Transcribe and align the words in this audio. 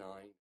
nine. 0.00 0.39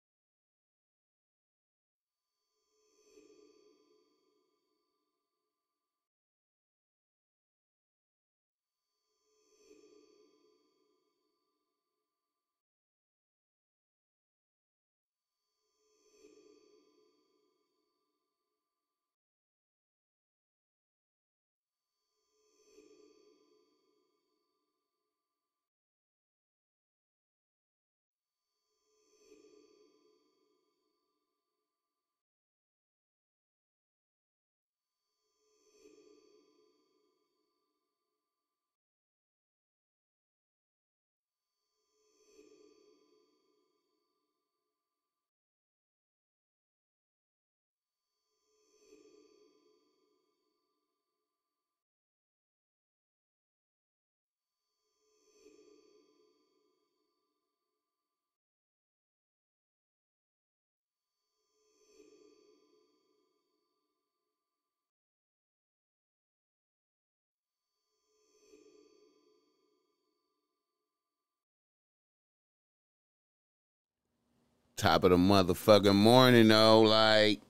Top 74.77 75.03
of 75.03 75.09
the 75.09 75.17
motherfucking 75.17 75.95
morning, 75.95 76.47
though. 76.49 76.81
Like, 76.81 77.41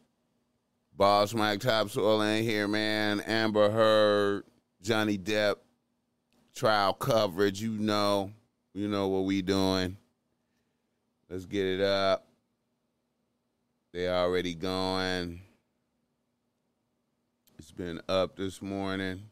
Boss 0.95 1.33
Mike 1.33 1.59
Topsoil 1.59 2.21
in 2.21 2.43
here, 2.43 2.69
man. 2.69 3.19
Amber 3.19 3.69
Heard, 3.69 4.43
Johnny 4.81 5.17
Depp, 5.17 5.55
trial 6.55 6.93
coverage. 6.93 7.61
You 7.61 7.71
know, 7.71 8.31
you 8.73 8.87
know 8.87 9.09
what 9.09 9.25
we 9.25 9.41
doing. 9.41 9.97
Let's 11.29 11.45
get 11.45 11.65
it 11.65 11.81
up. 11.81 12.25
They 13.91 14.07
already 14.07 14.55
going. 14.55 15.41
It's 17.59 17.71
been 17.71 17.99
up 18.07 18.37
this 18.37 18.61
morning. 18.61 19.23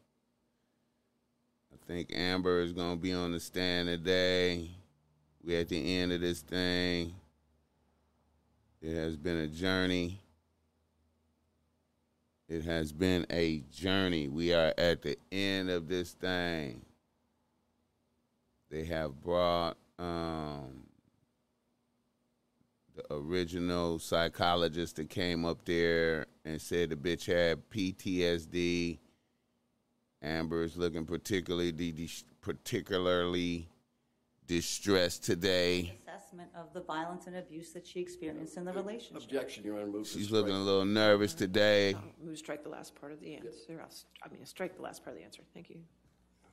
I 1.72 1.76
think 1.86 2.10
Amber 2.12 2.60
is 2.60 2.74
gonna 2.74 2.96
be 2.96 3.14
on 3.14 3.32
the 3.32 3.40
stand 3.40 3.88
today. 3.88 4.68
We 5.42 5.56
at 5.56 5.68
the 5.68 5.98
end 5.98 6.12
of 6.12 6.20
this 6.20 6.42
thing. 6.42 7.14
It 8.86 8.94
has 8.94 9.16
been 9.16 9.38
a 9.38 9.48
journey. 9.48 10.20
It 12.48 12.62
has 12.66 12.92
been 12.92 13.26
a 13.30 13.64
journey. 13.72 14.28
We 14.28 14.54
are 14.54 14.72
at 14.78 15.02
the 15.02 15.18
end 15.32 15.70
of 15.70 15.88
this 15.88 16.12
thing. 16.12 16.82
They 18.70 18.84
have 18.84 19.20
brought 19.20 19.76
um, 19.98 20.84
the 22.94 23.12
original 23.12 23.98
psychologist 23.98 24.94
that 24.96 25.10
came 25.10 25.44
up 25.44 25.64
there 25.64 26.26
and 26.44 26.62
said 26.62 26.90
the 26.90 26.94
bitch 26.94 27.26
had 27.26 27.68
PTSD. 27.68 29.00
Amber 30.22 30.62
is 30.62 30.76
looking 30.76 31.06
particularly 31.06 32.08
particularly 32.40 33.68
distressed 34.46 35.24
today. 35.24 35.98
Assessment 36.36 36.50
of 36.54 36.72
the 36.74 36.80
violence 36.82 37.26
and 37.26 37.36
abuse 37.36 37.72
that 37.72 37.86
she 37.86 37.98
experienced 38.00 38.56
in 38.58 38.64
the 38.66 38.72
relationship. 38.72 39.22
Objection, 39.22 39.64
Your 39.64 39.76
Honor. 39.76 39.86
Move 39.86 40.04
to 40.06 40.10
She's 40.18 40.26
strike. 40.26 40.40
looking 40.42 40.54
a 40.54 40.58
little 40.60 40.84
nervous 40.84 41.32
today. 41.32 41.94
Move 42.22 42.34
to 42.34 42.36
strike 42.38 42.62
the 42.62 42.68
last 42.68 42.94
part 42.94 43.12
of 43.12 43.20
the 43.20 43.34
answer. 43.36 43.48
I'll 43.80 43.86
s- 43.86 44.04
I 44.22 44.28
mean, 44.28 44.44
strike 44.44 44.76
the 44.76 44.82
last 44.82 45.02
part 45.02 45.14
of 45.16 45.18
the 45.20 45.24
answer. 45.24 45.42
Thank 45.54 45.70
you. 45.70 45.80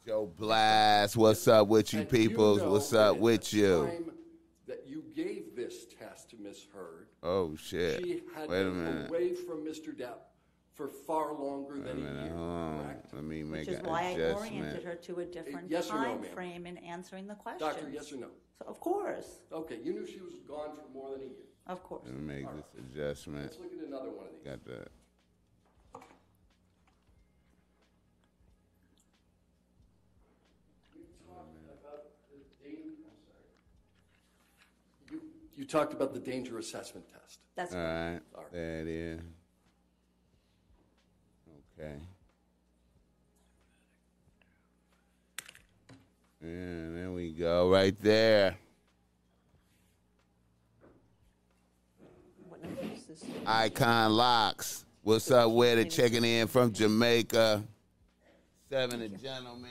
Joe 0.06 0.26
Blast, 0.38 1.18
what's 1.18 1.46
up 1.50 1.68
with 1.68 1.92
you 1.94 2.02
And 2.02 2.10
peoples? 2.10 2.60
know 2.62 2.72
What's 2.72 2.90
that 2.92 3.10
up 3.10 3.16
at 3.18 3.22
with 3.22 3.50
the 3.52 3.58
you? 3.58 3.86
time 3.86 4.12
That 4.68 4.88
you 4.88 5.04
gave 5.14 5.54
this 5.56 5.86
test 5.88 6.30
to 6.30 6.38
Miss 6.38 6.66
Heard. 6.74 7.08
Oh 7.22 7.54
shit. 7.58 8.02
She 8.06 8.24
had 8.34 8.50
Wait 8.50 8.62
a 8.62 8.70
been 8.70 8.84
minute. 8.86 9.10
away 9.10 9.34
from 9.34 9.66
Mr. 9.66 9.94
Depp 9.94 10.20
for 10.72 10.88
far 10.88 11.34
longer 11.34 11.74
Wait 11.76 11.84
than 11.84 11.98
a 11.98 12.00
minute. 12.00 12.24
year. 12.28 12.34
Hold 12.36 12.50
on. 12.50 12.84
correct? 12.86 13.14
Let 13.14 13.24
me 13.26 13.44
make 13.44 13.60
Which 13.68 13.76
is 13.76 13.80
an 13.82 13.86
why 13.86 14.04
I 14.04 14.10
adjustment. 14.12 14.54
oriented 14.56 14.84
her 14.84 14.96
to 14.96 15.20
a 15.20 15.24
eh, 15.24 15.26
different 15.32 15.70
yes 15.70 15.90
or 15.92 15.96
no, 16.00 16.04
time 16.06 16.22
ma'am? 16.22 16.32
frame 16.34 16.66
in 16.66 16.78
answering 16.78 17.28
the 17.28 17.36
question. 17.36 17.60
Doctor, 17.68 17.90
yes 17.90 18.12
or 18.14 18.18
no? 18.18 18.28
So, 18.60 18.66
of 18.68 18.80
course, 18.80 19.40
Okay, 19.52 19.80
you 19.84 19.94
knew 19.94 20.06
she 20.06 20.20
was 20.20 20.36
gone 20.48 20.76
for 20.76 20.88
more 20.94 21.12
than 21.12 21.22
a 21.22 21.24
year. 21.26 21.48
of 21.68 21.84
course. 21.84 22.04
Let 22.06 22.16
me 22.16 22.36
make 22.36 22.46
this 22.56 22.66
adjustment. 22.78 23.44
Let's 23.46 23.60
look 23.60 23.74
at 23.74 23.88
another 23.88 24.10
one 24.10 24.26
of 24.26 24.32
these. 24.34 24.52
Got 24.52 24.66
that. 24.66 24.92
You, 35.12 35.22
you 35.56 35.66
talked 35.66 35.94
about 35.94 36.14
the 36.14 36.20
danger 36.20 36.58
assessment 36.58 37.06
test. 37.12 37.40
That's 37.56 37.74
All 37.74 37.80
right. 37.82 38.20
All 38.36 38.44
right. 38.44 38.52
There 38.52 38.82
it 38.82 38.88
is. 38.88 39.20
Okay. 41.80 41.96
And 46.44 46.98
there 46.98 47.12
we 47.12 47.32
go, 47.32 47.72
right 47.72 47.96
there. 48.02 48.58
What 52.50 52.62
number 52.62 52.82
is 52.94 53.06
this? 53.06 53.24
Icon 53.46 54.12
Locks. 54.12 54.84
What's 55.04 55.32
up 55.32 55.52
with 55.52 55.80
it? 55.80 55.90
Checking 55.90 56.26
in 56.26 56.48
from 56.48 56.74
Jamaica. 56.74 57.64
Seven 58.70 59.02
and 59.02 59.22
gentlemen. 59.22 59.70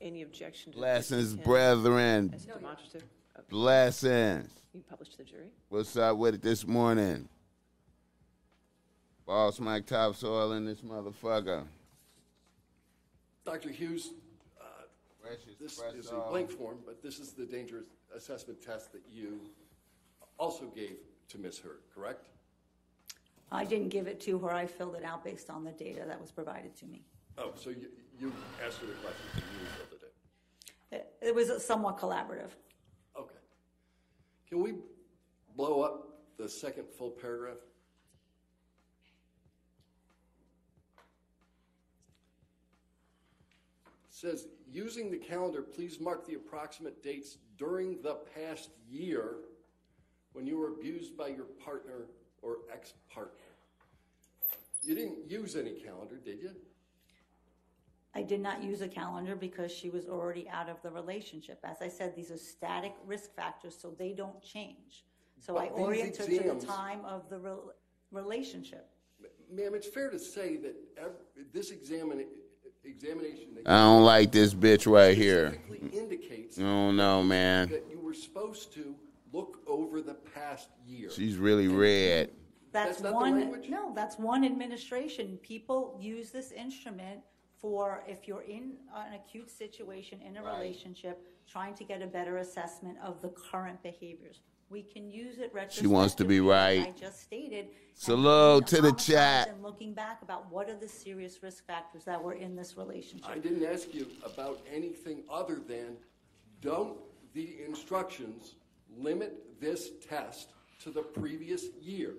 Any 0.00 0.22
objection 0.22 0.70
to 0.70 0.78
Blessings, 0.78 1.34
10 1.34 1.44
brethren. 1.44 2.32
As 2.34 2.44
demonstrative? 2.44 3.08
Okay. 3.36 3.46
Blessings. 3.50 4.50
You 4.72 4.84
published 4.88 5.18
the 5.18 5.24
jury? 5.24 5.48
What's 5.68 5.96
up 5.96 6.16
with 6.16 6.36
it 6.36 6.42
this 6.42 6.64
morning? 6.64 7.28
Boss 9.26 9.58
Mike 9.58 9.86
Topsoil 9.86 10.52
in 10.52 10.64
this 10.64 10.80
motherfucker. 10.80 11.64
Dr. 13.44 13.70
Hughes, 13.70 14.10
Fresh 15.32 15.56
this 15.58 15.78
espresso. 15.78 15.98
is 15.98 16.10
a 16.10 16.30
blank 16.30 16.50
form, 16.50 16.78
but 16.84 17.02
this 17.02 17.18
is 17.18 17.32
the 17.32 17.46
danger 17.46 17.84
assessment 18.14 18.60
test 18.60 18.92
that 18.92 19.02
you 19.10 19.40
also 20.38 20.66
gave 20.66 20.96
to 21.28 21.38
Miss 21.38 21.58
Heard, 21.58 21.80
correct? 21.94 22.28
I 23.50 23.64
didn't 23.64 23.88
give 23.88 24.06
it 24.06 24.20
to 24.22 24.38
her. 24.40 24.50
I 24.50 24.66
filled 24.66 24.94
it 24.94 25.04
out 25.04 25.24
based 25.24 25.50
on 25.50 25.64
the 25.64 25.72
data 25.72 26.04
that 26.06 26.20
was 26.20 26.30
provided 26.30 26.74
to 26.76 26.86
me. 26.86 27.04
Oh, 27.38 27.52
so 27.54 27.70
you, 27.70 27.88
you 28.18 28.32
asked 28.64 28.78
her 28.78 28.86
the 28.86 28.92
question 28.94 29.26
and 29.34 29.42
you 29.42 29.66
filled 29.76 30.02
it 30.02 30.12
in. 30.90 30.98
It, 30.98 31.28
it 31.28 31.34
was 31.34 31.64
somewhat 31.64 31.98
collaborative. 31.98 32.50
Okay. 33.18 33.34
Can 34.48 34.62
we 34.62 34.74
blow 35.56 35.82
up 35.82 36.20
the 36.38 36.48
second 36.48 36.84
full 36.98 37.10
paragraph? 37.10 37.58
Says, 44.22 44.46
using 44.70 45.10
the 45.10 45.16
calendar, 45.18 45.62
please 45.62 45.98
mark 46.00 46.24
the 46.26 46.34
approximate 46.34 47.02
dates 47.02 47.38
during 47.58 48.00
the 48.02 48.18
past 48.36 48.70
year 48.88 49.34
when 50.32 50.46
you 50.46 50.56
were 50.56 50.68
abused 50.68 51.16
by 51.16 51.26
your 51.26 51.46
partner 51.64 52.06
or 52.40 52.58
ex-partner. 52.72 53.32
You 54.84 54.94
didn't 54.94 55.28
use 55.28 55.56
any 55.56 55.72
calendar, 55.72 56.20
did 56.24 56.40
you? 56.40 56.50
I 58.14 58.22
did 58.22 58.40
not 58.40 58.62
use 58.62 58.80
a 58.80 58.88
calendar 58.88 59.34
because 59.34 59.72
she 59.72 59.90
was 59.90 60.06
already 60.06 60.48
out 60.48 60.68
of 60.68 60.80
the 60.82 60.90
relationship. 60.90 61.58
As 61.64 61.80
I 61.80 61.88
said, 61.88 62.14
these 62.14 62.30
are 62.30 62.36
static 62.36 62.94
risk 63.06 63.34
factors, 63.34 63.76
so 63.80 63.94
they 63.98 64.12
don't 64.12 64.40
change. 64.42 65.04
So 65.40 65.56
I 65.56 65.66
But 65.66 65.76
these 65.76 65.84
oriented 65.84 66.16
her 66.20 66.26
to 66.26 66.36
exams- 66.36 66.64
the 66.64 66.66
time 66.70 67.04
of 67.04 67.28
the 67.28 67.38
rel- 67.38 67.72
relationship. 68.12 68.88
Ma'am, 69.50 69.74
it's 69.74 69.86
fair 69.88 70.10
to 70.10 70.18
say 70.18 70.56
that 70.58 70.74
ev- 70.96 71.16
this 71.52 71.72
examina- 71.72 72.26
examination 72.30 72.41
I 73.64 73.76
don't 73.78 74.02
like 74.04 74.32
this 74.32 74.54
bitch 74.54 74.90
right 74.92 75.16
here. 75.16 75.52
specifically 75.52 75.98
indicates 75.98 76.58
I 76.58 76.62
don't 76.62 76.96
know, 76.96 77.22
man. 77.22 77.68
that 77.68 77.86
you 77.90 78.00
were 78.00 78.14
supposed 78.14 78.72
to 78.74 78.94
look 79.32 79.60
over 79.66 80.00
the 80.02 80.14
past 80.14 80.68
year. 80.86 81.10
She's 81.10 81.36
really 81.36 81.68
red. 81.68 82.30
That's 82.72 83.00
That's 83.00 83.14
one, 83.14 83.62
no, 83.68 83.92
that's 83.94 84.18
one 84.18 84.44
administration. 84.44 85.38
People 85.42 85.98
use 86.00 86.30
this 86.30 86.52
instrument 86.52 87.20
for 87.60 88.02
if 88.08 88.26
you're 88.26 88.42
in 88.42 88.78
an 88.94 89.14
acute 89.14 89.50
situation 89.50 90.20
in 90.20 90.36
a 90.36 90.42
Right. 90.42 90.58
relationship, 90.58 91.24
trying 91.46 91.74
to 91.74 91.84
get 91.84 92.02
a 92.02 92.06
better 92.06 92.38
assessment 92.38 92.98
of 92.98 93.20
the 93.22 93.28
current 93.28 93.80
behaviors. 93.82 94.40
We 94.72 94.82
can 94.82 95.10
use 95.10 95.36
it 95.36 95.50
retrospectively. 95.52 95.82
She 95.82 95.86
wants 95.86 96.14
to 96.14 96.24
be 96.24 96.40
right. 96.40 96.86
I 96.88 96.98
just 96.98 97.20
stated. 97.20 97.66
and 97.66 97.74
Salute 97.94 98.66
to 98.68 98.80
the 98.80 98.92
chat. 98.92 99.48
And 99.50 99.62
looking 99.62 99.92
back 99.92 100.22
about 100.22 100.50
what 100.50 100.70
are 100.70 100.74
the 100.76 100.88
serious 100.88 101.42
risk 101.42 101.66
factors 101.66 102.04
that 102.04 102.20
were 102.20 102.32
in 102.32 102.56
this 102.56 102.78
relationship. 102.78 103.28
I 103.28 103.36
didn't 103.38 103.64
ask 103.66 103.92
you 103.92 104.06
about 104.24 104.60
anything 104.72 105.24
other 105.30 105.56
than, 105.56 105.98
don't 106.62 106.96
the 107.34 107.62
instructions 107.68 108.54
limit 108.96 109.60
this 109.60 109.90
test 110.08 110.52
to 110.82 110.90
the 110.90 111.02
previous 111.02 111.66
year? 111.82 112.14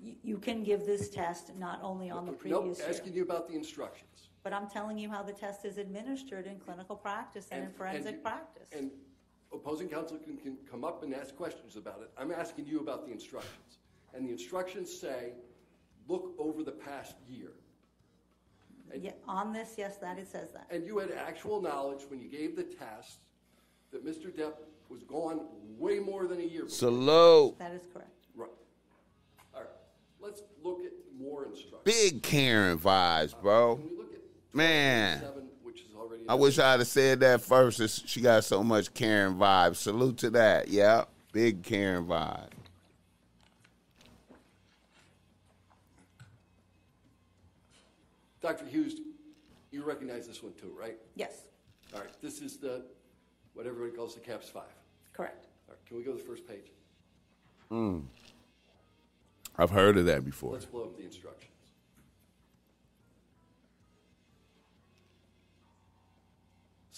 You- 0.00 0.16
You 0.22 0.38
can 0.38 0.64
give 0.64 0.86
this 0.86 1.10
test 1.10 1.54
not 1.56 1.78
only 1.82 2.08
on 2.10 2.24
the 2.24 2.32
Nope, 2.32 2.40
previous 2.40 2.78
year. 2.78 2.88
No 2.88 2.94
asking 2.94 3.12
you 3.12 3.22
about 3.22 3.48
the 3.48 3.54
instructions. 3.54 4.30
But 4.42 4.52
I'm 4.54 4.68
telling 4.68 4.98
you 4.98 5.10
how 5.10 5.22
the 5.22 5.32
test 5.32 5.64
is 5.66 5.76
administered 5.78 6.46
in 6.46 6.58
clinical 6.58 6.96
practice 6.96 7.48
and 7.50 7.64
in 7.64 7.70
forensic 7.72 8.16
you- 8.16 8.20
practice. 8.20 8.68
And 8.72 8.90
opposing 9.54 9.88
counsel 9.88 10.18
can, 10.18 10.36
can 10.36 10.56
come 10.70 10.84
up 10.84 11.02
and 11.02 11.14
ask 11.14 11.36
questions 11.36 11.76
about 11.76 12.00
it. 12.02 12.10
I'm 12.18 12.32
asking 12.32 12.66
you 12.66 12.80
about 12.80 13.06
the 13.06 13.12
instructions. 13.12 13.78
And 14.14 14.26
the 14.26 14.32
instructions 14.32 14.92
say, 14.92 15.32
look 16.08 16.34
over 16.38 16.62
the 16.62 16.72
past 16.72 17.14
year. 17.28 17.52
Yeah, 18.94 19.12
on 19.26 19.52
this, 19.52 19.74
yes, 19.76 19.96
that 19.96 20.18
it 20.18 20.28
says 20.28 20.52
that. 20.52 20.66
And 20.70 20.86
you 20.86 20.98
had 20.98 21.10
actual 21.10 21.60
knowledge 21.60 22.02
when 22.08 22.20
you 22.20 22.28
gave 22.28 22.54
the 22.54 22.62
test 22.62 23.18
that 23.90 24.06
Mr. 24.06 24.30
Depp 24.30 24.54
was 24.88 25.02
gone 25.02 25.40
way 25.78 25.98
more 25.98 26.26
than 26.26 26.38
a 26.38 26.44
year. 26.44 26.64
before. 26.64 26.76
Salute. 26.76 27.58
That 27.58 27.72
is 27.72 27.82
correct. 27.92 28.10
Right. 28.36 28.50
All 29.54 29.62
right, 29.62 29.70
let's 30.20 30.42
look 30.62 30.80
at 30.84 30.92
more 31.18 31.44
instructions. 31.46 31.80
Big 31.84 32.22
Karen 32.22 32.78
vibes, 32.78 33.34
bro. 33.40 33.76
Can 33.76 33.90
we 33.90 33.96
look 33.96 34.12
at 34.12 34.20
Man. 34.52 35.20
seven, 35.20 35.48
which 35.62 35.80
is 35.80 35.94
already. 35.96 36.13
I 36.28 36.34
wish 36.34 36.58
I'd 36.58 36.80
have 36.80 36.86
said 36.86 37.20
that 37.20 37.42
first. 37.42 37.80
It's- 37.80 38.02
She 38.06 38.20
got 38.20 38.44
so 38.44 38.62
much 38.62 38.92
Karen 38.94 39.34
vibe. 39.34 39.76
Salute 39.76 40.18
to 40.18 40.30
that. 40.30 40.68
Yeah. 40.68 41.04
Big 41.32 41.62
Karen 41.62 42.06
vibe. 42.06 42.48
Dr. 48.42 48.66
Hughes, 48.66 48.96
you 49.70 49.82
recognize 49.84 50.26
this 50.26 50.42
one 50.42 50.52
too, 50.60 50.72
right? 50.78 50.96
Yes, 51.16 51.44
All 51.94 52.00
right, 52.00 52.08
this 52.20 52.40
is 52.40 52.56
the, 52.58 52.84
what 53.54 53.66
everybody 53.66 53.96
calls 53.96 54.14
the 54.14 54.20
CAPS 54.20 54.48
five. 54.48 54.64
correct. 55.12 55.46
All 55.68 55.74
right, 55.74 55.86
can 55.86 55.96
we 55.96 56.02
go 56.02 56.12
to 56.12 56.18
the 56.18 56.24
first 56.24 56.46
page? 56.46 56.70
Hmm. 57.70 58.00
I've 59.56 59.70
heard 59.70 59.96
of 59.96 60.06
that 60.06 60.24
before. 60.24 60.52
Let's 60.52 60.64
blow 60.66 60.82
up 60.84 60.96
the 60.96 61.04
instructions. 61.04 61.50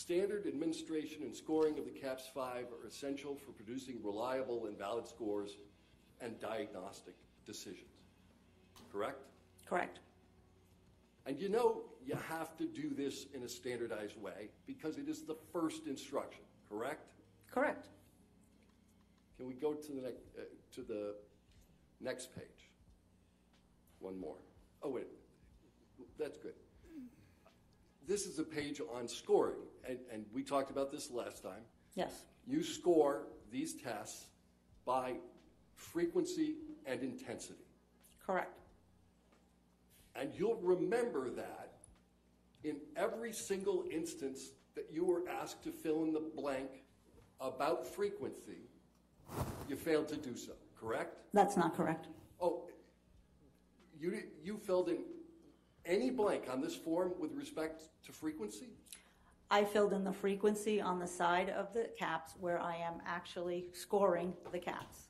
Standard 0.07 0.47
administration 0.47 1.25
and 1.25 1.35
scoring 1.35 1.81
of 1.81 1.85
the 1.85 1.91
CAPS 1.91 2.31
5 2.33 2.67
are 2.67 2.87
essential 2.87 3.35
for 3.35 3.51
producing 3.51 3.99
reliable 4.05 4.67
and 4.67 4.79
valid 4.79 5.05
scores 5.09 5.57
and 6.21 6.39
diagnostic 6.39 7.17
decisions. 7.45 7.91
Correct? 8.93 9.25
Correct. 9.69 9.99
And 11.27 11.41
you 11.41 11.49
know 11.49 11.87
you 12.07 12.15
have 12.29 12.57
to 12.59 12.67
do 12.67 12.91
this 12.97 13.27
in 13.35 13.43
a 13.43 13.49
standardized 13.49 14.17
way 14.23 14.51
because 14.65 14.97
it 14.97 15.09
is 15.09 15.23
the 15.23 15.35
first 15.53 15.89
instruction, 15.89 16.45
correct? 16.69 17.11
Correct. 17.51 17.89
Can 19.37 19.49
we 19.49 19.55
go 19.55 19.75
to 19.75 19.93
the 19.93 20.03
next, 20.03 20.23
uh, 20.39 20.43
to 20.77 20.83
the 20.83 21.17
next 22.01 22.33
page? 22.33 22.71
One 23.99 24.21
more. 24.21 24.37
Oh, 24.85 24.91
wait, 24.91 25.09
that's 26.17 26.37
good. 26.37 26.55
This 28.07 28.27
is 28.27 28.39
a 28.39 28.45
page 28.45 28.81
on 28.95 29.09
scoring, 29.09 29.59
and, 29.89 29.99
and 30.13 30.25
we 30.33 30.43
talked 30.43 30.71
about 30.71 30.91
this 30.91 31.11
last 31.11 31.43
time. 31.43 31.63
Yes, 31.95 32.13
You 32.47 32.63
score 32.63 33.27
these 33.51 33.75
tests 33.75 34.27
by 34.85 35.15
frequency 35.75 36.55
and 36.87 37.03
intensity. 37.03 37.65
correct. 38.25 38.61
And 40.15 40.31
you'll 40.35 40.57
remember 40.63 41.29
that 41.31 41.75
in 42.65 42.77
every 42.97 43.33
single 43.35 43.85
instance 43.91 44.51
that 44.75 44.89
you 44.91 45.05
were 45.05 45.23
asked 45.29 45.63
to 45.65 45.71
fill 45.71 46.05
in 46.05 46.13
the 46.13 46.23
blank 46.35 46.71
about 47.41 47.87
frequency, 47.87 48.63
you 49.69 49.77
failed 49.77 50.09
to 50.09 50.17
do 50.17 50.35
so, 50.35 50.53
correct? 50.81 51.19
That's 51.35 51.57
not 51.57 51.77
correct. 51.77 52.07
Oh, 52.41 52.65
you, 54.01 54.23
you 54.43 54.57
filled 54.57 54.89
in 54.89 54.99
any 55.85 56.11
blank 56.11 56.45
on 56.51 56.61
this 56.63 56.75
form 56.75 57.13
with 57.19 57.33
respect 57.35 57.83
to 58.07 58.13
frequency? 58.13 58.71
I 59.51 59.65
filled 59.65 59.93
in 59.93 60.03
the 60.05 60.13
frequency 60.13 60.81
on 60.81 60.99
the 60.99 61.07
side 61.07 61.51
of 61.51 61.73
the 61.73 61.89
caps 61.99 62.35
where 62.41 62.61
I 62.61 62.77
am 62.77 62.95
actually 63.07 63.67
scoring 63.73 64.33
the 64.51 64.59
caps. 64.59 65.09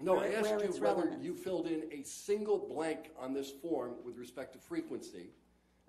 No, 0.00 0.16
I 0.16 0.28
Where- 0.28 0.36
asked 0.38 0.50
where 0.50 0.60
you 0.60 0.64
it's 0.68 0.78
whether 0.78 0.94
relevant. 1.00 1.22
you 1.22 1.34
filled 1.34 1.66
in 1.66 1.84
a 1.90 2.02
single 2.04 2.58
blank 2.58 3.10
on 3.18 3.32
this 3.32 3.50
form 3.50 3.94
with 4.04 4.16
respect 4.16 4.52
to 4.52 4.58
frequency. 4.58 5.30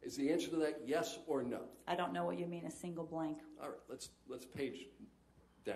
Is 0.02 0.16
the 0.16 0.32
answer 0.32 0.48
to 0.50 0.56
that 0.58 0.82
yes 0.86 1.20
or 1.28 1.44
no? 1.44 1.62
I 1.88 1.96
don't 1.96 2.14
know 2.14 2.26
what 2.26 2.40
you 2.40 2.48
mean, 2.48 2.66
a 2.66 2.72
single 2.72 3.06
blank. 3.06 3.40
All 3.62 3.68
right, 3.70 3.78
let's, 3.90 4.10
let's 4.28 4.46
page 4.46 4.88
down. 5.66 5.76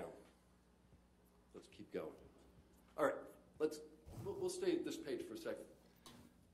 Let's 1.53 1.68
keep 1.68 1.94
going. 1.94 2.08
All 2.98 3.06
right, 3.06 3.15
let's, 3.60 3.80
we'll, 4.24 4.38
we'll 4.39 4.50
stay 4.50 4.72
at 4.72 4.86
this 4.86 4.96
page 4.96 5.22
for 5.27 5.34
a 5.34 5.38
second. 5.38 5.65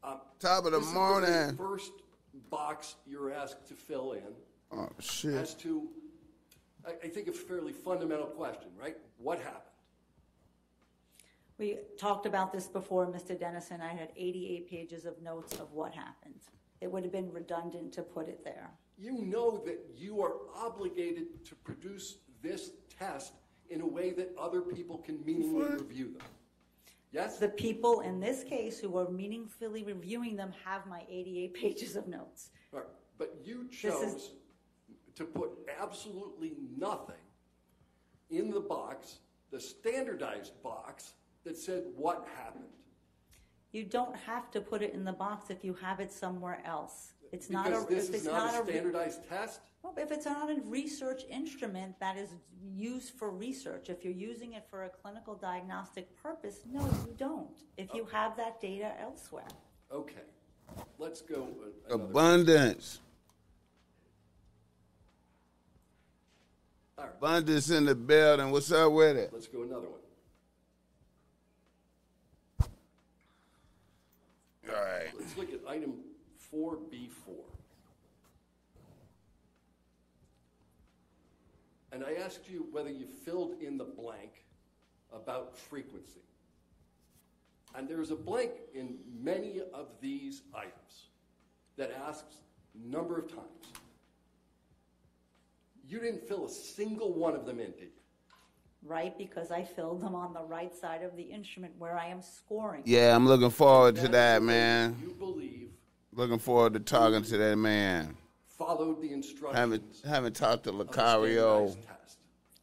Um, 0.03 0.21
Top 0.39 0.65
of 0.65 0.71
the 0.71 0.79
this 0.79 0.87
is 0.87 0.93
the 0.93 0.99
morning. 0.99 1.57
First 1.57 1.91
box 2.49 2.95
you're 3.05 3.31
asked 3.31 3.67
to 3.67 3.73
fill 3.75 4.13
in 4.13 4.23
Oh, 4.71 4.89
shit. 4.99 5.33
as 5.33 5.55
to, 5.55 5.87
I, 6.85 6.91
I 7.03 7.07
think 7.07 7.27
a 7.27 7.31
fairly 7.33 7.73
fundamental 7.73 8.27
question, 8.27 8.69
right? 8.79 8.97
What 9.17 9.39
happened? 9.39 9.63
We 11.57 11.77
talked 11.97 12.25
about 12.25 12.53
this 12.53 12.67
before, 12.67 13.05
Mr. 13.07 13.37
Dennison. 13.37 13.81
I 13.81 13.89
had 13.93 14.11
88 14.15 14.69
pages 14.69 15.05
of 15.05 15.21
notes 15.21 15.59
of 15.59 15.71
what 15.73 15.93
happened. 15.93 16.39
It 16.79 16.89
would 16.89 17.03
have 17.03 17.11
been 17.11 17.31
redundant 17.31 17.91
to 17.93 18.01
put 18.01 18.29
it 18.29 18.43
there. 18.45 18.69
You 18.97 19.13
know 19.13 19.61
that 19.65 19.79
you 19.97 20.21
are 20.21 20.33
obligated 20.55 21.43
to 21.45 21.55
produce 21.55 22.17
this 22.41 22.71
test 22.97 23.33
in 23.69 23.81
a 23.81 23.87
way 23.87 24.11
that 24.11 24.33
other 24.39 24.61
people 24.61 24.97
can 24.97 25.23
meaningfully 25.25 25.75
review 25.77 26.13
them. 26.17 26.27
Yes? 27.11 27.39
The 27.39 27.49
people 27.49 28.01
in 28.01 28.19
this 28.19 28.43
case 28.43 28.79
who 28.79 28.97
are 28.97 29.09
meaningfully 29.09 29.83
reviewing 29.83 30.35
them 30.37 30.53
have 30.63 30.85
my 30.85 31.03
88 31.09 31.53
pages 31.61 31.95
of 31.97 32.07
notes. 32.07 32.51
All 32.73 32.79
right, 32.79 32.89
But 33.17 33.35
you 33.43 33.67
is- 33.69 33.77
chose 33.77 34.31
to 35.19 35.25
put 35.25 35.51
absolutely 35.81 36.53
nothing 36.77 37.15
in 38.29 38.49
the 38.49 38.59
box, 38.59 39.19
the 39.51 39.59
standardized 39.59 40.53
box, 40.63 41.13
that 41.43 41.57
said 41.57 41.83
what 41.95 42.25
happened. 42.37 42.63
You 43.73 43.83
don't 43.83 44.15
have 44.15 44.49
to 44.51 44.61
put 44.61 44.81
it 44.81 44.93
in 44.93 45.03
the 45.03 45.11
box 45.11 45.49
if 45.49 45.63
you 45.63 45.73
have 45.75 45.99
it 45.99 46.11
somewhere 46.11 46.61
else. 46.65 47.13
It's 47.33 47.49
not 47.49 47.67
a, 47.67 47.85
this 47.87 48.07
if 48.09 48.15
is 48.15 48.21
it's 48.21 48.25
not 48.25 48.55
a 48.55 48.63
re- 48.63 48.71
standardized 48.71 49.27
test? 49.27 49.59
Well, 49.83 49.93
if 49.97 50.09
it's 50.11 50.25
not 50.25 50.49
a 50.49 50.61
research 50.65 51.23
instrument 51.29 51.99
that 51.99 52.17
is 52.17 52.29
used 52.73 53.11
for 53.11 53.29
research, 53.29 53.89
if 53.89 54.03
you're 54.03 54.13
using 54.13 54.53
it 54.53 54.65
for 54.69 54.85
a 54.85 54.89
clinical 54.89 55.35
diagnostic 55.35 56.07
purpose, 56.21 56.61
no, 56.71 56.81
you 57.05 57.13
don't. 57.17 57.57
If 57.77 57.93
you 57.93 58.05
have 58.11 58.37
that 58.37 58.61
data 58.61 58.93
elsewhere. 59.01 59.47
Okay, 59.93 60.27
let's 60.97 61.21
go 61.21 61.49
a- 61.89 61.95
another. 61.95 62.13
All 66.99 67.05
right, 67.05 67.13
Abundance 67.17 67.69
in 67.69 67.85
the 67.85 67.95
building. 67.95 68.51
What's 68.51 68.71
up 68.71 68.91
with 68.91 69.15
it? 69.15 69.29
let's 69.31 69.47
go 69.47 69.63
another 69.63 69.87
one. 69.87 69.99
All 74.69 74.75
right. 74.75 75.07
Let's 75.17 75.37
look 75.37 75.53
at 75.53 75.61
item 75.67 75.93
four 76.37 76.77
B 76.91 77.09
four. 77.25 77.35
And 81.91 82.03
I 82.03 82.15
asked 82.23 82.49
you 82.49 82.67
whether 82.71 82.89
you 82.89 83.07
filled 83.25 83.55
in 83.61 83.77
the 83.77 83.85
blank 83.85 84.43
about 85.13 85.57
frequency. 85.57 86.19
And 87.75 87.87
there's 87.87 88.11
a 88.11 88.15
blank 88.15 88.51
in 88.75 88.97
many 89.21 89.61
of 89.73 89.87
these 90.01 90.41
items 90.53 91.07
that 91.77 91.91
asks 92.05 92.35
number 92.75 93.17
of 93.17 93.29
times. 93.29 93.78
You 95.89 95.99
didn't 95.99 96.27
fill 96.27 96.45
a 96.45 96.49
single 96.49 97.13
one 97.13 97.35
of 97.35 97.47
them 97.47 97.59
in, 97.59 97.71
did 97.71 97.81
you? 97.81 97.89
right? 98.83 99.17
Because 99.17 99.49
I 99.51 99.63
filled 99.63 100.01
them 100.01 100.13
on 100.15 100.33
the 100.33 100.43
right 100.43 100.73
side 100.73 101.01
of 101.03 101.17
the 101.17 101.23
instrument 101.23 101.73
where 101.77 101.97
I 101.97 102.07
am 102.07 102.21
scoring. 102.21 102.83
Yeah, 102.85 103.13
I'm 103.15 103.27
looking 103.27 103.49
forward 103.49 103.95
to 103.95 104.01
That's 104.03 104.13
that, 104.13 104.43
man. 104.43 104.95
You 105.01 105.15
believe 105.17 105.69
Looking 106.13 106.39
forward 106.39 106.73
to 106.73 106.79
talking 106.79 107.23
to 107.23 107.37
that 107.37 107.57
man. 107.57 108.15
followed 108.47 109.01
the 109.01 109.11
instructions 109.11 109.57
Haven't 109.57 109.83
haven't 110.05 110.35
talked 110.35 110.63
to 110.65 110.69
of 110.69 110.75
Lucario. 110.87 111.75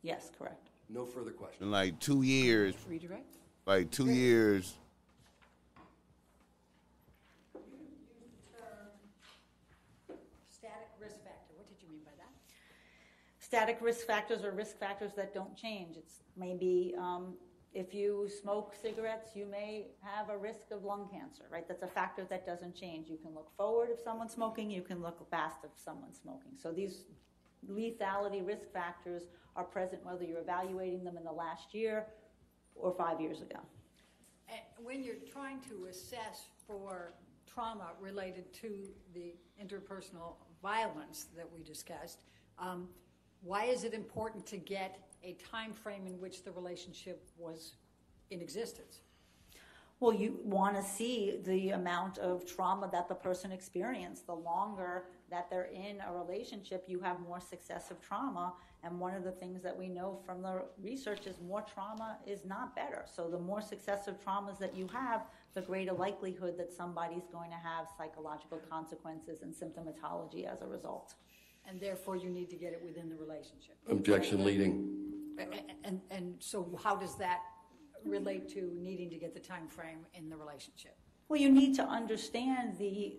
Yes, 0.03 0.31
correct. 0.39 0.69
No 0.89 1.05
further 1.05 1.33
questions. 1.33 1.63
in 1.63 1.71
like 1.71 1.99
two 1.99 2.23
years. 2.23 2.75
Redirect? 2.89 3.37
Like 3.67 3.91
two 3.91 4.11
years. 4.11 4.75
Static 10.51 10.89
risk 11.01 11.17
factor, 11.25 11.53
what 11.57 11.67
did 11.69 11.77
you 11.83 11.89
mean 11.89 12.03
by 12.05 12.13
that? 12.19 12.33
Static 13.47 13.79
risk 13.81 14.09
factors 14.09 14.43
are 14.43 14.51
risk 14.51 14.77
factors 14.77 15.13
that 15.15 15.33
don't 15.33 15.57
change. 15.57 15.97
It's 15.97 16.25
maybe, 16.37 16.97
um, 16.99 17.35
if 17.73 17.95
you 17.95 18.29
smoke 18.43 18.75
cigarettes, 18.75 19.37
you 19.37 19.47
may 19.47 19.87
have 20.03 20.31
a 20.31 20.37
risk 20.37 20.73
of 20.73 20.83
lung 20.83 21.09
cancer, 21.13 21.45
right? 21.49 21.63
That's 21.69 21.85
a 21.85 21.87
factor 21.87 22.27
that 22.29 22.45
doesn't 22.45 22.75
change. 22.75 23.09
You 23.09 23.19
can 23.19 23.33
look 23.33 23.57
forward 23.57 23.91
if 23.93 24.01
someone's 24.01 24.33
smoking, 24.33 24.69
you 24.69 24.83
can 24.83 25.01
look 25.01 25.31
past 25.31 25.59
if 25.63 25.71
someone's 25.77 26.19
smoking. 26.21 26.55
So 26.61 26.73
these 26.73 27.05
lethality 27.71 28.45
risk 28.45 28.73
factors 28.73 29.29
are 29.55 29.63
present 29.63 30.05
whether 30.05 30.25
you're 30.25 30.41
evaluating 30.41 31.05
them 31.05 31.17
in 31.17 31.23
the 31.23 31.31
last 31.31 31.73
year 31.73 32.07
or 32.75 32.97
five 32.99 33.21
years 33.21 33.43
ago. 33.43 33.61
When 34.77 35.05
you're 35.05 35.23
trying 35.33 35.61
to 35.69 35.87
assess 35.89 36.47
for 36.67 37.13
trauma 37.47 37.91
related 38.01 38.53
to 38.55 38.89
the 39.15 39.37
interpersonal 39.63 40.35
violence 40.61 41.27
that 41.37 41.49
we 41.55 41.63
discussed, 41.63 42.25
um, 42.59 42.89
why 43.47 43.65
is 43.67 43.85
it 43.85 43.95
important 43.95 44.45
to 44.47 44.57
get 44.57 44.99
a 45.23 45.37
time 45.53 45.73
frame 45.73 46.07
in 46.07 46.21
which 46.21 46.43
the 46.45 46.51
relationship 46.51 47.25
was 47.39 47.75
in 48.31 48.41
existence? 48.41 49.01
Well, 49.99 50.13
you 50.13 50.41
want 50.45 50.77
to 50.77 50.83
see 50.83 51.39
the 51.45 51.71
amount 51.71 52.19
of 52.19 52.45
trauma 52.45 52.91
that 52.93 53.09
the 53.09 53.15
person 53.15 53.51
experienced. 53.51 54.27
The 54.27 54.35
longer 54.35 55.05
that 55.31 55.49
they're 55.49 55.71
in 55.73 56.03
a 56.07 56.13
relationship, 56.13 56.85
you 56.87 57.01
have 57.01 57.19
more 57.21 57.41
successive 57.41 57.99
trauma. 58.03 58.53
And 58.83 59.01
one 59.01 59.15
of 59.15 59.25
the 59.25 59.33
things 59.33 59.63
that 59.63 59.77
we 59.77 59.89
know 59.89 60.21
from 60.27 60.43
the 60.43 60.65
research 60.83 61.27
is 61.27 61.37
more 61.41 61.63
trauma 61.63 62.19
is 62.27 62.45
not 62.45 62.77
better. 62.77 63.05
So 63.07 63.31
the 63.31 63.39
more 63.39 63.63
successive 63.63 64.17
traumas 64.23 64.59
that 64.59 64.77
you 64.77 64.87
have, 64.93 65.23
the 65.55 65.63
greater 65.63 65.95
likelihood 65.95 66.59
that 66.59 66.73
somebody's 66.73 67.27
going 67.33 67.51
to 67.51 67.57
have 67.57 67.87
psychological 67.97 68.61
consequences 68.71 69.41
and 69.41 69.55
symptomatology 69.55 70.45
as 70.45 70.61
a 70.61 70.67
result. 70.67 71.15
And 71.69 71.81
therefore, 71.81 72.17
you 72.17 72.31
need 72.31 72.49
to 72.51 72.57
get 72.57 72.73
it 72.73 72.83
within 72.85 73.09
the 73.09 73.17
relationship. 73.17 73.77
Objection 73.89 74.45
leading. 74.45 74.75
A- 75.39 75.43
a- 75.43 75.65
And, 75.85 76.01
and 76.11 76.35
so 76.39 76.79
how 76.83 76.97
does 76.97 77.17
that 77.19 77.41
relate 78.05 78.49
to 78.51 78.73
needing 78.77 79.11
to 79.11 79.17
get 79.17 79.35
the 79.35 79.41
time 79.41 79.69
frame 79.69 80.07
in 80.15 80.29
the 80.29 80.37
relationship? 80.37 80.97
Well, 81.29 81.41
you 81.41 81.51
need 81.51 81.75
to 81.75 81.83
understand 81.83 82.79
the 82.79 83.19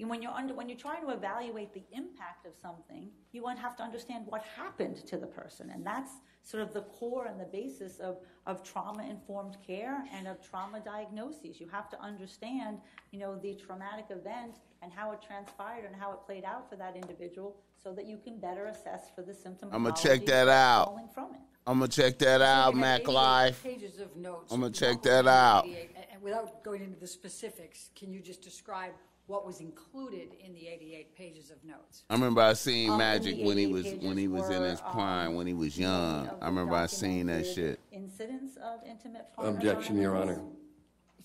when 0.00 0.22
you're 0.22 0.32
under 0.32 0.54
when 0.54 0.68
you're 0.68 0.78
trying 0.78 1.02
to 1.02 1.10
evaluate 1.10 1.72
the 1.74 1.82
impact 1.92 2.46
of 2.46 2.52
something, 2.60 3.10
you 3.32 3.42
want 3.42 3.58
have 3.58 3.76
to 3.76 3.82
understand 3.82 4.24
what 4.26 4.42
happened 4.56 4.96
to 5.06 5.16
the 5.16 5.26
person, 5.26 5.70
and 5.70 5.84
that's 5.84 6.12
sort 6.42 6.62
of 6.62 6.72
the 6.74 6.82
core 6.82 7.26
and 7.26 7.40
the 7.40 7.46
basis 7.46 7.98
of 7.98 8.18
of 8.46 8.62
trauma 8.62 9.04
informed 9.08 9.56
care 9.66 10.04
and 10.12 10.28
of 10.28 10.40
trauma 10.48 10.80
diagnoses. 10.80 11.60
You 11.60 11.68
have 11.68 11.88
to 11.90 12.00
understand, 12.00 12.78
you 13.10 13.18
know, 13.18 13.36
the 13.36 13.54
traumatic 13.54 14.06
event 14.10 14.60
and 14.82 14.92
how 14.92 15.12
it 15.12 15.22
transpired 15.26 15.84
and 15.86 15.96
how 15.96 16.12
it 16.12 16.18
played 16.26 16.44
out 16.44 16.68
for 16.68 16.76
that 16.76 16.94
individual, 16.94 17.56
so 17.82 17.92
that 17.92 18.06
you 18.06 18.18
can 18.18 18.38
better 18.38 18.66
assess 18.66 19.10
for 19.14 19.22
the 19.22 19.32
symptomatology. 19.32 19.74
I'ma 19.74 19.90
check 19.92 20.26
that 20.26 20.48
out. 20.48 20.86
Falling 20.86 21.08
from 21.08 21.34
it. 21.34 21.40
I'm 21.66 21.78
gonna 21.78 21.88
check 21.88 22.18
that 22.18 22.42
out, 22.42 22.76
Mac 22.76 23.00
88 23.00 23.14
Life. 23.14 23.62
Pages 23.62 23.98
of 23.98 24.14
notes. 24.16 24.52
I'ma 24.52 24.68
check 24.68 25.02
that 25.02 25.26
out. 25.26 25.64
88 25.64 25.90
And 25.96 26.04
and 26.12 26.22
without 26.22 26.62
going 26.62 26.82
into 26.82 27.00
the 27.00 27.06
specifics, 27.06 27.90
can 27.96 28.12
you 28.12 28.20
just 28.20 28.42
describe 28.42 28.92
what 29.26 29.46
was 29.46 29.60
included 29.60 30.28
in 30.44 30.52
the 30.54 30.68
88 30.68 31.16
pages 31.16 31.50
of 31.50 31.62
notes? 31.64 32.04
I 32.10 32.14
remember 32.14 32.40
I 32.42 32.52
seen 32.52 32.90
All 32.90 32.98
Magic 32.98 33.36
when 33.40 33.56
he 33.56 33.66
was 33.66 33.84
when 33.84 34.16
he 34.16 34.26
pages 34.26 34.30
was 34.30 34.50
in 34.50 34.62
his 34.62 34.80
prime, 34.80 35.28
um, 35.28 35.34
when 35.34 35.46
he 35.46 35.54
was 35.54 35.78
name 35.78 35.88
young. 35.88 36.28
of 36.28 36.42
I 36.42 36.46
remember 36.46 36.74
I 36.74 36.86
seen 36.86 37.26
that 37.26 37.46
shit. 37.46 37.80
Incidents 37.92 38.56
of 38.56 38.80
intimate 38.88 39.32
partner 39.34 39.56
Objection, 39.56 40.00
Your. 40.00 40.16
Honor. 40.16 40.40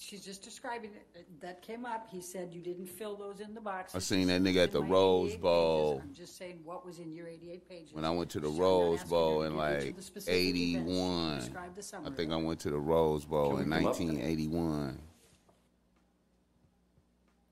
She's 0.01 0.24
just 0.24 0.44
describing 0.44 0.91
it. 0.91 1.27
That 1.41 1.62
came 1.62 1.86
up. 1.86 2.08
He 2.10 2.22
said 2.22 2.53
you 2.53 2.62
didn't 2.62 2.86
fill 2.86 3.18
those 3.18 3.41
in 3.41 3.53
the 3.53 3.60
boxes. 3.60 3.96
I 3.96 4.00
seen 4.00 4.27
that 4.27 4.41
nigga 4.41 4.63
at 4.63 4.72
the 4.72 4.82
Rose 4.82 5.32
88 5.32 5.34
pages. 5.34 5.41
Bowl. 5.41 6.01
I'm 6.01 6.13
just 6.13 6.38
saying 6.38 6.60
what 6.63 6.86
was 6.86 7.00
in 7.00 7.12
your 7.12 7.27
88 7.27 7.68
pages. 7.68 7.94
When 7.94 8.06
I 8.06 8.10
went 8.10 8.29
to 8.29 8.39
the 8.39 8.48
So 8.48 8.53
Rose 8.53 9.03
Bowl 9.03 9.44
in 9.44 9.51
to 9.51 9.58
get 9.58 9.72
into 9.74 9.86
like 9.88 9.96
the 9.98 10.01
specific 10.01 10.39
events. 10.39 10.89
81. 10.89 11.39
Describe 11.39 11.75
the 11.75 12.08
I 12.08 12.15
think 12.15 12.32
I 12.32 12.38
went 12.38 12.60
to 12.62 12.70
the 12.70 12.79
Rose 12.79 13.25
Bowl 13.25 13.58
Can 13.58 13.63
in 13.63 13.70
we 13.72 13.75
come 13.75 13.86
up 13.88 13.98
there? 13.98 14.08
1981. 14.08 15.00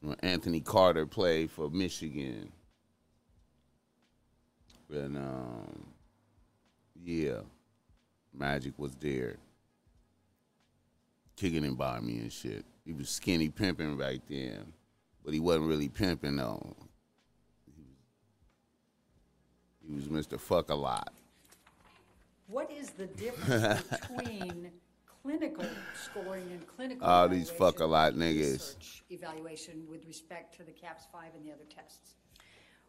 When 0.01 0.15
Anthony 0.21 0.59
Carter 0.59 1.05
played 1.05 1.51
for 1.51 1.69
Michigan. 1.69 2.51
And 4.93 5.17
um 5.17 5.87
yeah, 7.03 7.39
Magic 8.33 8.73
was 8.77 8.95
there. 8.95 9.37
Kicking 11.35 11.65
and 11.65 11.77
by 11.77 11.99
me 11.99 12.19
and 12.19 12.31
shit. 12.31 12.65
He 12.85 12.93
was 12.93 13.09
skinny 13.09 13.49
pimping 13.49 13.97
right 13.97 14.21
then. 14.29 14.71
But 15.23 15.33
he 15.33 15.39
wasn't 15.39 15.67
really 15.67 15.89
pimping 15.89 16.37
though. 16.37 16.75
He 17.65 17.73
was, 19.93 20.05
he 20.05 20.11
was 20.11 20.25
Mr. 20.25 20.39
Fuck 20.39 20.69
a 20.69 20.75
lot. 20.75 21.13
What 22.47 22.71
is 22.71 22.91
the 22.91 23.07
difference 23.07 23.81
between 23.83 24.71
clinical 25.23 25.65
scoring 25.95 26.43
and 26.51 26.65
clinical 26.67 27.07
All 27.07 27.27
these 27.27 27.49
evaluation 27.49 27.57
fuck 27.57 27.79
a 27.81 27.85
lot 27.85 28.13
niggas. 28.13 28.75
Evaluation 29.09 29.85
with 29.89 30.05
respect 30.05 30.55
to 30.57 30.63
the 30.63 30.71
CAPS 30.71 31.05
five 31.11 31.31
and 31.35 31.45
the 31.45 31.51
other 31.51 31.65
tests. 31.73 32.15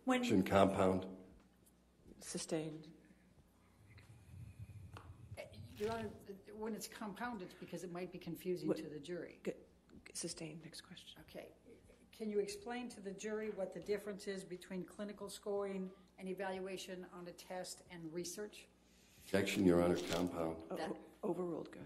When 0.05 0.19
Objection 0.21 0.43
compound. 0.43 1.07
Sustained. 2.21 2.89
Uh, 5.39 5.43
Your 5.79 5.91
Honor, 5.93 6.09
uh, 6.29 6.33
when 6.59 6.75
it's 6.75 6.89
compounded, 6.89 7.49
because 7.61 7.85
it 7.85 7.93
might 7.93 8.13
be 8.13 8.19
confusing 8.19 8.73
to 8.75 8.83
the 8.93 8.99
jury. 8.99 9.39
Good. 9.43 9.55
Sustained. 10.15 10.61
Next 10.65 10.81
question. 10.83 11.21
Okay. 11.31 11.47
Can 12.17 12.31
you 12.31 12.41
explain 12.41 12.89
to 12.91 13.01
the 13.01 13.13
jury 13.13 13.51
what 13.55 13.73
the 13.73 13.81
difference 13.81 14.27
is 14.27 14.43
between 14.43 14.83
clinical 14.83 15.29
scoring 15.29 15.89
and 16.19 16.29
evaluation 16.29 17.07
on 17.17 17.29
a 17.29 17.33
test 17.33 17.83
and 17.93 18.03
research? 18.13 18.67
Objection, 19.25 19.65
Your 19.65 19.83
Honor, 19.83 19.97
compound. 20.13 20.57
O- 20.71 20.77
That- 20.77 20.91
o- 20.91 21.29
Overruled. 21.31 21.71
Good. 21.71 21.83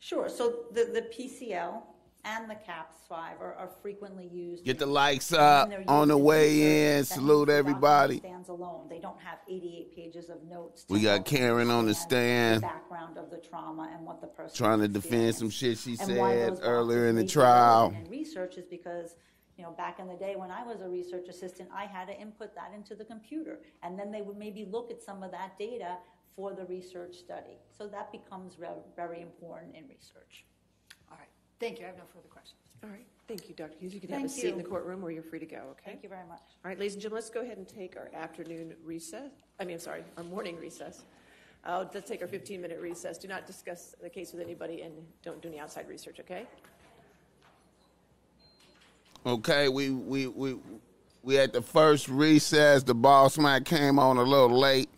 Sure. 0.00 0.28
So 0.30 0.64
the, 0.72 0.86
the 0.92 1.02
PCL 1.02 1.82
and 2.24 2.50
the 2.50 2.54
CAPS 2.54 2.96
5 3.08 3.40
are, 3.40 3.54
are 3.54 3.70
frequently 3.82 4.26
used. 4.26 4.64
Get 4.64 4.78
the 4.78 4.86
likes 4.86 5.32
up 5.32 5.70
on 5.86 6.08
the 6.08 6.16
way 6.16 6.96
in. 6.96 7.04
Salute 7.04 7.50
everybody. 7.50 8.18
Stands 8.18 8.48
alone. 8.48 8.86
They 8.88 8.98
don't 8.98 9.20
have 9.20 9.38
88 9.48 9.94
pages 9.94 10.30
of 10.30 10.42
notes. 10.44 10.84
We 10.88 11.02
got 11.02 11.24
Karen 11.26 11.70
on 11.70 11.86
the 11.86 11.94
stand. 11.94 12.62
The 12.62 12.66
background 12.66 13.18
of 13.18 13.30
the 13.30 13.38
trauma 13.38 13.90
and 13.94 14.06
what 14.06 14.20
the 14.20 14.26
person 14.26 14.56
Trying 14.56 14.80
to 14.80 14.88
defend 14.88 15.34
some 15.34 15.50
shit 15.50 15.78
she 15.78 15.90
And 15.92 15.98
said 16.00 16.58
earlier 16.62 17.06
in 17.06 17.16
the 17.16 17.22
boxes 17.22 17.36
may 17.36 17.42
be 17.42 17.46
trial. 17.46 17.94
in 18.04 18.10
research 18.10 18.56
is 18.56 18.64
because, 18.66 19.16
you 19.56 19.64
know, 19.64 19.72
back 19.72 19.98
in 19.98 20.08
the 20.08 20.16
day 20.16 20.34
when 20.36 20.50
I 20.50 20.62
was 20.62 20.80
a 20.82 20.88
research 20.88 21.28
assistant, 21.28 21.68
I 21.74 21.84
had 21.84 22.06
to 22.08 22.18
input 22.18 22.54
that 22.54 22.72
into 22.74 22.94
the 22.94 23.04
computer. 23.04 23.60
And 23.82 23.98
then 23.98 24.10
they 24.10 24.22
would 24.22 24.36
maybe 24.38 24.64
look 24.64 24.90
at 24.90 25.02
some 25.02 25.22
of 25.22 25.30
that 25.32 25.58
data 25.58 25.96
for 26.36 26.52
the 26.52 26.64
research 26.66 27.16
study. 27.16 27.58
So 27.76 27.86
that 27.88 28.12
becomes 28.12 28.58
re- 28.58 28.68
very 28.96 29.20
important 29.22 29.74
in 29.74 29.84
research. 29.88 30.44
All 31.10 31.18
right. 31.18 31.28
Thank 31.58 31.78
you. 31.78 31.84
I 31.84 31.88
have 31.88 31.98
no 31.98 32.04
further 32.12 32.28
questions. 32.28 32.60
All 32.82 32.90
right. 32.90 33.06
Thank 33.28 33.48
you, 33.48 33.54
Dr. 33.54 33.74
Hughes. 33.78 33.94
You 33.94 34.00
can 34.00 34.10
have 34.10 34.24
a 34.24 34.28
Thank 34.28 34.40
seat 34.40 34.48
in 34.48 34.58
the 34.58 34.64
courtroom 34.64 35.04
or 35.04 35.10
you're 35.10 35.22
free 35.22 35.38
to 35.38 35.46
go, 35.46 35.62
okay? 35.72 35.82
Thank 35.84 36.02
you 36.02 36.08
very 36.08 36.26
much. 36.28 36.40
All 36.64 36.68
right, 36.68 36.78
ladies 36.78 36.94
and 36.94 37.02
gentlemen, 37.02 37.22
let's 37.22 37.30
go 37.30 37.42
ahead 37.42 37.58
and 37.58 37.68
take 37.68 37.96
our 37.96 38.10
afternoon 38.14 38.74
recess. 38.84 39.30
I 39.60 39.64
mean, 39.64 39.74
I'm 39.74 39.80
sorry, 39.80 40.02
our 40.16 40.24
morning 40.24 40.58
recess. 40.58 41.04
Uh, 41.64 41.84
let's 41.92 42.08
take 42.08 42.22
our 42.22 42.28
15-minute 42.28 42.80
recess. 42.80 43.18
Do 43.18 43.28
not 43.28 43.46
discuss 43.46 43.94
the 44.02 44.08
case 44.08 44.32
with 44.32 44.42
anybody 44.42 44.82
and 44.82 44.94
don't 45.22 45.40
do 45.42 45.48
any 45.48 45.60
outside 45.60 45.88
research, 45.88 46.18
okay? 46.18 46.46
Okay, 49.26 49.68
we 49.68 49.90
we 49.90 50.28
we 50.28 50.56
we 51.22 51.38
at 51.38 51.52
the 51.52 51.60
first 51.60 52.08
recess. 52.08 52.82
The 52.82 52.94
boss 52.94 53.36
man 53.36 53.64
came 53.64 53.98
on 53.98 54.16
a 54.16 54.22
little 54.22 54.58
late. 54.58 54.88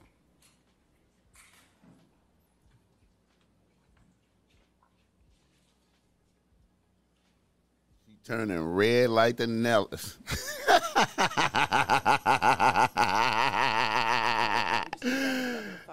She 8.06 8.16
turning 8.32 8.64
red 8.64 9.10
like 9.10 9.36
the 9.36 9.46
Nellis. 9.46 10.16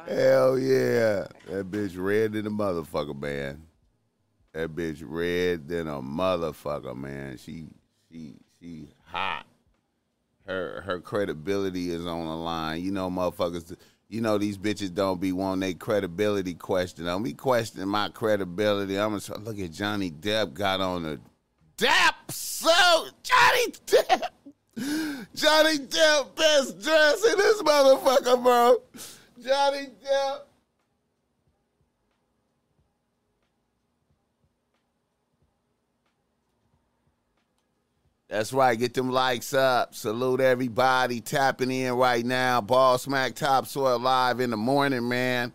Hell 0.08 0.58
yeah. 0.58 1.27
That 1.48 1.69
bitch 1.69 1.98
red 1.98 2.31
than 2.31 2.48
a 2.48 2.50
motherfucker, 2.50 3.19
man. 3.19 3.63
That 4.53 4.74
bitch 4.74 5.03
red 5.05 5.67
than 5.67 5.89
a 5.89 6.01
motherfucker, 6.01 6.96
man. 6.96 7.38
She 7.38 7.67
she 8.10 8.36
she 8.58 8.88
hot. 9.03 9.46
Her 10.46 10.79
her 10.81 11.01
credibility 11.01 11.91
is 11.91 12.05
on 12.05 12.25
the 12.25 12.36
line. 12.38 12.81
You 12.81 12.91
know, 12.91 13.10
motherfuckers. 13.10 13.75
You 14.08 14.22
know 14.22 14.38
these 14.38 14.58
bitches 14.58 14.93
don't 14.93 15.19
be 15.19 15.34
wanting 15.34 15.60
their 15.60 15.74
credibility 15.74 16.53
questioned. 16.53 17.05
Don't 17.05 17.22
be 17.22 17.34
questioning 17.34 17.89
my 17.89 18.08
credibility. 18.08 18.98
I'm 18.98 19.19
gonna 19.19 19.39
look 19.43 19.60
at 19.60 19.74
Johnny 19.74 20.10
Depp 20.10 20.53
got 20.53 20.79
on 20.79 21.03
the 21.03 21.19
Depp 21.79 22.29
so 22.29 23.07
Johnny 23.24 23.71
Depp. 23.88 24.21
Johnny 25.33 25.77
Depp 25.77 26.36
best 26.36 26.81
dressed 26.81 27.25
in 27.25 27.38
this 27.38 27.62
motherfucker, 27.62 28.43
bro. 28.43 28.81
Johnny 29.41 29.88
Depp. 30.05 30.39
That's 38.27 38.51
right. 38.51 38.77
Get 38.77 38.93
them 38.93 39.09
likes 39.09 39.53
up. 39.53 39.95
Salute 39.95 40.41
everybody 40.41 41.21
tapping 41.21 41.71
in 41.71 41.93
right 41.93 42.25
now. 42.25 42.59
Ball 42.59 42.98
Smack 42.98 43.36
Topsoil 43.36 44.00
live 44.00 44.41
in 44.41 44.50
the 44.50 44.57
morning, 44.57 45.07
man. 45.07 45.53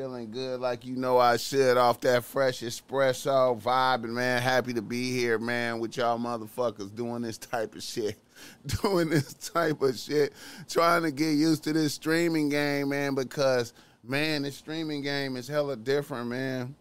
Feeling 0.00 0.30
good 0.30 0.60
like 0.60 0.86
you 0.86 0.96
know 0.96 1.18
I 1.18 1.36
should 1.36 1.76
off 1.76 2.00
that 2.00 2.24
fresh 2.24 2.60
espresso 2.60 3.60
vibing, 3.60 4.14
man. 4.14 4.40
Happy 4.40 4.72
to 4.72 4.80
be 4.80 5.12
here, 5.12 5.38
man, 5.38 5.78
with 5.78 5.98
y'all 5.98 6.18
motherfuckers 6.18 6.94
doing 6.94 7.20
this 7.20 7.36
type 7.36 7.74
of 7.74 7.82
shit. 7.82 8.16
Doing 8.82 9.10
this 9.10 9.34
type 9.34 9.82
of 9.82 9.98
shit. 9.98 10.32
Trying 10.70 11.02
to 11.02 11.10
get 11.10 11.32
used 11.32 11.64
to 11.64 11.74
this 11.74 11.92
streaming 11.92 12.48
game, 12.48 12.88
man, 12.88 13.14
because, 13.14 13.74
man, 14.02 14.40
this 14.40 14.56
streaming 14.56 15.02
game 15.02 15.36
is 15.36 15.46
hella 15.46 15.76
different, 15.76 16.28
man. 16.28 16.74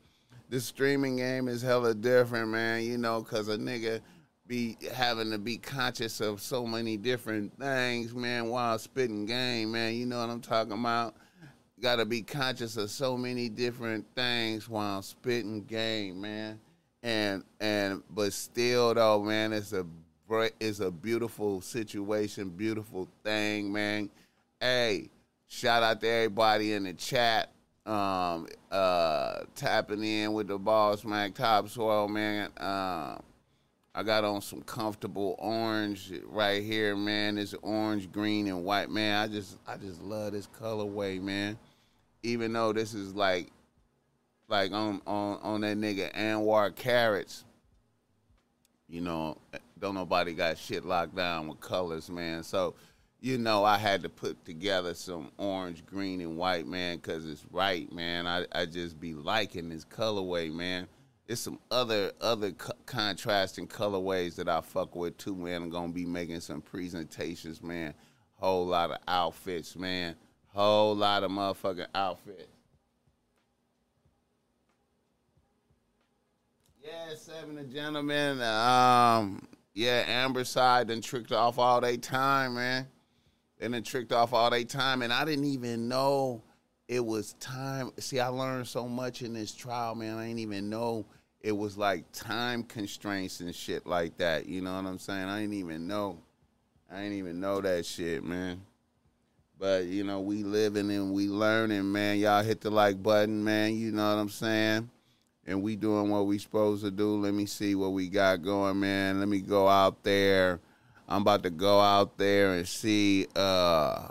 This 0.47 0.63
streaming 0.63 1.17
game 1.17 1.49
is 1.49 1.61
hella 1.61 1.93
different, 1.93 2.47
man, 2.47 2.83
you 2.83 2.97
know, 2.97 3.19
because 3.19 3.49
a 3.49 3.57
nigga 3.57 3.99
be 4.47 4.77
having 4.93 5.31
to 5.31 5.37
be 5.37 5.57
conscious 5.57 6.21
of 6.21 6.41
so 6.41 6.65
many 6.65 6.95
different 6.95 7.59
things, 7.59 8.15
man, 8.15 8.47
while 8.47 8.79
spitting 8.79 9.25
game, 9.25 9.73
man. 9.73 9.95
You 9.95 10.05
know 10.05 10.21
what 10.21 10.29
I'm 10.29 10.39
talking 10.39 10.71
about? 10.71 11.15
Got 11.81 11.97
to 11.97 12.05
be 12.05 12.21
conscious 12.21 12.77
of 12.77 12.89
so 12.91 13.17
many 13.17 13.49
different 13.49 14.05
things 14.15 14.67
while 14.67 15.01
spitting 15.01 15.63
game, 15.63 16.21
man. 16.21 16.59
And 17.01 17.43
and 17.61 18.03
but 18.09 18.33
still 18.33 18.93
though, 18.93 19.23
man, 19.23 19.53
it's 19.53 19.71
a 19.71 19.85
it's 20.59 20.79
a 20.81 20.91
beautiful 20.91 21.61
situation, 21.61 22.49
beautiful 22.49 23.07
thing, 23.23 23.71
man. 23.71 24.09
Hey, 24.59 25.09
shout 25.47 25.81
out 25.81 26.01
to 26.01 26.07
everybody 26.07 26.73
in 26.73 26.83
the 26.83 26.93
chat, 26.93 27.51
um, 27.85 28.47
uh, 28.69 29.39
tapping 29.55 30.03
in 30.03 30.33
with 30.33 30.49
the 30.49 30.59
Boss 30.59 31.05
Mac 31.05 31.33
Topsoil, 31.33 32.09
man. 32.09 32.49
Um, 32.57 33.23
I 33.95 34.03
got 34.03 34.25
on 34.25 34.41
some 34.41 34.61
comfortable 34.61 35.35
orange 35.39 36.11
right 36.25 36.61
here, 36.61 36.97
man. 36.97 37.37
It's 37.37 37.55
orange, 37.61 38.11
green, 38.11 38.47
and 38.47 38.65
white, 38.65 38.89
man. 38.89 39.23
I 39.23 39.27
just 39.27 39.57
I 39.65 39.77
just 39.77 40.01
love 40.01 40.33
this 40.33 40.47
colorway, 40.47 41.21
man 41.21 41.57
even 42.23 42.53
though 42.53 42.73
this 42.73 42.93
is 42.93 43.13
like 43.13 43.51
like 44.47 44.71
on 44.71 45.01
on 45.05 45.39
on 45.41 45.61
that 45.61 45.77
nigga 45.77 46.13
Anwar 46.13 46.75
Carrots, 46.75 47.45
you 48.87 49.01
know, 49.01 49.37
don't 49.79 49.95
nobody 49.95 50.33
got 50.33 50.57
shit 50.57 50.85
locked 50.85 51.15
down 51.15 51.47
with 51.47 51.59
colors, 51.59 52.09
man. 52.09 52.43
So, 52.43 52.75
you 53.21 53.37
know, 53.37 53.63
I 53.63 53.77
had 53.77 54.01
to 54.03 54.09
put 54.09 54.43
together 54.45 54.93
some 54.93 55.31
orange, 55.37 55.85
green, 55.85 56.21
and 56.21 56.37
white, 56.37 56.67
man, 56.67 56.97
because 56.97 57.29
it's 57.29 57.45
right, 57.51 57.91
man. 57.93 58.27
I, 58.27 58.45
I 58.51 58.65
just 58.65 58.99
be 58.99 59.13
liking 59.13 59.69
this 59.69 59.85
colorway, 59.85 60.51
man. 60.51 60.87
There's 61.27 61.39
some 61.39 61.59
other 61.69 62.11
other 62.19 62.51
co- 62.51 62.73
contrasting 62.87 63.67
colorways 63.67 64.35
that 64.35 64.49
I 64.49 64.61
fuck 64.61 64.95
with 64.95 65.17
too, 65.17 65.35
man. 65.35 65.61
I'm 65.63 65.69
gonna 65.69 65.93
be 65.93 66.05
making 66.05 66.39
some 66.39 66.61
presentations, 66.61 67.61
man. 67.61 67.93
Whole 68.33 68.65
lot 68.65 68.89
of 68.89 68.97
outfits, 69.07 69.75
man. 69.75 70.15
Whole 70.53 70.95
lot 70.95 71.23
of 71.23 71.31
motherfucking 71.31 71.87
outfits. 71.93 72.47
Yeah, 76.83 77.15
seven 77.15 77.57
of 77.57 77.71
gentlemen. 77.71 78.41
Um, 78.41 79.47
yeah, 79.73 80.03
Amber 80.07 80.43
side 80.43 80.87
done 80.87 81.01
tricked 81.01 81.31
off 81.31 81.59
all 81.59 81.81
they 81.81 81.97
time, 81.97 82.55
man. 82.55 82.87
They 83.59 83.67
done 83.67 83.83
tricked 83.83 84.11
off 84.11 84.33
all 84.33 84.49
they 84.49 84.63
time, 84.63 85.01
and 85.01 85.13
I 85.13 85.23
didn't 85.25 85.45
even 85.45 85.87
know 85.87 86.41
it 86.87 87.05
was 87.05 87.33
time. 87.33 87.91
See, 87.99 88.19
I 88.19 88.27
learned 88.27 88.67
so 88.67 88.87
much 88.87 89.21
in 89.21 89.33
this 89.33 89.53
trial, 89.53 89.93
man. 89.93 90.17
I 90.17 90.25
didn't 90.27 90.39
even 90.39 90.69
know 90.69 91.05
it 91.41 91.51
was 91.51 91.77
like 91.77 92.11
time 92.11 92.63
constraints 92.63 93.39
and 93.39 93.53
shit 93.53 93.85
like 93.85 94.17
that. 94.17 94.47
You 94.47 94.61
know 94.61 94.75
what 94.75 94.85
I'm 94.85 94.97
saying? 94.97 95.25
I 95.25 95.41
didn't 95.41 95.55
even 95.55 95.87
know. 95.87 96.17
I 96.91 97.03
didn't 97.03 97.17
even 97.19 97.39
know 97.39 97.61
that 97.61 97.85
shit, 97.85 98.23
man. 98.23 98.61
But 99.59 99.85
you 99.85 100.05
know, 100.05 100.21
we 100.21 100.43
living 100.43 100.89
and 100.89 101.11
we 101.11 101.27
learning, 101.27 101.91
man. 101.91 102.17
Y'all 102.17 102.43
hit 102.43 102.61
the 102.61 102.69
like 102.69 103.03
button, 103.03 103.43
man. 103.43 103.75
You 103.75 103.91
know 103.91 104.15
what 104.15 104.21
I'm 104.21 104.29
saying? 104.29 104.89
And 105.45 105.61
we 105.61 105.75
doing 105.75 106.09
what 106.09 106.27
we 106.27 106.37
supposed 106.37 106.83
to 106.85 106.91
do. 106.91 107.17
Let 107.17 107.33
me 107.33 107.45
see 107.45 107.75
what 107.75 107.91
we 107.91 108.07
got 108.07 108.41
going, 108.41 108.79
man. 108.79 109.19
Let 109.19 109.27
me 109.27 109.41
go 109.41 109.67
out 109.67 110.01
there. 110.03 110.61
I'm 111.09 111.23
about 111.23 111.43
to 111.43 111.49
go 111.49 111.81
out 111.81 112.17
there 112.17 112.53
and 112.53 112.67
see 112.67 113.27
uh 113.35 114.07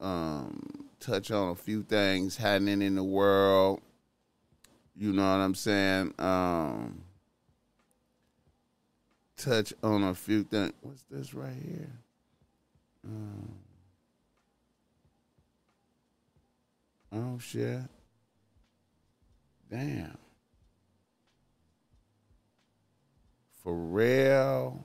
um 0.00 0.88
touch 0.98 1.30
on 1.30 1.50
a 1.50 1.54
few 1.54 1.82
things 1.82 2.38
happening 2.38 2.80
in 2.80 2.94
the 2.94 3.04
world. 3.04 3.82
You 4.96 5.12
know 5.12 5.22
what 5.22 5.44
I'm 5.44 5.54
saying? 5.54 6.14
Um 6.18 7.02
touch 9.36 9.74
on 9.82 10.04
a 10.04 10.14
few 10.14 10.42
things. 10.44 10.72
What's 10.80 11.02
this 11.10 11.34
right 11.34 11.52
here? 11.52 11.90
Um, 13.06 13.59
Oh 17.12 17.38
shit. 17.38 17.82
Damn. 19.70 20.16
Pharrell. 23.64 24.84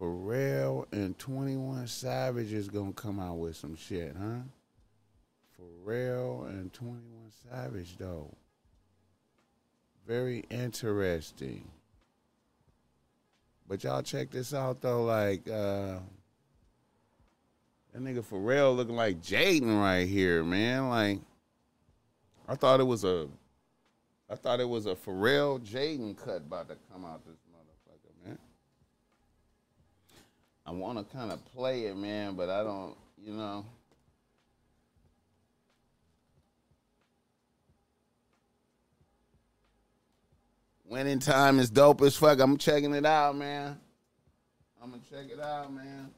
Pharrell 0.00 0.86
and 0.92 1.18
21 1.18 1.86
Savage 1.86 2.52
is 2.52 2.68
gonna 2.68 2.92
come 2.92 3.20
out 3.20 3.36
with 3.36 3.56
some 3.56 3.76
shit, 3.76 4.14
huh? 4.18 4.40
Pharrell 5.58 6.48
and 6.48 6.72
21 6.72 7.02
Savage 7.50 7.96
though. 7.98 8.34
Very 10.06 10.44
interesting. 10.50 11.68
But 13.68 13.84
y'all 13.84 14.02
check 14.02 14.30
this 14.30 14.54
out 14.54 14.80
though, 14.80 15.04
like 15.04 15.48
uh 15.48 15.98
that 17.92 18.02
nigga 18.02 18.24
Pharrell 18.24 18.76
looking 18.76 18.96
like 18.96 19.20
Jaden 19.20 19.80
right 19.80 20.06
here, 20.06 20.44
man. 20.44 20.88
Like, 20.88 21.20
I 22.48 22.54
thought 22.54 22.80
it 22.80 22.84
was 22.84 23.04
a, 23.04 23.28
I 24.28 24.36
thought 24.36 24.60
it 24.60 24.68
was 24.68 24.86
a 24.86 24.94
Pharrell 24.94 25.60
Jaden 25.60 26.16
cut 26.16 26.38
about 26.38 26.68
to 26.68 26.76
come 26.92 27.04
out 27.04 27.24
this 27.26 27.38
motherfucker, 27.52 28.26
man. 28.26 28.38
I 30.66 30.70
want 30.70 30.98
to 30.98 31.16
kind 31.16 31.32
of 31.32 31.44
play 31.52 31.86
it, 31.86 31.96
man, 31.96 32.34
but 32.34 32.48
I 32.48 32.62
don't, 32.62 32.96
you 33.18 33.32
know. 33.32 33.64
Winning 40.84 41.20
time 41.20 41.60
is 41.60 41.70
dope 41.70 42.02
as 42.02 42.16
fuck. 42.16 42.40
I'm 42.40 42.56
checking 42.56 42.92
it 42.94 43.06
out, 43.06 43.36
man. 43.36 43.78
I'm 44.82 44.90
gonna 44.90 45.02
check 45.08 45.30
it 45.30 45.40
out, 45.40 45.72
man. 45.72 46.10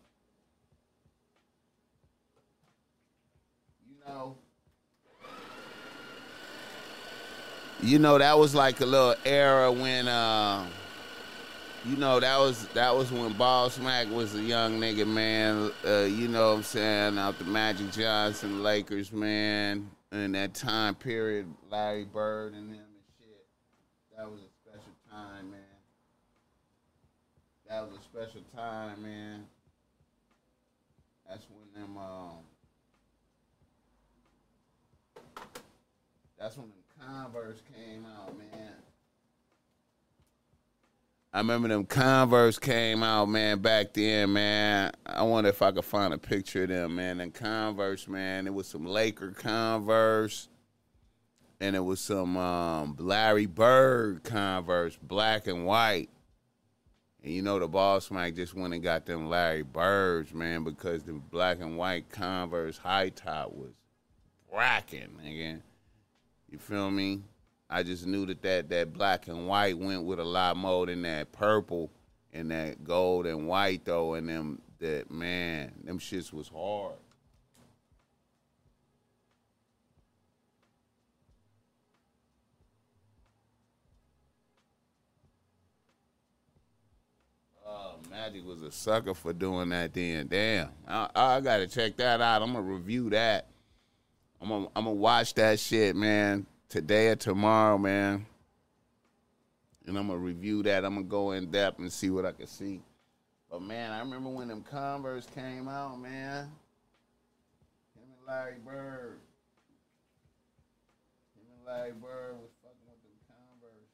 You 7.83 7.98
know 7.98 8.16
that 8.16 8.38
was 8.38 8.55
like 8.55 8.81
a 8.81 8.87
little 8.87 9.16
era 9.25 9.70
when 9.72 10.07
uh, 10.07 10.64
you 11.85 11.96
know 11.96 12.20
that 12.20 12.38
was 12.38 12.66
that 12.68 12.94
was 12.94 13.11
when 13.11 13.33
Ball 13.33 13.70
Smack 13.70 14.09
was 14.09 14.35
a 14.37 14.40
young 14.40 14.79
nigga, 14.79 15.07
man. 15.07 15.72
Uh, 15.85 16.05
you 16.05 16.29
know 16.29 16.51
what 16.51 16.57
I'm 16.59 16.62
saying? 16.62 17.18
Out 17.18 17.38
the 17.38 17.44
Magic 17.44 17.90
Johnson 17.90 18.62
Lakers, 18.62 19.12
man. 19.12 19.90
In 20.12 20.33
that 20.33 20.55
time 20.55 20.94
period, 20.94 21.46
Larry 21.70 22.05
Bird 22.05 22.55
and 22.55 22.70
them 22.70 22.79
and 22.79 23.03
shit. 23.18 23.46
That 24.16 24.31
was 24.31 24.40
a 24.40 24.68
special 24.68 24.92
time, 25.11 25.51
man. 25.51 25.61
That 27.68 27.83
was 27.83 27.98
a 27.98 28.03
special 28.03 28.42
time, 28.55 29.03
man. 29.03 29.44
That's 31.29 31.46
when 31.51 31.83
them 31.83 31.96
um 31.96 32.51
That's 36.42 36.57
when 36.57 36.66
the 36.70 37.05
Converse 37.07 37.62
came 37.72 38.05
out, 38.05 38.37
man. 38.37 38.72
I 41.33 41.38
remember 41.38 41.68
them 41.68 41.85
Converse 41.85 42.59
came 42.59 43.05
out, 43.05 43.26
man, 43.28 43.61
back 43.61 43.94
then, 43.94 44.33
man. 44.33 44.90
I 45.07 45.22
wonder 45.22 45.50
if 45.50 45.62
I 45.62 45.70
could 45.70 45.85
find 45.85 46.12
a 46.12 46.18
picture 46.18 46.64
of 46.64 46.68
them, 46.68 46.96
man. 46.96 47.20
And 47.20 47.33
Converse, 47.33 48.09
man, 48.09 48.48
it 48.48 48.55
was 48.55 48.66
some 48.66 48.85
Laker 48.85 49.31
Converse, 49.31 50.48
and 51.61 51.76
it 51.76 51.85
was 51.85 52.00
some 52.00 52.37
um, 52.37 52.96
Larry 52.98 53.46
Bird 53.46 54.24
Converse, 54.24 54.98
black 55.00 55.46
and 55.46 55.64
white. 55.64 56.11
And 57.22 57.33
you 57.33 57.42
know 57.42 57.61
the 57.61 57.68
boss 57.68 58.11
Mac 58.11 58.35
just 58.35 58.52
went 58.52 58.74
and 58.74 58.83
got 58.83 59.07
them 59.07 59.31
Larry 59.31 59.62
Birds, 59.62 60.35
man, 60.35 60.64
because 60.64 61.05
the 61.05 61.12
black 61.12 61.61
and 61.61 61.78
white 61.78 62.11
Converse 62.11 62.78
high 62.78 63.11
top 63.11 63.52
was 63.52 63.74
racking, 64.52 65.20
again. 65.24 65.62
You 66.52 66.58
feel 66.58 66.90
me? 66.90 67.22
I 67.70 67.82
just 67.82 68.06
knew 68.06 68.26
that, 68.26 68.42
that 68.42 68.68
that 68.68 68.92
black 68.92 69.26
and 69.26 69.48
white 69.48 69.78
went 69.78 70.04
with 70.04 70.20
a 70.20 70.24
lot 70.24 70.54
more 70.54 70.84
than 70.84 71.00
that 71.00 71.32
purple 71.32 71.90
and 72.30 72.50
that 72.50 72.84
gold 72.84 73.24
and 73.24 73.48
white 73.48 73.86
though, 73.86 74.12
and 74.12 74.28
them 74.28 74.60
that 74.78 75.10
man, 75.10 75.72
them 75.82 75.98
shits 75.98 76.30
was 76.30 76.48
hard. 76.48 76.92
Oh, 87.66 87.94
Magic 88.10 88.46
was 88.46 88.60
a 88.60 88.70
sucker 88.70 89.14
for 89.14 89.32
doing 89.32 89.70
that 89.70 89.94
then. 89.94 90.26
Damn. 90.26 90.68
I, 90.86 91.08
I 91.14 91.40
got 91.40 91.58
to 91.58 91.66
check 91.66 91.96
that 91.96 92.20
out. 92.20 92.42
I'm 92.42 92.52
to 92.52 92.60
review 92.60 93.08
that. 93.08 93.46
I'm 94.42 94.48
gonna 94.48 94.66
I'm 94.74 94.85
gonna 94.85 94.96
watch 94.96 95.35
that 95.35 95.61
shit, 95.61 95.94
man, 95.94 96.46
today 96.68 97.09
or 97.09 97.16
tomorrow, 97.16 97.78
man. 97.78 98.26
And 99.87 99.96
I'm 99.96 100.09
gonna 100.09 100.18
review 100.18 100.64
that. 100.64 100.85
I'm 100.85 100.94
gonna 100.94 101.07
go 101.07 101.31
in 101.31 101.48
depth 101.52 101.78
and 101.78 101.92
see 101.92 102.11
what 102.11 102.26
I 102.26 102.33
can 102.33 102.48
see. 102.48 102.83
But 103.48 103.62
man, 103.62 103.92
I 103.92 104.00
remember 104.00 104.31
when 104.31 104.48
them 104.48 104.64
Converse 104.68 105.26
came 105.33 105.68
out, 105.68 106.00
man. 106.00 106.50
Him 107.94 108.09
and 108.18 108.26
Larry 108.26 108.57
Bird. 108.66 109.20
Him 111.37 111.44
and 111.57 111.64
Larry 111.64 111.92
Bird 111.92 112.35
was 112.40 112.50
fucking 112.64 112.78
with 112.88 113.00
them 113.00 113.12
Converse. 113.28 113.90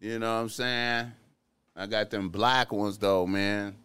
You 0.00 0.18
know 0.18 0.34
what 0.34 0.40
I'm 0.40 0.48
saying? 0.48 1.12
I 1.76 1.86
got 1.86 2.08
them 2.08 2.30
black 2.30 2.72
ones 2.72 2.96
though, 2.96 3.26
man. 3.26 3.76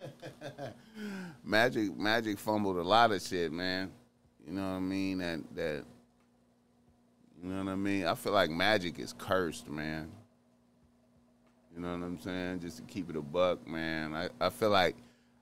Magic 1.44 1.96
Magic 1.96 2.38
fumbled 2.38 2.76
a 2.76 2.82
lot 2.82 3.12
of 3.12 3.22
shit, 3.22 3.52
man. 3.52 3.90
You 4.46 4.52
know 4.52 4.62
what 4.62 4.76
I 4.76 4.80
mean? 4.80 5.18
That 5.18 5.40
that 5.54 5.84
you 7.42 7.48
know 7.50 7.64
what 7.64 7.72
I 7.72 7.76
mean? 7.76 8.06
I 8.06 8.14
feel 8.14 8.32
like 8.32 8.50
Magic 8.50 8.98
is 8.98 9.14
cursed, 9.16 9.68
man. 9.68 10.10
You 11.74 11.80
know 11.82 11.92
what 11.92 12.04
I'm 12.04 12.20
saying? 12.20 12.60
Just 12.60 12.78
to 12.78 12.82
keep 12.82 13.08
it 13.08 13.16
a 13.16 13.22
buck, 13.22 13.66
man. 13.66 14.14
I, 14.14 14.28
I 14.40 14.50
feel 14.50 14.70
like 14.70 14.96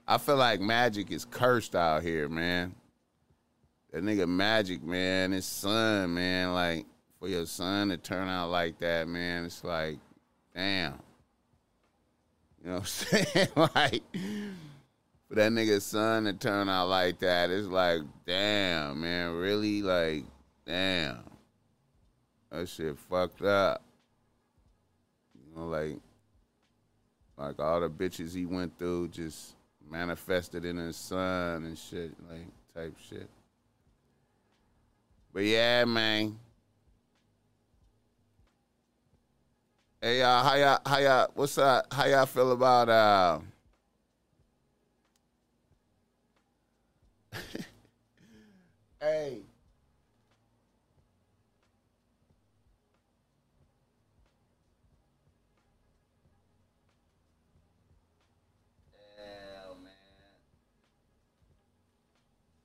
I 0.07 0.19
feel 0.19 0.37
like 0.37 0.61
Magic 0.61 1.11
is 1.11 1.25
cursed 1.25 1.75
out 1.75 2.03
here, 2.03 2.29
man. 2.29 2.75
That 3.93 4.05
nigga 4.05 4.29
Magic, 4.29 4.83
man, 4.83 5.33
his 5.33 5.47
son, 5.47 6.15
man, 6.15 6.53
like 6.53 6.87
for 7.19 7.29
your 7.29 7.47
son 7.47 7.89
to 7.89 7.97
turn 7.97 8.29
out 8.29 8.51
like 8.51 8.79
that, 8.81 9.09
man, 9.09 9.47
it's 9.47 9.65
like, 9.65 9.99
damn. 10.55 10.99
You 12.63 12.71
know 12.71 12.77
what 12.79 13.07
I'm 13.13 13.25
saying? 13.25 13.49
like 13.57 14.03
for 15.29 15.35
that 15.35 15.53
nigga's 15.53 15.85
son 15.85 16.25
to 16.25 16.33
turn 16.33 16.69
out 16.69 16.89
like 16.89 17.19
that, 17.21 17.51
it's 17.51 17.67
like, 17.67 18.03
damn, 18.27 19.01
man, 19.01 19.35
really? 19.35 19.83
Like, 19.83 20.25
damn. 20.65 21.19
That 22.51 22.69
shit 22.69 22.97
fucked 23.11 23.43
up. 23.43 23.83
You 25.35 25.61
know, 25.61 25.67
like, 25.67 25.97
like 27.37 27.59
all 27.59 27.81
the 27.81 27.91
bitches 27.91 28.35
he 28.35 28.47
went 28.47 28.79
through 28.79 29.09
just 29.09 29.55
manifested 29.91 30.65
in 30.65 30.77
his 30.77 30.97
son 30.97 31.65
and 31.65 31.77
shit, 31.77 32.13
like 32.31 32.47
type 32.75 32.95
shit. 33.09 33.29
But 35.33 35.45
yeah, 35.45 35.85
man. 35.85 36.39
Hey 40.01 40.21
y'all, 40.21 40.45
how 40.45 40.55
y'all 40.57 40.79
how 40.87 40.99
y'all 40.99 41.29
what's 41.35 41.59
up? 41.59 41.93
How 41.93 42.07
y'all 42.07 42.27
feel 42.27 42.53
about 42.53 42.89
uh 42.89 43.39
Hey. 49.01 49.43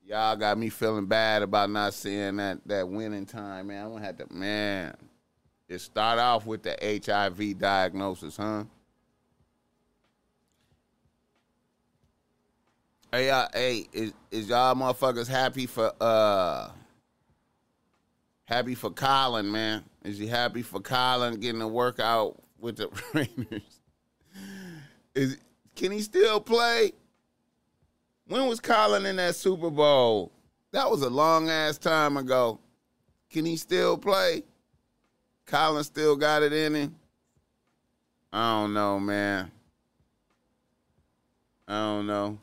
Y'all 0.04 0.36
got 0.36 0.58
me 0.58 0.68
feeling 0.68 1.06
bad 1.06 1.42
about 1.42 1.70
not 1.70 1.94
seeing 1.94 2.36
that 2.36 2.60
that 2.66 2.88
winning 2.88 3.24
time, 3.24 3.68
man. 3.68 3.86
I'm 3.86 3.92
gonna 3.92 4.04
have 4.04 4.18
to 4.18 4.26
man. 4.34 4.94
It 5.72 5.80
start 5.80 6.18
off 6.18 6.44
with 6.44 6.62
the 6.62 6.76
HIV 6.82 7.58
diagnosis, 7.58 8.36
huh? 8.36 8.64
Hey, 13.10 13.46
hey, 13.54 13.86
is, 13.90 14.12
is 14.30 14.50
y'all 14.50 14.74
motherfuckers 14.74 15.28
happy 15.28 15.64
for 15.64 15.90
uh 15.98 16.68
happy 18.44 18.74
for 18.74 18.90
Colin, 18.90 19.50
man? 19.50 19.82
Is 20.04 20.18
he 20.18 20.26
happy 20.26 20.60
for 20.60 20.78
Colin 20.78 21.40
getting 21.40 21.62
a 21.62 21.68
workout 21.68 22.36
with 22.58 22.76
the 22.76 22.90
Raiders? 23.14 23.80
Is 25.14 25.38
can 25.74 25.90
he 25.90 26.02
still 26.02 26.38
play? 26.38 26.92
When 28.26 28.46
was 28.46 28.60
Colin 28.60 29.06
in 29.06 29.16
that 29.16 29.36
Super 29.36 29.70
Bowl? 29.70 30.32
That 30.72 30.90
was 30.90 31.00
a 31.00 31.08
long 31.08 31.48
ass 31.48 31.78
time 31.78 32.18
ago. 32.18 32.60
Can 33.30 33.46
he 33.46 33.56
still 33.56 33.96
play? 33.96 34.42
Colin 35.52 35.84
still 35.84 36.16
got 36.16 36.42
it 36.42 36.54
in 36.54 36.74
him? 36.74 36.96
I 38.32 38.62
don't 38.62 38.72
know, 38.72 38.98
man. 38.98 39.50
I 41.68 41.74
don't 41.74 42.06
know. 42.06 42.38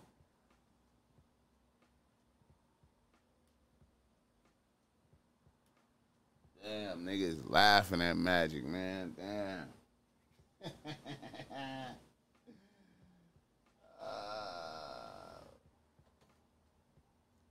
Damn, 6.64 7.04
niggas 7.04 7.50
laughing 7.50 8.04
at 8.04 8.16
Magic, 8.16 8.64
man. 8.64 9.16
Damn. 9.18 10.72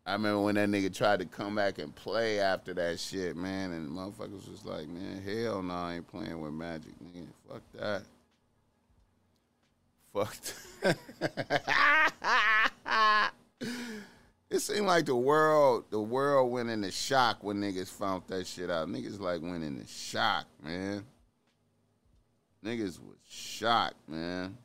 I 0.09 0.12
remember 0.12 0.40
when 0.40 0.55
that 0.55 0.71
nigga 0.71 0.94
tried 0.94 1.18
to 1.18 1.27
come 1.27 1.55
back 1.57 1.79
and 1.79 1.94
play 1.94 2.40
after 2.40 2.73
that 2.73 2.99
shit, 2.99 3.37
man, 3.37 3.73
and 3.73 3.90
motherfuckers 3.90 4.51
was 4.51 4.64
like, 4.64 4.88
man, 4.88 5.23
hell 5.23 5.62
no, 5.62 5.75
I 5.75 5.97
ain't 5.97 6.09
playing 6.09 6.40
with 6.40 6.53
Magic, 6.55 6.94
nigga. 7.05 7.27
Fuck 7.47 7.62
that. 7.75 8.03
Fuck. 10.14 10.35
It 14.51 14.61
seemed 14.61 14.87
like 14.87 15.05
the 15.05 15.14
world, 15.14 15.85
the 15.90 16.01
world 16.01 16.51
went 16.51 16.71
into 16.71 16.90
shock 16.90 17.44
when 17.44 17.61
niggas 17.61 17.88
found 17.88 18.23
that 18.29 18.47
shit 18.47 18.71
out. 18.71 18.88
Niggas 18.88 19.21
like 19.21 19.42
went 19.42 19.62
into 19.62 19.87
shock, 19.87 20.47
man. 20.62 21.05
Niggas 22.64 22.99
was 22.99 23.18
shocked, 23.29 24.09
man. 24.09 24.57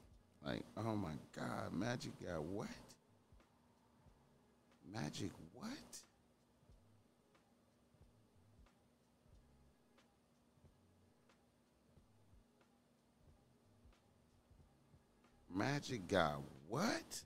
Like, 0.46 0.64
oh 0.78 0.96
my 0.96 1.12
God, 1.36 1.74
Magic 1.74 2.14
got 2.26 2.42
what? 2.44 2.70
Magic 4.94 5.32
what? 5.54 5.70
Magic 15.56 16.08
got 16.08 16.42
what? 16.68 17.22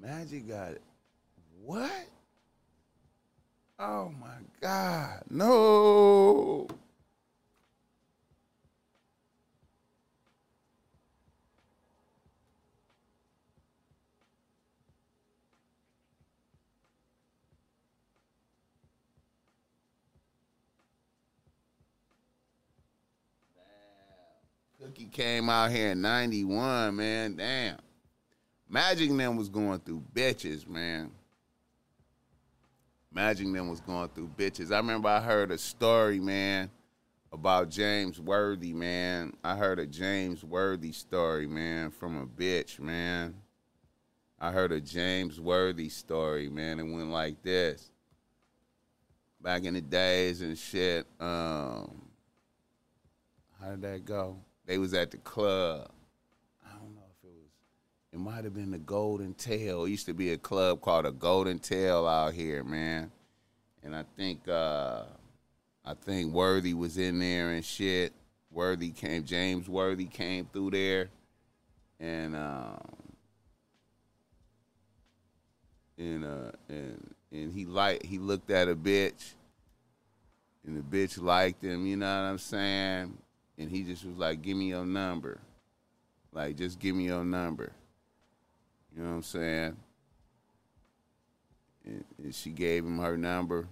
Magic 0.00 0.48
got 0.48 0.74
what? 1.64 1.90
Oh 3.78 4.12
my 4.20 4.36
God, 4.60 5.22
no. 5.30 6.66
Came 25.12 25.48
out 25.48 25.70
here 25.70 25.90
in 25.90 26.00
91, 26.00 26.96
man. 26.96 27.36
Damn. 27.36 27.78
Magic 28.68 29.10
them 29.10 29.36
was 29.36 29.48
going 29.48 29.80
through 29.80 30.02
bitches, 30.14 30.68
man. 30.68 31.10
Magic 33.10 33.50
them 33.50 33.68
was 33.68 33.80
going 33.80 34.08
through 34.10 34.30
bitches. 34.36 34.72
I 34.72 34.76
remember 34.76 35.08
I 35.08 35.20
heard 35.20 35.50
a 35.50 35.58
story, 35.58 36.20
man, 36.20 36.70
about 37.32 37.70
James 37.70 38.20
Worthy, 38.20 38.74
man. 38.74 39.32
I 39.42 39.56
heard 39.56 39.78
a 39.78 39.86
James 39.86 40.44
Worthy 40.44 40.92
story, 40.92 41.46
man, 41.46 41.90
from 41.90 42.18
a 42.18 42.26
bitch, 42.26 42.78
man. 42.78 43.34
I 44.38 44.52
heard 44.52 44.70
a 44.70 44.80
James 44.80 45.40
Worthy 45.40 45.88
story, 45.88 46.48
man. 46.48 46.78
It 46.78 46.84
went 46.84 47.10
like 47.10 47.42
this. 47.42 47.90
Back 49.40 49.64
in 49.64 49.74
the 49.74 49.80
days 49.80 50.42
and 50.42 50.58
shit, 50.58 51.06
um, 51.18 52.02
how 53.60 53.70
did 53.70 53.82
that 53.82 54.04
go? 54.04 54.36
They 54.68 54.76
was 54.76 54.92
at 54.92 55.10
the 55.10 55.16
club. 55.16 55.90
I 56.62 56.76
don't 56.78 56.94
know 56.94 57.00
if 57.10 57.24
it 57.24 57.32
was. 57.32 57.50
It 58.12 58.18
might 58.18 58.44
have 58.44 58.52
been 58.52 58.70
the 58.70 58.78
Golden 58.78 59.32
Tail. 59.32 59.86
It 59.86 59.90
used 59.90 60.04
to 60.06 60.14
be 60.14 60.32
a 60.32 60.36
club 60.36 60.82
called 60.82 61.06
the 61.06 61.10
Golden 61.10 61.58
Tail 61.58 62.06
out 62.06 62.34
here, 62.34 62.62
man. 62.62 63.10
And 63.82 63.96
I 63.96 64.04
think 64.14 64.46
uh 64.46 65.04
I 65.86 65.94
think 65.94 66.34
Worthy 66.34 66.74
was 66.74 66.98
in 66.98 67.18
there 67.18 67.50
and 67.52 67.64
shit. 67.64 68.12
Worthy 68.50 68.90
came, 68.90 69.24
James 69.24 69.70
Worthy 69.70 70.04
came 70.04 70.44
through 70.52 70.72
there, 70.72 71.08
and 71.98 72.36
um, 72.36 72.78
and 75.96 76.24
uh, 76.26 76.52
and 76.68 77.14
and 77.32 77.52
he 77.54 77.64
like 77.64 78.04
he 78.04 78.18
looked 78.18 78.50
at 78.50 78.68
a 78.68 78.76
bitch, 78.76 79.32
and 80.66 80.76
the 80.76 80.82
bitch 80.82 81.18
liked 81.22 81.64
him. 81.64 81.86
You 81.86 81.96
know 81.96 82.06
what 82.06 82.28
I'm 82.28 82.38
saying? 82.38 83.16
And 83.58 83.70
he 83.70 83.82
just 83.82 84.04
was 84.04 84.16
like, 84.16 84.40
"Give 84.42 84.56
me 84.56 84.68
your 84.68 84.86
number." 84.86 85.40
Like, 86.32 86.56
just 86.56 86.78
give 86.78 86.94
me 86.94 87.06
your 87.06 87.24
number. 87.24 87.72
You 88.94 89.02
know 89.02 89.10
what 89.10 89.16
I'm 89.16 89.22
saying? 89.22 89.76
And, 91.84 92.04
and 92.22 92.34
she 92.34 92.50
gave 92.50 92.84
him 92.84 92.98
her 92.98 93.16
number. 93.16 93.66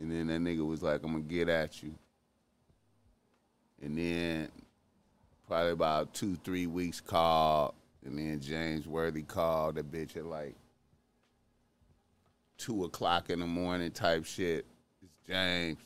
And 0.00 0.10
then 0.10 0.26
that 0.26 0.40
nigga 0.40 0.66
was 0.66 0.82
like, 0.82 1.02
I'm 1.02 1.12
gonna 1.12 1.24
get 1.24 1.48
at 1.48 1.82
you. 1.82 1.94
And 3.82 3.96
then 3.96 4.48
probably 5.46 5.72
about 5.72 6.12
two, 6.14 6.36
three 6.44 6.66
weeks 6.66 7.00
called. 7.00 7.74
And 8.04 8.18
then 8.18 8.40
James 8.40 8.86
Worthy 8.86 9.22
called 9.22 9.76
that 9.76 9.90
bitch 9.90 10.16
at 10.16 10.26
like 10.26 10.54
two 12.58 12.84
o'clock 12.84 13.30
in 13.30 13.40
the 13.40 13.46
morning 13.46 13.90
type 13.90 14.24
shit. 14.24 14.66
It's 15.02 15.16
James. 15.26 15.78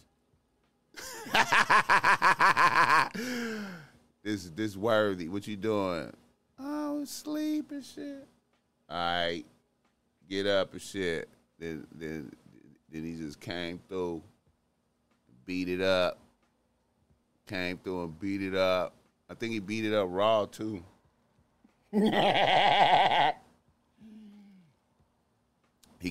this 4.22 4.50
this 4.50 4.76
worthy. 4.76 5.28
What 5.28 5.46
you 5.46 5.56
doing? 5.56 6.12
Oh, 6.58 7.04
sleep 7.04 7.70
and 7.70 7.84
shit. 7.84 8.26
All 8.88 8.96
right, 8.96 9.44
get 10.28 10.46
up 10.46 10.72
and 10.72 10.82
shit. 10.82 11.28
Then 11.58 11.86
then 11.94 12.32
then 12.90 13.04
he 13.04 13.16
just 13.16 13.40
came 13.40 13.80
through, 13.88 14.22
beat 15.44 15.68
it 15.68 15.80
up. 15.80 16.18
Came 17.46 17.78
through 17.78 18.04
and 18.04 18.18
beat 18.18 18.42
it 18.42 18.54
up. 18.54 18.94
I 19.28 19.34
think 19.34 19.52
he 19.52 19.60
beat 19.60 19.84
it 19.84 19.94
up 19.94 20.08
raw 20.10 20.46
too. 20.46 20.82
he 21.92 22.10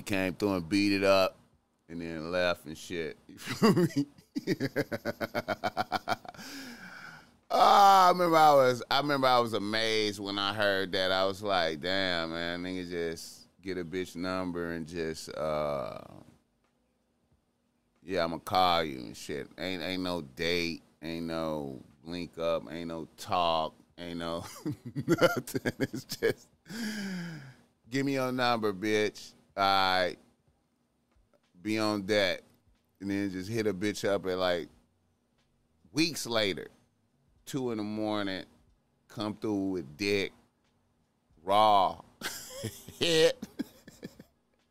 came 0.02 0.34
through 0.34 0.54
and 0.54 0.68
beat 0.68 0.92
it 0.92 1.04
up 1.04 1.36
and 1.88 2.00
then 2.00 2.30
left 2.30 2.66
and 2.66 2.76
shit. 2.76 3.16
You 3.28 3.38
feel 3.38 3.74
me? 3.74 4.06
Oh, 4.38 4.54
I 7.50 8.08
remember 8.12 8.36
I 8.36 8.52
was 8.54 8.82
I 8.90 8.98
remember 8.98 9.26
I 9.26 9.38
was 9.38 9.52
amazed 9.52 10.20
when 10.20 10.38
I 10.38 10.54
heard 10.54 10.92
that. 10.92 11.12
I 11.12 11.24
was 11.24 11.42
like, 11.42 11.80
damn 11.80 12.30
man, 12.30 12.62
nigga 12.62 12.88
just 12.90 13.48
get 13.62 13.78
a 13.78 13.84
bitch 13.84 14.16
number 14.16 14.72
and 14.72 14.86
just 14.86 15.34
uh 15.36 15.98
yeah, 18.02 18.24
I'ma 18.24 18.38
call 18.38 18.84
you 18.84 18.98
and 18.98 19.16
shit. 19.16 19.48
Ain't 19.58 19.82
ain't 19.82 20.02
no 20.02 20.22
date, 20.22 20.82
ain't 21.02 21.26
no 21.26 21.80
link 22.04 22.38
up, 22.38 22.64
ain't 22.70 22.88
no 22.88 23.06
talk, 23.16 23.74
ain't 23.98 24.18
no 24.18 24.44
nothing. 25.06 25.72
It's 25.80 26.04
just 26.04 26.48
give 27.90 28.06
me 28.06 28.14
your 28.14 28.32
number, 28.32 28.72
bitch. 28.72 29.32
All 29.56 29.62
right. 29.64 30.16
Be 31.62 31.78
on 31.78 32.06
that. 32.06 32.40
And 33.00 33.10
then 33.10 33.30
just 33.30 33.48
hit 33.50 33.66
a 33.66 33.74
bitch 33.74 34.06
up 34.08 34.26
at 34.26 34.38
like 34.38 34.68
weeks 35.92 36.26
later, 36.26 36.68
two 37.46 37.70
in 37.70 37.78
the 37.78 37.84
morning, 37.84 38.44
come 39.08 39.34
through 39.34 39.70
with 39.70 39.96
dick, 39.96 40.32
raw, 41.42 42.00
hit, 42.98 43.42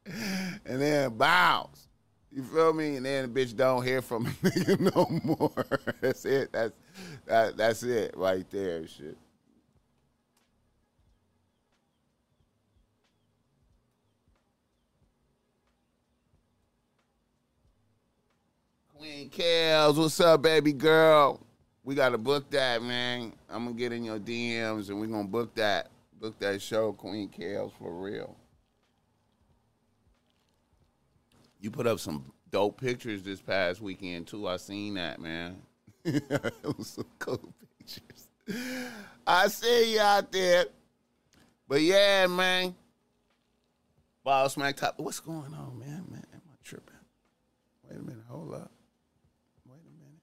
and 0.05 0.81
then 0.81 1.17
bounce. 1.17 1.87
You 2.31 2.43
feel 2.43 2.73
me? 2.73 2.95
And 2.95 3.05
then 3.05 3.33
the 3.33 3.39
bitch 3.39 3.55
don't 3.55 3.83
hear 3.83 4.01
from 4.01 4.25
nigga 4.43 4.95
no 4.95 5.07
more. 5.23 5.65
that's 5.99 6.25
it. 6.25 6.51
That's 6.51 6.73
that, 7.25 7.57
that's 7.57 7.83
it 7.83 8.13
right 8.15 8.47
there. 8.51 8.87
Shit. 8.87 9.17
Queen 18.99 19.29
Kels, 19.29 19.95
what's 19.95 20.19
up, 20.19 20.41
baby 20.41 20.73
girl? 20.73 21.39
We 21.85 21.95
gotta 21.95 22.17
book 22.17 22.49
that, 22.49 22.83
man. 22.83 23.31
I'm 23.49 23.63
gonna 23.63 23.77
get 23.77 23.93
in 23.93 24.03
your 24.03 24.19
DMs 24.19 24.89
and 24.89 24.99
we're 24.99 25.07
gonna 25.07 25.25
book 25.25 25.55
that. 25.55 25.89
Book 26.19 26.37
that 26.39 26.61
show, 26.61 26.91
Queen 26.91 27.29
Kels, 27.29 27.71
for 27.79 27.93
real. 27.93 28.35
You 31.61 31.71
put 31.71 31.87
up 31.87 32.01
some 32.01 32.29
dope 32.51 32.81
pictures 32.81 33.23
this 33.23 33.39
past 33.39 33.79
weekend 33.79 34.27
too. 34.27 34.49
I 34.49 34.57
seen 34.57 34.95
that, 34.95 35.21
man. 35.21 35.61
it 36.03 36.77
was 36.77 36.87
some 36.87 37.05
cool 37.19 37.53
pictures. 37.77 38.27
I 39.25 39.47
see 39.47 39.93
you 39.93 40.01
out 40.01 40.29
there. 40.29 40.65
But 41.69 41.81
yeah, 41.81 42.27
man. 42.27 42.75
Ball 44.25 44.49
smack 44.49 44.75
top. 44.75 44.99
What's 44.99 45.21
going 45.21 45.53
on, 45.53 45.79
man? 45.79 46.03
Man, 46.11 46.25
am 46.33 46.41
I 46.51 46.55
tripping? 46.65 46.95
Wait 47.89 47.97
a 47.97 48.03
minute. 48.03 48.25
Hold 48.27 48.55
up. 48.55 48.71
Wait 49.65 49.75
a 49.75 49.91
minute. 49.99 50.21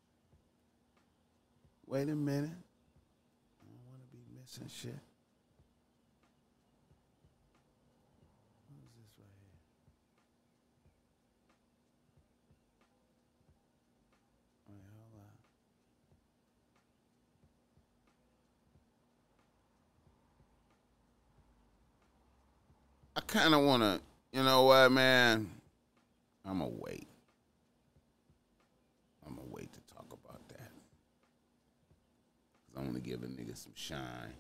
Wait 1.97 2.11
a 2.11 2.15
minute. 2.15 2.51
I 2.51 3.65
don't 3.65 3.81
want 3.89 4.03
to 4.03 4.09
be 4.15 4.19
missing 4.39 4.69
shit. 4.69 4.93
What 8.69 8.77
is 8.85 8.93
this 8.99 9.17
right 9.19 9.33
here? 9.41 9.57
Wait, 14.69 14.85
hold 14.93 15.15
on. 15.17 15.33
I 23.17 23.21
kind 23.23 23.55
of 23.55 23.63
want 23.63 23.83
to, 23.83 24.03
you 24.37 24.45
know 24.45 24.65
what, 24.65 24.93
man? 24.93 25.49
I'm 26.45 26.59
going 26.59 26.71
to 26.73 26.79
wait. 26.79 27.09
I'm 29.27 29.35
going 29.37 29.49
to 29.49 29.55
wait 29.55 29.73
to 29.73 29.81
talk 29.95 30.05
about 30.13 30.47
that. 30.51 30.73
I 32.77 32.81
want 32.81 32.95
to 32.95 33.01
give 33.01 33.23
a 33.23 33.27
nigga 33.27 33.57
some 33.57 33.73
shine. 33.75 34.35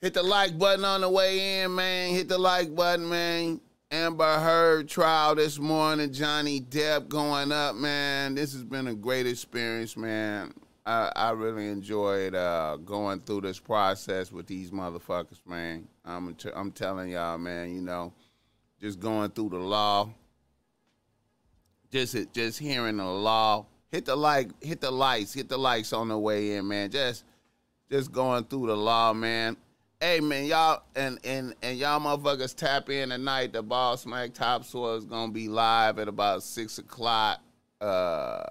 Hit 0.00 0.14
the 0.14 0.22
like 0.22 0.58
button 0.58 0.84
on 0.84 1.00
the 1.00 1.08
way 1.08 1.62
in, 1.62 1.74
man. 1.74 2.10
Hit 2.10 2.28
the 2.28 2.38
like 2.38 2.74
button, 2.74 3.08
man. 3.08 3.60
Amber 3.90 4.38
Heard 4.38 4.88
trial 4.88 5.34
this 5.34 5.58
morning. 5.58 6.12
Johnny 6.12 6.60
Depp 6.60 7.08
going 7.08 7.50
up, 7.50 7.74
man. 7.74 8.34
This 8.34 8.52
has 8.52 8.62
been 8.62 8.86
a 8.88 8.94
great 8.94 9.26
experience, 9.26 9.96
man. 9.96 10.52
I, 10.84 11.10
I 11.16 11.30
really 11.30 11.68
enjoyed 11.68 12.34
uh, 12.34 12.76
going 12.76 13.20
through 13.20 13.42
this 13.42 13.58
process 13.58 14.30
with 14.30 14.46
these 14.46 14.70
motherfuckers, 14.70 15.40
man. 15.46 15.88
I'm 16.04 16.34
t- 16.34 16.50
I'm 16.54 16.70
telling 16.70 17.10
y'all, 17.10 17.38
man. 17.38 17.74
You 17.74 17.80
know, 17.80 18.12
just 18.80 19.00
going 19.00 19.30
through 19.30 19.50
the 19.50 19.58
law, 19.58 20.10
just 21.90 22.16
just 22.32 22.58
hearing 22.58 22.98
the 22.98 23.04
law. 23.06 23.66
Hit 23.90 24.04
the 24.04 24.16
like, 24.16 24.50
hit 24.62 24.80
the 24.80 24.90
likes, 24.90 25.32
hit 25.32 25.48
the 25.48 25.58
likes 25.58 25.92
on 25.92 26.08
the 26.08 26.18
way 26.18 26.56
in, 26.56 26.68
man. 26.68 26.90
Just 26.90 27.24
just 27.90 28.12
going 28.12 28.44
through 28.44 28.66
the 28.66 28.76
law, 28.76 29.12
man. 29.12 29.56
Hey 30.00 30.20
man, 30.20 30.44
y'all 30.44 30.82
and 30.94 31.18
and 31.24 31.54
and 31.62 31.78
y'all 31.78 31.98
motherfuckers 32.00 32.54
tap 32.54 32.90
in 32.90 33.08
tonight. 33.08 33.52
The 33.52 33.62
Boss 33.62 34.04
Mac 34.06 34.34
Topsoil 34.34 34.96
is 34.96 35.04
gonna 35.04 35.32
be 35.32 35.48
live 35.48 35.98
at 35.98 36.06
about 36.06 36.42
six 36.42 36.78
o'clock 36.78 37.40
uh, 37.80 38.42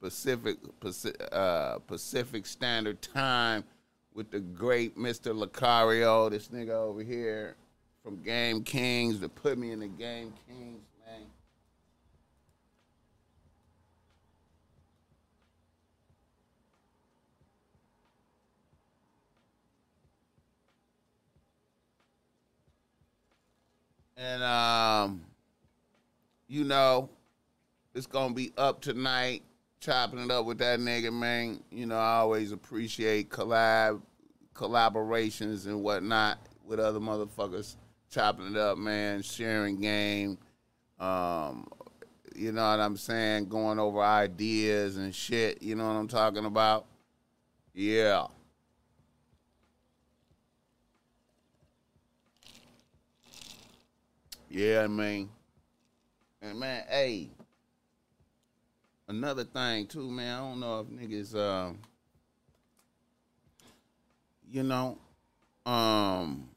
Pacific 0.00 0.58
Pacific, 0.80 1.20
uh, 1.32 1.78
Pacific 1.80 2.46
Standard 2.46 3.02
Time 3.02 3.64
with 4.14 4.30
the 4.30 4.40
great 4.40 4.96
Mr. 4.96 5.34
Lucario, 5.34 6.30
this 6.30 6.48
nigga 6.48 6.70
over 6.70 7.02
here 7.02 7.56
from 8.02 8.22
Game 8.22 8.62
Kings 8.62 9.20
to 9.20 9.28
put 9.28 9.58
me 9.58 9.70
in 9.70 9.80
the 9.80 9.88
Game 9.88 10.34
Kings, 10.46 10.82
man. 11.06 11.26
And 24.22 24.42
um, 24.44 25.22
you 26.46 26.62
know, 26.62 27.10
it's 27.92 28.06
gonna 28.06 28.32
be 28.32 28.52
up 28.56 28.80
tonight, 28.80 29.42
chopping 29.80 30.20
it 30.20 30.30
up 30.30 30.46
with 30.46 30.58
that 30.58 30.78
nigga, 30.78 31.12
man. 31.12 31.60
You 31.72 31.86
know, 31.86 31.98
I 31.98 32.18
always 32.18 32.52
appreciate 32.52 33.30
collab 33.30 34.00
collaborations 34.54 35.66
and 35.66 35.82
whatnot 35.82 36.38
with 36.64 36.78
other 36.78 37.00
motherfuckers, 37.00 37.74
chopping 38.10 38.52
it 38.52 38.56
up, 38.56 38.78
man, 38.78 39.22
sharing 39.22 39.80
game. 39.80 40.38
Um, 41.00 41.66
you 42.36 42.52
know 42.52 42.70
what 42.70 42.78
I'm 42.78 42.96
saying? 42.96 43.48
Going 43.48 43.80
over 43.80 44.00
ideas 44.00 44.98
and 44.98 45.12
shit. 45.12 45.60
You 45.62 45.74
know 45.74 45.88
what 45.88 45.94
I'm 45.94 46.06
talking 46.06 46.44
about? 46.44 46.86
Yeah. 47.74 48.26
Yeah, 54.54 54.86
man. 54.86 55.30
And 56.42 56.60
man, 56.60 56.84
hey, 56.86 57.30
another 59.08 59.44
thing 59.44 59.86
too, 59.86 60.10
man. 60.10 60.36
I 60.36 60.40
don't 60.40 60.60
know 60.60 60.80
if 60.80 60.88
niggas, 60.88 61.34
um, 61.34 61.78
you 64.50 64.62
know, 64.62 64.98
um, 65.64 66.50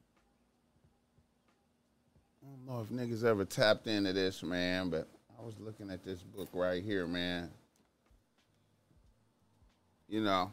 I 2.43 2.47
don't 2.49 2.65
know 2.67 2.81
if 2.81 2.89
niggas 2.89 3.23
ever 3.23 3.45
tapped 3.45 3.87
into 3.87 4.11
this, 4.11 4.43
man. 4.43 4.89
But 4.89 5.07
I 5.39 5.45
was 5.45 5.55
looking 5.57 5.89
at 5.89 6.03
this 6.03 6.19
book 6.21 6.49
right 6.51 6.83
here, 6.83 7.07
man. 7.07 7.49
You 10.09 10.19
know, 10.19 10.51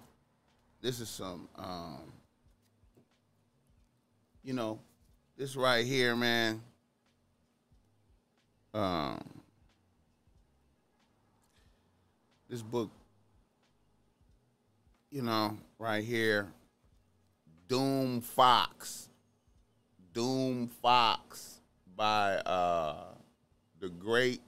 this 0.80 1.00
is 1.00 1.08
some 1.08 1.48
um 1.56 2.12
you 4.44 4.52
know, 4.52 4.78
this 5.36 5.56
right 5.56 5.84
here, 5.84 6.14
man. 6.14 6.62
Um 8.74 9.20
this 12.48 12.62
book 12.62 12.90
you 15.12 15.20
know, 15.20 15.58
right 15.78 16.02
here, 16.02 16.48
Doom 17.68 18.22
Fox. 18.22 19.10
Doom 20.14 20.68
Fox 20.68 21.60
by 21.96 22.36
uh 22.36 23.14
the 23.78 23.88
great 23.88 24.40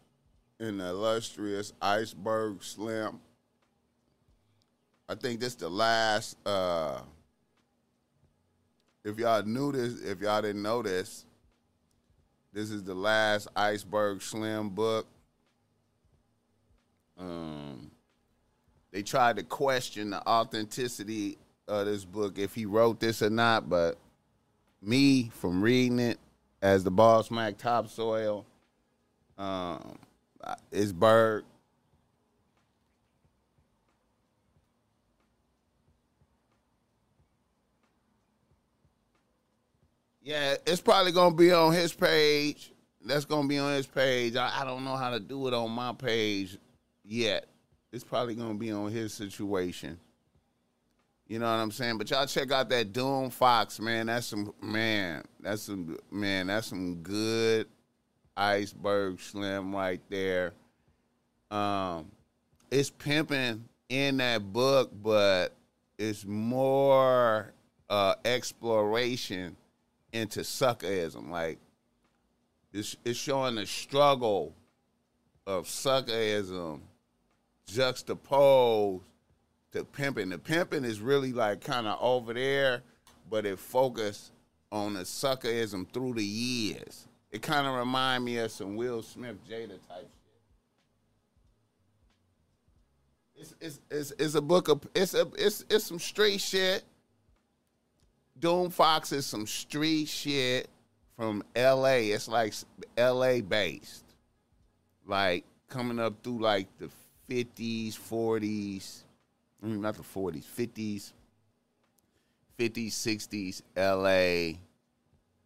and 0.59 0.81
illustrious 0.81 1.73
Iceberg 1.81 2.63
Slim. 2.65 3.21
I 5.09 5.15
think 5.15 5.41
this 5.41 5.55
the 5.55 5.69
last 5.69 6.37
uh 6.47 7.01
if 9.05 9.19
y'all 9.19 9.43
knew 9.43 9.73
this, 9.73 10.01
if 10.01 10.21
y'all 10.21 10.41
didn't 10.41 10.63
know 10.63 10.83
this, 10.83 11.27
this 12.55 12.71
is 12.71 12.85
the 12.85 12.95
last 12.95 13.49
Iceberg 13.55 14.23
Slim 14.23 14.71
book. 14.71 15.07
Um 17.19 17.91
they 18.93 19.03
tried 19.03 19.37
to 19.37 19.43
question 19.43 20.11
the 20.11 20.27
authenticity 20.27 21.37
of 21.67 21.87
this 21.87 22.05
book 22.05 22.39
if 22.39 22.55
he 22.55 22.65
wrote 22.65 23.01
this 23.01 23.23
or 23.23 23.31
not, 23.31 23.69
but 23.69 23.99
me 24.81 25.31
from 25.35 25.61
reading 25.63 25.99
it 25.99 26.19
as 26.63 26.85
the 26.85 26.93
boss 26.93 27.29
Mac 27.29 27.59
topsoil, 27.59 28.47
um, 29.37 29.99
it's 30.71 30.93
Berg. 30.93 31.45
Yeah, 40.25 40.55
it's 40.67 40.81
probably 40.81 41.13
gonna 41.13 41.35
be 41.35 41.53
on 41.53 41.75
his 41.75 41.93
page. 41.93 42.73
That's 43.05 43.27
gonna 43.27 43.47
be 43.47 43.59
on 43.59 43.75
his 43.75 43.87
page. 43.87 44.37
I, 44.37 44.63
I 44.63 44.65
don't 44.65 44.83
know 44.83 44.97
how 44.97 45.11
to 45.11 45.21
do 45.21 45.47
it 45.49 45.53
on 45.53 45.71
my 45.71 45.93
page 45.93 46.57
yet. 47.05 47.47
It's 47.93 48.05
probably 48.05 48.35
gonna 48.35 48.55
be 48.55 48.73
on 48.73 48.91
his 48.91 49.13
situation. 49.13 49.99
You 51.29 51.41
know 51.41 51.45
what 51.45 51.61
I'm 51.61 51.71
saying? 51.71 51.99
But 51.99 52.11
y'all 52.11 52.27
check 52.27 52.51
out 52.53 52.71
that 52.71 52.95
Doom 52.95 53.29
Fox, 53.29 53.79
man. 53.79 54.07
That's 54.07 54.25
some 54.27 54.55
man. 54.63 55.25
That's 55.41 55.61
some 55.61 55.99
man. 56.11 56.47
That's 56.47 56.69
some 56.69 56.97
good 57.03 57.69
iceberg 58.35 59.21
slim 59.21 59.77
right 59.77 60.01
there. 60.09 60.55
Um, 61.51 62.11
it's 62.71 62.89
pimping 62.89 63.63
in 63.91 64.17
that 64.17 64.55
book, 64.55 64.91
but 65.03 65.53
it's 65.99 66.25
more 66.25 67.53
uh, 67.91 68.15
exploration 68.25 69.55
into 70.15 70.41
suckerism. 70.41 71.29
Like 71.29 71.59
it's 72.73 72.97
it's 73.05 73.19
showing 73.19 73.57
the 73.57 73.67
struggle 73.67 74.55
of 75.47 75.67
suckerism 75.67 76.81
juxtaposed 77.67 79.05
to 79.73 79.85
pimping. 79.85 80.31
The 80.31 80.39
pimping 80.39 80.85
is 80.85 81.01
really 81.01 81.33
like 81.33 81.61
kind 81.61 81.87
of 81.87 81.99
over 82.01 82.33
there, 82.33 82.83
but 83.29 83.45
it 83.45 83.59
focused 83.59 84.33
on 84.73 84.95
the 84.95 85.01
suckerism 85.01 85.87
through 85.93 86.15
the 86.15 86.25
years. 86.25 87.07
It 87.31 87.43
kind 87.43 87.67
of 87.67 87.75
remind 87.75 88.25
me 88.25 88.39
of 88.39 88.51
some 88.51 88.77
Will 88.77 89.03
Smith 89.03 89.37
Jada 89.49 89.79
type 89.89 90.09
shit. 90.09 90.11
It's, 93.37 93.55
it's, 93.61 93.81
it's, 93.91 94.13
it's 94.19 94.35
a 94.37 94.41
book 94.41 94.69
of 94.69 94.87
it's 94.95 95.15
a 95.15 95.27
it's 95.37 95.65
it's 95.69 95.85
some 95.85 95.99
straight 95.99 96.41
shit. 96.41 96.85
Doom 98.45 98.69
Fox 98.69 99.11
is 99.11 99.25
some 99.25 99.47
street 99.47 100.07
shit 100.07 100.69
from 101.17 101.43
L.A. 101.57 102.11
It's 102.11 102.29
like 102.29 102.53
L.A. 102.95 103.41
based, 103.41 104.05
like 105.07 105.45
coming 105.71 105.99
up 105.99 106.23
through 106.23 106.43
like 106.43 106.69
the 106.79 106.91
fifties, 107.27 107.97
forties, 107.97 109.05
I 109.63 109.67
mean, 109.69 109.81
not 109.81 109.95
the 109.95 110.03
40s, 110.03 110.45
50s, 110.45 111.13
50s, 112.59 112.93
60s, 112.93 113.63
LA, 113.75 114.59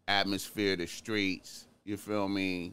atmosphere, 0.09 0.75
the 0.75 0.89
streets, 0.89 1.69
you 1.85 1.97
feel 1.97 2.27
me? 2.27 2.73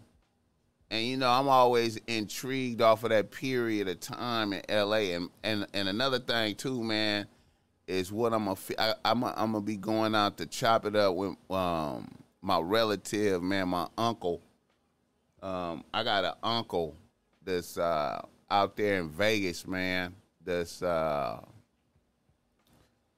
And 0.89 1.05
you 1.05 1.17
know, 1.17 1.29
I'm 1.29 1.47
always 1.47 1.99
intrigued 2.07 2.81
off 2.81 3.03
of 3.03 3.11
that 3.11 3.29
period 3.29 3.87
of 3.87 3.99
time 3.99 4.53
in 4.53 4.63
LA. 4.69 5.13
And 5.13 5.29
and, 5.43 5.67
and 5.75 5.87
another 5.87 6.17
thing 6.17 6.55
too, 6.55 6.83
man, 6.83 7.27
is 7.87 8.11
what 8.11 8.33
I'm 8.33 8.47
I, 8.49 8.93
I'm 9.03 9.23
a, 9.23 9.33
I'm 9.37 9.51
gonna 9.51 9.61
be 9.61 9.77
going 9.77 10.15
out 10.15 10.37
to 10.37 10.45
chop 10.45 10.85
it 10.85 10.95
up 10.95 11.15
with 11.15 11.35
um 11.49 12.09
my 12.41 12.59
relative, 12.59 13.41
man, 13.41 13.69
my 13.69 13.87
uncle. 13.97 14.41
Um, 15.41 15.83
I 15.93 16.03
got 16.03 16.25
an 16.25 16.33
uncle 16.43 16.95
that's 17.43 17.77
uh, 17.77 18.23
out 18.49 18.75
there 18.75 18.99
in 18.99 19.09
Vegas, 19.09 19.67
man 19.67 20.15
that's 20.45 20.81
uh 20.81 21.41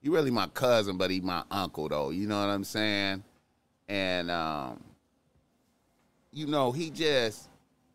he 0.01 0.09
really 0.09 0.31
my 0.31 0.47
cousin, 0.47 0.97
but 0.97 1.11
he 1.11 1.19
my 1.19 1.43
uncle 1.51 1.89
though. 1.89 2.09
You 2.09 2.27
know 2.27 2.39
what 2.39 2.49
I'm 2.49 2.63
saying? 2.63 3.23
And 3.87 4.31
um 4.31 4.83
you 6.31 6.47
know, 6.47 6.71
he 6.71 6.89
just 6.89 7.49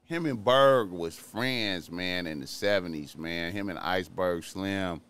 him 0.04 0.26
and 0.26 0.44
Berg 0.44 0.90
was 0.90 1.14
friends, 1.14 1.90
man, 1.90 2.26
in 2.26 2.40
the 2.40 2.46
seventies, 2.46 3.16
man. 3.16 3.52
Him 3.52 3.70
and 3.70 3.78
Iceberg 3.78 4.44
Slim. 4.44 5.00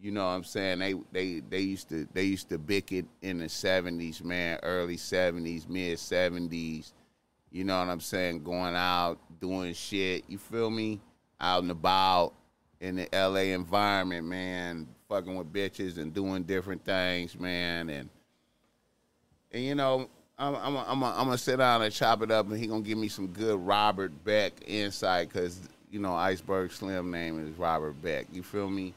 You 0.00 0.10
know 0.10 0.24
what 0.24 0.32
I'm 0.32 0.44
saying? 0.44 0.78
They 0.78 0.94
they 1.12 1.40
they 1.40 1.60
used 1.60 1.88
to 1.90 2.08
they 2.14 2.24
used 2.24 2.48
to 2.48 2.58
bick 2.58 2.90
it 2.92 3.04
in 3.20 3.38
the 3.38 3.48
seventies, 3.48 4.24
man, 4.24 4.58
early 4.62 4.96
seventies, 4.96 5.68
mid 5.68 5.98
seventies. 5.98 6.94
You 7.50 7.64
know 7.64 7.78
what 7.78 7.88
I'm 7.88 8.00
saying? 8.00 8.44
Going 8.44 8.74
out, 8.76 9.18
doing 9.40 9.74
shit. 9.74 10.24
You 10.28 10.38
feel 10.38 10.70
me? 10.70 11.00
Out 11.40 11.62
and 11.62 11.70
about 11.70 12.34
in 12.80 12.96
the 12.96 13.08
LA 13.12 13.52
environment, 13.54 14.26
man, 14.26 14.86
fucking 15.08 15.34
with 15.34 15.52
bitches 15.52 15.98
and 15.98 16.14
doing 16.14 16.44
different 16.44 16.84
things, 16.84 17.38
man, 17.38 17.90
and 17.90 18.08
and 19.52 19.64
you 19.64 19.74
know, 19.74 20.08
I'm 20.38 20.54
I'm 20.54 21.02
a, 21.02 21.06
I'm 21.06 21.26
gonna 21.26 21.38
sit 21.38 21.58
down 21.58 21.82
and 21.82 21.92
chop 21.92 22.22
it 22.22 22.30
up, 22.30 22.48
and 22.48 22.58
he 22.58 22.66
gonna 22.66 22.80
give 22.80 22.98
me 22.98 23.08
some 23.08 23.26
good 23.28 23.58
Robert 23.60 24.24
Beck 24.24 24.52
insight, 24.66 25.30
cause 25.30 25.60
you 25.90 26.00
know 26.00 26.14
Iceberg 26.14 26.72
Slim 26.72 27.10
name 27.10 27.46
is 27.46 27.58
Robert 27.58 28.00
Beck. 28.00 28.26
You 28.32 28.42
feel 28.42 28.70
me? 28.70 28.94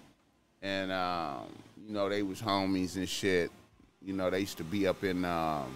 And 0.63 0.91
um, 0.91 1.47
you 1.85 1.93
know 1.93 2.09
they 2.09 2.23
was 2.23 2.41
homies 2.41 2.95
and 2.95 3.07
shit. 3.07 3.51
You 4.01 4.13
know 4.13 4.31
they 4.31 4.39
used 4.39 4.57
to 4.57 4.63
be 4.63 4.87
up 4.87 5.03
in. 5.03 5.23
Um, 5.25 5.71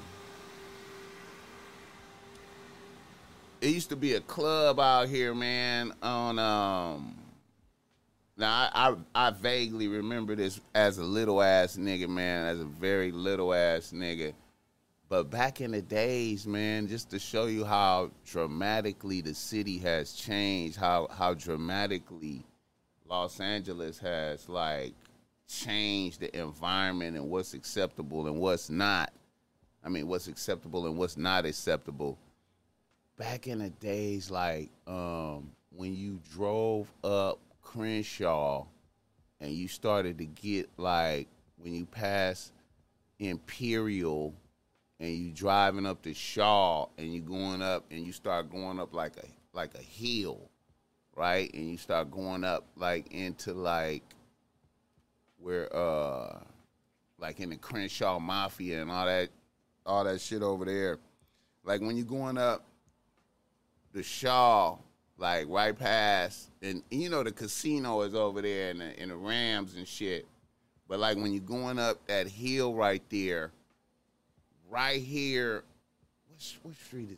it 3.61 3.69
used 3.69 3.89
to 3.89 3.95
be 3.95 4.13
a 4.13 4.21
club 4.21 4.79
out 4.79 5.09
here, 5.09 5.33
man, 5.33 5.93
on 6.01 6.39
um, 6.39 7.15
now 8.37 8.69
I, 8.73 8.95
I, 9.15 9.27
I 9.27 9.31
vaguely 9.31 9.87
remember 9.87 10.35
this 10.35 10.61
as 10.75 10.99
a 10.99 11.03
little 11.03 11.41
ass 11.41 11.75
nigga, 11.75 12.07
man, 12.07 12.45
as 12.45 12.59
a 12.59 12.65
very 12.65 13.11
little 13.11 13.53
ass 13.53 13.91
nigga. 13.93 14.33
But 15.09 15.31
back 15.31 15.61
in 15.61 15.71
the 15.71 15.81
days, 15.81 16.45
man, 16.45 16.87
just 16.87 17.09
to 17.11 17.19
show 17.19 17.45
you 17.45 17.65
how 17.65 18.11
dramatically 18.25 19.21
the 19.21 19.33
city 19.33 19.79
has 19.79 20.13
changed, 20.13 20.77
how 20.77 21.07
how 21.09 21.33
dramatically 21.33 22.45
Los 23.09 23.39
Angeles 23.39 23.99
has 23.99 24.49
like 24.49 24.93
changed 25.47 26.19
the 26.19 26.37
environment 26.37 27.15
and 27.15 27.29
what's 27.29 27.53
acceptable 27.53 28.27
and 28.27 28.39
what's 28.39 28.69
not. 28.69 29.11
I 29.83 29.89
mean, 29.89 30.07
what's 30.07 30.27
acceptable 30.27 30.85
and 30.87 30.97
what's 30.97 31.17
not 31.17 31.45
acceptable. 31.45 32.17
Back 33.17 33.47
in 33.47 33.59
the 33.59 33.69
days, 33.69 34.29
like 34.29 34.69
um, 34.85 35.51
when 35.75 35.95
you 35.95 36.19
drove 36.33 36.91
up 37.03 37.39
Crenshaw 37.61 38.65
and 39.39 39.51
you 39.51 39.67
started 39.67 40.17
to 40.17 40.25
get 40.25 40.69
like 40.77 41.27
when 41.57 41.73
you 41.73 41.85
pass 41.85 42.51
Imperial 43.19 44.33
and 44.99 45.11
you 45.11 45.31
driving 45.31 45.85
up 45.85 46.01
to 46.03 46.13
Shaw 46.13 46.87
and 46.97 47.13
you 47.13 47.21
going 47.21 47.61
up 47.61 47.85
and 47.91 48.05
you 48.05 48.11
start 48.11 48.51
going 48.51 48.79
up 48.79 48.93
like 48.93 49.17
a 49.17 49.25
like 49.53 49.73
a 49.75 49.81
hill, 49.81 50.49
right? 51.17 51.51
And 51.53 51.71
you 51.71 51.77
start 51.77 52.11
going 52.11 52.43
up 52.43 52.63
like 52.77 53.11
into 53.11 53.53
like 53.53 54.03
where 55.39 55.75
uh 55.75 56.39
like 57.19 57.39
in 57.39 57.49
the 57.49 57.57
Crenshaw 57.57 58.19
Mafia 58.19 58.81
and 58.81 58.91
all 58.91 59.05
that 59.05 59.29
all 59.85 60.03
that 60.03 60.21
shit 60.21 60.43
over 60.43 60.63
there. 60.63 60.99
Like 61.63 61.81
when 61.81 61.97
you're 61.97 62.05
going 62.05 62.37
up 62.37 62.63
the 63.93 64.03
Shaw 64.03 64.77
like 65.17 65.47
right 65.49 65.77
past, 65.77 66.49
and, 66.61 66.83
you 66.91 67.09
know 67.09 67.23
the 67.23 67.31
casino 67.31 68.01
is 68.01 68.13
over 68.13 68.41
there 68.41 68.69
and 68.69 68.81
the, 68.81 68.99
and 68.99 69.09
the 69.09 69.15
Rams 69.15 69.75
and 69.75 69.87
shit. 69.87 70.27
But 70.87 70.99
like 70.99 71.17
when 71.17 71.33
you're 71.33 71.41
going 71.41 71.79
up 71.79 72.05
that 72.07 72.27
hill 72.27 72.75
right 72.75 73.01
there, 73.09 73.51
right 74.69 75.01
here, 75.01 75.63
what, 76.27 76.55
what 76.61 76.75
street 76.75 77.11
is? 77.11 77.17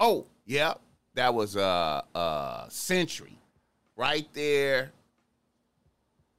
Oh, 0.00 0.26
yeah, 0.46 0.74
that 1.14 1.34
was 1.34 1.56
uh 1.56 2.02
uh 2.14 2.68
Century, 2.68 3.38
right 3.96 4.26
there. 4.34 4.92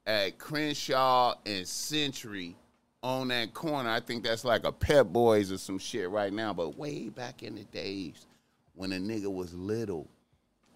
at 0.05 0.37
Crenshaw 0.37 1.35
and 1.45 1.67
Century 1.67 2.55
on 3.01 3.29
that 3.29 3.53
corner. 3.53 3.89
I 3.89 3.99
think 3.99 4.23
that's 4.23 4.45
like 4.45 4.63
a 4.65 4.71
Pep 4.71 5.07
Boys 5.07 5.51
or 5.51 5.57
some 5.57 5.79
shit 5.79 6.09
right 6.09 6.31
now. 6.33 6.53
But 6.53 6.77
way 6.77 7.09
back 7.09 7.43
in 7.43 7.55
the 7.55 7.63
days 7.65 8.27
when 8.75 8.91
a 8.93 8.97
nigga 8.97 9.33
was 9.33 9.53
little, 9.53 10.07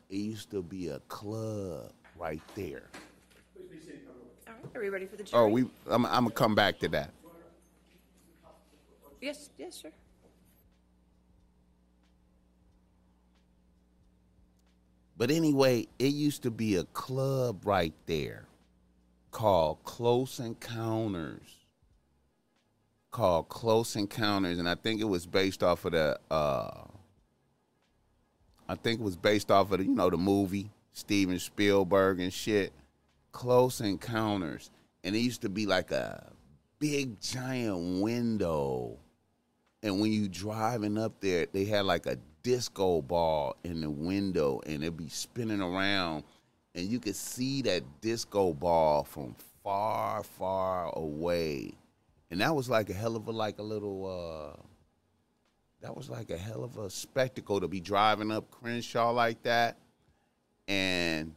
it 0.10 0.16
used 0.18 0.50
to 0.52 0.64
be 0.64 0.90
a 0.90 1.00
club 1.02 1.92
right 2.18 2.42
there. 2.56 2.90
All 4.48 4.54
right, 4.54 4.76
are 4.76 4.82
we 4.82 4.90
ready 4.90 5.06
for 5.06 5.16
the 5.16 5.24
jury? 5.24 5.42
Oh, 5.42 5.48
we. 5.48 5.62
I'm, 5.88 6.06
I'm 6.06 6.24
gonna 6.26 6.32
come 6.32 6.56
back 6.56 6.80
to 6.80 6.88
that. 6.90 7.12
Yes, 9.22 9.50
yes, 9.58 9.76
sir. 9.76 9.92
But 15.20 15.32
anyway, 15.32 15.86
it 16.00 16.14
used 16.14 16.44
to 16.44 16.50
be 16.50 16.78
a 16.78 16.86
club 16.86 17.66
right 17.66 17.94
there 18.06 18.46
called 19.32 19.84
Close 19.84 20.40
Encounters. 20.40 21.58
Called 23.12 23.50
Close 23.50 23.98
Encounters, 23.98 24.60
and 24.60 24.70
I 24.70 24.76
think 24.76 25.02
it 25.02 25.10
was 25.10 25.26
based 25.26 25.62
off 25.62 25.84
of 25.84 25.92
the. 25.92 26.18
Uh, 26.32 26.86
I 28.70 28.76
think 28.76 29.02
it 29.02 29.04
was 29.04 29.18
based 29.18 29.52
off 29.52 29.72
of 29.74 29.80
the, 29.80 29.84
you 29.84 29.94
know 29.94 30.10
the 30.10 30.16
movie 30.16 30.70
Steven 30.94 31.38
Spielberg 31.38 32.22
and 32.22 32.32
shit. 32.32 32.72
Close 33.34 33.82
Encounters, 33.82 34.72
and 35.04 35.18
it 35.18 35.20
used 35.20 35.42
to 35.42 35.50
be 35.50 35.66
like 35.66 35.92
a 35.92 36.32
big 36.80 37.20
giant 37.20 38.02
window 38.02 38.98
and 39.82 40.00
when 40.00 40.12
you 40.12 40.28
driving 40.28 40.98
up 40.98 41.14
there, 41.22 41.46
they 41.52 41.66
had 41.66 41.86
like 41.86 42.06
a 42.06 42.18
disco 42.44 43.02
ball 43.02 43.56
in 43.64 43.82
the 43.82 43.90
window, 43.90 44.62
and 44.66 44.84
it'd 44.84 44.98
be 44.98 45.10
spinning 45.10 45.62
around, 45.62 46.24
and 46.76 46.88
you 46.88 47.00
could 47.00 47.16
see 47.16 47.62
that 47.64 47.84
disco 48.02 48.54
ball 48.54 49.04
from 49.04 49.36
far, 49.64 50.24
far 50.24 50.92
away, 50.96 51.74
and 52.32 52.42
that 52.42 52.56
was 52.56 52.70
like 52.70 52.90
a 52.90 52.94
hell 52.94 53.16
of 53.16 53.28
a 53.28 53.32
like 53.32 53.60
a 53.60 53.64
little. 53.64 54.06
uh 54.06 54.62
That 55.82 55.96
was 55.96 56.10
like 56.10 56.30
a 56.30 56.38
hell 56.38 56.64
of 56.64 56.78
a 56.78 56.90
spectacle 56.90 57.60
to 57.62 57.68
be 57.68 57.80
driving 57.80 58.32
up 58.32 58.50
Crenshaw 58.52 59.12
like 59.12 59.42
that, 59.44 59.78
and 60.68 61.34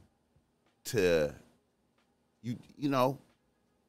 to 0.85 1.33
you 2.43 2.57
you 2.77 2.89
know 2.89 3.19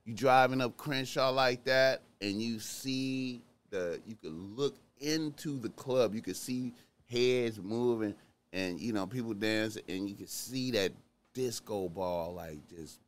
you 0.06 0.14
driving 0.14 0.62
up 0.62 0.78
Crenshaw 0.78 1.30
like 1.30 1.64
that 1.66 2.02
and 2.22 2.42
you 2.42 2.60
see 2.60 3.42
the 3.70 4.00
you 4.06 4.16
could 4.16 4.34
look 4.34 4.76
into 5.00 5.60
the 5.60 5.70
club 5.70 6.14
you 6.14 6.22
could 6.22 6.36
see 6.36 6.74
heads 7.10 7.60
moving 7.62 8.16
and 8.52 8.80
you 8.80 8.94
know 8.94 9.06
people 9.06 9.34
dancing 9.34 9.84
and 9.88 10.10
you 10.10 10.16
can 10.16 10.28
see 10.28 10.72
that 10.72 10.92
disco 11.34 11.90
ball 11.90 12.34
like 12.34 12.60
just 12.68 13.00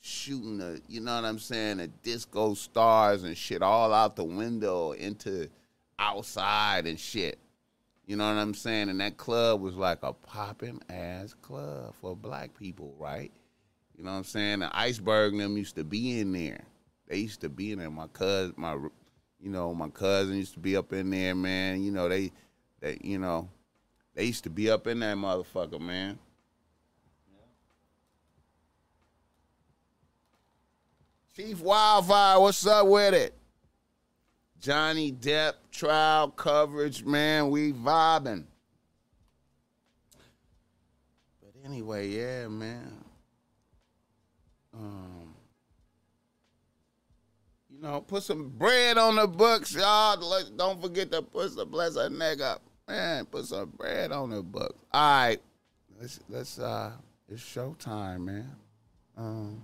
shooting 0.00 0.58
the 0.58 0.80
you 0.88 1.00
know 1.00 1.14
what 1.14 1.24
I'm 1.24 1.38
saying 1.38 1.78
the 1.78 1.86
disco 1.88 2.54
stars 2.54 3.22
and 3.24 3.36
shit 3.36 3.62
all 3.62 3.92
out 3.92 4.16
the 4.16 4.24
window 4.24 4.92
into 4.92 5.48
outside 5.98 6.86
and 6.86 6.98
shit 6.98 7.38
you 8.06 8.16
know 8.16 8.26
what 8.26 8.40
I'm 8.40 8.54
saying 8.54 8.88
and 8.88 9.00
that 9.00 9.16
club 9.16 9.60
was 9.60 9.76
like 9.76 9.98
a 10.02 10.12
popping 10.12 10.80
ass 10.88 11.34
club 11.40 11.94
for 12.00 12.16
black 12.16 12.54
people 12.58 12.94
right 12.98 13.30
you 13.96 14.04
know 14.04 14.12
what 14.12 14.18
I'm 14.18 14.24
saying? 14.24 14.58
The 14.58 14.76
iceberg 14.76 15.36
them 15.36 15.56
used 15.56 15.76
to 15.76 15.84
be 15.84 16.18
in 16.18 16.32
there. 16.32 16.64
They 17.06 17.18
used 17.18 17.40
to 17.42 17.48
be 17.48 17.72
in 17.72 17.78
there. 17.78 17.90
My 17.90 18.06
cousin, 18.08 18.54
my, 18.56 18.72
you 18.72 19.50
know, 19.50 19.74
my 19.74 19.90
cousin 19.90 20.36
used 20.36 20.54
to 20.54 20.60
be 20.60 20.76
up 20.76 20.92
in 20.92 21.10
there, 21.10 21.34
man. 21.34 21.82
You 21.82 21.92
know, 21.92 22.08
they, 22.08 22.32
they, 22.82 22.98
you 23.00 23.18
know, 23.18 23.48
they 24.14 24.24
used 24.24 24.44
to 24.44 24.50
be 24.50 24.70
up 24.70 24.86
in 24.86 25.00
that 25.00 25.16
motherfucker, 25.16 25.80
man. 25.80 26.18
Chief 31.34 31.58
Wildfire, 31.60 32.38
what's 32.40 32.66
up 32.66 32.86
with 32.86 33.14
it? 33.14 33.34
Johnny 34.60 35.10
Depp 35.12 35.54
trial 35.70 36.28
coverage, 36.28 37.04
man. 37.04 37.50
We 37.50 37.72
vibing. 37.72 38.44
But 41.40 41.54
anyway, 41.64 42.08
yeah, 42.08 42.48
man. 42.48 42.92
Um, 44.74 45.34
you 47.70 47.80
know, 47.80 48.02
put 48.02 48.22
some 48.24 48.50
bread 48.50 48.98
on 48.98 49.16
the 49.16 49.26
books, 49.26 49.74
y'all. 49.74 50.44
Don't 50.56 50.82
forget 50.82 51.10
to 51.12 51.22
put 51.22 51.52
some 51.52 51.68
bless 51.70 51.96
her 51.96 52.10
neck 52.10 52.40
up, 52.40 52.62
man. 52.88 53.26
Put 53.26 53.46
some 53.46 53.70
bread 53.70 54.12
on 54.12 54.30
the 54.30 54.42
book. 54.42 54.76
All 54.92 55.26
right, 55.26 55.40
let's 56.00 56.20
let's 56.28 56.58
uh, 56.58 56.92
it's 57.28 57.42
showtime, 57.42 58.24
man. 58.24 58.56
Um, 59.16 59.62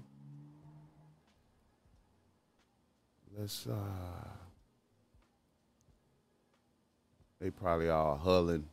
let's 3.37 3.67
uh, 3.67 4.29
they 7.41 7.51
probably 7.51 7.91
all 7.91 8.21
hulling. 8.25 8.65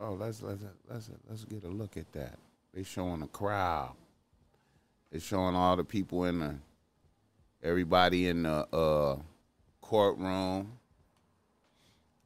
Oh, 0.00 0.12
let's 0.12 0.42
let's 0.42 0.62
let's 0.88 1.10
let's 1.28 1.44
get 1.44 1.64
a 1.64 1.68
look 1.68 1.96
at 1.96 2.12
that. 2.12 2.38
They 2.72 2.82
showing 2.84 3.20
the 3.20 3.26
crowd. 3.26 3.94
They 5.10 5.18
showing 5.18 5.56
all 5.56 5.74
the 5.74 5.84
people 5.84 6.24
in 6.24 6.40
the, 6.40 6.54
everybody 7.62 8.28
in 8.28 8.42
the 8.42 8.68
uh, 8.74 9.16
courtroom. 9.80 10.77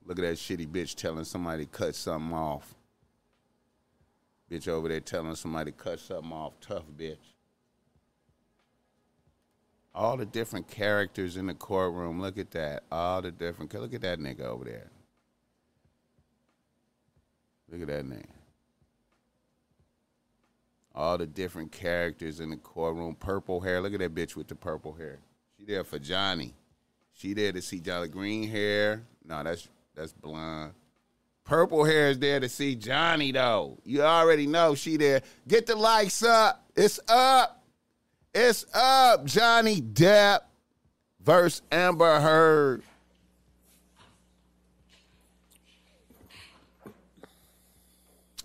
Look 0.07 0.19
at 0.19 0.23
that 0.23 0.37
shitty 0.37 0.67
bitch 0.69 0.95
telling 0.95 1.25
somebody 1.25 1.67
cut 1.67 1.95
something 1.95 2.33
off. 2.33 2.75
Bitch 4.51 4.69
over 4.69 4.89
there 4.89 5.01
telling 5.01 5.35
somebody 5.35 5.73
cut 5.73 6.01
something 6.01 6.33
off. 6.33 6.55
Tough 6.61 6.85
bitch. 6.97 7.17
All 9.95 10.17
the 10.17 10.27
different 10.27 10.69
characters 10.69 11.37
in 11.37 11.47
the 11.47 11.55
courtroom. 11.55 12.21
Look 12.21 12.39
at 12.39 12.51
that. 12.53 12.83
All 12.91 13.23
the 13.23 13.31
different. 13.31 13.73
Look 13.75 13.95
at 13.95 14.01
that 14.01 14.19
nigga 14.19 14.43
over 14.43 14.65
there. 14.65 14.91
Look 17.71 17.83
at 17.83 17.89
that 17.89 18.05
nigga 18.05 18.27
all 20.95 21.19
the 21.19 21.27
different 21.27 21.73
characters 21.73 22.41
in 22.41 22.51
the 22.51 22.57
courtroom. 22.57 23.15
Purple 23.15 23.61
hair. 23.61 23.81
Look 23.81 23.95
at 23.95 24.01
that 24.01 24.15
bitch 24.15 24.37
with 24.37 24.49
the 24.49 24.55
purple 24.55 24.93
hair. 24.93 25.19
She 25.59 25.65
there 25.65 25.85
for 25.85 25.99
Johnny. 25.99 26.55
She 27.15 27.33
there 27.35 27.53
to 27.53 27.63
see 27.63 27.81
Johnny. 27.81 28.09
Green 28.09 28.49
hair. 28.49 29.03
No, 29.25 29.43
that's 29.43 29.69
that's 29.95 30.13
blonde. 30.13 30.73
Purple 31.45 31.85
hair 31.85 32.09
is 32.09 32.19
there 32.19 32.41
to 32.41 32.49
see 32.49 32.75
Johnny 32.77 33.33
though. 33.33 33.79
You 33.85 34.03
already 34.03 34.47
know 34.47 34.75
she 34.75 34.97
there. 34.97 35.23
Get 35.49 35.67
the 35.67 35.77
likes 35.77 36.23
up. 36.23 36.65
It's 36.77 37.01
up. 37.09 37.65
It's 38.35 38.65
up. 38.73 39.25
Johnny 39.27 39.81
Depp 39.81 40.41
versus 41.21 41.63
Amber 41.71 42.21
Heard. 42.21 42.83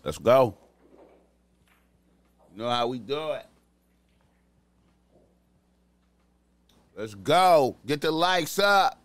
Let's 0.04 0.18
go. 0.18 0.58
You 2.54 2.64
know 2.64 2.70
how 2.70 2.88
we 2.88 2.98
do 2.98 3.32
it. 3.34 3.45
Let's 6.95 7.14
go. 7.14 7.78
Get 7.86 8.02
the 8.02 8.12
likes 8.12 8.58
up. 8.58 9.00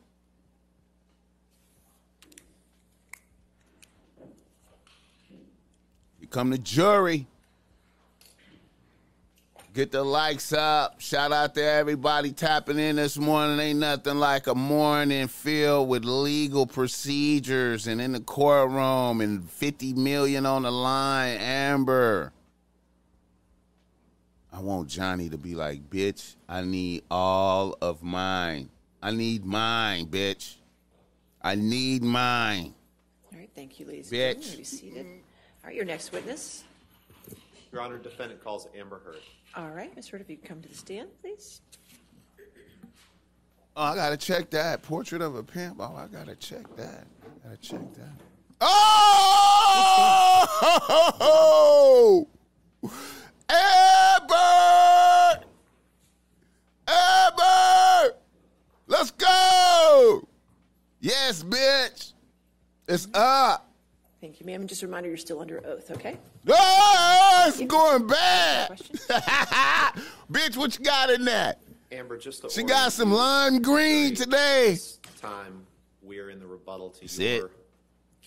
Become 6.33 6.49
the 6.49 6.59
jury. 6.59 7.27
Get 9.75 9.93
the 9.93 10.03
likes 10.03 10.55
up. 10.55 10.99
Shout 10.99 11.31
out 11.31 11.55
to 11.57 11.63
everybody 11.63 12.33
tapping 12.33 12.79
in 12.79 12.97
this 12.97 13.19
morning. 13.19 13.61
Ain't 13.61 13.81
nothing 13.81 14.17
like 14.17 14.47
a 14.47 14.55
morning 14.55 15.29
filled 15.29 15.91
with 15.91 16.07
legal 16.07 16.67
procedures 16.67 17.87
and 17.87 18.01
in 18.01 18.13
the 18.13 18.21
courtroom 18.21 19.21
and 19.21 19.47
50 19.51 19.93
million 19.93 20.47
on 20.47 20.63
the 20.63 20.73
line. 20.73 21.37
Amber. 21.37 22.33
I 24.51 24.61
want 24.61 24.89
Johnny 24.89 25.29
to 25.29 25.37
be 25.37 25.55
like, 25.55 25.91
bitch, 25.91 26.37
I 26.49 26.63
need 26.63 27.03
all 27.11 27.77
of 27.83 28.03
mine. 28.03 28.71
I 29.03 29.11
need 29.11 29.45
mine, 29.45 30.07
bitch. 30.07 30.55
I 31.43 31.57
need 31.57 32.03
mine. 32.03 32.73
All 33.31 33.39
right, 33.39 33.51
thank 33.55 33.79
you, 33.79 33.85
ladies. 33.85 34.11
Bitch. 34.11 35.22
And 35.65 35.71
gentlemen. 35.71 35.71
Be 35.71 35.71
seated. 35.71 35.71
All 35.71 35.71
right, 35.71 35.77
your 35.77 35.85
next 35.85 36.13
witness. 36.13 36.65
Your 37.73 37.81
Honor, 37.83 37.99
defendant 37.99 38.43
calls 38.45 38.69
Amber 38.77 39.01
Heard. 39.05 39.23
All 39.57 39.71
right, 39.71 39.95
Ms. 39.97 40.09
Heard, 40.09 40.21
if 40.21 40.31
you 40.31 40.37
could 40.37 40.49
come 40.49 40.61
to 40.63 40.69
the 40.69 40.75
stand, 40.75 41.09
please. 41.21 41.61
Oh, 43.75 43.85
I 43.85 43.95
gotta 43.95 44.19
check 44.19 44.51
that. 44.51 44.83
Portrait 44.83 45.23
of 45.23 45.35
a 45.37 45.43
pimp. 45.43 45.77
Oh, 45.81 45.97
I 45.97 46.07
gotta 46.07 46.37
check 46.37 46.65
that. 46.77 47.07
I 47.25 47.49
gotta 47.49 47.57
check 47.57 47.81
that. 47.95 48.13
Oh! 51.21 52.29
Amber! 53.49 55.45
Amber! 56.87 58.15
Let's 58.87 59.11
go! 59.13 60.29
Yes, 61.01 61.43
bitch. 61.43 62.13
It's 62.87 63.09
up. 63.15 63.72
Thank 64.23 64.39
you, 64.39 64.47
ma'am. 64.47 64.61
And 64.61 64.69
just 64.69 64.85
a 64.85 64.87
reminder, 64.87 65.09
you're 65.09 65.19
still 65.19 65.41
under 65.41 65.61
oath, 65.67 65.91
okay? 65.91 66.17
Oh, 66.49 67.45
it's 67.49 67.61
going 67.61 68.07
bad. 68.07 68.69
Question? 68.69 68.97
Bitch, 70.31 70.57
what 70.57 70.79
you 70.79 70.85
got 70.85 71.11
in 71.11 71.25
that? 71.25 71.59
Amber, 71.91 72.17
just 72.17 72.43
to 72.43 72.49
She 72.49 72.63
got 72.63 72.93
some 72.93 73.11
lime 73.13 73.61
green 73.61 74.15
during 74.15 74.15
today. 74.15 74.69
this 74.71 75.01
Time, 75.21 75.67
we're 76.03 76.31
in 76.31 76.39
the 76.39 76.47
rebuttal 76.47 76.91
to 76.91 77.01
That's 77.01 77.19
your 77.19 77.47
it. 77.47 77.53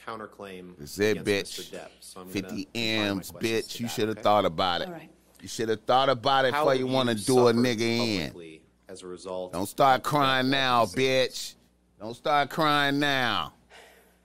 counterclaim 0.06 0.78
That's 0.78 1.00
it, 1.00 1.18
against 1.20 1.62
bitch. 1.62 1.72
Mr. 1.72 1.80
Depp. 1.80 1.88
So 2.02 2.20
I'm 2.22 2.28
50 2.28 2.42
gonna 2.42 2.66
confine 2.66 2.74
my 2.76 3.12
M's, 3.12 3.32
questions 3.32 3.54
bitch. 3.64 3.72
to 3.72 3.78
You 3.84 3.88
that, 3.88 3.94
should 3.94 4.08
have 4.10 4.18
okay? 4.18 4.22
thought 4.24 4.46
about 4.46 4.82
it. 4.82 4.88
All 4.88 4.94
right. 4.94 5.10
You 5.42 5.48
should 5.48 5.70
have 5.70 5.82
thought 5.84 6.10
about 6.10 6.44
it 6.44 6.54
How 6.54 6.60
before 6.66 6.76
you 6.76 6.88
have 6.88 6.94
want 6.94 7.08
to 7.10 7.16
do 7.16 7.48
a 7.48 7.54
suffered 7.54 7.56
nigga 7.56 7.80
in. 7.82 8.18
publicly 8.28 8.62
As 8.90 9.02
a 9.02 9.08
result, 9.08 9.54
Don't 9.54 9.66
start 9.66 10.04
crying 10.04 10.50
now, 10.50 10.86
bitch. 10.88 11.56
Don't 12.02 12.16
start 12.16 12.50
crying 12.50 13.00
now. 13.00 13.54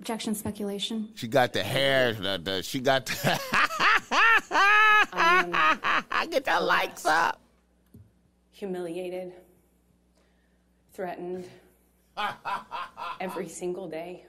Objection, 0.00 0.34
speculation. 0.34 1.10
She 1.14 1.28
got 1.28 1.52
the 1.52 1.62
hair. 1.62 2.14
The, 2.14 2.40
the, 2.42 2.62
she 2.62 2.80
got 2.80 3.04
the. 3.04 3.38
I 5.12 6.26
Get 6.30 6.44
the 6.46 6.58
likes 6.60 7.04
up. 7.04 7.38
humiliated, 8.50 9.32
threatened 10.94 11.44
every 13.20 13.48
single 13.48 13.88
day. 13.88 14.24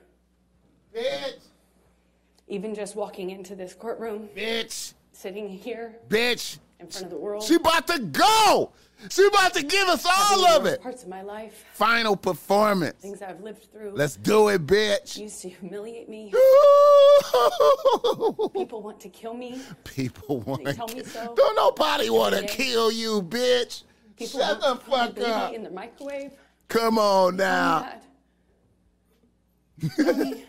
Bitch. 0.94 1.40
Even 2.50 2.76
just 2.76 2.98
walking 2.98 3.30
into 3.30 3.56
this 3.56 3.74
courtroom, 3.74 4.28
Bitch. 4.36 4.94
sitting 5.14 5.48
here 5.48 5.96
Bitch. 6.10 6.58
in 6.82 6.88
front 6.88 7.06
of 7.06 7.12
the 7.12 7.18
world, 7.18 7.44
She 7.44 7.56
about 7.56 7.88
to 7.88 8.00
go. 8.00 8.74
She 9.10 9.26
about 9.26 9.54
to 9.56 9.64
give 9.64 9.88
us 9.88 10.06
all 10.06 10.46
of 10.46 10.66
it. 10.66 10.82
Parts 10.82 11.04
of 11.04 11.10
my 11.10 11.22
life, 11.22 11.66
Final 11.74 12.16
performance. 12.16 13.02
things 13.02 13.22
I've 13.22 13.42
lived 13.42 13.72
through, 13.72 13.94
Let's 13.96 14.16
do 14.16 14.50
it, 14.50 14.66
bitch. 14.68 15.18
used 15.18 15.42
to 15.42 15.50
humiliate 15.50 16.08
me. 16.08 16.26
People 18.54 18.82
want 18.84 19.00
to 19.02 19.10
kill 19.10 19.34
me. 19.34 19.62
People 19.84 20.42
want 20.42 20.66
to 20.66 20.74
tell 20.74 20.88
me 20.90 21.04
so. 21.04 21.34
Don't 21.36 21.56
nobody 21.56 22.10
want 22.10 22.36
to 22.36 22.46
kill 22.46 22.92
you, 22.92 23.22
bitch. 23.24 23.84
People 24.18 24.40
Shut 24.42 24.60
the 24.62 24.68
want 24.68 24.80
to 24.82 24.86
put 24.86 24.92
my 24.92 25.08
fuck 25.08 25.28
up. 25.28 25.54
in 25.54 25.64
the 25.64 25.72
microwave. 25.72 26.32
Come 26.68 26.98
on 27.00 27.38
now. 27.38 27.80
me 29.82 29.90
that. 29.90 29.96
Tell 30.06 30.14
me- 30.16 30.46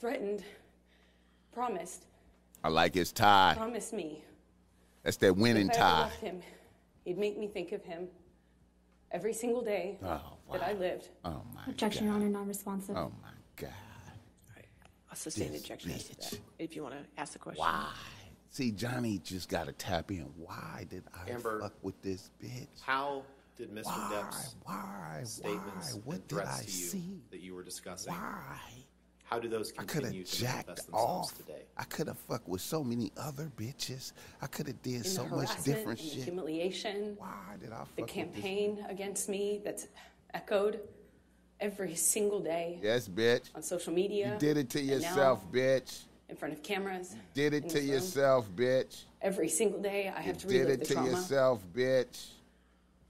Threatened, 0.00 0.42
promised, 1.54 2.04
I 2.62 2.68
like 2.68 2.94
his 2.94 3.10
tie. 3.12 3.54
Promise 3.56 3.92
me 3.94 4.22
That's 5.04 5.18
that 5.18 5.36
winning 5.36 5.68
if 5.68 5.76
I 5.76 5.78
tie. 5.78 6.00
left 6.02 6.20
him, 6.20 6.40
he'd 7.04 7.18
make 7.18 7.38
me 7.38 7.46
think 7.46 7.72
of 7.72 7.84
him 7.84 8.08
every 9.12 9.34
single 9.34 9.62
day 9.62 9.98
Oh, 10.02 10.20
that 10.52 10.62
I 10.62 10.72
lived. 10.72 11.08
Oh 11.24 11.42
my 11.54 11.60
Objection, 11.68 12.06
Your 12.06 12.14
Honor, 12.14 12.28
non-responsive. 12.28 12.96
Oh 12.96 13.12
my 13.22 13.28
God. 13.56 13.70
I'll 15.10 15.16
sustain 15.16 15.52
This 15.52 15.60
objection 15.60 15.92
as 15.92 16.04
to 16.08 16.16
that, 16.16 16.40
if 16.58 16.74
you 16.74 16.82
want 16.82 16.94
to 16.96 17.20
ask 17.20 17.34
the 17.34 17.38
question. 17.38 17.60
Why? 17.60 17.86
See, 18.50 18.72
Johnny 18.72 19.18
just 19.22 19.48
got 19.48 19.66
to 19.66 19.72
tap 19.72 20.10
in. 20.10 20.26
Why 20.36 20.86
did 20.88 21.04
I 21.14 21.30
Amber. 21.30 21.60
fuck 21.60 21.74
with 21.82 22.00
this 22.02 22.30
bitch? 22.42 22.66
How 22.82 23.22
did 23.56 23.70
Mr. 23.72 23.84
Why? 23.84 24.10
Depp's 24.12 24.56
Why? 24.64 25.20
statements 25.24 25.94
Why? 25.94 26.00
What 26.04 26.14
and 26.16 26.28
did 26.28 26.34
threats 26.36 26.58
I 26.58 26.62
to 26.62 26.66
you 26.66 26.72
see? 26.72 27.20
that 27.30 27.40
you 27.40 27.54
were 27.54 27.62
discussing? 27.62 28.12
Why? 28.12 28.58
How 29.34 29.40
do 29.40 29.48
those 29.48 29.72
I 29.76 29.82
could 29.82 30.04
have 30.04 30.24
jacked 30.24 30.68
manifest 30.68 30.88
off. 30.92 31.36
today? 31.36 31.62
I 31.76 31.82
could 31.82 32.06
have 32.06 32.18
fucked 32.20 32.48
with 32.48 32.60
so 32.60 32.84
many 32.84 33.10
other 33.16 33.50
bitches. 33.56 34.12
I 34.40 34.46
could 34.46 34.68
have 34.68 34.80
did 34.80 34.98
In 34.98 35.02
so 35.04 35.24
the 35.24 35.34
much 35.34 35.64
different 35.64 35.98
and 36.00 36.08
the 36.08 36.14
shit. 36.14 36.22
humiliation, 36.24 37.16
Why 37.18 37.56
did 37.60 37.72
I 37.72 37.78
fuck 37.78 37.96
the 37.96 38.02
with 38.02 38.10
this? 38.12 38.14
campaign 38.14 38.86
against 38.88 39.28
me 39.28 39.60
that's 39.64 39.88
echoed 40.34 40.78
every 41.58 41.96
single 41.96 42.38
day 42.38 42.78
Yes, 42.80 43.08
bitch. 43.08 43.50
on 43.56 43.62
social 43.64 43.92
media. 43.92 44.34
You 44.34 44.38
did 44.38 44.56
it 44.56 44.70
to 44.70 44.78
and 44.78 44.88
now 44.88 44.94
yourself, 44.94 45.50
bitch. 45.50 46.04
In 46.28 46.36
front 46.36 46.54
of 46.54 46.62
cameras. 46.62 47.16
Did 47.34 47.54
it 47.54 47.62
to 47.70 47.74
this 47.74 47.82
room. 47.82 47.88
yourself, 47.92 48.48
bitch. 48.54 49.02
Every 49.20 49.48
single 49.48 49.80
day, 49.82 50.12
I 50.14 50.20
You 50.20 50.26
have 50.26 50.38
to 50.38 50.46
relive 50.46 50.46
the 50.46 50.68
trauma. 50.68 50.70
did 50.70 50.80
it 50.80 50.86
to 50.86 50.94
trauma. 50.94 51.10
yourself, 51.10 51.64
bitch. 51.74 52.26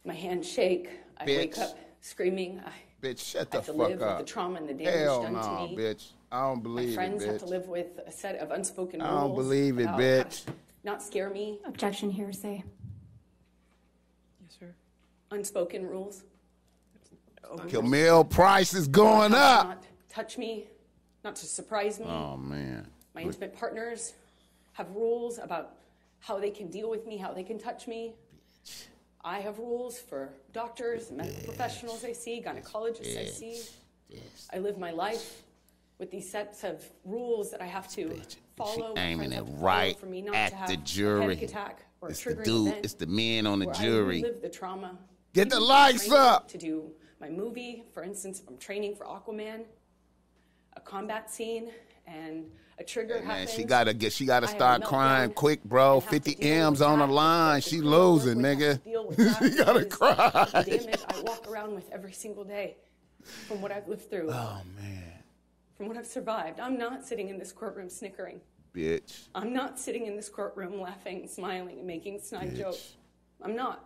My 0.07 0.15
hands 0.15 0.49
shake. 0.51 0.89
I 1.19 1.27
wake 1.27 1.59
up 1.59 1.79
screaming. 2.01 2.63
I, 2.65 2.73
Bitch, 3.05 3.33
shut 3.33 3.49
I 3.49 3.51
the 3.51 3.57
have 3.59 3.67
to 3.67 3.73
fuck 3.73 3.89
live 3.91 4.03
up. 4.03 4.19
with 4.19 4.27
the 4.27 4.33
trauma 4.33 4.57
and 4.57 4.69
the 4.69 4.73
damage 4.73 4.95
Hell 4.95 5.23
done 5.25 5.33
no, 5.35 5.43
to 5.43 5.49
me. 5.49 5.77
bitch. 5.77 6.07
I 6.33 6.41
don't 6.41 6.57
My 6.57 6.63
believe 6.63 6.89
it, 6.89 6.95
friends 6.95 7.25
have 7.25 7.39
to 7.41 7.45
live 7.45 7.69
with 7.69 8.01
a 8.07 8.11
set 8.11 8.37
of 8.37 8.51
unspoken 8.51 9.01
rules. 9.01 9.13
I 9.13 9.21
don't 9.21 9.35
believe 9.35 9.79
it, 9.79 9.89
bitch. 9.89 10.45
Not 10.85 11.03
scare 11.03 11.29
me. 11.29 11.61
Objection, 11.67 12.11
hearsay. 12.11 12.65
Yes, 14.41 14.57
sir. 14.59 14.75
Unspoken 15.31 15.87
rules. 15.87 16.23
Camille 17.69 18.25
price 18.25 18.73
is 18.73 18.89
going 18.89 19.33
How 19.33 19.61
up. 19.61 19.67
Not 19.69 19.85
touch 20.09 20.39
me. 20.39 20.67
Not 21.23 21.37
to 21.37 21.47
surprise 21.47 22.01
me. 22.01 22.07
Oh 22.09 22.39
man. 22.39 22.87
My 23.15 23.21
intimate 23.21 23.55
partners 23.55 24.15
have 24.73 24.91
rules 24.91 25.39
about 25.39 25.75
how 26.21 26.39
they 26.39 26.51
can 26.51 26.69
deal 26.69 26.89
with 26.89 27.07
me, 27.07 27.19
how 27.19 27.33
they 27.35 27.45
can 27.45 27.59
touch 27.59 27.87
me. 27.87 28.15
I 29.25 29.41
have 29.41 29.59
rules 29.59 29.99
for 29.99 30.29
doctors, 30.53 31.11
medical 31.11 31.43
professionals 31.45 32.05
I 32.05 32.13
see, 32.13 32.45
gynecologists 32.45 33.19
I 33.19 33.25
see. 33.25 33.63
I 34.53 34.59
live 34.59 34.79
my 34.79 34.91
life 34.91 35.43
with 35.99 36.11
these 36.11 36.31
sets 36.31 36.63
of 36.63 36.85
rules 37.05 37.51
that 37.51 37.63
I 37.63 37.67
have 37.67 37.89
to 37.93 38.21
follow. 38.57 38.95
my 38.95 39.01
aiming 39.01 39.33
it 39.33 39.37
have 39.37 39.47
to 39.47 39.51
follow 39.53 39.65
right 39.65 39.99
for 39.99 40.07
me 40.07 40.21
not 40.21 40.35
at 40.35 40.51
to 40.51 40.57
have 40.57 40.69
the 40.69 40.77
jury. 40.79 41.37
panic 41.37 41.43
attack 41.43 41.87
or 42.03 42.11
It's 42.11 42.27
a 42.27 42.35
the 42.35 42.45
dude. 42.45 42.75
It's 42.83 42.95
the 42.95 43.07
men 43.07 43.47
on 43.47 43.61
the 43.61 43.73
jury. 43.73 44.19
I 44.19 44.23
relive 44.23 44.43
the 44.43 44.49
trauma. 44.51 44.99
Get 45.33 45.49
the 45.49 45.59
lights 45.59 46.11
up. 46.11 46.49
To 46.49 46.59
do 46.59 46.93
my 47.19 47.31
movie, 47.31 47.85
for 47.95 48.03
instance, 48.03 48.41
if 48.41 48.47
I'm 48.47 48.59
training 48.59 48.95
for 48.95 49.07
Aquaman, 49.07 49.65
a 50.77 50.81
combat 50.81 51.31
scene, 51.31 51.71
and 52.07 52.45
a 52.79 52.85
trigger 52.85 53.21
Hey, 53.21 53.27
man, 53.27 53.47
she 53.47 53.65
gotta 53.65 53.95
get. 53.95 54.13
She 54.13 54.27
gotta 54.27 54.49
I 54.49 54.51
start 54.51 54.83
crying 54.85 55.31
meltdown 55.31 55.35
quick, 55.35 55.65
bro. 55.65 55.95
and 55.95 56.03
have 56.03 56.11
to 56.11 56.31
Fifty 56.31 56.43
M's 56.43 56.83
on 56.83 56.99
the 56.99 57.07
line. 57.07 57.61
She 57.61 57.79
crew 57.79 57.89
I 57.89 57.91
work 57.93 58.01
losing, 58.25 58.39
nigga. 58.39 58.73
to 58.83 58.89
deal 58.89 59.07
with 59.09 59.17
that 59.19 59.39
she 59.43 59.51
gotta 59.65 59.85
cry. 59.85 60.49
The 60.65 60.79
damage 60.79 61.01
I 61.09 61.21
walk 61.23 61.47
around 61.49 61.75
with 61.75 61.91
every 61.93 62.13
single 62.13 62.45
day 62.45 62.77
from 63.49 63.61
what 63.63 63.73
I've 63.73 63.87
lived 63.89 64.11
through, 64.11 64.31
Oh 64.31 64.61
man, 64.77 65.13
from 65.77 65.89
what 65.89 65.97
I've 65.97 66.07
survived. 66.07 66.61
I'm 66.61 66.77
not 66.79 67.05
sitting 67.07 67.29
in 67.29 67.39
this 67.39 67.53
courtroom 67.53 67.89
snickering. 67.89 68.41
bitch. 68.75 69.29
I'm 69.35 69.53
not 69.53 69.79
sitting 69.79 70.07
in 70.07 70.17
this 70.17 70.29
courtroom 70.29 70.81
laughing, 70.81 71.29
smiling, 71.29 71.79
and 71.79 71.87
making 71.87 72.21
snide 72.21 72.57
jokes. 72.57 72.95
I'm 73.43 73.55
not. 73.57 73.85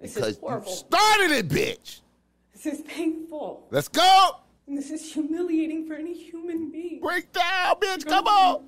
This 0.00 0.14
Because 0.14 0.36
is 0.36 0.42
you 0.42 0.62
started 0.74 1.30
it, 1.30 1.48
bitch. 1.48 2.00
This 2.52 2.66
is 2.66 2.80
painful. 2.82 3.66
Let's 3.70 3.88
go. 3.88 4.36
And 4.66 4.78
this 4.78 4.90
is 4.90 5.12
humiliating 5.12 5.86
for 5.86 5.94
any 5.94 6.14
human 6.14 6.70
being. 6.70 7.00
Break 7.00 7.32
down, 7.32 7.76
bitch. 7.76 8.06
Come 8.06 8.26
on. 8.26 8.64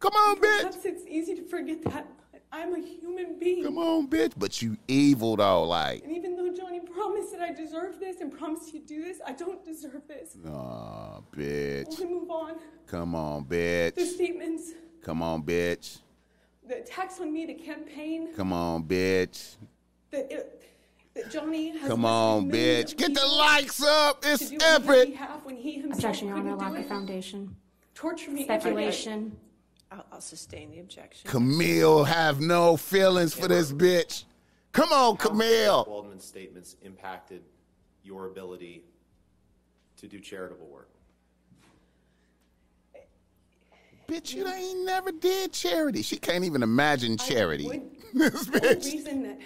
Come 0.00 0.12
on, 0.14 0.36
bitch. 0.36 0.58
Perhaps 0.60 0.84
it's 0.84 1.06
easy 1.06 1.34
to 1.34 1.42
forget 1.42 1.82
that, 1.84 2.06
but 2.30 2.42
I'm 2.52 2.74
a 2.74 2.78
human 2.78 3.38
being. 3.38 3.64
Come 3.64 3.78
on, 3.78 4.06
bitch. 4.06 4.32
But 4.36 4.62
you 4.62 4.76
evil 4.86 5.36
though, 5.36 5.64
like. 5.64 6.04
And 6.04 6.12
even 6.14 6.36
though 6.36 6.52
Johnny 6.54 6.80
promised 6.80 7.32
that 7.32 7.40
I 7.40 7.52
deserve 7.52 7.98
this 7.98 8.20
and 8.20 8.30
promised 8.30 8.70
he'd 8.70 8.86
do 8.86 9.02
this, 9.02 9.18
I 9.26 9.32
don't 9.32 9.64
deserve 9.64 10.02
this. 10.06 10.36
Aw, 10.46 11.20
bitch. 11.32 11.96
to 11.96 12.04
move 12.04 12.30
on. 12.30 12.56
Come 12.86 13.14
on, 13.14 13.44
bitch. 13.44 13.94
The 13.96 14.06
statements, 14.06 14.72
Come 15.02 15.22
on, 15.22 15.42
bitch. 15.42 15.98
the 16.66 16.78
attacks 16.78 17.18
on 17.20 17.32
me, 17.32 17.46
the 17.46 17.54
campaign, 17.54 18.34
Come 18.36 18.52
on, 18.52 18.84
bitch. 18.84 19.56
that, 20.10 20.30
it, 20.30 20.62
Johnny 21.30 21.76
has 21.78 21.88
Come 21.88 22.04
on, 22.04 22.50
bitch. 22.50 22.96
Get 22.96 23.14
the 23.14 23.20
people 23.20 23.36
likes 23.36 23.82
up. 23.82 24.24
It's 24.26 24.50
do 24.50 24.58
epic. 24.60 25.16
when 25.44 25.56
he 25.56 25.82
Objection, 25.82 26.28
Your 26.28 26.36
Honor, 26.36 26.56
couldn't 26.56 26.72
lack 26.72 26.78
of 26.78 26.88
foundation. 26.88 27.56
Torture 27.94 28.30
me. 28.30 28.44
Speculation. 28.44 29.36
I'll, 29.90 30.04
I'll 30.12 30.20
sustain 30.20 30.70
the 30.70 30.80
objection. 30.80 31.30
Camille 31.30 32.04
have 32.04 32.40
no 32.40 32.76
feelings 32.76 33.34
for 33.34 33.48
this 33.48 33.72
bitch. 33.72 34.24
Come 34.72 34.92
on, 34.92 35.16
Camille. 35.16 35.84
Waldman's 35.88 36.24
statements 36.24 36.76
impacted 36.82 37.42
your 38.02 38.26
ability 38.26 38.84
to 39.96 40.06
do 40.06 40.20
charitable 40.20 40.66
work? 40.66 40.90
Bitch, 44.08 44.32
you 44.34 44.48
ain't 44.48 44.84
never 44.86 45.12
did 45.12 45.52
charity. 45.52 46.00
She 46.02 46.16
can't 46.16 46.42
even 46.44 46.62
imagine 46.62 47.18
charity. 47.18 47.66
would- 47.66 47.90
this 48.14 48.46
The 48.46 48.64
only 48.64 48.76
bitch. 48.76 48.84
reason 48.92 49.22
that 49.24 49.38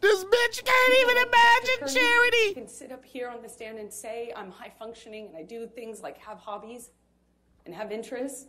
This 0.00 0.24
bitch 0.24 0.64
can't 0.64 0.98
even 1.02 1.16
imagine 1.18 1.74
attorney 1.82 1.94
charity. 1.94 2.54
can 2.54 2.66
sit 2.68 2.90
up 2.90 3.04
here 3.04 3.28
on 3.28 3.42
the 3.42 3.48
stand 3.50 3.78
and 3.78 3.92
say 3.92 4.32
I'm 4.34 4.50
high 4.50 4.72
functioning 4.78 5.26
and 5.26 5.36
I 5.36 5.42
do 5.42 5.66
things 5.66 6.00
like 6.00 6.16
have 6.18 6.38
hobbies 6.38 6.90
and 7.66 7.74
have 7.74 7.92
interests. 7.92 8.46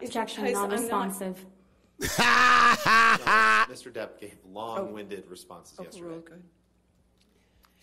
is 0.00 0.10
Objection, 0.10 0.44
because 0.44 0.58
I'm 0.58 0.70
not- 0.70 0.80
non-responsive. 0.90 1.44
Mr. 2.00 3.92
Depp 3.92 4.20
gave 4.20 4.36
oh. 4.46 4.50
long-winded 4.52 5.24
responses 5.28 5.74
oh, 5.80 5.82
yesterday. 5.82 6.04
Overruled, 6.06 6.24
good. 6.26 6.42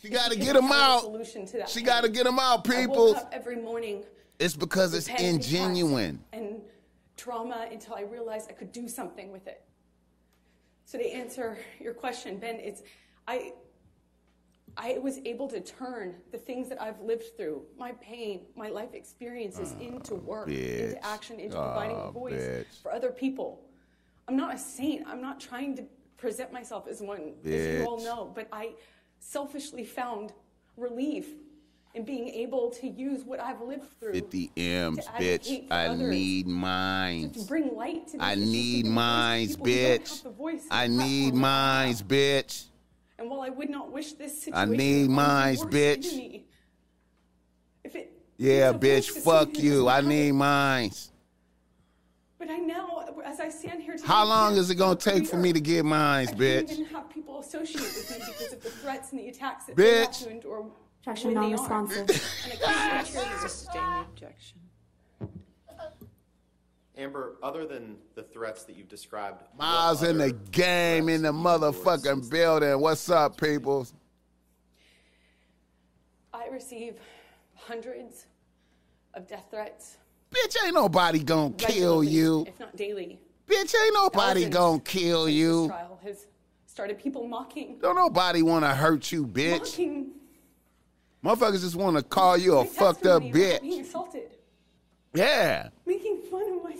She 0.01 0.09
got 0.09 0.31
to 0.31 0.37
get 0.37 0.53
them 0.53 0.65
I 0.65 0.75
have 0.75 0.75
a 0.75 0.83
out. 0.83 1.01
Solution 1.01 1.45
to 1.47 1.57
that 1.57 1.69
She 1.69 1.81
got 1.81 2.03
to 2.03 2.09
get 2.09 2.25
them 2.25 2.39
out, 2.39 2.67
I 2.67 2.85
people. 2.85 3.15
every 3.31 3.55
morning 3.57 4.03
It's 4.39 4.55
because 4.55 4.93
it's 4.93 5.07
ingenuine. 5.09 6.19
and 6.33 6.61
trauma 7.15 7.67
until 7.71 7.95
I 7.95 8.01
realized 8.01 8.49
I 8.49 8.53
could 8.53 8.71
do 8.71 8.87
something 8.87 9.31
with 9.31 9.47
it. 9.47 9.63
So 10.85 10.97
to 10.97 11.05
answer 11.05 11.57
your 11.79 11.93
question, 11.93 12.37
Ben, 12.37 12.55
it's 12.55 12.81
I 13.27 13.53
I 14.79 14.99
was 14.99 15.17
able 15.25 15.47
to 15.47 15.59
turn 15.59 16.15
the 16.31 16.37
things 16.37 16.69
that 16.69 16.79
I've 16.79 17.01
lived 17.01 17.35
through, 17.35 17.63
my 17.79 17.93
pain, 17.93 18.41
my 18.55 18.69
life 18.69 18.93
experiences, 18.93 19.73
mm. 19.73 19.87
into 19.87 20.13
work, 20.15 20.47
bitch. 20.47 20.83
into 20.89 21.05
action, 21.05 21.39
into 21.39 21.57
providing 21.57 21.97
a 21.99 22.11
voice 22.11 22.33
bitch. 22.33 22.81
for 22.83 22.91
other 22.91 23.09
people. 23.09 23.61
I'm 24.27 24.37
not 24.37 24.53
a 24.53 24.57
saint. 24.57 25.07
I'm 25.07 25.21
not 25.21 25.39
trying 25.39 25.75
to 25.77 25.83
present 26.17 26.53
myself 26.53 26.87
as 26.87 27.01
one, 27.01 27.33
as 27.43 27.79
you 27.79 27.85
all 27.87 28.03
know, 28.03 28.31
but 28.35 28.47
I 28.51 28.73
selfishly 29.19 29.83
found 29.83 30.33
relief 30.75 31.27
in 31.93 32.03
being 32.03 32.27
able 32.29 32.69
to 32.69 32.87
use 32.87 33.23
what 33.23 33.39
I've 33.39 33.61
lived 33.61 33.87
through. 33.99 34.13
50 34.13 34.51
M's, 34.55 35.05
bitch. 35.19 35.65
I 35.71 35.87
others, 35.87 36.09
need 36.09 36.47
mines. 36.47 37.43
bring 37.45 37.75
light 37.75 38.07
to 38.09 38.17
I 38.19 38.35
need 38.35 38.85
mines, 38.85 39.55
people 39.55 39.65
who 39.65 39.73
don't 39.73 40.03
bitch. 40.03 40.65
I 40.69 40.87
need 40.87 41.33
mines, 41.33 42.03
bitch. 42.03 42.65
And 43.17 43.29
while 43.31 43.41
I 43.41 43.49
would 43.49 43.69
not 43.69 43.91
wish 43.91 44.13
this 44.13 44.43
situation 44.43 44.73
I 44.73 44.77
need 44.77 45.09
mines, 45.09 45.63
bitch. 45.65 46.43
if 47.83 47.95
it 47.95 48.11
Yeah, 48.37 48.73
bitch, 48.73 49.09
fuck 49.09 49.57
you. 49.57 49.89
I 49.89 50.01
need 50.01 50.33
mines. 50.33 51.11
But 52.37 52.51
I 52.51 52.57
now, 52.57 53.07
as 53.25 53.39
I 53.39 53.49
stand 53.49 53.81
here 53.81 53.95
today, 53.95 54.05
How 54.05 54.23
long 54.23 54.55
is 54.57 54.69
it 54.69 54.75
gonna 54.75 54.95
take 54.95 55.25
for 55.25 55.37
me 55.37 55.51
to 55.51 55.59
get 55.59 55.83
mines, 55.83 56.31
bitch? 56.31 56.85
Even 57.47 57.59
have 57.59 57.67
people 57.67 57.75
associate 57.75 57.95
with 57.95 58.11
me 58.11 58.25
because 58.25 58.53
of 58.53 58.63
the 58.63 58.69
threats 58.69 59.11
and 59.11 59.19
the 59.19 59.27
attacks 59.27 59.65
that 59.65 59.75
Bitch. 59.75 59.85
they 59.85 59.99
have 59.99 60.17
to 60.17 60.29
endure 60.29 60.71
Objection 60.99 61.33
when 61.33 61.35
non-responsive. 61.35 62.09
And 62.09 62.59
I 62.65 63.03
can't 63.03 63.07
Chair 63.07 63.23
to 63.23 63.49
sustain 63.49 63.81
the 63.81 63.99
objection. 64.01 64.59
Amber, 66.97 67.35
other 67.43 67.65
than 67.65 67.97
the 68.15 68.23
threats 68.23 68.63
that 68.63 68.75
you've 68.75 68.89
described, 68.89 69.43
Miles 69.57 70.01
in 70.01 70.17
the 70.17 70.31
game 70.51 71.09
in 71.09 71.21
the 71.21 71.31
threats 71.31 71.61
have 71.63 71.73
you 71.73 71.83
endured 71.83 72.03
motherfucking 72.03 72.29
building. 72.29 72.79
What's 72.79 73.09
up, 73.09 73.39
people? 73.39 73.87
I 76.33 76.47
receive 76.47 76.95
hundreds 77.55 78.25
of 79.13 79.27
death 79.27 79.45
threats. 79.51 79.97
Bitch, 80.31 80.57
ain't 80.65 80.73
nobody 80.73 81.23
gonna 81.23 81.53
kill 81.53 81.99
regularly, 81.99 82.07
you. 82.07 82.45
if 82.47 82.59
not 82.59 82.75
daily. 82.75 83.19
Bitch, 83.47 83.75
ain't 83.81 83.93
nobody 83.93 84.41
Thousands 84.41 84.55
gonna 84.55 84.79
kill 84.81 85.29
you. 85.29 85.67
Trial 85.67 85.99
has 86.03 86.25
started 86.77 86.99
people 86.99 87.27
mocking, 87.27 87.75
Don't 87.81 87.95
nobody 87.95 88.43
wanna 88.43 88.75
hurt 88.75 89.11
you, 89.11 89.25
bitch. 89.25 89.59
mocking 89.61 90.11
Motherfuckers 91.25 91.61
just 91.61 91.75
wanna 91.75 92.03
call 92.03 92.37
you 92.37 92.55
a 92.55 92.63
my 92.63 92.67
fucked 92.69 93.07
up 93.07 93.23
bitch. 93.23 93.29
about 93.55 93.61
being 93.63 93.81
bitch. 93.83 93.87
assaulted, 93.87 94.29
Yeah. 95.15 95.69
making 95.87 96.21
fun 96.29 96.43
of 96.53 96.63
my. 96.63 96.75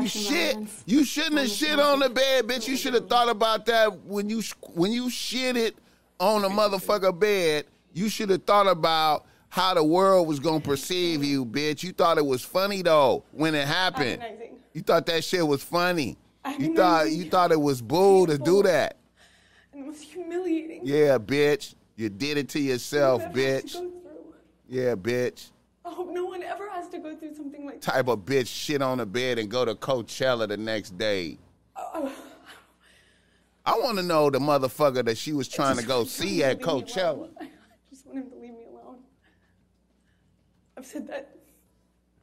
You 0.00 0.08
shit. 0.08 0.54
relevance. 0.54 0.82
You 0.86 1.04
shouldn't 1.04 1.36
have 1.36 1.48
shit 1.50 1.78
on 1.78 1.98
the 1.98 2.08
bed, 2.08 2.46
bitch. 2.46 2.66
You 2.66 2.74
should 2.78 2.94
have 2.94 3.06
thought 3.06 3.28
about 3.28 3.66
that 3.66 4.04
when 4.06 4.30
you 4.30 4.40
sh- 4.40 4.54
when 4.72 4.92
you 4.92 5.08
shitted 5.08 5.74
on 6.18 6.40
the 6.40 6.48
motherfucker 6.48 7.16
bed. 7.16 7.66
You 7.92 8.08
should 8.08 8.30
have 8.30 8.44
thought 8.44 8.66
about 8.66 9.26
how 9.50 9.74
the 9.74 9.84
world 9.84 10.26
was 10.26 10.40
gonna 10.40 10.60
perceive 10.60 11.22
you, 11.22 11.44
bitch. 11.44 11.82
You 11.82 11.92
thought 11.92 12.16
it 12.16 12.24
was 12.24 12.40
funny 12.42 12.80
though 12.80 13.24
when 13.32 13.54
it 13.54 13.68
happened. 13.68 14.22
You 14.72 14.80
thought 14.80 15.04
that 15.04 15.22
shit 15.22 15.46
was 15.46 15.62
funny. 15.62 16.16
You 16.58 16.74
thought 16.74 17.10
you 17.12 17.28
thought 17.28 17.52
it 17.52 17.60
was 17.60 17.82
bull 17.82 18.26
to 18.26 18.38
do 18.38 18.62
that. 18.62 18.96
And 20.34 20.42
it 20.42 20.42
was 20.42 20.48
humiliating. 20.48 20.80
Yeah, 20.84 21.18
bitch. 21.18 21.74
You 21.96 22.08
did 22.08 22.38
it 22.38 22.48
to 22.50 22.60
yourself, 22.60 23.20
That 23.20 23.36
I 23.36 23.40
had 23.40 23.68
to 23.68 23.78
bitch. 23.78 23.90
Yeah, 24.68 24.94
bitch. 24.94 25.50
I 25.84 25.90
hope 25.90 26.10
no 26.10 26.24
one 26.24 26.42
ever 26.42 26.68
has 26.70 26.88
to 26.88 26.98
go 26.98 27.14
through 27.16 27.34
something 27.34 27.66
like 27.66 27.80
that. 27.80 27.92
Type 27.92 28.08
of 28.08 28.20
bitch 28.20 28.48
shit 28.48 28.82
on 28.82 28.98
the 28.98 29.06
bed 29.06 29.38
and 29.38 29.50
go 29.50 29.64
to 29.64 29.74
Coachella 29.74 30.48
the 30.48 30.56
next 30.56 30.96
day. 30.98 31.38
Oh, 31.76 32.12
I 33.66 33.78
want 33.78 33.98
to 33.98 34.02
know 34.02 34.30
the 34.30 34.38
motherfucker 34.38 35.04
that 35.04 35.16
she 35.16 35.32
was 35.32 35.48
trying 35.48 35.76
to 35.76 35.84
go 35.84 36.04
Just 36.04 36.16
see 36.16 36.42
at 36.42 36.60
Coachella. 36.60 37.28
I 37.40 37.48
just 37.90 38.06
want 38.06 38.18
him 38.18 38.30
to 38.30 38.36
leave 38.36 38.52
me 38.52 38.64
alone. 38.70 38.96
I've 40.76 40.86
said 40.86 41.06
that 41.08 41.36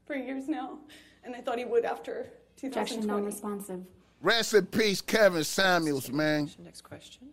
for 0.05 0.16
years 0.16 0.47
now, 0.47 0.80
and 1.24 1.36
I 1.36 1.41
thought 1.41 1.57
he 1.57 1.66
would 1.66 1.86
after 1.86 2.32
Objection 2.64 3.01
2020. 3.01 3.07
non-responsive. 3.07 3.86
Rest 4.22 4.53
in 4.53 4.66
peace, 4.68 5.01
Kevin 5.01 5.43
Samuels, 5.43 6.12
man. 6.12 6.49
Next 6.64 6.82
question. 6.82 7.30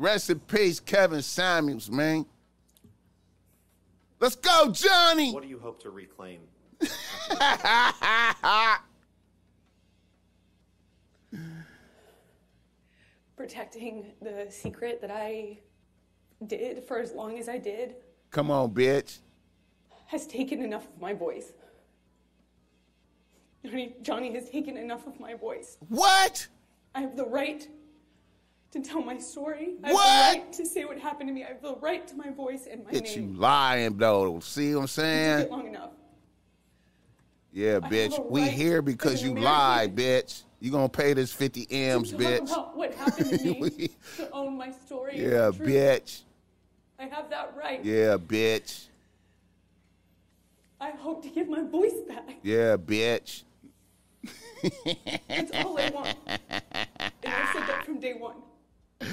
Rest 0.00 0.30
in 0.30 0.40
peace, 0.40 0.80
Kevin 0.80 1.20
Samuels, 1.20 1.90
man. 1.90 2.24
Let's 4.18 4.34
go, 4.34 4.70
Johnny. 4.72 5.30
What 5.30 5.42
do 5.42 5.48
you 5.48 5.58
hope 5.58 5.82
to 5.82 5.90
reclaim? 5.90 6.40
Protecting 13.36 14.06
the 14.22 14.46
secret 14.48 15.02
that 15.02 15.10
I 15.10 15.58
did 16.46 16.82
for 16.84 16.98
as 16.98 17.12
long 17.12 17.38
as 17.38 17.50
I 17.50 17.58
did 17.58 17.96
Come 18.30 18.50
on, 18.50 18.70
bitch. 18.70 19.18
has 20.06 20.26
taken 20.26 20.62
enough 20.62 20.88
of 20.88 20.98
my 20.98 21.12
voice. 21.12 21.52
Johnny, 23.66 23.96
Johnny 24.00 24.32
has 24.32 24.48
taken 24.48 24.78
enough 24.78 25.06
of 25.06 25.20
my 25.20 25.34
voice. 25.34 25.76
What? 25.90 26.48
I 26.94 27.02
have 27.02 27.18
the 27.18 27.26
right 27.26 27.68
to 28.72 28.80
tell 28.80 29.02
my 29.02 29.18
story. 29.18 29.74
I 29.82 29.88
have 29.88 29.96
the 29.96 30.40
right 30.40 30.52
to 30.54 30.66
say 30.66 30.84
what 30.84 30.98
happened 30.98 31.28
to 31.28 31.34
me. 31.34 31.44
I 31.44 31.48
have 31.48 31.62
the 31.62 31.74
right 31.76 32.06
to 32.08 32.14
my 32.16 32.30
voice 32.30 32.66
and 32.70 32.84
my 32.84 32.90
Bitch, 32.92 33.16
you 33.16 33.22
name. 33.22 33.38
lying, 33.38 33.96
though. 33.96 34.40
See 34.40 34.74
what 34.74 34.82
I'm 34.82 34.86
saying? 34.86 35.50
long 35.50 35.66
enough. 35.66 35.90
Yeah, 37.52 37.80
bitch. 37.80 38.16
a 38.18 38.22
We 38.22 38.48
here 38.48 38.80
because 38.80 39.22
you 39.22 39.34
lied, 39.36 39.96
bitch. 39.96 40.42
You 40.60 40.70
gonna 40.70 40.88
pay 40.88 41.14
this 41.14 41.32
50 41.32 41.66
M's, 41.70 42.12
bitch. 42.12 42.48
what 42.76 42.94
happened 42.94 43.30
to 43.30 43.38
me, 43.44 43.56
We- 43.78 43.90
to 44.18 44.30
own 44.30 44.56
my 44.56 44.70
story. 44.70 45.18
Yeah, 45.20 45.50
bitch. 45.50 46.22
I 46.98 47.06
have 47.06 47.30
that 47.30 47.54
right. 47.56 47.84
Yeah, 47.84 48.18
bitch. 48.18 48.86
I 50.80 50.90
hope 50.90 51.22
to 51.24 51.28
get 51.30 51.48
my 51.48 51.62
voice 51.62 52.00
back. 52.06 52.36
Yeah, 52.42 52.76
bitch. 52.76 53.42
That's 55.28 55.50
all 55.64 55.78
I 55.78 55.90
want. 55.90 56.16
And 56.28 56.62
I 57.24 57.52
said 57.52 57.66
that 57.68 57.82
from 57.84 57.98
day 58.00 58.12
one. 58.14 58.36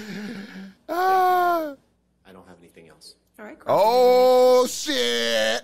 Ah. 0.89 1.75
I 2.25 2.31
don't 2.31 2.47
have 2.47 2.57
anything 2.59 2.87
else. 2.89 3.15
All 3.39 3.45
right. 3.45 3.59
crossing 3.59 3.75
Oh 3.77 4.67
shit! 4.67 5.61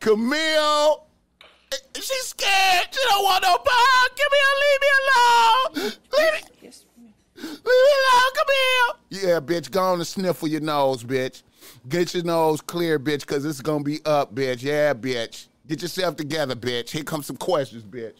Camille, 0.00 1.06
she's 1.94 2.24
scared. 2.26 2.86
She 2.90 3.00
don't 3.08 3.24
want 3.24 3.42
no 3.42 3.56
part. 3.56 4.10
Camille, 4.16 4.56
leave 4.62 4.80
me 4.82 4.88
alone. 5.02 5.92
Leave 6.12 6.32
me, 6.32 6.40
the- 6.60 6.66
Yes. 6.66 6.84
leave 7.36 7.54
me 7.64 7.92
alone, 8.04 8.32
Camille. 8.34 9.28
Yeah, 9.30 9.40
bitch, 9.40 9.70
go 9.70 9.80
on 9.82 9.98
and 9.98 10.06
sniffle 10.06 10.48
your 10.48 10.60
nose, 10.60 11.02
bitch. 11.02 11.42
Get 11.88 12.14
your 12.14 12.22
nose 12.24 12.60
clear, 12.60 12.98
bitch, 12.98 13.26
cause 13.26 13.44
it's 13.44 13.60
gonna 13.60 13.82
be 13.82 14.00
up, 14.04 14.34
bitch. 14.34 14.62
Yeah, 14.62 14.94
bitch. 14.94 15.48
Get 15.66 15.82
yourself 15.82 16.16
together, 16.16 16.54
bitch. 16.54 16.90
Here 16.90 17.02
comes 17.02 17.26
some 17.26 17.36
questions, 17.36 17.82
bitch. 17.82 18.18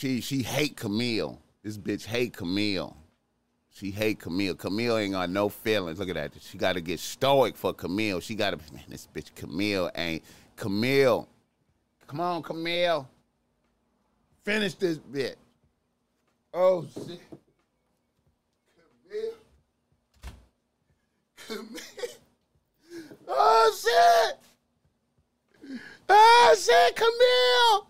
She 0.00 0.22
she 0.22 0.42
hate 0.42 0.78
Camille. 0.78 1.38
This 1.62 1.76
bitch 1.76 2.06
hate 2.06 2.32
Camille. 2.32 2.96
She 3.68 3.90
hate 3.90 4.18
Camille. 4.18 4.54
Camille 4.54 4.96
ain't 4.96 5.12
got 5.12 5.28
no 5.28 5.50
feelings. 5.50 5.98
Look 5.98 6.08
at 6.08 6.14
that. 6.14 6.32
She 6.40 6.56
got 6.56 6.72
to 6.72 6.80
get 6.80 6.98
stoic 7.00 7.54
for 7.54 7.74
Camille. 7.74 8.20
She 8.20 8.34
got 8.34 8.52
to 8.52 8.72
man. 8.72 8.84
This 8.88 9.06
bitch 9.14 9.34
Camille 9.34 9.90
ain't 9.94 10.22
Camille. 10.56 11.28
Come 12.06 12.20
on, 12.20 12.42
Camille. 12.42 13.06
Finish 14.42 14.72
this 14.76 14.96
bit. 14.96 15.36
Oh 16.54 16.86
shit. 16.94 17.20
Camille. 19.06 19.34
Camille. 21.46 21.82
Oh 23.28 24.32
shit. 25.68 25.78
Oh 26.08 26.56
shit, 26.58 26.96
Camille. 26.96 27.89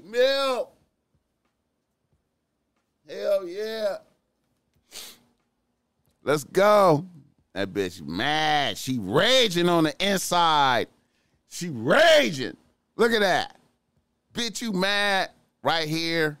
Camille. 0.00 0.70
Hell 3.08 3.48
yeah. 3.48 3.96
Let's 6.22 6.44
go. 6.44 7.04
That 7.52 7.72
bitch 7.72 8.02
mad. 8.02 8.78
She 8.78 8.98
raging 8.98 9.68
on 9.68 9.84
the 9.84 9.94
inside. 10.04 10.86
She 11.48 11.68
raging. 11.68 12.56
Look 12.96 13.12
at 13.12 13.20
that. 13.20 13.56
Bitch, 14.32 14.62
you 14.62 14.72
mad 14.72 15.30
right 15.62 15.88
here. 15.88 16.38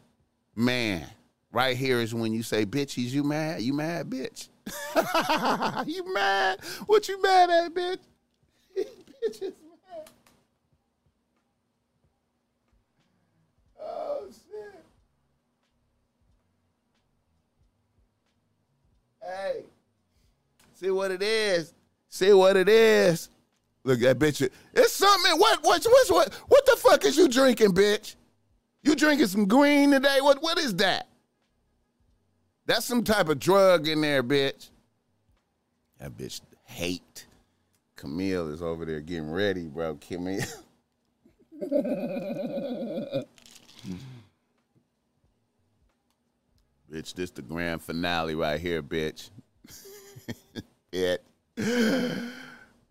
Man, 0.54 1.06
right 1.52 1.76
here 1.76 2.00
is 2.00 2.14
when 2.14 2.32
you 2.32 2.42
say, 2.42 2.66
bitches, 2.66 3.10
you 3.10 3.24
mad? 3.24 3.62
You 3.62 3.72
mad, 3.72 4.08
bitch? 4.10 4.48
you 5.88 6.14
mad? 6.14 6.60
What 6.86 7.08
you 7.08 7.20
mad 7.20 7.50
at, 7.50 7.74
bitch? 7.74 7.98
bitch 8.78 9.42
is 9.42 9.42
mad. 9.42 10.10
Oh, 14.00 14.24
shit. 14.28 14.84
Hey. 19.22 19.64
See 20.74 20.90
what 20.90 21.10
it 21.10 21.22
is. 21.22 21.74
See 22.08 22.32
what 22.32 22.56
it 22.56 22.68
is. 22.68 23.28
Look 23.84 24.02
at 24.02 24.18
that 24.18 24.26
bitch. 24.26 24.48
It's 24.74 24.92
something. 24.92 25.38
What? 25.38 25.62
What? 25.62 25.84
What's 25.84 26.10
what? 26.10 26.34
What 26.48 26.66
the 26.66 26.76
fuck 26.76 27.04
is 27.04 27.16
you 27.16 27.28
drinking, 27.28 27.72
bitch? 27.72 28.16
You 28.82 28.94
drinking 28.94 29.26
some 29.26 29.46
green 29.46 29.90
today? 29.90 30.18
What? 30.20 30.42
What 30.42 30.58
is 30.58 30.74
that? 30.76 31.06
That's 32.66 32.86
some 32.86 33.04
type 33.04 33.28
of 33.28 33.38
drug 33.38 33.88
in 33.88 34.00
there, 34.00 34.22
bitch. 34.22 34.70
That 35.98 36.16
bitch 36.16 36.40
hate. 36.64 37.26
Camille 37.96 38.48
is 38.48 38.62
over 38.62 38.84
there 38.86 39.00
getting 39.00 39.30
ready, 39.30 39.66
bro. 39.66 39.98
Camille. 40.00 40.40
Mm. 43.88 43.96
bitch, 46.92 47.14
this 47.14 47.30
the 47.30 47.42
grand 47.42 47.82
finale 47.82 48.34
right 48.34 48.60
here, 48.60 48.82
bitch. 48.82 49.30
it. 50.92 51.24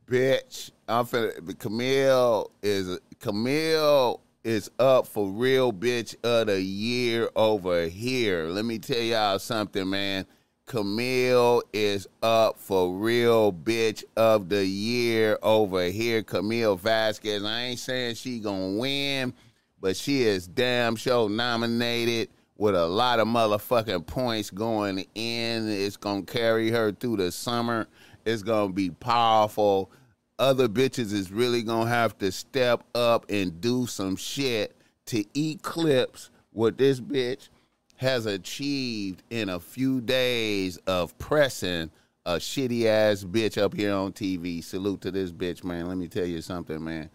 bitch, 0.08 0.72
I'm 0.88 1.06
finna. 1.06 1.58
Camille 1.60 2.52
is 2.62 3.00
Camille 3.20 4.22
is 4.44 4.72
up 4.80 5.06
for 5.06 5.30
real 5.30 5.74
bitch 5.74 6.16
of 6.24 6.48
the 6.48 6.62
year 6.62 7.30
over 7.36 7.86
here. 7.86 8.46
Let 8.46 8.66
me 8.66 8.80
tell 8.80 9.02
y'all 9.02 9.40
something, 9.40 9.90
man. 9.90 10.26
Camille 10.66 11.64
is 11.74 12.08
up 12.22 12.60
for 12.60 12.96
real 12.96 13.52
bitch 13.52 14.04
of 14.16 14.50
the 14.50 14.64
year 14.64 15.38
over 15.42 15.86
here. 15.86 16.22
Camille 16.22 16.76
Vasquez. 16.76 17.44
I 17.44 17.62
ain't 17.62 17.80
saying 17.80 18.16
she 18.16 18.40
gonna 18.40 18.78
win, 18.78 19.34
but 19.82 19.96
she 19.96 20.24
is 20.24 20.48
damn 20.48 20.96
sure 20.96 21.30
nominated 21.30 22.30
with 22.58 22.76
a 22.76 22.86
lot 22.86 23.20
of 23.20 23.28
motherfucking 23.28 24.06
points 24.06 24.50
going 24.50 25.06
in. 25.16 25.70
It's 25.70 25.98
gonna 25.98 26.24
carry 26.24 26.70
her 26.72 26.92
through 26.92 27.18
the 27.18 27.32
summer. 27.32 27.88
It's 28.26 28.44
gonna 28.44 28.74
be 28.74 28.90
powerful. 28.90 29.90
Other 30.38 30.68
bitches 30.68 31.14
is 31.14 31.32
really 31.32 31.64
gonna 31.64 31.90
have 31.90 32.18
to 32.20 32.32
step 32.32 32.84
up 32.94 33.26
and 33.30 33.62
do 33.62 33.88
some 33.88 34.16
shit 34.16 34.76
to 35.08 35.24
eclipse 35.38 36.30
what 36.52 36.78
this 36.78 37.00
bitch 37.00 37.50
has 37.96 38.26
achieved 38.26 39.24
in 39.30 39.50
a 39.50 39.60
few 39.60 40.02
days 40.02 40.78
of 40.88 41.18
pressing 41.18 41.90
a 42.26 42.36
shitty 42.36 42.86
ass 42.86 43.24
bitch 43.24 43.62
up 43.62 43.74
here 43.74 43.94
on 43.94 44.14
TV. 44.14 44.64
Salute 44.64 45.02
to 45.02 45.12
this 45.12 45.32
bitch, 45.32 45.64
man. 45.64 45.88
Let 45.88 45.98
me 45.98 46.08
tell 46.08 46.26
you 46.26 46.42
something, 46.42 46.84
man. 46.84 47.10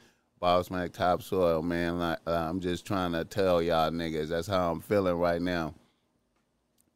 Boss 0.45 0.71
Mac 0.71 0.93
Topsoil, 0.93 1.63
man. 1.63 1.99
Like, 1.99 2.19
uh, 2.27 2.33
I'm 2.33 2.61
just 2.61 2.85
trying 2.85 3.13
to 3.13 3.25
tell 3.25 3.63
y'all 3.63 3.91
niggas 3.91 4.29
that's 4.29 4.47
how 4.47 4.71
I'm 4.71 4.83
feeling 4.83 5.15
right 5.15 5.41
now. 5.41 5.73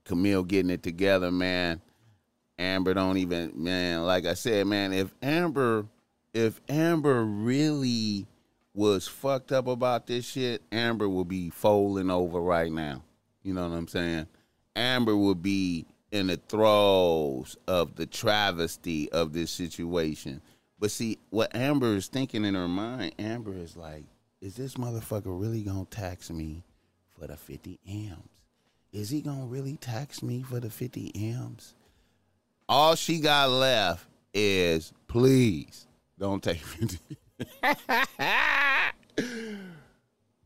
Camille 0.04 0.44
getting 0.44 0.68
it 0.68 0.82
together, 0.82 1.30
man. 1.30 1.80
Amber 2.58 2.92
don't 2.92 3.16
even, 3.16 3.52
man. 3.54 4.02
Like 4.02 4.26
I 4.26 4.34
said, 4.34 4.66
man, 4.66 4.92
if 4.92 5.14
Amber, 5.22 5.86
if 6.34 6.60
Amber 6.68 7.24
really 7.24 8.26
was 8.74 9.08
fucked 9.08 9.50
up 9.50 9.66
about 9.66 10.06
this 10.06 10.26
shit, 10.26 10.60
Amber 10.70 11.08
will 11.08 11.24
be 11.24 11.48
folding 11.48 12.10
over 12.10 12.42
right 12.42 12.70
now. 12.70 13.02
You 13.42 13.54
know 13.54 13.66
what 13.66 13.74
I'm 13.74 13.88
saying? 13.88 14.26
Amber 14.76 15.16
would 15.16 15.42
be 15.42 15.86
in 16.12 16.26
the 16.26 16.36
throes 16.36 17.56
of 17.66 17.96
the 17.96 18.04
travesty 18.04 19.10
of 19.10 19.32
this 19.32 19.50
situation. 19.50 20.42
But 20.78 20.90
see, 20.90 21.18
what 21.30 21.54
Amber 21.54 21.96
is 21.96 22.06
thinking 22.06 22.44
in 22.44 22.54
her 22.54 22.68
mind, 22.68 23.14
Amber 23.18 23.52
is 23.54 23.76
like, 23.76 24.04
is 24.40 24.54
this 24.54 24.74
motherfucker 24.74 25.38
really 25.38 25.62
gonna 25.62 25.84
tax 25.86 26.30
me 26.30 26.62
for 27.18 27.26
the 27.26 27.36
50 27.36 27.80
M's? 27.86 28.40
Is 28.92 29.10
he 29.10 29.20
gonna 29.20 29.46
really 29.46 29.76
tax 29.76 30.22
me 30.22 30.42
for 30.42 30.60
the 30.60 30.70
50 30.70 31.12
M's? 31.14 31.74
All 32.68 32.94
she 32.94 33.18
got 33.18 33.50
left 33.50 34.06
is, 34.32 34.92
please 35.08 35.86
don't 36.18 36.42
take 36.42 36.58
50. 36.62 36.98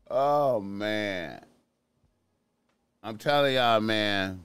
oh, 0.09 0.59
man. 0.61 1.43
I'm 3.03 3.17
telling 3.17 3.55
y'all, 3.55 3.81
man. 3.81 4.41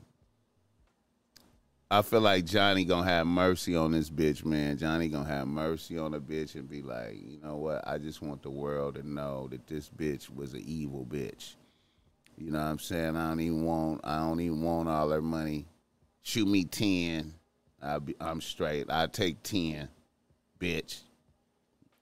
I 1.91 2.03
feel 2.03 2.21
like 2.21 2.45
Johnny 2.45 2.85
gonna 2.85 3.09
have 3.09 3.27
mercy 3.27 3.75
on 3.75 3.93
this 3.93 4.11
bitch, 4.11 4.45
man. 4.45 4.77
Johnny 4.77 5.09
gonna 5.09 5.29
have 5.29 5.49
mercy 5.49 5.97
on 5.97 6.13
the 6.13 6.21
bitch 6.21 6.55
and 6.55 6.69
be 6.69 6.83
like, 6.83 7.15
you 7.15 7.39
know 7.43 7.57
what? 7.57 7.87
I 7.89 7.97
just 7.97 8.21
want 8.21 8.43
the 8.43 8.51
world 8.51 8.97
to 8.97 9.09
know 9.09 9.49
that 9.51 9.67
this 9.67 9.89
bitch 9.89 10.29
was 10.35 10.53
an 10.53 10.63
evil 10.67 11.07
bitch. 11.09 11.55
You 12.37 12.51
know 12.51 12.59
what 12.59 12.67
I'm 12.67 12.79
saying? 12.79 13.17
I 13.17 13.31
don't 13.31 13.41
even 13.41 13.65
want. 13.65 14.03
I 14.05 14.19
don't 14.19 14.41
even 14.41 14.63
want 14.63 14.91
all 14.91 15.09
her 15.09 15.23
money. 15.23 15.65
Shoot 16.23 16.47
me 16.47 16.65
ten. 16.65 17.33
I'll 17.83 18.01
be, 18.01 18.15
I'm 18.21 18.43
straight. 18.43 18.87
I 18.91 19.07
take 19.07 19.43
ten, 19.43 19.89
bitch. 20.61 21.01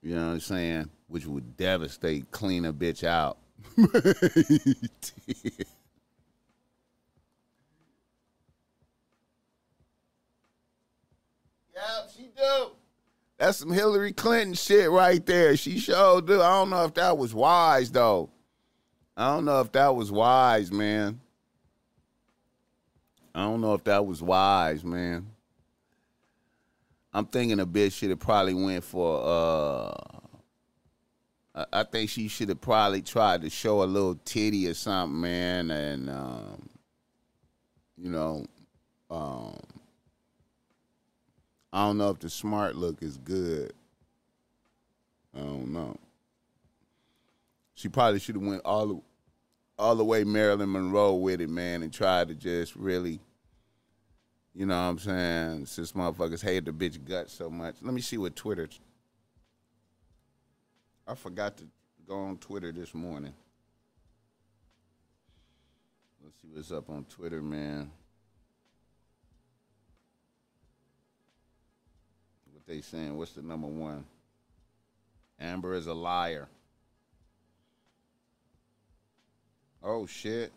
You 0.01 0.15
know 0.15 0.27
what 0.27 0.33
I'm 0.33 0.39
saying? 0.41 0.89
Which 1.07 1.25
would 1.25 1.55
devastate, 1.55 2.29
clean 2.31 2.65
a 2.65 2.73
bitch 2.73 3.05
out. 3.05 3.37
She 12.15 12.29
do. 12.35 12.71
That's 13.37 13.59
some 13.59 13.71
Hillary 13.71 14.13
Clinton 14.13 14.55
shit 14.55 14.89
right 14.89 15.23
there. 15.25 15.55
She 15.55 15.79
sure 15.79 16.21
do. 16.21 16.41
I 16.41 16.49
don't 16.59 16.69
know 16.69 16.85
if 16.85 16.93
that 16.95 17.17
was 17.17 17.33
wise 17.33 17.91
though. 17.91 18.29
I 19.15 19.29
don't 19.31 19.45
know 19.45 19.61
if 19.61 19.71
that 19.71 19.95
was 19.95 20.11
wise, 20.11 20.71
man. 20.71 21.19
I 23.33 23.43
don't 23.43 23.61
know 23.61 23.73
if 23.75 23.83
that 23.83 24.05
was 24.05 24.21
wise, 24.21 24.83
man. 24.83 25.27
I'm 27.13 27.25
thinking 27.25 27.59
a 27.59 27.65
bitch 27.65 27.93
should 27.93 28.09
have 28.09 28.19
probably 28.19 28.53
went 28.53 28.83
for 28.83 29.21
uh 29.23 29.93
I 31.73 31.83
think 31.83 32.11
she 32.11 32.27
should 32.27 32.49
have 32.49 32.61
probably 32.61 33.01
tried 33.01 33.41
to 33.41 33.49
show 33.49 33.81
a 33.81 33.85
little 33.85 34.15
titty 34.23 34.67
or 34.67 34.75
something, 34.75 35.21
man, 35.21 35.71
and 35.71 36.09
um 36.09 36.69
you 37.97 38.09
know, 38.09 38.45
um 39.09 39.59
I 41.71 41.85
don't 41.85 41.97
know 41.97 42.09
if 42.09 42.19
the 42.19 42.29
smart 42.29 42.75
look 42.75 43.01
is 43.01 43.17
good. 43.17 43.73
I 45.35 45.39
don't 45.39 45.73
know. 45.73 45.97
She 47.73 47.89
probably 47.89 48.19
should 48.19 48.35
have 48.35 48.43
went 48.43 48.61
all 48.65 48.87
the 48.87 49.01
all 49.77 49.95
the 49.95 50.03
way 50.03 50.23
Marilyn 50.23 50.71
Monroe 50.71 51.13
with 51.13 51.39
it, 51.39 51.49
man, 51.49 51.83
and 51.83 51.93
tried 51.93 52.29
to 52.29 52.33
just 52.33 52.75
really, 52.75 53.19
you 54.55 54.65
know 54.65 54.75
what 54.75 54.89
I'm 54.89 54.99
saying, 54.99 55.65
since 55.67 55.91
motherfuckers 55.91 56.41
hate 56.41 56.65
the 56.65 56.71
bitch 56.71 57.03
guts 57.05 57.33
so 57.33 57.49
much. 57.49 57.75
Let 57.81 57.93
me 57.93 58.01
see 58.01 58.17
what 58.17 58.35
Twitter. 58.35 58.67
I 61.07 61.13
forgot 61.13 61.57
to 61.57 61.65
go 62.07 62.15
on 62.15 62.37
Twitter 62.37 62.71
this 62.71 62.93
morning. 62.95 63.33
Let's 66.23 66.41
see 66.41 66.47
what's 66.51 66.71
up 66.71 66.89
on 66.89 67.05
Twitter, 67.05 67.41
man. 67.41 67.91
They 72.67 72.81
saying? 72.81 73.17
What's 73.17 73.31
the 73.31 73.41
number 73.41 73.67
one? 73.67 74.05
Amber 75.39 75.73
is 75.73 75.87
a 75.87 75.93
liar. 75.93 76.47
Oh 79.83 80.05
shit. 80.05 80.51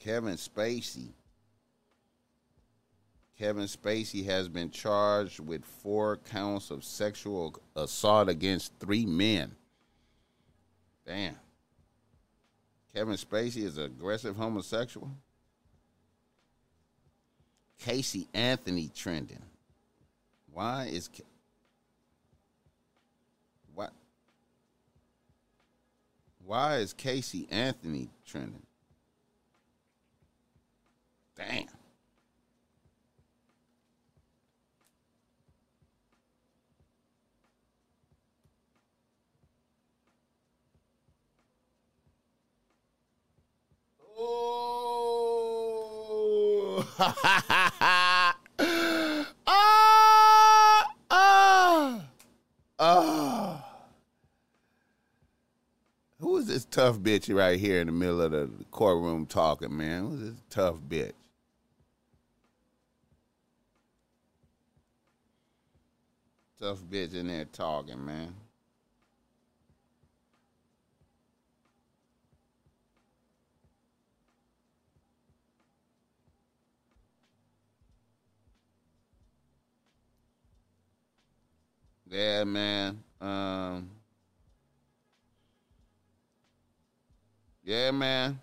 Kevin 0.00 0.34
Spacey. 0.34 1.08
Kevin 3.38 3.64
Spacey 3.64 4.24
has 4.26 4.48
been 4.48 4.70
charged 4.70 5.40
with 5.40 5.64
four 5.64 6.18
counts 6.18 6.70
of 6.70 6.84
sexual 6.84 7.60
assault 7.74 8.28
against 8.28 8.72
three 8.78 9.04
men. 9.04 9.50
Damn. 11.04 11.34
Kevin 12.94 13.16
Spacey 13.16 13.64
is 13.64 13.76
aggressive 13.76 14.36
homosexual. 14.36 15.10
Casey 17.78 18.28
Anthony 18.32 18.88
trending. 18.94 19.42
Why 20.54 20.88
is 20.92 21.10
what? 23.74 23.92
Why 26.46 26.76
is 26.76 26.92
Casey 26.92 27.48
Anthony 27.50 28.10
trending? 28.24 28.62
Damn. 31.36 31.66
Oh. 44.16 45.24
ah, 49.46 50.84
ah, 51.10 52.00
ah. 52.78 53.64
Who 56.20 56.36
is 56.38 56.46
this 56.46 56.63
tough 56.74 56.98
bitch 56.98 57.32
right 57.32 57.60
here 57.60 57.80
in 57.80 57.86
the 57.86 57.92
middle 57.92 58.20
of 58.20 58.32
the 58.32 58.50
courtroom 58.72 59.26
talking, 59.26 59.76
man? 59.76 60.08
Who's 60.08 60.20
this 60.20 60.42
tough 60.50 60.78
bitch? 60.88 61.12
tough 66.58 66.78
bitch 66.78 67.14
in 67.14 67.28
there 67.28 67.44
talking, 67.44 68.04
man. 68.04 68.34
Yeah, 82.10 82.42
man. 82.42 83.04
Um, 83.20 83.90
yeah, 87.64 87.90
man. 87.90 88.38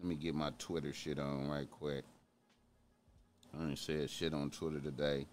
Let 0.00 0.08
me 0.08 0.16
get 0.16 0.34
my 0.34 0.50
Twitter 0.58 0.92
shit 0.92 1.20
on 1.20 1.48
right 1.48 1.70
quick. 1.70 2.02
I 3.56 3.68
ain't 3.68 3.78
said 3.78 4.10
shit 4.10 4.34
on 4.34 4.50
Twitter 4.50 4.80
today. 4.80 5.26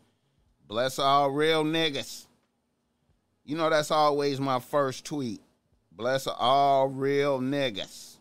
Bless 0.67 0.99
all 0.99 1.31
real 1.31 1.63
niggas. 1.63 2.27
You 3.43 3.57
know 3.57 3.71
that's 3.71 3.89
always 3.89 4.39
my 4.39 4.59
first 4.59 5.05
tweet. 5.05 5.41
Bless 5.91 6.27
all 6.27 6.87
real 6.87 7.39
niggas. 7.39 8.18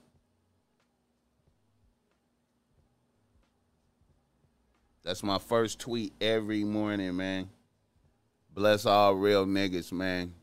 That's 5.08 5.22
my 5.22 5.38
first 5.38 5.80
tweet 5.80 6.12
every 6.20 6.64
morning, 6.64 7.16
man. 7.16 7.48
Bless 8.52 8.84
all 8.84 9.14
real 9.14 9.46
niggas, 9.46 9.90
man. 9.90 10.34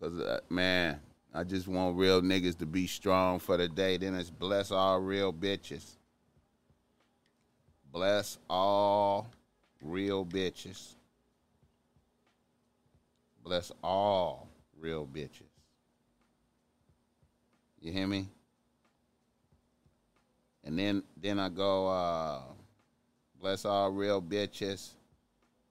Cause 0.00 0.18
uh, 0.18 0.40
man, 0.50 0.98
I 1.32 1.44
just 1.44 1.68
want 1.68 1.96
real 1.96 2.20
niggas 2.20 2.58
to 2.58 2.66
be 2.66 2.88
strong 2.88 3.38
for 3.38 3.56
the 3.56 3.68
day. 3.68 3.96
Then 3.96 4.16
it's 4.16 4.28
bless 4.28 4.72
all 4.72 4.98
real 4.98 5.32
bitches. 5.32 5.84
Bless 7.92 8.38
all 8.50 9.30
real 9.80 10.26
bitches. 10.26 10.94
Bless 13.44 13.70
all 13.84 14.48
real 14.80 15.06
bitches. 15.06 15.42
You 17.80 17.92
hear 17.92 18.08
me? 18.08 18.26
And 20.64 20.76
then 20.76 21.04
then 21.16 21.38
I 21.38 21.50
go 21.50 21.86
uh 21.86 22.40
bless 23.40 23.64
all 23.64 23.90
real 23.90 24.20
bitches. 24.20 24.90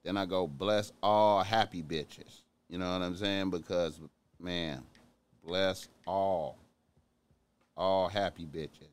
Then 0.04 0.18
I 0.18 0.26
go 0.26 0.48
bless 0.48 0.92
all 1.04 1.44
happy 1.44 1.84
bitches. 1.84 2.42
You 2.70 2.78
know 2.78 2.92
what 2.92 3.02
I'm 3.02 3.16
saying? 3.16 3.50
Because 3.50 4.00
man, 4.40 4.84
bless 5.46 5.88
all 6.06 6.58
all 7.76 8.08
happy 8.08 8.46
bitches. 8.46 8.90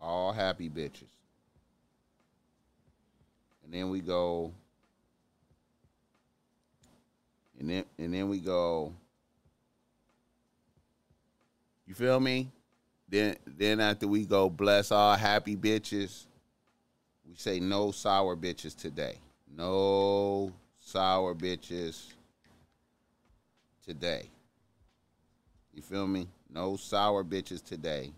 All 0.00 0.32
happy 0.32 0.68
bitches. 0.68 1.14
And 3.64 3.72
then 3.72 3.90
we 3.90 4.00
go 4.00 4.52
and 7.58 7.68
then 7.68 7.84
and 7.98 8.14
then 8.14 8.28
we 8.28 8.38
go 8.38 8.92
you 11.86 11.94
feel 11.94 12.20
me? 12.20 12.50
Then 13.08 13.36
then 13.46 13.80
after 13.80 14.06
we 14.06 14.26
go 14.26 14.50
bless 14.50 14.92
all 14.92 15.16
happy 15.16 15.56
bitches, 15.56 16.26
we 17.26 17.34
say 17.34 17.58
no 17.58 17.90
sour 17.90 18.36
bitches 18.36 18.76
today. 18.76 19.18
No 19.56 20.52
sour 20.78 21.34
bitches 21.34 22.12
today. 23.84 24.28
You 25.72 25.82
feel 25.82 26.06
me? 26.06 26.28
No 26.50 26.76
sour 26.76 27.24
bitches 27.24 27.64
today. 27.64 28.12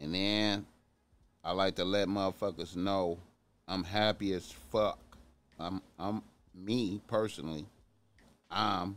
And 0.00 0.14
then 0.14 0.66
I 1.44 1.52
like 1.52 1.76
to 1.76 1.84
let 1.84 2.08
motherfuckers 2.08 2.76
know 2.76 3.18
I'm 3.68 3.84
happy 3.84 4.32
as 4.32 4.50
fuck. 4.70 4.98
I'm 5.58 5.82
I'm 5.98 6.22
me 6.54 7.00
personally. 7.06 7.66
I'm 8.50 8.96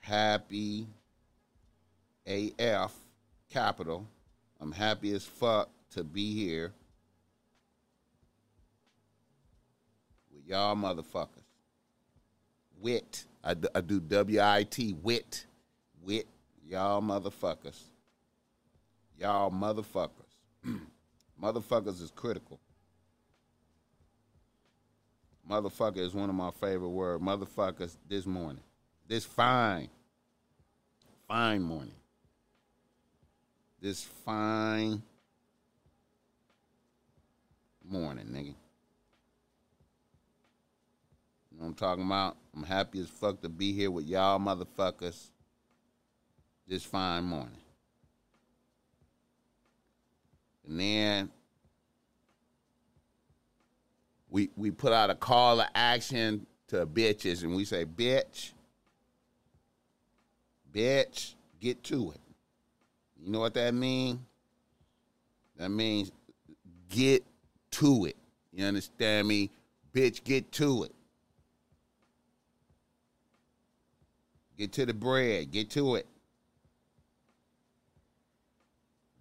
happy 0.00 0.86
AF 2.26 2.92
capital. 3.50 4.06
I'm 4.60 4.72
happy 4.72 5.12
as 5.12 5.24
fuck 5.24 5.68
to 5.92 6.04
be 6.04 6.34
here 6.34 6.72
with 10.32 10.46
y'all 10.46 10.74
motherfuckers. 10.74 11.28
Wit. 12.80 13.24
I, 13.42 13.54
d- 13.54 13.68
I 13.74 13.80
do 13.80 14.00
W 14.00 14.40
I 14.40 14.64
T. 14.64 14.94
Wit. 15.02 15.46
Wit. 16.02 16.26
Y'all 16.68 17.00
motherfuckers. 17.00 17.80
Y'all 19.18 19.50
motherfuckers. 19.50 20.10
motherfuckers 21.42 22.02
is 22.02 22.12
critical. 22.14 22.60
Motherfucker 25.48 25.98
is 25.98 26.12
one 26.12 26.28
of 26.28 26.34
my 26.34 26.50
favorite 26.50 26.88
words. 26.88 27.22
Motherfuckers 27.22 27.96
this 28.08 28.26
morning. 28.26 28.62
This 29.06 29.24
fine, 29.24 29.88
fine 31.28 31.62
morning. 31.62 31.95
This 33.80 34.02
fine 34.02 35.02
morning, 37.84 38.26
nigga. 38.26 38.54
You 41.52 41.58
know 41.58 41.64
what 41.64 41.66
I'm 41.66 41.74
talking 41.74 42.06
about? 42.06 42.36
I'm 42.54 42.62
happy 42.64 43.00
as 43.00 43.08
fuck 43.08 43.42
to 43.42 43.48
be 43.48 43.72
here 43.72 43.90
with 43.90 44.06
y'all 44.06 44.38
motherfuckers 44.38 45.28
this 46.66 46.84
fine 46.84 47.24
morning. 47.24 47.52
And 50.66 50.80
then 50.80 51.30
we 54.30 54.50
we 54.56 54.70
put 54.70 54.92
out 54.92 55.10
a 55.10 55.14
call 55.14 55.58
to 55.58 55.68
action 55.76 56.46
to 56.68 56.86
bitches 56.86 57.42
and 57.42 57.54
we 57.54 57.64
say, 57.64 57.84
bitch, 57.84 58.52
bitch, 60.72 61.34
get 61.60 61.84
to 61.84 62.12
it. 62.12 62.25
You 63.22 63.32
know 63.32 63.40
what 63.40 63.54
that 63.54 63.74
means? 63.74 64.18
That 65.56 65.70
means 65.70 66.12
get 66.88 67.24
to 67.72 68.06
it. 68.06 68.16
You 68.52 68.64
understand 68.64 69.28
me? 69.28 69.50
Bitch, 69.92 70.22
get 70.22 70.52
to 70.52 70.84
it. 70.84 70.92
Get 74.56 74.72
to 74.74 74.86
the 74.86 74.94
bread. 74.94 75.50
Get 75.50 75.70
to 75.70 75.96
it. 75.96 76.06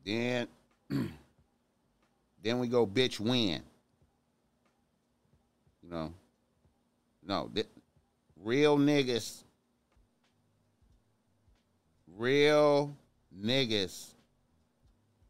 Then, 0.05 0.47
then 0.89 2.59
we 2.59 2.67
go, 2.67 2.85
bitch, 2.85 3.19
win. 3.19 3.61
You 5.83 5.89
know, 5.89 6.13
no, 7.25 7.49
th- 7.53 7.67
real 8.41 8.77
niggas, 8.77 9.43
real 12.15 12.95
niggas 13.39 14.13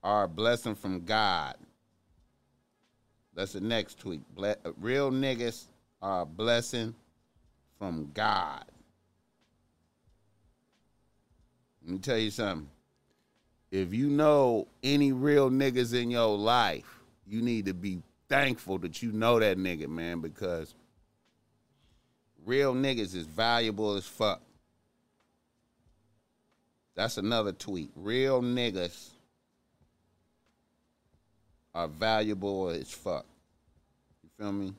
are 0.03 0.23
a 0.23 0.27
blessing 0.27 0.75
from 0.75 1.03
God. 1.05 1.55
That's 3.33 3.53
the 3.53 3.61
next 3.61 3.99
tweet. 3.99 4.21
Ble- 4.33 4.55
real 4.79 5.11
niggas 5.11 5.65
are 6.01 6.21
a 6.21 6.25
blessing 6.25 6.95
from 7.77 8.11
God. 8.13 8.63
Let 11.83 11.91
me 11.91 11.99
tell 11.99 12.17
you 12.17 12.31
something. 12.31 12.69
If 13.71 13.93
you 13.93 14.09
know 14.09 14.67
any 14.83 15.11
real 15.11 15.49
niggas 15.49 15.93
in 15.93 16.09
your 16.09 16.37
life, 16.37 16.99
you 17.27 17.41
need 17.41 17.65
to 17.65 17.73
be 17.73 18.01
thankful 18.29 18.77
that 18.79 19.03
you 19.03 19.11
know 19.11 19.39
that 19.39 19.57
nigga, 19.57 19.87
man, 19.87 20.21
because 20.21 20.73
real 22.45 22.73
niggas 22.73 23.15
is 23.15 23.25
valuable 23.25 23.95
as 23.95 24.05
fuck. 24.05 24.41
That's 26.95 27.17
another 27.17 27.51
tweet. 27.51 27.91
Real 27.95 28.41
niggas 28.41 29.09
are 31.73 31.89
valuable 31.89 32.69
as 32.69 32.89
fuck. 32.89 33.25
You 34.23 34.29
feel 34.37 34.51
me? 34.53 34.73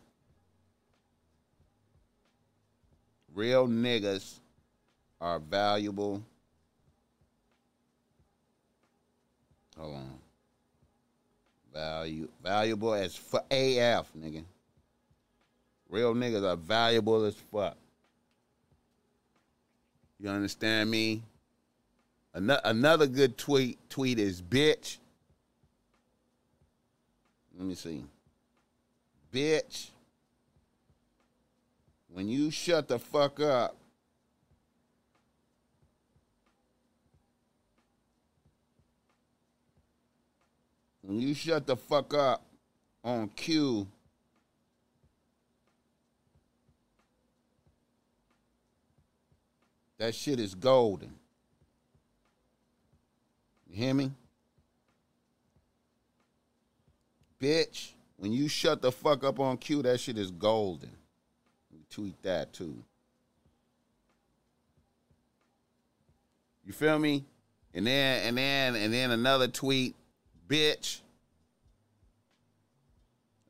Real 3.35 3.69
niggas 3.69 4.39
are 5.21 5.39
valuable. 5.39 6.23
Hold 9.79 9.97
on. 9.97 10.19
Value 11.75 12.29
valuable 12.43 12.95
as 12.95 13.15
for 13.15 13.43
AF, 13.51 14.07
nigga. 14.19 14.43
Real 15.91 16.15
niggas 16.15 16.51
are 16.51 16.57
valuable 16.57 17.25
as 17.25 17.35
fuck. 17.53 17.77
You 20.19 20.31
understand 20.31 20.91
me? 20.91 21.23
Another 22.37 23.07
good 23.07 23.39
tweet 23.39 23.79
tweet 23.89 24.19
is 24.19 24.43
bitch. 24.43 24.99
Let 27.57 27.67
me 27.67 27.75
see. 27.75 28.05
Bitch. 29.33 29.89
When 32.09 32.29
you 32.29 32.51
shut 32.51 32.89
the 32.89 32.99
fuck 32.99 33.41
up, 33.41 33.75
when 41.01 41.19
you 41.19 41.33
shut 41.33 41.67
the 41.67 41.77
fuck 41.77 42.13
up 42.13 42.45
on 43.03 43.29
cue, 43.31 43.87
that 49.97 50.15
shit 50.15 50.39
is 50.39 50.55
golden. 50.55 51.15
Hear 53.77 53.93
me? 53.93 54.11
Bitch, 57.39 57.91
when 58.17 58.33
you 58.33 58.49
shut 58.49 58.81
the 58.81 58.91
fuck 58.91 59.23
up 59.23 59.39
on 59.39 59.59
cue, 59.59 59.83
that 59.83 60.01
shit 60.01 60.17
is 60.17 60.31
golden. 60.31 60.93
Tweet 61.91 62.23
that 62.23 62.55
too. 62.55 62.75
You 66.65 66.73
feel 66.73 66.99
me? 66.99 67.27
And 67.75 67.87
then 67.87 68.27
and 68.27 68.39
then 68.39 68.77
and 68.77 68.95
then 68.95 69.11
another 69.11 69.47
tweet, 69.47 69.95
bitch. 70.49 71.01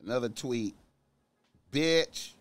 Another 0.03 0.29
tweet, 0.29 0.75
bitch. 1.71 2.33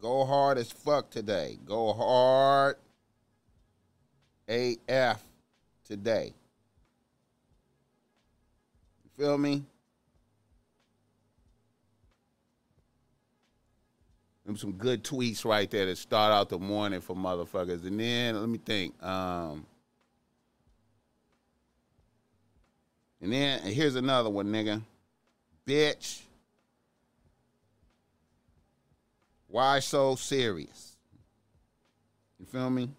Go 0.00 0.24
hard 0.24 0.58
as 0.58 0.70
fuck 0.70 1.10
today. 1.10 1.58
Go 1.66 1.92
hard 1.92 2.76
AF 4.48 5.20
today. 5.86 6.34
You 9.04 9.24
feel 9.24 9.38
me? 9.38 9.64
Them 14.44 14.56
some 14.56 14.72
good 14.72 15.02
tweets 15.02 15.44
right 15.44 15.68
there 15.68 15.86
to 15.86 15.96
start 15.96 16.32
out 16.32 16.48
the 16.48 16.58
morning 16.58 17.00
for 17.00 17.16
motherfuckers. 17.16 17.84
And 17.84 17.98
then 17.98 18.38
let 18.38 18.48
me 18.48 18.58
think. 18.58 19.02
Um, 19.02 19.66
and 23.20 23.32
then 23.32 23.60
and 23.64 23.74
here's 23.74 23.96
another 23.96 24.30
one, 24.30 24.46
nigga. 24.46 24.82
Bitch. 25.66 26.20
Why 29.48 29.80
so 29.80 30.14
serious? 30.14 30.96
You 32.38 32.46
feel 32.46 32.70
me? 32.70 32.90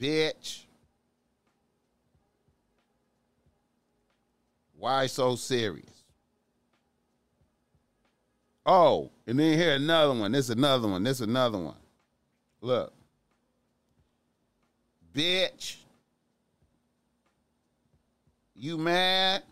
Bitch. 0.00 0.64
Why 4.78 5.06
so 5.06 5.36
serious? 5.36 5.84
Oh, 8.64 9.10
and 9.26 9.38
then 9.38 9.58
here 9.58 9.74
another 9.74 10.18
one. 10.18 10.32
This 10.32 10.48
another 10.48 10.88
one. 10.88 11.02
This 11.02 11.20
another 11.20 11.58
one. 11.58 11.76
Look. 12.62 12.92
Bitch. 15.12 15.76
You 18.54 18.78
mad? 18.78 19.42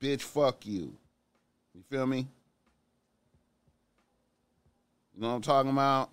Bitch, 0.00 0.22
fuck 0.22 0.64
you. 0.64 0.94
You 1.74 1.82
feel 1.90 2.06
me? 2.06 2.28
You 5.18 5.22
know 5.22 5.30
what 5.30 5.34
I'm 5.34 5.42
talking 5.42 5.72
about? 5.72 6.10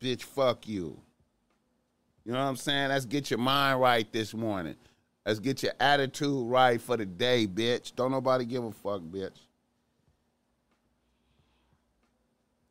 Bitch, 0.00 0.22
fuck 0.22 0.66
you. 0.66 0.98
You 2.24 2.32
know 2.32 2.38
what 2.38 2.46
I'm 2.46 2.56
saying? 2.56 2.88
Let's 2.88 3.04
get 3.04 3.30
your 3.30 3.38
mind 3.38 3.82
right 3.82 4.10
this 4.10 4.32
morning. 4.32 4.76
Let's 5.26 5.40
get 5.40 5.62
your 5.62 5.74
attitude 5.78 6.48
right 6.48 6.80
for 6.80 6.96
the 6.96 7.04
day, 7.04 7.46
bitch. 7.46 7.94
Don't 7.94 8.12
nobody 8.12 8.46
give 8.46 8.64
a 8.64 8.72
fuck, 8.72 9.02
bitch. 9.02 9.36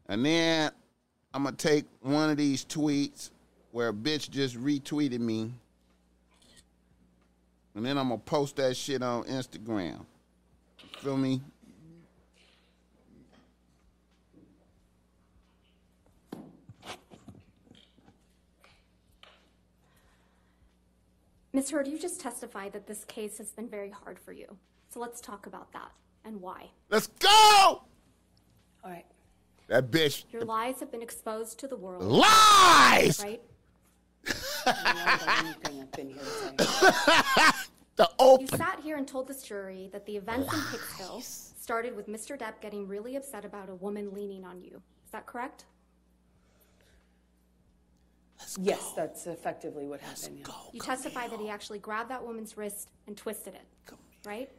And 0.09 0.25
then 0.25 0.71
I'm 1.35 1.43
gonna 1.43 1.55
take 1.55 1.85
one 2.01 2.31
of 2.31 2.37
these 2.37 2.65
tweets 2.65 3.29
where 3.73 3.89
a 3.89 3.93
bitch 3.93 4.31
just 4.31 4.55
retweeted 4.59 5.19
me. 5.19 5.53
And 7.75 7.85
then 7.85 7.99
I'm 7.99 8.09
gonna 8.09 8.17
post 8.17 8.55
that 8.55 8.75
shit 8.75 9.03
on 9.03 9.25
Instagram. 9.25 10.03
Feel 10.97 11.17
me? 11.17 11.41
Ms. 21.53 21.69
Heard, 21.69 21.87
you 21.87 21.99
just 21.99 22.19
testified 22.19 22.73
that 22.73 22.87
this 22.87 23.05
case 23.05 23.37
has 23.37 23.51
been 23.51 23.69
very 23.69 23.91
hard 23.91 24.19
for 24.19 24.31
you. 24.31 24.57
So 24.89 24.99
let's 24.99 25.21
talk 25.21 25.45
about 25.45 25.71
that 25.73 25.91
and 26.25 26.41
why. 26.41 26.71
Let's 26.89 27.07
go! 27.07 27.29
All 27.29 27.85
right. 28.85 29.05
That 29.67 29.91
bitch 29.91 30.25
Your 30.31 30.43
lies 30.45 30.79
have 30.79 30.91
been 30.91 31.03
exposed 31.03 31.59
to 31.59 31.67
the 31.67 31.75
world, 31.77 32.03
lies! 32.03 33.21
right? 33.23 33.41
The 34.65 35.35
only 35.39 35.53
thing 35.53 35.81
I've 35.81 35.91
been 35.91 36.09
here 36.09 36.19
to 36.57 36.63
say. 36.63 37.51
The 37.95 38.09
You 38.39 38.47
sat 38.47 38.79
here 38.81 38.97
and 38.97 39.07
told 39.07 39.27
this 39.27 39.43
jury 39.43 39.89
that 39.91 40.05
the 40.05 40.17
events 40.17 40.51
in 40.51 40.59
Hicksville 40.59 41.21
started 41.21 41.95
with 41.95 42.07
Mr. 42.07 42.39
Depp 42.39 42.61
getting 42.61 42.87
really 42.87 43.15
upset 43.15 43.45
about 43.45 43.69
a 43.69 43.75
woman 43.75 44.13
leaning 44.13 44.45
on 44.45 44.61
you. 44.61 44.81
Is 45.05 45.11
that 45.11 45.25
correct? 45.25 45.65
Yes, 48.61 48.93
that's 48.95 49.27
effectively 49.27 49.87
what 49.87 50.01
happened. 50.01 50.39
yeah. 50.39 50.53
You 50.71 50.79
testified 50.79 51.31
that 51.31 51.39
he 51.39 51.49
actually 51.49 51.79
grabbed 51.79 52.09
that 52.09 52.23
woman's 52.23 52.57
wrist 52.57 52.89
and 53.07 53.15
twisted 53.17 53.55
it, 53.55 53.95
right? 54.25 54.49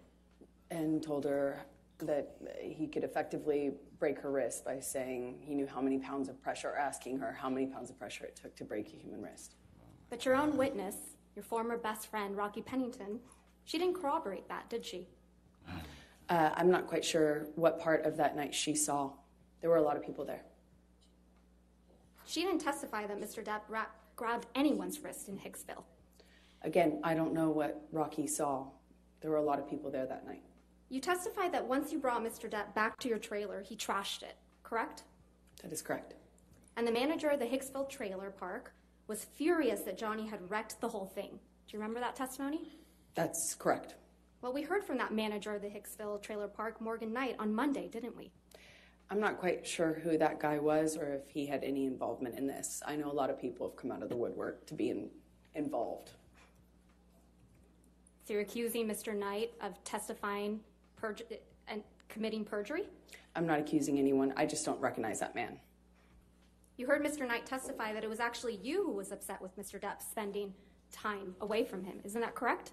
And 0.70 1.02
told 1.02 1.24
her 1.24 1.64
that 1.98 2.36
he 2.60 2.86
could 2.86 3.04
effectively 3.04 3.72
break 3.98 4.18
her 4.18 4.30
wrist 4.30 4.64
by 4.64 4.80
saying 4.80 5.38
he 5.40 5.54
knew 5.54 5.66
how 5.66 5.80
many 5.80 5.98
pounds 5.98 6.28
of 6.28 6.40
pressure, 6.42 6.70
or 6.70 6.76
asking 6.76 7.18
her 7.18 7.32
how 7.32 7.48
many 7.48 7.66
pounds 7.66 7.90
of 7.90 7.98
pressure 7.98 8.24
it 8.24 8.36
took 8.36 8.54
to 8.56 8.64
break 8.64 8.92
a 8.92 8.96
human 8.96 9.22
wrist. 9.22 9.54
But 10.10 10.24
your 10.24 10.34
own 10.34 10.56
witness, 10.56 10.96
your 11.34 11.44
former 11.44 11.76
best 11.76 12.08
friend, 12.08 12.36
Rocky 12.36 12.62
Pennington, 12.62 13.20
she 13.64 13.78
didn't 13.78 13.94
corroborate 14.00 14.48
that, 14.48 14.68
did 14.68 14.84
she? 14.84 15.08
Uh, 16.28 16.50
I'm 16.54 16.70
not 16.70 16.86
quite 16.86 17.04
sure 17.04 17.46
what 17.54 17.80
part 17.80 18.04
of 18.04 18.16
that 18.16 18.36
night 18.36 18.54
she 18.54 18.74
saw. 18.74 19.12
There 19.60 19.70
were 19.70 19.76
a 19.76 19.82
lot 19.82 19.96
of 19.96 20.04
people 20.04 20.24
there. 20.24 20.42
She 22.26 22.42
didn't 22.42 22.60
testify 22.60 23.06
that 23.06 23.20
Mr. 23.20 23.44
Depp 23.44 23.62
ra- 23.68 23.86
grabbed 24.16 24.46
anyone's 24.54 25.00
wrist 25.00 25.28
in 25.28 25.38
Hicksville. 25.38 25.84
Again, 26.62 27.00
I 27.04 27.14
don't 27.14 27.34
know 27.34 27.50
what 27.50 27.82
Rocky 27.92 28.26
saw. 28.26 28.66
There 29.20 29.30
were 29.30 29.36
a 29.36 29.42
lot 29.42 29.58
of 29.58 29.68
people 29.68 29.90
there 29.90 30.06
that 30.06 30.26
night. 30.26 30.42
You 30.88 31.00
testified 31.00 31.52
that 31.52 31.66
once 31.66 31.92
you 31.92 31.98
brought 31.98 32.22
Mr. 32.22 32.48
Depp 32.48 32.74
back 32.74 32.98
to 33.00 33.08
your 33.08 33.18
trailer, 33.18 33.62
he 33.62 33.76
trashed 33.76 34.22
it, 34.22 34.36
correct? 34.62 35.02
That 35.62 35.72
is 35.72 35.82
correct. 35.82 36.14
And 36.76 36.86
the 36.86 36.92
manager 36.92 37.28
of 37.28 37.38
the 37.38 37.46
Hicksville 37.46 37.88
trailer 37.88 38.30
park 38.30 38.72
was 39.06 39.24
furious 39.24 39.80
that 39.82 39.98
Johnny 39.98 40.26
had 40.26 40.50
wrecked 40.50 40.80
the 40.80 40.88
whole 40.88 41.06
thing. 41.06 41.30
Do 41.30 41.76
you 41.76 41.78
remember 41.78 42.00
that 42.00 42.16
testimony? 42.16 42.78
That's 43.14 43.54
correct. 43.58 43.94
Well, 44.40 44.52
we 44.52 44.62
heard 44.62 44.84
from 44.84 44.98
that 44.98 45.12
manager 45.12 45.54
of 45.54 45.62
the 45.62 45.68
Hicksville 45.68 46.20
trailer 46.22 46.48
park, 46.48 46.80
Morgan 46.80 47.12
Knight, 47.12 47.36
on 47.38 47.54
Monday, 47.54 47.88
didn't 47.88 48.16
we? 48.16 48.30
I'm 49.14 49.20
not 49.20 49.38
quite 49.38 49.64
sure 49.64 49.92
who 50.02 50.18
that 50.18 50.40
guy 50.40 50.58
was 50.58 50.96
or 50.96 51.12
if 51.12 51.30
he 51.30 51.46
had 51.46 51.62
any 51.62 51.86
involvement 51.86 52.36
in 52.36 52.48
this. 52.48 52.82
I 52.84 52.96
know 52.96 53.08
a 53.08 53.14
lot 53.14 53.30
of 53.30 53.40
people 53.40 53.68
have 53.68 53.76
come 53.76 53.92
out 53.92 54.02
of 54.02 54.08
the 54.08 54.16
woodwork 54.16 54.66
to 54.66 54.74
be 54.74 54.90
in, 54.90 55.08
involved. 55.54 56.10
So 58.24 58.32
you're 58.32 58.42
accusing 58.42 58.88
Mr. 58.88 59.16
Knight 59.16 59.52
of 59.60 59.82
testifying 59.84 60.58
perj- 61.00 61.22
and 61.68 61.84
committing 62.08 62.44
perjury? 62.44 62.86
I'm 63.36 63.46
not 63.46 63.60
accusing 63.60 64.00
anyone. 64.00 64.34
I 64.36 64.46
just 64.46 64.66
don't 64.66 64.80
recognize 64.80 65.20
that 65.20 65.36
man. 65.36 65.60
You 66.76 66.88
heard 66.88 67.04
Mr. 67.04 67.24
Knight 67.24 67.46
testify 67.46 67.92
that 67.92 68.02
it 68.02 68.10
was 68.10 68.18
actually 68.18 68.56
you 68.64 68.82
who 68.82 68.94
was 68.94 69.12
upset 69.12 69.40
with 69.40 69.56
Mr. 69.56 69.80
Depp 69.80 70.02
spending 70.02 70.52
time 70.90 71.36
away 71.40 71.62
from 71.62 71.84
him. 71.84 72.00
Isn't 72.02 72.20
that 72.20 72.34
correct? 72.34 72.72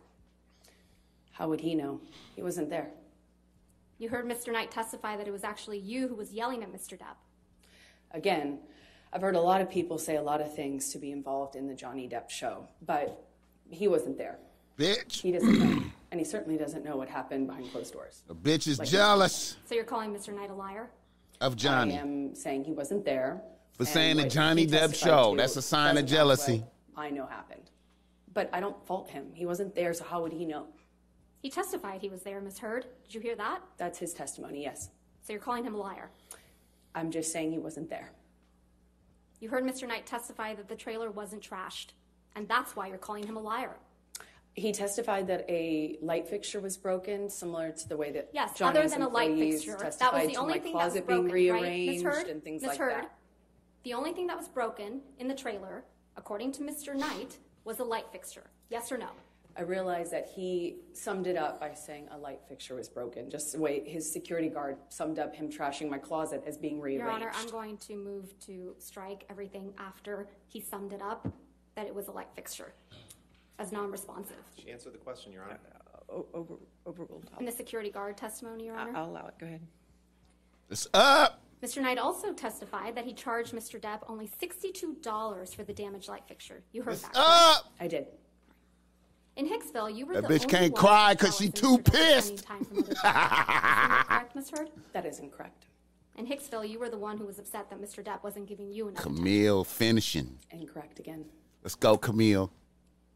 How 1.33 1.47
would 1.49 1.61
he 1.61 1.75
know? 1.75 2.01
He 2.35 2.41
wasn't 2.41 2.71
there. 2.71 2.89
You 4.01 4.09
heard 4.09 4.25
Mr. 4.25 4.51
Knight 4.51 4.71
testify 4.71 5.15
that 5.15 5.27
it 5.27 5.31
was 5.31 5.43
actually 5.43 5.77
you 5.77 6.07
who 6.07 6.15
was 6.15 6.33
yelling 6.33 6.63
at 6.63 6.73
Mr. 6.73 6.97
Depp. 6.97 7.17
Again, 8.09 8.57
I've 9.13 9.21
heard 9.21 9.35
a 9.35 9.39
lot 9.39 9.61
of 9.61 9.69
people 9.69 9.99
say 9.99 10.15
a 10.15 10.21
lot 10.23 10.41
of 10.41 10.55
things 10.55 10.91
to 10.93 10.97
be 10.97 11.11
involved 11.11 11.55
in 11.55 11.67
the 11.67 11.75
Johnny 11.75 12.09
Depp 12.09 12.27
show, 12.27 12.67
but 12.83 13.23
he 13.69 13.87
wasn't 13.87 14.17
there. 14.17 14.39
Bitch. 14.75 15.21
He 15.21 15.31
doesn't 15.31 15.59
know. 15.59 15.83
And 16.09 16.19
he 16.19 16.25
certainly 16.25 16.57
doesn't 16.57 16.83
know 16.83 16.97
what 16.97 17.09
happened 17.09 17.45
behind 17.45 17.71
closed 17.71 17.93
doors. 17.93 18.23
The 18.27 18.33
bitch 18.33 18.67
is 18.67 18.79
Like- 18.79 18.87
jealous 18.87 19.57
So 19.65 19.75
you're 19.75 19.83
calling 19.83 20.11
Mr. 20.11 20.33
Knight 20.33 20.49
a 20.49 20.53
liar? 20.55 20.89
of 21.39 21.55
Johnny. 21.55 21.95
I 21.95 22.01
am 22.01 22.33
saying 22.33 22.63
he 22.63 22.71
wasn't 22.73 23.05
there. 23.05 23.43
For 23.73 23.85
saying 23.85 24.17
the 24.17 24.27
Johnny 24.27 24.65
Depp 24.65 24.95
show. 24.95 25.35
to 25.35 25.37
That's 25.41 25.55
a 25.57 25.61
sign 25.61 25.97
of 25.97 26.07
jealousy. 26.07 26.63
I 26.97 27.11
know 27.11 27.27
happened. 27.27 27.69
But 28.33 28.49
I 28.51 28.59
don't 28.61 28.83
fault 28.87 29.09
him. 29.11 29.31
He 29.35 29.45
wasn't 29.45 29.75
there, 29.75 29.93
so 29.93 30.03
how 30.05 30.23
would 30.23 30.33
he 30.33 30.45
know? 30.45 30.67
He 31.41 31.49
testified 31.49 32.01
he 32.01 32.09
was 32.09 32.21
there, 32.21 32.39
Miss 32.39 32.59
Heard. 32.59 32.85
Did 33.03 33.15
you 33.15 33.21
hear 33.21 33.35
that? 33.35 33.61
That's 33.77 33.97
his 33.97 34.13
testimony, 34.13 34.61
yes. 34.63 34.89
So 35.21 35.33
you're 35.33 35.41
calling 35.41 35.63
him 35.63 35.73
a 35.73 35.77
liar. 35.77 36.11
I'm 36.93 37.09
just 37.09 37.31
saying 37.31 37.51
he 37.51 37.57
wasn't 37.59 37.89
there. 37.89 38.11
You 39.39 39.49
heard 39.49 39.63
Mr. 39.63 39.87
Knight 39.87 40.05
testify 40.05 40.53
that 40.53 40.67
the 40.67 40.75
trailer 40.75 41.09
wasn't 41.09 41.41
trashed, 41.41 41.87
and 42.35 42.47
that's 42.47 42.75
why 42.75 42.87
you're 42.87 42.97
calling 42.99 43.25
him 43.25 43.37
a 43.37 43.39
liar. 43.39 43.75
He 44.53 44.71
testified 44.71 45.27
that 45.27 45.45
a 45.49 45.97
light 46.01 46.27
fixture 46.27 46.59
was 46.59 46.77
broken, 46.77 47.29
similar 47.29 47.71
to 47.71 47.89
the 47.89 47.97
way 47.97 48.11
that 48.11 48.29
Yes, 48.33 48.53
Johnny's 48.55 48.79
other 48.79 48.89
than 48.89 49.01
a 49.01 49.07
light 49.07 49.35
fixture. 49.35 49.77
That 49.99 50.13
was 50.13 50.27
the 50.27 50.35
only 50.35 50.59
thing 50.59 50.73
that 50.77 50.93
was 50.93 51.01
broken, 51.01 51.31
being 51.31 51.53
right? 51.53 51.61
Miss 51.61 52.03
rearranged 52.03 52.03
Heard? 52.03 52.27
and 52.27 52.43
things 52.43 52.61
Miss 52.61 52.69
like 52.69 52.77
Heard? 52.77 53.03
that. 53.03 53.15
The 53.83 53.93
only 53.93 54.11
thing 54.13 54.27
that 54.27 54.37
was 54.37 54.47
broken 54.47 55.01
in 55.17 55.27
the 55.27 55.33
trailer, 55.33 55.85
according 56.17 56.51
to 56.53 56.61
Mr. 56.61 56.93
Knight, 56.93 57.37
was 57.63 57.79
a 57.79 57.83
light 57.83 58.05
fixture. 58.11 58.51
Yes 58.69 58.91
or 58.91 58.97
no? 58.97 59.07
I 59.57 59.63
realized 59.63 60.11
that 60.13 60.27
he 60.33 60.77
summed 60.93 61.27
it 61.27 61.35
up 61.37 61.59
by 61.59 61.73
saying 61.73 62.07
a 62.11 62.17
light 62.17 62.39
fixture 62.47 62.75
was 62.75 62.87
broken, 62.87 63.29
just 63.29 63.51
the 63.51 63.59
way 63.59 63.83
his 63.85 64.09
security 64.11 64.47
guard 64.49 64.77
summed 64.89 65.19
up 65.19 65.35
him 65.35 65.49
trashing 65.49 65.89
my 65.89 65.97
closet 65.97 66.43
as 66.47 66.57
being 66.57 66.79
rearranged. 66.79 67.01
Your 67.03 67.11
Honor, 67.11 67.31
I'm 67.35 67.49
going 67.49 67.77
to 67.77 67.95
move 67.97 68.33
to 68.47 68.75
strike 68.79 69.25
everything 69.29 69.73
after 69.77 70.27
he 70.47 70.61
summed 70.61 70.93
it 70.93 71.01
up 71.01 71.27
that 71.75 71.85
it 71.87 71.93
was 71.93 72.07
a 72.07 72.11
light 72.11 72.29
fixture 72.35 72.73
as 73.59 73.71
non-responsive. 73.71 74.37
She 74.57 74.71
answered 74.71 74.93
the 74.93 74.97
question, 74.99 75.31
Your 75.33 75.43
Honor. 75.43 75.59
Uh, 76.09 76.13
o- 76.13 76.27
over- 76.33 76.55
Overruled. 76.87 77.29
In 77.39 77.45
the 77.45 77.51
security 77.51 77.91
guard 77.91 78.17
testimony, 78.17 78.65
Your 78.65 78.75
Honor. 78.77 78.93
I'll 78.95 79.09
allow 79.09 79.27
it, 79.27 79.35
go 79.39 79.45
ahead. 79.45 79.61
It's 80.69 80.87
up. 80.93 81.41
Mr. 81.61 81.79
Knight 81.81 81.99
also 81.99 82.33
testified 82.33 82.95
that 82.95 83.05
he 83.05 83.13
charged 83.13 83.53
Mr. 83.53 83.79
Depp 83.79 83.99
only 84.07 84.27
$62 84.41 85.55
for 85.55 85.63
the 85.63 85.73
damaged 85.73 86.07
light 86.09 86.23
fixture. 86.27 86.63
You 86.71 86.81
heard 86.81 86.95
that. 86.95 87.13
correct? 87.13 87.17
Up. 87.17 87.71
I 87.79 87.87
did. 87.87 88.07
In 89.37 89.47
Hicksville, 89.47 89.93
you 89.95 90.05
were 90.05 90.13
That 90.15 90.27
the 90.27 90.33
bitch 90.33 90.41
only 90.43 90.47
can't 90.59 90.73
one 90.73 90.81
cry 90.81 91.13
to 91.13 91.17
'cause 91.25 91.37
tell 91.37 91.45
she 91.47 91.51
too 91.51 91.77
Mr. 91.77 91.83
Depp 91.83 92.15
was 92.15 92.31
pissed. 92.31 92.43
time 92.45 92.65
from 92.65 92.77
other. 92.79 92.87
Isn't 92.91 93.03
that 93.03 94.05
correct, 94.09 94.35
Ms. 94.35 94.49
Heard? 94.49 94.69
That 94.93 95.05
is 95.05 95.19
incorrect. 95.19 95.65
In 96.17 96.27
Hicksville, 96.27 96.67
you 96.69 96.77
were 96.79 96.89
the 96.89 96.97
one 96.97 97.17
who 97.17 97.25
was 97.25 97.39
upset 97.39 97.69
that 97.69 97.81
Mr. 97.81 98.03
Depp 98.03 98.23
wasn't 98.23 98.47
giving 98.47 98.69
you 98.71 98.89
enough 98.89 99.03
time. 99.03 99.15
Camille 99.15 99.63
finishing. 99.63 100.37
Incorrect 100.51 100.99
again. 100.99 101.25
Let's 101.63 101.75
go, 101.75 101.97
Camille. 101.97 102.51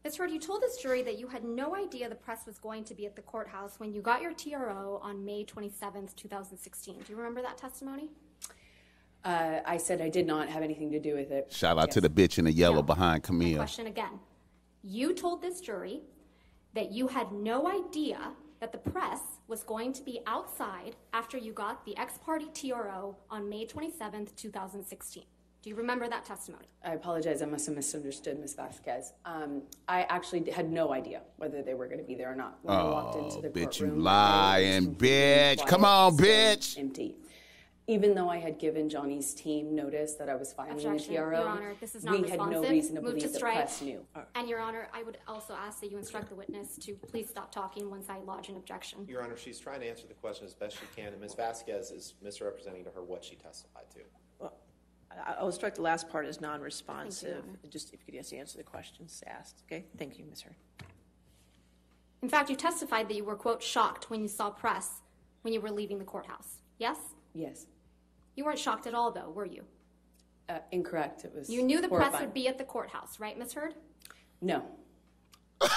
Ms. 0.04 0.16
Heard, 0.16 0.30
you 0.30 0.38
told 0.40 0.62
this 0.62 0.78
jury 0.78 1.02
that 1.02 1.18
you 1.18 1.26
had 1.28 1.44
no 1.44 1.74
idea 1.76 2.08
the 2.08 2.14
press 2.14 2.46
was 2.46 2.58
going 2.58 2.84
to 2.84 2.94
be 2.94 3.04
at 3.06 3.14
the 3.16 3.22
courthouse 3.22 3.78
when 3.78 3.92
you 3.92 4.00
got 4.00 4.22
your 4.22 4.32
TRO 4.32 4.98
on 5.02 5.24
May 5.24 5.44
27th, 5.44 6.14
2016. 6.16 6.94
Do 7.00 7.12
you 7.12 7.16
remember 7.16 7.42
that 7.42 7.58
testimony? 7.58 8.08
Uh, 9.24 9.58
I 9.66 9.76
said 9.76 10.00
I 10.00 10.08
did 10.08 10.26
not 10.26 10.48
have 10.48 10.62
anything 10.62 10.90
to 10.92 11.00
do 11.00 11.14
with 11.16 11.32
it. 11.32 11.52
Shout 11.52 11.76
out 11.78 11.90
to 11.90 12.00
the 12.00 12.08
bitch 12.08 12.38
in 12.38 12.44
the 12.44 12.52
yellow 12.52 12.76
No. 12.76 12.82
behind 12.82 13.22
My 13.24 13.26
Camille. 13.26 13.56
question 13.58 13.88
again. 13.88 14.20
You 14.88 15.14
told 15.14 15.42
this 15.42 15.60
jury 15.60 16.02
that 16.74 16.92
you 16.92 17.08
had 17.08 17.32
no 17.32 17.66
idea 17.66 18.30
that 18.60 18.70
the 18.70 18.78
press 18.78 19.18
was 19.48 19.64
going 19.64 19.92
to 19.94 20.02
be 20.04 20.20
outside 20.28 20.94
after 21.12 21.36
you 21.36 21.52
got 21.52 21.84
the 21.84 21.96
ex 21.96 22.18
parte 22.18 22.46
TRO 22.54 23.16
on 23.28 23.48
May 23.48 23.66
27th, 23.66 24.36
2016. 24.36 25.24
Do 25.62 25.70
you 25.70 25.74
remember 25.74 26.06
that 26.06 26.24
testimony? 26.24 26.66
I 26.84 26.92
apologize. 26.92 27.42
I 27.42 27.46
must 27.46 27.66
have 27.66 27.74
misunderstood 27.74 28.38
Ms. 28.38 28.54
Vasquez. 28.54 29.12
Um, 29.24 29.62
I 29.88 30.02
actually 30.04 30.48
had 30.52 30.70
no 30.70 30.92
idea 30.92 31.22
whether 31.38 31.62
they 31.62 31.74
were 31.74 31.86
going 31.88 31.98
to 31.98 32.04
be 32.04 32.14
there 32.14 32.30
or 32.30 32.36
not. 32.36 32.60
When 32.62 32.76
I 32.76 32.84
walked 32.84 33.16
into 33.16 33.38
Oh, 33.38 33.40
the 33.40 33.48
bitch, 33.48 33.80
you 33.80 33.86
courtroom, 33.86 34.04
lying 34.04 34.84
it 34.84 34.88
was 34.90 34.96
bitch. 34.98 35.66
Come 35.66 35.84
on, 35.84 36.16
bitch. 36.16 36.78
Empty. 36.78 37.16
Even 37.88 38.16
though 38.16 38.28
I 38.28 38.38
had 38.38 38.58
given 38.58 38.88
Johnny's 38.88 39.32
team 39.32 39.72
notice 39.74 40.14
that 40.14 40.28
I 40.28 40.34
was 40.34 40.52
filing 40.52 40.76
the 40.76 40.88
Objection, 40.88 41.14
TRO, 41.14 41.38
Your 41.38 41.48
Honor. 41.48 41.74
This 41.80 41.94
is 41.94 42.04
we 42.04 42.28
had 42.28 42.40
no 42.40 42.62
reason 42.68 42.96
to 42.96 43.00
Move 43.00 43.12
to 43.12 43.16
believe 43.16 43.32
the 43.32 43.38
strike. 43.38 43.54
press 43.54 43.80
knew. 43.80 44.04
And 44.34 44.48
Your 44.48 44.58
Honor, 44.58 44.88
I 44.92 45.04
would 45.04 45.18
also 45.28 45.54
ask 45.54 45.80
that 45.80 45.92
you 45.92 45.96
instruct 45.96 46.28
the 46.28 46.34
witness 46.34 46.76
to 46.78 46.94
please 46.94 47.28
stop 47.28 47.52
talking 47.52 47.88
once 47.88 48.08
I 48.08 48.18
lodge 48.18 48.48
an 48.48 48.56
objection. 48.56 49.06
Your 49.08 49.22
Honor, 49.22 49.36
she's 49.36 49.60
trying 49.60 49.80
to 49.80 49.86
answer 49.88 50.08
the 50.08 50.14
question 50.14 50.46
as 50.46 50.54
best 50.54 50.76
she 50.80 50.86
can, 51.00 51.12
and 51.12 51.20
Ms. 51.20 51.34
Vasquez 51.34 51.92
is 51.92 52.14
misrepresenting 52.20 52.82
to 52.84 52.90
her 52.90 53.04
what 53.04 53.24
she 53.24 53.36
testified 53.36 53.88
to. 53.92 54.00
Well, 54.40 54.54
I- 55.12 55.34
I'll 55.38 55.52
strike 55.52 55.76
the 55.76 55.82
last 55.82 56.08
part 56.08 56.26
as 56.26 56.40
non-responsive, 56.40 57.44
Honor. 57.44 57.58
just 57.70 57.94
if 57.94 58.00
you 58.00 58.06
could 58.06 58.14
just 58.14 58.32
answer 58.34 58.58
the 58.58 58.64
questions 58.64 59.22
asked, 59.28 59.62
okay? 59.68 59.84
Thank 59.96 60.18
you, 60.18 60.24
Ms. 60.24 60.40
Heard. 60.42 60.56
In 62.20 62.28
fact, 62.28 62.50
you 62.50 62.56
testified 62.56 63.08
that 63.08 63.14
you 63.14 63.22
were, 63.22 63.36
quote, 63.36 63.62
shocked 63.62 64.10
when 64.10 64.22
you 64.22 64.26
saw 64.28 64.50
press 64.50 65.02
when 65.42 65.52
you 65.54 65.60
were 65.60 65.70
leaving 65.70 66.00
the 66.00 66.04
courthouse. 66.04 66.56
Yes? 66.78 66.98
Yes. 67.32 67.66
You 68.36 68.44
weren't 68.44 68.58
shocked 68.58 68.86
at 68.86 68.94
all, 68.94 69.10
though, 69.10 69.30
were 69.30 69.46
you? 69.46 69.64
Uh, 70.48 70.58
incorrect. 70.70 71.24
It 71.24 71.34
was 71.34 71.50
You 71.50 71.62
knew 71.62 71.80
the 71.80 71.88
press 71.88 72.20
would 72.20 72.34
be 72.34 72.46
at 72.46 72.58
the 72.58 72.64
courthouse, 72.64 73.18
right, 73.18 73.36
Ms. 73.36 73.54
Heard? 73.54 73.74
No. 74.40 74.62
Well, 75.58 75.70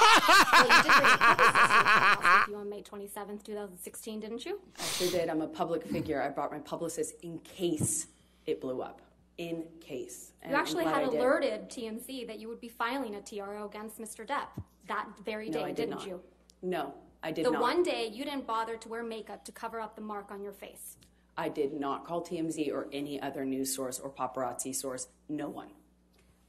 you 0.68 0.84
did 0.84 0.92
bring 0.92 1.14
a 1.14 1.18
publicist 1.18 1.40
to 1.40 1.78
the 1.78 2.16
courthouse 2.18 2.48
with 2.48 2.50
you 2.50 2.56
on 2.60 2.70
May 2.70 2.82
27th, 2.84 3.44
2016, 3.44 4.20
didn't 4.20 4.46
you? 4.46 4.60
I 4.78 4.84
sure 4.84 5.10
did. 5.10 5.30
I'm 5.30 5.42
a 5.42 5.48
public 5.48 5.84
figure. 5.88 6.22
I 6.22 6.30
brought 6.30 6.52
my 6.52 6.60
publicist 6.60 7.16
in 7.24 7.40
case 7.40 8.08
it 8.46 8.60
blew 8.62 8.82
up. 8.82 9.02
In 9.38 9.64
case. 9.80 10.34
And 10.42 10.52
You 10.52 10.58
actually 10.58 10.84
had 10.84 11.04
alerted 11.04 11.70
TMZ 11.70 12.28
that 12.28 12.40
you 12.40 12.50
would 12.50 12.60
be 12.60 12.68
filing 12.68 13.16
a 13.16 13.22
TRO 13.22 13.66
against 13.68 13.98
Mr. 14.00 14.28
Depp 14.28 14.48
that 14.88 15.08
very 15.24 15.48
No, 15.50 15.60
day, 15.60 15.64
I 15.64 15.68
did 15.68 15.76
didn't 15.78 15.92
not. 15.92 16.08
you? 16.08 16.22
No, 16.62 16.94
I 17.24 17.32
did 17.32 17.46
The 17.46 17.52
not. 17.52 17.60
The 17.60 17.62
one 17.64 17.82
day 17.82 18.10
you 18.12 18.26
didn't 18.26 18.46
bother 18.46 18.76
to 18.76 18.90
wear 18.90 19.02
makeup 19.02 19.46
to 19.46 19.54
cover 19.54 19.80
up 19.80 19.96
the 19.96 20.02
mark 20.02 20.30
on 20.30 20.44
your 20.44 20.52
face. 20.52 20.98
I 21.40 21.48
did 21.48 21.72
not 21.80 22.04
call 22.06 22.22
TMZ 22.22 22.70
or 22.74 22.88
any 22.92 23.22
other 23.22 23.46
news 23.46 23.74
source 23.74 23.98
or 23.98 24.10
paparazzi 24.10 24.76
source. 24.76 25.08
No 25.30 25.48
one. 25.48 25.70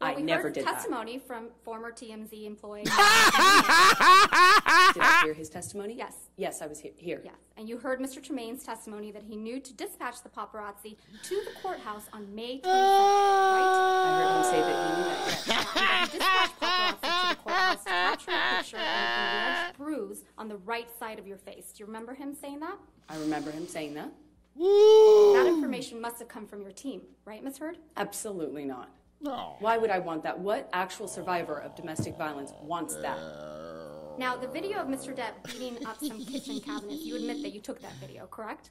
Well, 0.01 0.11
I 0.11 0.15
we 0.17 0.23
never 0.23 0.45
heard 0.45 0.55
did 0.55 0.65
that. 0.67 0.75
testimony 0.75 1.19
from 1.19 1.51
former 1.62 1.93
TMZ 1.93 2.45
employee. 2.45 2.83
Did 2.85 2.93
I 5.03 5.21
hear 5.25 5.35
his 5.35 5.49
testimony? 5.51 5.95
Yes. 5.95 6.15
Yes, 6.37 6.61
I 6.62 6.67
was 6.67 6.81
he- 6.81 6.93
here. 6.97 7.21
yes, 7.23 7.37
and 7.57 7.69
you 7.69 7.77
heard 7.79 8.01
Mr. 8.01 8.21
Tremaine's 8.21 8.65
testimony 8.65 9.12
that 9.12 9.23
he 9.23 9.37
knew 9.37 9.61
to 9.61 9.73
dispatch 9.75 10.23
the 10.25 10.29
paparazzi 10.31 10.97
to 11.25 11.35
the 11.45 11.51
courthouse 11.62 12.07
on 12.12 12.35
May 12.35 12.61
27th, 12.61 12.65
right? 12.65 13.62
I 14.07 14.11
heard 14.19 14.37
him 14.39 14.45
say 14.51 14.61
that 14.62 14.77
he 14.83 14.91
knew 14.97 15.05
that. 15.11 15.27
Yes. 15.47 15.47
Yeah, 15.77 16.01
he 16.01 16.19
dispatched 16.19 16.61
paparazzi 16.61 17.01
to 17.03 17.29
the 17.29 17.37
courthouse 17.43 17.85
to 17.85 17.91
capture 17.91 18.31
a 18.33 18.57
picture 18.57 18.77
of 18.79 18.83
alleged 18.83 19.77
bruise 19.77 20.25
on 20.39 20.49
the 20.49 20.57
right 20.57 20.89
side 20.99 21.19
of 21.21 21.27
your 21.29 21.39
face. 21.39 21.73
Do 21.73 21.81
you 21.83 21.87
remember 21.87 22.15
him 22.15 22.35
saying 22.35 22.59
that? 22.61 22.79
I 23.09 23.17
remember 23.19 23.51
him 23.51 23.69
saying 23.69 23.95
that. 23.95 24.11
That 24.57 25.47
information 25.49 26.01
must 26.01 26.19
have 26.19 26.29
come 26.29 26.47
from 26.47 26.63
your 26.63 26.73
team, 26.73 27.03
right, 27.25 27.43
Ms. 27.43 27.59
Heard? 27.59 27.79
Absolutely 27.97 28.65
not. 28.65 28.91
No. 29.21 29.57
Why 29.59 29.77
would 29.77 29.91
I 29.91 29.99
want 29.99 30.23
that? 30.23 30.39
What 30.39 30.69
actual 30.73 31.07
survivor 31.07 31.59
of 31.59 31.75
domestic 31.75 32.17
violence 32.17 32.53
wants 32.63 32.95
that? 32.97 33.19
Now, 34.19 34.37
the 34.37 34.49
video 34.49 34.79
of 34.79 34.89
Mr. 34.89 35.17
Depp 35.17 35.45
beating 35.45 35.87
up 35.87 35.99
some 35.99 36.25
kitchen 36.25 36.61
cabinets, 36.61 37.03
you 37.03 37.17
admit 37.17 37.43
that 37.43 37.53
you 37.53 37.61
took 37.61 37.81
that 37.81 37.95
video, 38.01 38.27
correct? 38.27 38.71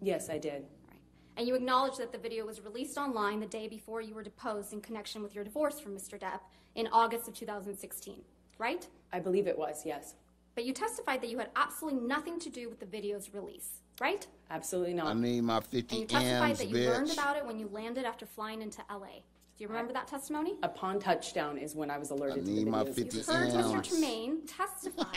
Yes, 0.00 0.30
I 0.30 0.38
did. 0.38 0.64
Right. 0.88 1.00
And 1.36 1.46
you 1.46 1.54
acknowledge 1.54 1.96
that 1.98 2.12
the 2.12 2.18
video 2.18 2.46
was 2.46 2.60
released 2.60 2.98
online 2.98 3.40
the 3.40 3.46
day 3.46 3.68
before 3.68 4.00
you 4.00 4.14
were 4.14 4.22
deposed 4.22 4.72
in 4.72 4.80
connection 4.80 5.22
with 5.22 5.34
your 5.34 5.44
divorce 5.44 5.78
from 5.78 5.94
Mr. 5.96 6.18
Depp 6.18 6.40
in 6.74 6.88
August 6.92 7.28
of 7.28 7.34
2016, 7.34 8.22
right? 8.58 8.86
I 9.12 9.20
believe 9.20 9.46
it 9.46 9.58
was, 9.58 9.84
yes. 9.84 10.14
But 10.54 10.64
you 10.64 10.72
testified 10.72 11.20
that 11.22 11.30
you 11.30 11.38
had 11.38 11.50
absolutely 11.56 12.00
nothing 12.00 12.40
to 12.40 12.50
do 12.50 12.68
with 12.68 12.80
the 12.80 12.86
video's 12.86 13.32
release, 13.32 13.80
right? 14.00 14.26
Absolutely 14.50 14.94
not. 14.94 15.06
I 15.06 15.14
need 15.14 15.42
my 15.44 15.60
50 15.60 15.78
And 15.78 15.88
50 15.88 15.96
you 15.96 16.06
testified 16.06 16.50
M's, 16.50 16.58
that 16.58 16.68
you 16.68 16.90
learned 16.90 17.12
about 17.12 17.36
it 17.36 17.46
when 17.46 17.58
you 17.60 17.68
landed 17.70 18.04
after 18.04 18.26
flying 18.26 18.62
into 18.62 18.82
LA. 18.90 19.20
Do 19.56 19.64
you 19.64 19.68
remember 19.68 19.92
that 19.92 20.08
testimony? 20.08 20.54
Upon 20.62 20.98
touchdown 20.98 21.58
is 21.58 21.76
when 21.76 21.90
I 21.90 21.98
was 21.98 22.10
alerted 22.10 22.38
I 22.38 22.46
to 22.46 22.50
need 22.50 22.66
the 22.66 22.70
my 22.70 22.82
videos. 22.82 22.94
50 22.94 23.16
You 23.18 23.22
heard 23.24 23.50
Mr. 23.50 23.74
M's. 23.74 23.88
Tremaine 23.88 24.46
testify 24.46 25.16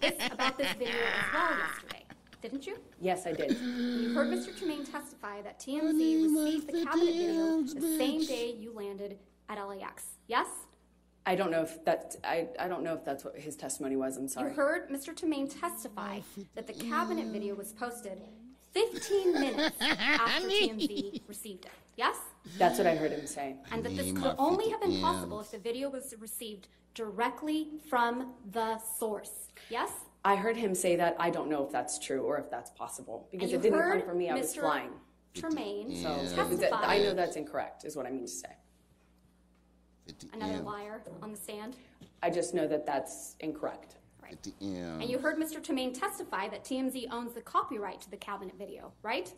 this, 0.00 0.14
about 0.30 0.56
this 0.56 0.72
video 0.74 0.94
as 0.94 1.32
well 1.34 1.58
yesterday, 1.58 2.04
didn't 2.40 2.66
you? 2.66 2.76
Yes, 3.00 3.26
I 3.26 3.32
did. 3.32 3.50
You 3.50 4.14
heard 4.14 4.28
Mr. 4.28 4.56
Tremaine 4.56 4.86
testify 4.86 5.42
that 5.42 5.58
TMZ 5.58 6.34
received 6.36 6.68
the 6.68 6.84
cabinet 6.84 7.04
video 7.14 7.62
the 7.62 7.98
same 7.98 8.24
day 8.24 8.54
you 8.58 8.72
landed 8.72 9.18
at 9.48 9.58
LAX. 9.58 10.04
Yes? 10.28 10.46
I 11.26 11.34
don't 11.34 11.50
know 11.50 11.62
if 11.62 11.84
that. 11.84 12.16
I, 12.22 12.48
I 12.58 12.68
don't 12.68 12.82
know 12.82 12.94
if 12.94 13.04
that's 13.04 13.24
what 13.24 13.36
his 13.38 13.56
testimony 13.56 13.96
was. 13.96 14.16
I'm 14.16 14.28
sorry. 14.28 14.50
You 14.50 14.56
heard 14.56 14.90
Mr. 14.90 15.16
Tremaine 15.16 15.48
testify 15.48 16.20
that 16.54 16.66
the 16.66 16.74
cabinet 16.74 17.26
video 17.26 17.54
was 17.54 17.72
posted 17.72 18.20
15 18.72 19.32
minutes 19.32 19.76
after 19.80 20.48
TMZ 20.48 21.22
received 21.26 21.64
it. 21.64 21.70
Yes? 21.96 22.16
That's 22.58 22.76
what 22.78 22.86
I 22.86 22.96
heard 22.96 23.12
him 23.12 23.26
say. 23.26 23.56
And 23.70 23.84
that 23.84 23.96
this 23.96 24.12
could 24.12 24.34
only 24.36 24.68
have 24.70 24.80
been 24.82 25.00
possible 25.00 25.40
if 25.40 25.50
the 25.50 25.58
video 25.58 25.88
was 25.88 26.14
received 26.20 26.68
directly 26.94 27.68
from 27.88 28.34
the 28.52 28.78
source. 28.98 29.48
Yes? 29.70 29.90
I 30.24 30.36
heard 30.36 30.56
him 30.56 30.74
say 30.74 30.96
that. 30.96 31.16
I 31.18 31.30
don't 31.30 31.48
know 31.48 31.64
if 31.64 31.70
that's 31.70 31.98
true 31.98 32.22
or 32.22 32.38
if 32.38 32.50
that's 32.50 32.70
possible 32.70 33.28
because 33.30 33.52
it 33.52 33.62
didn't 33.62 33.78
come 33.78 33.90
heard 33.90 34.04
from 34.04 34.18
me. 34.18 34.28
I 34.30 34.34
was 34.34 34.54
flying. 34.54 34.90
Tremaine 35.34 35.96
So 35.96 36.14
testify. 36.34 36.82
I 36.82 36.98
know 36.98 37.14
that's 37.14 37.36
incorrect, 37.36 37.84
is 37.84 37.96
what 37.96 38.06
I 38.06 38.10
mean 38.10 38.22
to 38.22 38.28
say. 38.28 38.48
50 40.06 40.28
Another 40.34 40.54
M's. 40.54 40.66
liar 40.66 41.02
on 41.22 41.30
the 41.32 41.36
stand. 41.36 41.76
I 42.22 42.30
just 42.30 42.54
know 42.54 42.66
that 42.68 42.86
that's 42.86 43.36
incorrect. 43.40 43.96
50 44.28 44.54
M's. 44.60 45.02
And 45.02 45.10
you 45.10 45.18
heard 45.18 45.38
Mr. 45.38 45.62
Tremaine 45.62 45.92
testify 45.92 46.48
that 46.48 46.64
TMZ 46.64 47.06
owns 47.10 47.32
the 47.34 47.40
copyright 47.40 48.00
to 48.02 48.10
the 48.10 48.16
cabinet 48.16 48.54
video, 48.58 48.92
right? 49.02 49.32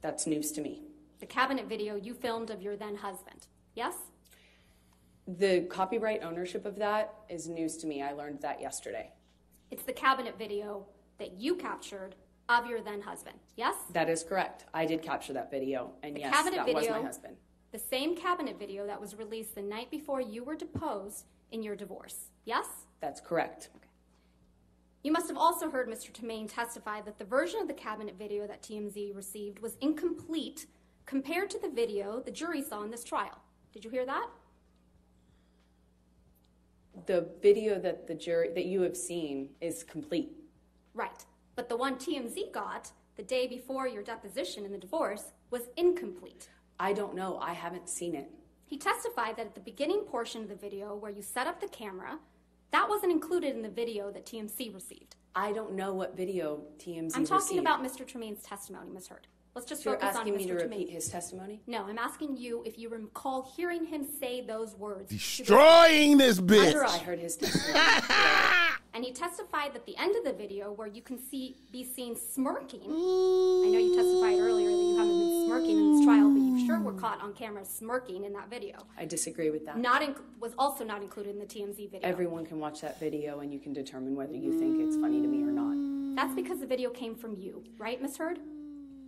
That's 0.00 0.26
news 0.26 0.52
to 0.52 0.60
me. 0.60 0.82
The 1.20 1.26
cabinet 1.26 1.68
video 1.68 1.94
you 1.96 2.14
filmed 2.14 2.50
of 2.50 2.60
your 2.62 2.76
then 2.76 2.96
husband. 2.96 3.46
Yes? 3.74 3.94
The 5.28 5.60
copyright 5.70 6.22
ownership 6.24 6.66
of 6.66 6.76
that 6.76 7.14
is 7.28 7.48
news 7.48 7.76
to 7.78 7.86
me. 7.86 8.02
I 8.02 8.12
learned 8.12 8.40
that 8.40 8.60
yesterday. 8.60 9.12
It's 9.70 9.84
the 9.84 9.92
cabinet 9.92 10.36
video 10.36 10.86
that 11.18 11.34
you 11.40 11.54
captured 11.54 12.16
of 12.48 12.66
your 12.66 12.80
then 12.80 13.00
husband. 13.00 13.38
Yes? 13.56 13.74
That 13.92 14.08
is 14.08 14.24
correct. 14.24 14.64
I 14.74 14.84
did 14.84 15.00
capture 15.02 15.32
that 15.34 15.50
video, 15.50 15.92
and 16.02 16.16
The 16.16 16.20
yes, 16.20 16.34
cabinet 16.34 16.66
that 16.66 16.74
was 16.74 16.88
my 16.88 17.02
husband. 17.02 17.36
The 17.72 17.78
same 17.78 18.14
cabinet 18.14 18.58
video 18.58 18.86
that 18.86 19.00
was 19.00 19.16
released 19.16 19.54
the 19.54 19.62
night 19.62 19.90
before 19.90 20.20
you 20.20 20.44
were 20.44 20.54
deposed 20.54 21.24
in 21.50 21.62
your 21.62 21.74
divorce. 21.74 22.28
Yes? 22.44 22.66
That's 23.00 23.18
correct. 23.18 23.70
Okay. 23.74 23.88
You 25.02 25.10
must 25.10 25.28
have 25.28 25.38
also 25.38 25.70
heard 25.70 25.88
Mr. 25.88 26.12
Tremaine 26.12 26.46
testify 26.46 27.00
that 27.00 27.18
the 27.18 27.24
version 27.24 27.60
of 27.60 27.68
the 27.68 27.74
cabinet 27.74 28.16
video 28.18 28.46
that 28.46 28.62
TMZ 28.62 29.16
received 29.16 29.60
was 29.60 29.78
incomplete 29.80 30.66
compared 31.06 31.48
to 31.48 31.58
the 31.58 31.70
video 31.70 32.20
the 32.20 32.30
jury 32.30 32.62
saw 32.62 32.82
in 32.82 32.90
this 32.90 33.04
trial. 33.04 33.40
Did 33.72 33.86
you 33.86 33.90
hear 33.90 34.04
that? 34.04 34.28
The 37.06 37.26
video 37.40 37.78
that 37.78 38.06
the 38.06 38.14
jury, 38.14 38.50
that 38.54 38.66
you 38.66 38.82
have 38.82 38.96
seen 38.96 39.48
is 39.62 39.82
complete. 39.82 40.36
Right. 40.92 41.24
But 41.56 41.70
the 41.70 41.76
one 41.76 41.96
TMZ 41.96 42.52
got 42.52 42.92
the 43.16 43.22
day 43.22 43.46
before 43.46 43.88
your 43.88 44.02
deposition 44.02 44.66
in 44.66 44.72
the 44.72 44.78
divorce 44.78 45.32
was 45.50 45.62
incomplete. 45.78 46.48
I 46.78 46.92
don't 46.92 47.14
know. 47.14 47.38
I 47.38 47.52
haven't 47.52 47.88
seen 47.88 48.14
it. 48.14 48.30
He 48.64 48.78
testified 48.78 49.36
that 49.36 49.46
at 49.46 49.54
the 49.54 49.60
beginning 49.60 50.00
portion 50.00 50.42
of 50.42 50.48
the 50.48 50.54
video 50.54 50.94
where 50.94 51.10
you 51.10 51.22
set 51.22 51.46
up 51.46 51.60
the 51.60 51.68
camera, 51.68 52.18
that 52.70 52.88
wasn't 52.88 53.12
included 53.12 53.54
in 53.54 53.62
the 53.62 53.68
video 53.68 54.10
that 54.10 54.24
TMZ 54.26 54.72
received. 54.74 55.16
I 55.34 55.52
don't 55.52 55.74
know 55.74 55.92
what 55.94 56.16
video 56.16 56.62
TMZ 56.78 57.16
I'm 57.16 57.24
talking 57.24 57.58
received. 57.58 57.60
about 57.60 57.82
Mr. 57.82 58.06
Tremaine's 58.06 58.42
testimony, 58.42 58.90
Ms. 58.90 59.08
Heard. 59.08 59.26
Let's 59.54 59.66
just 59.68 59.82
So 59.82 59.90
you're 59.90 59.98
focus 60.00 60.16
on 60.16 60.22
asking 60.22 60.36
me 60.36 60.46
to 60.46 60.54
repeat 60.54 60.88
his 60.90 61.08
testimony? 61.08 61.60
No, 61.66 61.84
I'm 61.84 61.98
asking 61.98 62.38
you 62.38 62.62
if 62.64 62.78
you 62.78 62.88
recall 62.88 63.52
hearing 63.54 63.84
him 63.84 64.06
say 64.18 64.40
those 64.40 64.74
words. 64.76 65.10
Destroying 65.10 66.16
this 66.16 66.38
I'm 66.38 66.46
bitch. 66.46 66.72
sure 66.72 66.86
I 66.86 66.96
heard 66.98 67.18
his 67.18 67.36
testimony. 67.36 67.78
And 68.94 69.04
he 69.04 69.12
testified 69.12 69.72
that 69.72 69.86
the 69.86 69.96
end 69.96 70.16
of 70.16 70.24
the 70.24 70.34
video, 70.34 70.72
where 70.72 70.86
you 70.86 71.00
can 71.00 71.18
see 71.18 71.56
be 71.70 71.82
seen 71.82 72.14
smirking. 72.14 72.82
I 72.82 72.86
know 72.86 73.78
you 73.78 73.92
mm. 73.92 73.96
testified 73.96 74.38
earlier 74.38 74.68
that 74.68 74.76
you 74.76 74.96
haven't 74.98 75.18
been 75.18 75.46
smirking 75.46 75.78
in 75.78 75.96
this 75.96 76.04
trial, 76.04 76.30
but 76.30 76.40
you 76.40 76.66
sure 76.66 76.78
were 76.78 76.92
caught 76.92 77.22
on 77.22 77.32
camera 77.32 77.64
smirking 77.64 78.24
in 78.24 78.34
that 78.34 78.50
video. 78.50 78.76
I 78.98 79.06
disagree 79.06 79.48
with 79.48 79.64
that. 79.64 79.78
Not 79.78 80.02
inc- 80.02 80.20
was 80.40 80.52
also 80.58 80.84
not 80.84 81.00
included 81.00 81.30
in 81.30 81.38
the 81.38 81.46
TMZ 81.46 81.90
video. 81.90 82.00
Everyone 82.02 82.44
can 82.44 82.60
watch 82.60 82.82
that 82.82 83.00
video 83.00 83.40
and 83.40 83.50
you 83.50 83.58
can 83.58 83.72
determine 83.72 84.14
whether 84.14 84.34
you 84.34 84.58
think 84.58 84.78
it's 84.78 84.96
funny 84.96 85.22
to 85.22 85.28
me 85.28 85.42
or 85.42 85.52
not. 85.52 86.16
That's 86.16 86.34
because 86.34 86.60
the 86.60 86.66
video 86.66 86.90
came 86.90 87.14
from 87.14 87.34
you, 87.34 87.64
right, 87.78 88.00
Miss 88.00 88.18
Heard? 88.18 88.40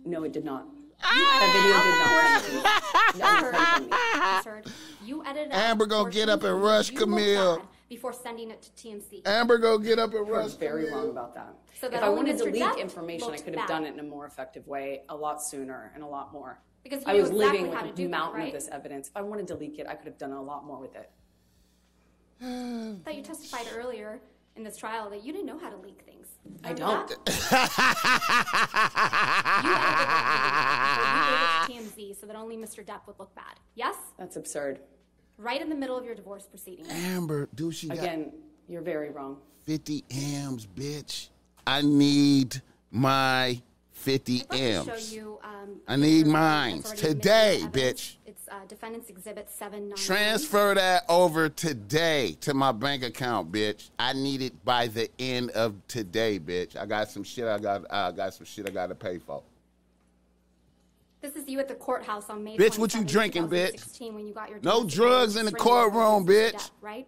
No, 0.03 0.23
it 0.23 0.33
did 0.33 0.45
not. 0.45 0.67
Ah! 1.03 1.37
that 1.39 1.51
video 1.53 1.77
did 1.83 1.99
not 2.01 2.25
come 2.25 2.41
from 2.41 2.55
me. 2.55 2.85
Miss 3.13 3.19
Nothing 3.19 3.45
Heard, 3.45 3.53
came 3.53 3.75
from 3.75 4.21
me. 4.21 4.35
Miss 4.35 4.45
Heard, 4.45 4.65
you 5.05 5.25
edited 5.25 5.51
out 5.51 5.59
Amber 5.59 5.85
gonna 5.85 6.09
get 6.09 6.29
up 6.29 6.43
and 6.43 6.63
rush 6.63 6.89
you 6.89 6.97
looked 6.97 7.11
Camille. 7.11 7.69
Bad 7.95 8.01
Before 8.01 8.13
sending 8.13 8.51
it 8.51 8.61
to 8.61 8.69
TMZ. 8.71 9.21
Amber, 9.25 9.57
go 9.57 9.77
get 9.77 9.99
up 9.99 10.13
and 10.13 10.27
I 10.27 10.29
rush. 10.29 10.43
was 10.43 10.55
very 10.55 10.91
wrong 10.91 11.09
about 11.09 11.33
that. 11.35 11.55
So 11.79 11.87
that 11.87 11.97
if 11.97 12.03
I 12.03 12.07
only 12.07 12.17
wanted 12.31 12.37
to 12.39 12.45
Mr. 12.45 12.53
leak 12.53 12.63
Depp 12.63 12.77
information, 12.79 13.31
I 13.31 13.37
could 13.37 13.55
have 13.55 13.55
bad. 13.55 13.67
done 13.67 13.85
it 13.85 13.93
in 13.93 13.99
a 13.99 14.03
more 14.03 14.25
effective 14.25 14.67
way, 14.67 15.03
a 15.09 15.15
lot 15.15 15.41
sooner 15.41 15.91
and 15.93 16.03
a 16.03 16.07
lot 16.07 16.33
more. 16.33 16.59
Because 16.83 17.01
you 17.01 17.07
I 17.07 17.13
was 17.15 17.29
exactly 17.31 17.59
living 17.59 17.73
how 17.73 17.85
with 17.85 17.95
do 17.95 18.03
a 18.03 18.07
that, 18.07 18.11
mountain 18.11 18.39
right? 18.41 18.47
of 18.47 18.53
this 18.53 18.67
evidence. 18.69 19.07
If 19.07 19.15
I 19.17 19.21
wanted 19.21 19.47
to 19.47 19.55
leak 19.55 19.79
it, 19.79 19.87
I 19.87 19.95
could 19.95 20.07
have 20.07 20.17
done 20.17 20.31
a 20.33 20.41
lot 20.41 20.65
more 20.65 20.77
with 20.79 20.95
it. 20.95 21.09
I 22.43 22.95
thought 23.03 23.15
you 23.15 23.23
testified 23.23 23.67
earlier 23.75 24.19
in 24.57 24.63
this 24.63 24.75
trial 24.77 25.09
that 25.09 25.23
you 25.23 25.31
didn't 25.31 25.47
know 25.47 25.57
how 25.57 25.69
to 25.69 25.77
leak 25.77 26.01
things. 26.05 26.27
I 26.63 26.73
don't. 26.73 27.07
that? 27.07 27.17
You 27.25 27.33
edited 29.71 30.11
that 30.11 31.67
video 31.67 31.71
before 31.71 31.73
you 31.73 31.79
it 31.85 31.93
to 31.93 32.01
TMZ 32.11 32.19
so 32.19 32.27
that 32.27 32.35
only 32.35 32.57
Mr. 32.57 32.85
Depp 32.85 33.07
would 33.07 33.17
look 33.19 33.33
bad. 33.35 33.55
Yes? 33.75 33.95
That's 34.19 34.35
absurd. 34.35 34.79
Right 35.37 35.61
in 35.61 35.69
the 35.69 35.75
middle 35.75 35.97
of 35.97 36.05
your 36.05 36.15
divorce 36.15 36.45
proceedings. 36.45 36.87
Amber, 36.89 37.49
dude, 37.53 37.75
she 37.75 37.87
got 37.87 37.99
Again, 37.99 38.31
you're 38.67 38.81
very 38.81 39.09
wrong. 39.09 39.37
50 39.65 40.03
M's, 40.09 40.65
bitch. 40.65 41.29
I 41.67 41.81
need 41.81 42.61
my 42.91 43.61
50 43.93 44.41
I'd 44.41 44.49
like 44.49 44.61
M's. 44.61 44.85
to 44.85 44.99
show 44.99 45.15
you. 45.15 45.39
Um, 45.43 45.81
I 45.87 45.95
need 45.95 46.25
picture 46.25 46.31
mine 46.31 46.83
today, 46.83 47.63
bitch. 47.71 48.15
It's 48.25 48.47
uh, 48.47 48.65
Defendant's 48.67 49.09
Exhibit 49.09 49.49
799. 49.49 50.05
Transfer 50.05 50.75
that 50.75 51.03
over 51.09 51.49
today 51.49 52.37
to 52.41 52.53
my 52.53 52.71
bank 52.71 53.03
account, 53.03 53.51
bitch. 53.51 53.89
I 53.97 54.13
need 54.13 54.41
it 54.41 54.63
by 54.63 54.87
the 54.87 55.09
end 55.17 55.51
of 55.51 55.75
today, 55.87 56.39
bitch. 56.39 56.75
I 56.77 56.85
got 56.85 57.09
some 57.09 57.23
shit 57.23 57.45
I 57.45 57.57
got 57.57 57.91
I 57.91 58.11
got 58.11 58.33
some 58.33 58.45
shit 58.45 58.69
I 58.69 58.71
got 58.71 58.87
to 58.87 58.95
pay 58.95 59.17
for. 59.17 59.41
This 61.25 61.43
is 61.43 61.49
you 61.49 61.59
at 61.59 61.67
the 61.67 61.73
courthouse 61.73 62.29
on 62.29 62.43
May 62.43 62.55
Bitch, 62.55 62.77
what 62.77 62.93
you 62.93 63.03
drinking, 63.03 63.47
bitch? 63.49 63.99
When 64.13 64.27
you 64.27 64.33
got 64.33 64.47
your 64.47 64.59
No 64.61 64.83
drugs 64.83 65.37
in 65.37 65.47
the 65.47 65.51
courtroom, 65.51 66.21
order 66.21 66.31
against 66.31 66.53
Mr. 66.53 66.59
bitch. 66.59 66.65
Depp, 66.67 66.71
Right? 66.81 67.07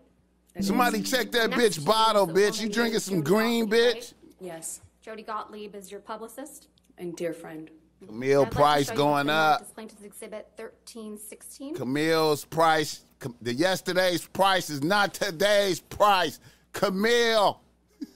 Somebody 0.59 1.03
check 1.03 1.31
that 1.33 1.51
bitch 1.51 1.85
bottle, 1.85 2.25
bitch. 2.25 2.59
You 2.59 2.67
drinking 2.67 3.01
some 3.01 3.21
green, 3.21 3.67
Gottlieb, 3.67 3.79
bitch? 3.79 3.93
right? 3.93 4.13
Yes. 4.39 4.81
Jody 5.03 5.21
Gottlieb 5.21 5.75
is 5.75 5.91
your 5.91 5.99
publicist. 5.99 6.67
And 6.97 7.15
dear 7.15 7.31
friend, 7.31 7.69
Camille 8.07 8.41
I'd 8.41 8.45
like 8.45 8.49
to 8.49 8.55
price 8.55 8.87
show 8.87 8.95
going 8.95 9.27
what's 9.27 9.61
up. 9.61 9.75
Plaintiff's 9.75 10.03
Exhibit 10.03 10.47
1316. 10.55 11.75
Camille's 11.75 12.43
price, 12.43 13.05
the 13.43 13.53
yesterday's 13.53 14.25
price 14.25 14.71
is 14.71 14.81
not 14.81 15.13
today's 15.13 15.79
price. 15.79 16.39
Camille. 16.73 17.61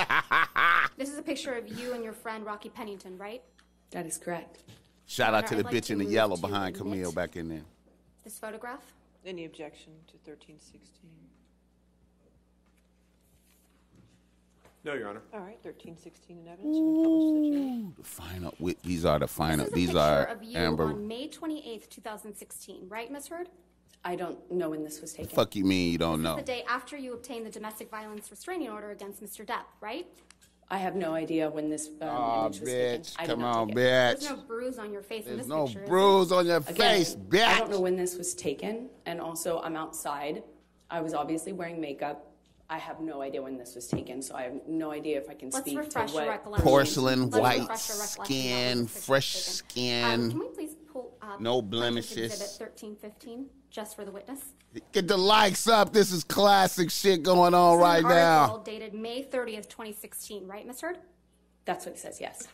This 0.96 1.10
is 1.10 1.18
a 1.18 1.22
picture 1.22 1.54
of 1.54 1.66
you 1.76 1.92
and 1.94 2.04
your 2.04 2.12
friend 2.12 2.46
Rocky 2.46 2.68
Pennington, 2.68 3.18
right? 3.18 3.42
that 3.90 4.06
is 4.06 4.16
correct. 4.18 4.62
Shout 5.06 5.34
out 5.34 5.38
Honor, 5.44 5.48
to 5.48 5.54
the 5.54 5.60
I'd 5.60 5.64
like 5.66 5.74
bitch 5.74 5.86
to 5.86 5.92
in 5.94 5.98
the 6.00 6.04
yellow 6.06 6.36
to 6.36 6.40
behind 6.42 6.76
admit- 6.76 6.92
Camille 6.92 7.12
back 7.12 7.36
in 7.36 7.48
there. 7.48 7.64
This 8.22 8.38
photograph. 8.38 8.82
Any 9.26 9.44
objection 9.46 9.92
to 10.08 10.14
1316? 10.30 11.08
No, 14.84 14.92
Your 14.92 15.08
Honor. 15.08 15.22
All 15.32 15.40
right, 15.40 15.58
1316 15.62 16.38
in 16.40 16.46
evidence. 16.48 16.76
You 16.76 16.82
can 16.84 17.02
publish 17.02 17.24
to 17.24 17.40
the 17.40 17.56
jury. 17.56 17.92
The 17.96 18.04
final, 18.04 18.50
wi- 18.58 18.76
these 18.82 19.04
are 19.06 19.18
the 19.18 19.26
final. 19.28 19.64
This 19.64 19.68
is 19.68 19.72
a 19.72 19.74
These 19.76 19.86
picture 19.88 19.98
are 20.00 20.24
of 20.24 20.42
you 20.42 20.58
Amber. 20.58 20.84
on 20.84 21.08
May 21.08 21.28
28th, 21.28 21.88
2016, 21.88 22.86
right, 22.90 23.10
Ms. 23.10 23.28
Heard? 23.28 23.48
I 24.04 24.14
don't 24.16 24.38
know 24.52 24.68
when 24.70 24.84
this 24.84 25.00
was 25.00 25.14
taken. 25.14 25.34
Fuck 25.34 25.56
you 25.56 25.64
mean 25.64 25.90
you 25.90 25.96
don't 25.96 26.18
This 26.18 26.18
is 26.18 26.24
know? 26.24 26.36
the 26.36 26.42
day 26.42 26.64
after 26.68 26.98
you 26.98 27.14
obtained 27.14 27.46
the 27.46 27.50
domestic 27.50 27.90
violence 27.90 28.30
restraining 28.30 28.68
order 28.68 28.90
against 28.90 29.22
Mr. 29.24 29.46
Depp, 29.46 29.64
right? 29.80 30.06
I 30.70 30.78
have 30.78 30.96
no 30.96 31.14
idea 31.14 31.50
when 31.50 31.68
this 31.68 31.88
um, 32.00 32.08
Oh, 32.08 32.40
image 32.46 32.60
was 32.60 32.70
taken. 32.70 33.00
bitch. 33.02 33.14
I 33.18 33.26
Come 33.26 33.44
on, 33.44 33.68
take 33.68 33.76
it. 33.76 33.80
There's 33.80 34.30
no 34.30 34.36
bruise 34.36 34.78
on 34.78 34.92
your 34.92 35.02
face 35.02 35.24
in 35.26 35.32
There's 35.36 35.38
this 35.40 35.48
no 35.48 35.66
picture. 35.66 35.82
is 35.82 35.88
there? 35.88 35.96
bruise 35.96 36.32
on 36.32 36.46
your 36.46 36.56
Again, 36.56 36.74
face, 36.74 37.14
bitch. 37.16 37.44
I 37.46 37.58
don't 37.58 37.70
know 37.70 37.80
when 37.80 37.96
this 37.96 38.16
was 38.16 38.34
taken, 38.34 38.88
and 39.06 39.20
also 39.20 39.60
I'm 39.60 39.76
outside. 39.76 40.42
I 40.90 41.00
was 41.00 41.14
obviously 41.14 41.52
wearing 41.52 41.80
makeup. 41.80 42.30
I 42.70 42.78
have 42.78 43.00
no 43.00 43.20
idea 43.20 43.42
when 43.42 43.58
this 43.58 43.74
was 43.74 43.86
taken, 43.88 44.22
so 44.22 44.34
I 44.34 44.42
have 44.44 44.54
no 44.66 44.90
idea 44.90 45.18
if 45.18 45.28
I 45.28 45.34
can 45.34 45.50
Let's 45.50 45.66
speak 45.66 45.78
refresh 45.78 46.10
to 46.12 46.16
your 46.16 46.22
what. 46.26 46.30
recollection. 46.30 46.64
Porcelain, 46.64 47.20
Let's 47.30 47.36
white 47.36 47.60
refresh 47.60 47.88
your 47.88 47.98
recollection 47.98 48.24
skin, 48.24 48.52
about 48.56 48.68
when 48.68 48.82
this 48.84 48.92
picture 48.94 49.04
fresh 49.04 49.34
skin. 49.36 50.04
Um, 50.04 50.30
can 50.30 50.38
we 50.40 50.46
please 50.48 50.76
pull 50.90 51.18
up 51.20 51.40
No 51.42 51.60
blemishes. 51.60 52.32
Exhibit 52.32 52.72
1315, 52.78 53.46
just 53.74 53.96
for 53.96 54.04
the 54.04 54.10
witness? 54.12 54.40
Get 54.92 55.08
the 55.08 55.16
likes 55.16 55.66
up. 55.66 55.92
This 55.92 56.12
is 56.12 56.22
classic 56.22 56.90
shit 56.90 57.24
going 57.24 57.54
on 57.54 57.76
This 57.76 57.82
right 57.82 58.02
an 58.04 58.08
now. 58.08 58.40
article 58.42 58.62
dated 58.62 58.94
May 58.94 59.24
30th, 59.24 59.68
2016, 59.68 60.46
right, 60.46 60.64
Ms. 60.64 60.80
Heard? 60.80 60.98
That's 61.64 61.84
what 61.84 61.96
it 61.96 61.98
says. 61.98 62.20
Yes. 62.20 62.46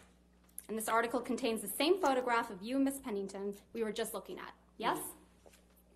And 0.68 0.78
this 0.78 0.88
article 0.88 1.20
contains 1.20 1.60
the 1.60 1.68
same 1.68 2.00
photograph 2.00 2.48
of 2.48 2.62
you 2.62 2.76
and 2.76 2.84
Miss 2.84 2.98
Pennington 2.98 3.54
we 3.74 3.84
were 3.84 3.92
just 3.92 4.14
looking 4.14 4.38
at. 4.38 4.54
Yes? 4.78 4.98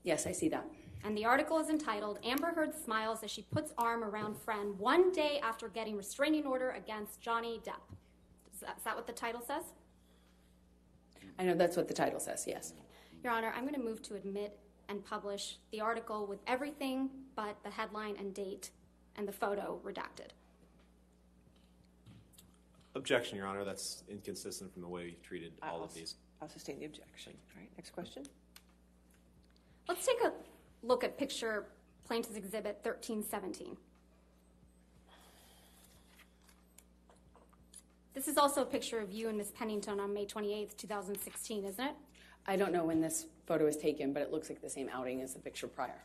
Yes, 0.03 0.27
I 0.27 0.33
see 0.33 0.49
that. 0.51 0.67
And 1.05 1.17
the 1.17 1.25
article 1.25 1.59
is 1.59 1.71
entitled 1.71 2.19
Amber 2.23 2.53
Heard 2.53 2.75
Smiles 2.75 3.23
as 3.23 3.31
She 3.31 3.43
Puts 3.43 3.73
Arm 3.79 4.05
Around 4.05 4.37
Friend 4.37 4.79
One 4.79 5.11
Day 5.13 5.41
After 5.43 5.69
Getting 5.69 5.97
Restraining 5.97 6.45
Order 6.45 6.73
Against 6.73 7.21
Johnny 7.23 7.61
Depp. 7.65 7.81
Is 8.53 8.61
that, 8.61 8.77
is 8.77 8.85
that 8.85 8.95
what 8.97 9.07
the 9.07 9.13
title 9.13 9.43
says? 9.47 9.63
I 11.39 11.45
know 11.45 11.55
that's 11.55 11.77
what 11.77 11.89
the 11.89 11.95
title 11.95 12.21
says. 12.21 12.45
Yes. 12.47 12.75
Your 13.23 13.33
Honor, 13.33 13.53
I'm 13.57 13.63
going 13.63 13.75
to 13.75 13.81
move 13.81 14.03
to 14.03 14.17
admit 14.17 14.59
and 14.89 15.05
publish 15.05 15.59
the 15.73 15.81
article 15.81 16.27
with 16.27 16.41
everything 16.47 17.09
but 17.37 17.57
the 17.63 17.71
headline 17.71 18.17
and 18.19 18.35
date 18.35 18.71
and 19.17 19.27
the 19.27 19.33
photo 19.33 19.81
redacted. 19.85 20.31
Objection, 22.95 23.37
Your 23.37 23.47
Honor. 23.47 23.65
That's 23.65 24.05
inconsistent 24.09 24.73
from 24.73 24.83
the 24.83 24.89
way 24.89 25.07
you've 25.07 25.23
treated 25.23 25.53
all 25.63 25.79
I'll- 25.79 25.85
of 25.85 25.95
these. 25.95 26.17
I'll 26.41 26.49
sustain 26.49 26.79
the 26.79 26.85
objection. 26.87 27.33
All 27.55 27.61
right, 27.61 27.71
next 27.77 27.91
question. 27.91 28.25
Let's 29.89 30.07
take 30.07 30.21
a 30.23 30.33
look 30.83 31.03
at 31.05 31.17
picture 31.19 31.67
Plaintiff's 32.05 32.37
Exhibit 32.37 32.81
1317. 32.83 33.77
This 38.13 38.29
is 38.29 38.37
also 38.39 38.63
a 38.63 38.67
picture 38.67 39.01
of 39.01 39.11
you 39.11 39.29
and 39.29 39.37
Miss 39.37 39.51
Pennington 39.51 39.99
on 39.99 40.15
May 40.15 40.25
28th, 40.27 40.77
2016, 40.77 41.65
isn't 41.65 41.85
it? 41.85 41.95
I 42.47 42.57
don't 42.57 42.73
know 42.73 42.85
when 42.85 43.01
this 43.01 43.27
photo 43.47 43.67
is 43.67 43.77
taken, 43.77 44.13
but 44.13 44.23
it 44.23 44.33
looks 44.33 44.49
like 44.49 44.61
the 44.61 44.71
same 44.71 44.89
outing 44.93 45.23
as 45.23 45.35
the 45.35 45.41
picture 45.41 45.67
prior. 45.69 46.03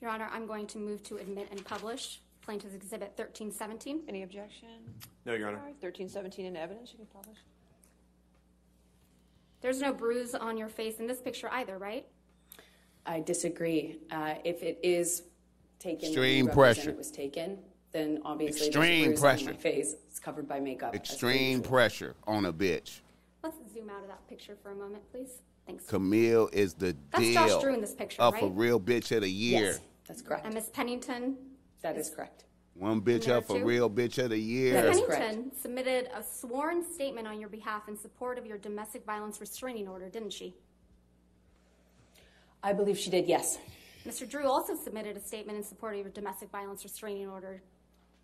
Your 0.00 0.10
Honor, 0.10 0.28
I'm 0.32 0.46
going 0.46 0.66
to 0.68 0.78
move 0.78 1.02
to 1.04 1.16
admit 1.16 1.48
and 1.50 1.64
publish 1.64 2.20
Plaintiff's 2.42 2.74
Exhibit 2.74 3.12
1317. 3.16 4.02
Any 4.08 4.22
objection? 4.22 4.68
No, 5.26 5.34
Your 5.34 5.48
Honor. 5.48 5.56
right, 5.56 5.74
1317 5.80 6.46
in 6.46 6.56
evidence. 6.56 6.92
You 6.92 6.98
can 6.98 7.06
publish. 7.06 7.38
There's 9.60 9.80
no 9.80 9.92
bruise 9.92 10.34
on 10.34 10.56
your 10.56 10.68
face 10.68 11.00
in 11.00 11.06
this 11.08 11.20
picture 11.20 11.50
either, 11.50 11.78
right? 11.78 12.06
I 13.04 13.20
disagree. 13.20 13.98
Uh, 14.10 14.34
if 14.44 14.62
it 14.62 14.78
is 14.84 15.24
taken, 15.80 16.08
Extreme 16.08 16.46
when 16.46 16.54
you 16.56 16.60
represent 16.62 16.76
pressure. 16.76 16.90
It 16.90 16.96
was 16.96 17.10
taken. 17.10 17.58
Then 17.90 18.20
obviously 18.24 18.66
Extreme 18.68 18.82
there's 18.82 19.02
a 19.02 19.08
bruise 19.08 19.20
pressure. 19.20 19.48
on 19.48 19.54
my 19.54 19.60
face. 19.60 19.94
It's 20.08 20.20
covered 20.20 20.46
by 20.46 20.60
makeup. 20.60 20.94
Extreme 20.94 21.62
pressure 21.62 22.14
on 22.26 22.44
a 22.44 22.52
bitch. 22.52 23.00
Let's 23.42 23.56
zoom 23.74 23.90
out 23.90 24.02
of 24.02 24.08
that 24.08 24.28
picture 24.28 24.56
for 24.62 24.70
a 24.70 24.74
moment, 24.76 25.02
please. 25.10 25.40
Thanks. 25.68 25.84
Camille 25.84 26.48
is 26.50 26.72
the 26.72 26.96
That's 27.12 27.22
deal 27.22 27.34
Josh 27.34 27.62
Drew 27.62 27.74
in 27.74 27.82
this 27.82 27.94
picture, 27.94 28.22
of 28.22 28.32
a 28.34 28.46
right? 28.46 28.52
real 28.54 28.80
bitch 28.80 29.14
of 29.14 29.20
the 29.20 29.28
year. 29.30 29.60
Yes, 29.60 29.80
that's 30.06 30.22
correct. 30.22 30.46
And 30.46 30.54
Miss 30.54 30.70
Pennington 30.70 31.36
That 31.82 31.98
is 31.98 32.08
correct. 32.08 32.46
One 32.72 33.02
bitch 33.02 33.26
there 33.26 33.36
up 33.36 33.46
for 33.48 33.62
real 33.62 33.90
bitch 33.90 34.16
of 34.22 34.30
the 34.30 34.38
year. 34.38 34.72
That 34.72 34.86
is 34.86 35.02
Pennington 35.02 35.52
submitted 35.60 36.08
a 36.16 36.22
sworn 36.22 36.82
statement 36.90 37.26
on 37.28 37.38
your 37.38 37.50
behalf 37.50 37.86
in 37.86 37.98
support 37.98 38.38
of 38.38 38.46
your 38.46 38.56
domestic 38.56 39.04
violence 39.04 39.42
restraining 39.42 39.88
order, 39.88 40.08
didn't 40.08 40.32
she? 40.32 40.54
I 42.62 42.72
believe 42.72 42.96
she 42.98 43.10
did, 43.10 43.26
yes. 43.26 43.58
Mr. 44.06 44.26
Drew 44.26 44.46
also 44.46 44.74
submitted 44.74 45.18
a 45.18 45.20
statement 45.20 45.58
in 45.58 45.64
support 45.64 45.94
of 45.96 46.00
your 46.00 46.10
domestic 46.10 46.50
violence 46.50 46.82
restraining 46.82 47.28
order. 47.28 47.60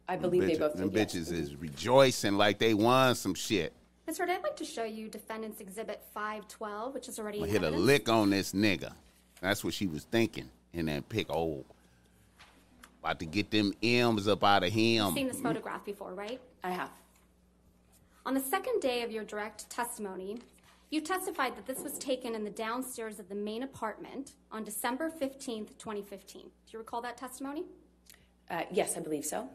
I 0.08 0.16
believe 0.16 0.46
they 0.46 0.54
Bitches- 0.54 0.58
both 0.60 0.74
them 0.76 0.88
did, 0.88 1.12
yes. 1.14 1.28
bitches 1.28 1.32
is 1.32 1.56
rejoicing 1.56 2.38
like 2.38 2.58
they 2.58 2.72
won 2.72 3.14
some 3.16 3.34
shit. 3.34 3.74
Mr. 4.08 4.18
Heard, 4.18 4.30
I'd 4.30 4.42
like 4.42 4.56
to 4.56 4.64
show 4.64 4.84
you 4.84 5.08
Defendant's 5.08 5.60
Exhibit 5.60 6.02
512, 6.12 6.92
which 6.92 7.08
is 7.08 7.18
already 7.18 7.38
I'm 7.38 7.44
in 7.44 7.54
gonna 7.54 7.66
hit 7.70 7.74
a 7.74 7.76
lick 7.76 8.08
on 8.08 8.30
this 8.30 8.52
nigga. 8.52 8.92
That's 9.40 9.64
what 9.64 9.72
she 9.72 9.86
was 9.86 10.04
thinking 10.04 10.50
in 10.74 10.86
that 10.86 11.08
pick. 11.08 11.30
Oh, 11.30 11.64
about 13.00 13.18
to 13.20 13.26
get 13.26 13.50
them 13.50 13.72
M's 13.82 14.28
up 14.28 14.44
out 14.44 14.62
of 14.62 14.72
him. 14.72 15.06
You've 15.06 15.14
seen 15.14 15.28
this 15.28 15.40
photograph 15.40 15.84
before, 15.84 16.12
right? 16.12 16.40
I 16.62 16.70
have. 16.70 16.90
On 18.26 18.34
the 18.34 18.40
second 18.40 18.80
day 18.80 19.02
of 19.02 19.10
your 19.10 19.24
direct 19.24 19.68
testimony, 19.70 20.38
you 20.90 21.00
testified 21.00 21.56
that 21.56 21.66
this 21.66 21.80
was 21.80 21.98
taken 21.98 22.34
in 22.34 22.44
the 22.44 22.50
downstairs 22.50 23.18
of 23.18 23.28
the 23.28 23.34
main 23.34 23.62
apartment 23.62 24.32
on 24.52 24.64
December 24.64 25.10
15th, 25.10 25.78
2015. 25.78 26.42
Do 26.42 26.48
you 26.68 26.78
recall 26.78 27.00
that 27.02 27.16
testimony? 27.16 27.64
Uh, 28.50 28.62
yes, 28.70 28.96
I 28.96 29.00
believe 29.00 29.24
so. 29.24 29.48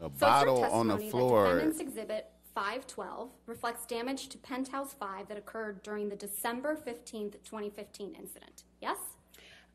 A 0.00 0.04
So 0.04 0.08
bottle 0.10 0.64
on 0.64 0.88
the 0.88 0.94
testimony 0.94 1.10
floor. 1.10 1.44
That 1.44 1.52
Defendant's 1.54 1.80
Exhibit 1.80 2.30
512 2.54 3.30
reflects 3.46 3.86
damage 3.86 4.28
to 4.28 4.38
Penthouse 4.38 4.92
5 4.94 5.28
that 5.28 5.36
occurred 5.38 5.82
during 5.82 6.08
the 6.08 6.16
December 6.16 6.76
15th, 6.76 7.32
2015 7.44 8.14
incident. 8.14 8.64
Yes? 8.80 8.98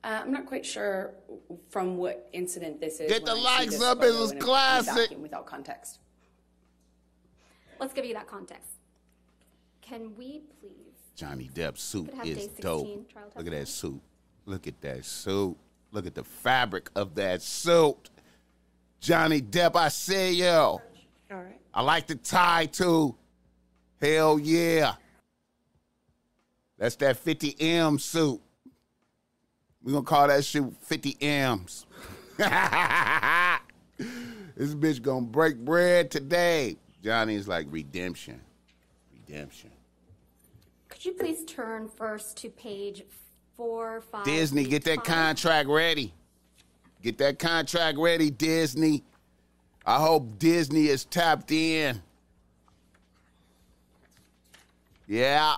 Uh, 0.03 0.22
I'm 0.23 0.31
not 0.31 0.45
quite 0.48 0.65
sure 0.65 1.14
from 1.69 1.98
what 1.98 2.27
incident 2.34 2.80
this 2.81 2.99
is. 2.99 3.10
Get 3.11 3.23
the 3.26 3.31
I 3.34 3.35
likes 3.35 3.80
up, 3.81 3.99
photo 3.99 4.11
this 4.11 4.15
is 4.15 4.31
in 4.31 4.38
a- 4.38 4.39
in 4.39 4.41
a 4.41 4.45
classic. 4.45 5.18
Without 5.19 5.45
context. 5.45 5.99
Let's 7.80 7.93
give 7.93 8.06
you 8.06 8.14
that 8.14 8.27
context. 8.27 8.69
Can 9.81 10.15
we 10.15 10.43
please? 10.60 10.72
Johnny 11.15 11.49
Depp's 11.53 11.81
suit 11.81 12.10
is 12.23 12.48
dope. 12.48 12.88
Look 13.35 13.45
at 13.48 13.52
that 13.52 13.68
suit. 13.68 14.02
Look 14.45 14.68
at 14.68 14.81
that 14.81 15.03
suit. 15.06 15.57
Look 15.91 16.07
at 16.07 16.15
the 16.15 16.23
fabric 16.23 16.89
of 16.95 17.15
that 17.15 17.41
suit. 17.41 18.10
Johnny 19.02 19.41
Depp, 19.41 19.76
I 19.76 19.90
see 19.90 20.36
you. 20.36 20.48
All 20.48 20.82
right. 21.32 21.60
I 21.73 21.82
like 21.82 22.06
the 22.06 22.15
tie 22.15 22.68
too. 22.68 23.15
Hell 23.99 24.40
yeah. 24.40 24.94
That's 26.78 26.95
that 26.98 27.18
50 27.18 27.56
M 27.60 27.99
suit. 27.99 28.40
We're 29.84 29.94
gonna 29.94 30.06
call 30.06 30.28
that 30.28 30.45
shit 30.45 30.64
50 30.84 31.18
M's. 31.19 31.88
this 32.38 32.48
bitch 34.76 35.02
gonna 35.02 35.26
break 35.26 35.57
bread 35.57 36.11
today. 36.11 36.78
Johnny's 37.03 37.48
like 37.48 37.65
redemption. 37.72 38.40
Redemption. 39.14 39.72
Could 40.90 41.06
you 41.06 41.14
please 41.14 41.44
turn 41.45 41.88
first 41.88 42.38
to 42.38 42.49
page 42.49 43.03
four, 43.57 44.02
five? 44.02 44.26
Disney, 44.26 44.64
get 44.65 44.84
that 44.84 44.98
five? 44.98 45.06
contract 45.06 45.69
ready. 45.69 46.14
Get 47.02 47.18
that 47.18 47.40
contract 47.40 47.98
ready, 47.98 48.30
Disney. 48.30 49.03
I 49.86 49.99
hope 49.99 50.38
Disney 50.38 50.88
is 50.88 51.06
tapped 51.06 51.52
in. 51.52 52.02
Yeah. 55.07 55.56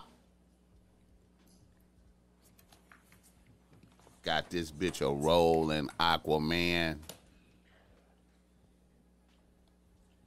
Got 4.23 4.49
this 4.49 4.71
bitch 4.71 5.01
a 5.01 5.13
role 5.13 5.71
in 5.71 5.89
Aquaman. 5.99 6.97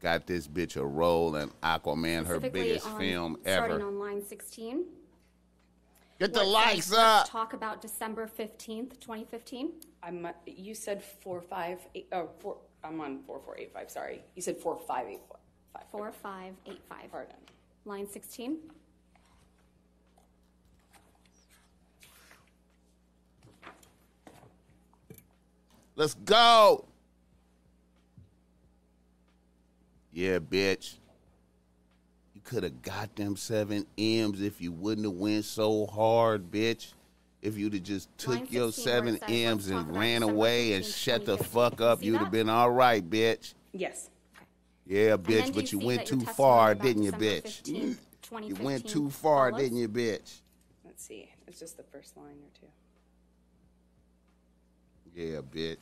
Got 0.02 0.26
this 0.26 0.46
bitch 0.46 0.76
a 0.76 0.84
role 0.84 1.34
in 1.36 1.50
Aquaman, 1.62 2.26
her 2.26 2.38
biggest 2.38 2.86
film 2.98 3.38
Starting 3.42 3.76
ever. 3.76 3.86
on 3.86 3.98
line 3.98 4.22
16. 4.24 4.84
Get 6.18 6.32
the 6.32 6.40
where 6.40 6.48
likes 6.48 6.86
says, 6.86 6.92
"Let's 6.92 7.28
up. 7.28 7.30
Talk 7.30 7.52
about 7.52 7.82
December 7.82 8.26
15th, 8.26 8.98
2015. 9.00 9.72
I'm. 10.02 10.26
You 10.46 10.74
said 10.74 11.02
four 11.02 11.42
five 11.42 11.78
eight. 11.94 12.08
Oh, 12.12 12.30
four. 12.38 12.56
I'm 12.82 13.00
on 13.00 13.22
four 13.26 13.40
four 13.44 13.56
eight 13.58 13.72
five. 13.74 13.90
Sorry, 13.90 14.22
you 14.34 14.42
said 14.42 14.56
four 14.56 14.78
five 14.78 15.08
eight 15.08 15.20
four. 15.28 15.38
Five. 15.74 15.84
4585. 15.90 17.10
Pardon. 17.10 17.36
Line 17.84 18.08
16. 18.08 18.58
Let's 25.94 26.14
go. 26.14 26.84
Yeah, 30.12 30.38
bitch. 30.40 30.96
Could 32.46 32.62
have 32.62 32.80
got 32.80 33.16
them 33.16 33.36
seven 33.36 33.86
M's 33.98 34.40
if 34.40 34.60
you 34.60 34.70
wouldn't 34.70 35.04
have 35.04 35.16
went 35.16 35.44
so 35.44 35.84
hard, 35.86 36.52
bitch. 36.52 36.92
If 37.42 37.58
you'd 37.58 37.74
have 37.74 37.82
just 37.82 38.08
Line 38.24 38.38
took 38.38 38.52
your 38.52 38.70
16 38.70 38.84
where 39.04 39.14
it 39.14 39.20
seven 39.20 39.34
M's 39.34 39.68
and 39.68 39.96
ran 39.96 40.22
away 40.22 40.74
and 40.74 40.84
shut 40.84 41.26
the 41.26 41.38
fuck 41.38 41.80
up, 41.80 42.04
you'd 42.04 42.18
have 42.18 42.30
been 42.30 42.48
all 42.48 42.70
right, 42.70 43.08
bitch. 43.08 43.54
Yes. 43.72 44.10
Yeah, 44.86 45.16
bitch, 45.16 45.52
but 45.56 45.72
you 45.72 45.80
you 45.80 45.86
went 45.86 46.06
too 46.06 46.20
far, 46.20 46.76
didn't 46.76 47.02
you, 47.02 47.10
bitch? 47.10 47.62
15th, 47.64 48.48
You 48.48 48.54
went 48.54 48.86
too 48.88 49.10
far, 49.10 49.50
follows? 49.50 49.62
didn't 49.62 49.78
you, 49.78 49.88
bitch? 49.88 50.40
Let's 50.84 51.02
see. 51.02 51.28
It's 51.48 51.58
just 51.58 51.76
the 51.76 51.82
first 51.82 52.16
line 52.16 52.26
or 52.26 52.60
two. 52.60 52.68
Yeah, 55.20 55.40
bitch. 55.40 55.78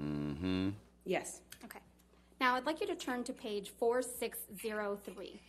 Mm-hmm. 0.00 0.70
Yes. 1.04 1.40
Okay. 1.64 1.78
Now 2.40 2.54
I'd 2.56 2.66
like 2.66 2.80
you 2.80 2.86
to 2.86 2.94
turn 2.94 3.24
to 3.24 3.32
page 3.32 3.70
4603. 3.70 5.40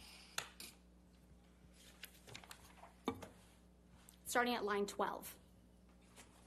Starting 4.26 4.56
at 4.56 4.65
line 4.65 4.86
12. 4.86 5.36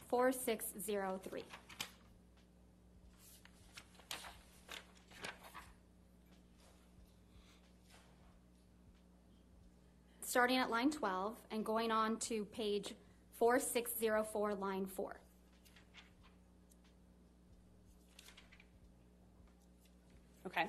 4603. 0.09 1.45
Starting 10.23 10.59
at 10.59 10.71
line 10.71 10.91
12 10.93 11.37
and 11.51 11.65
going 11.65 11.91
on 11.91 12.17
to 12.19 12.45
page 12.45 12.95
4604, 13.39 14.55
line 14.55 14.87
4. 14.87 15.17
Okay. 20.47 20.67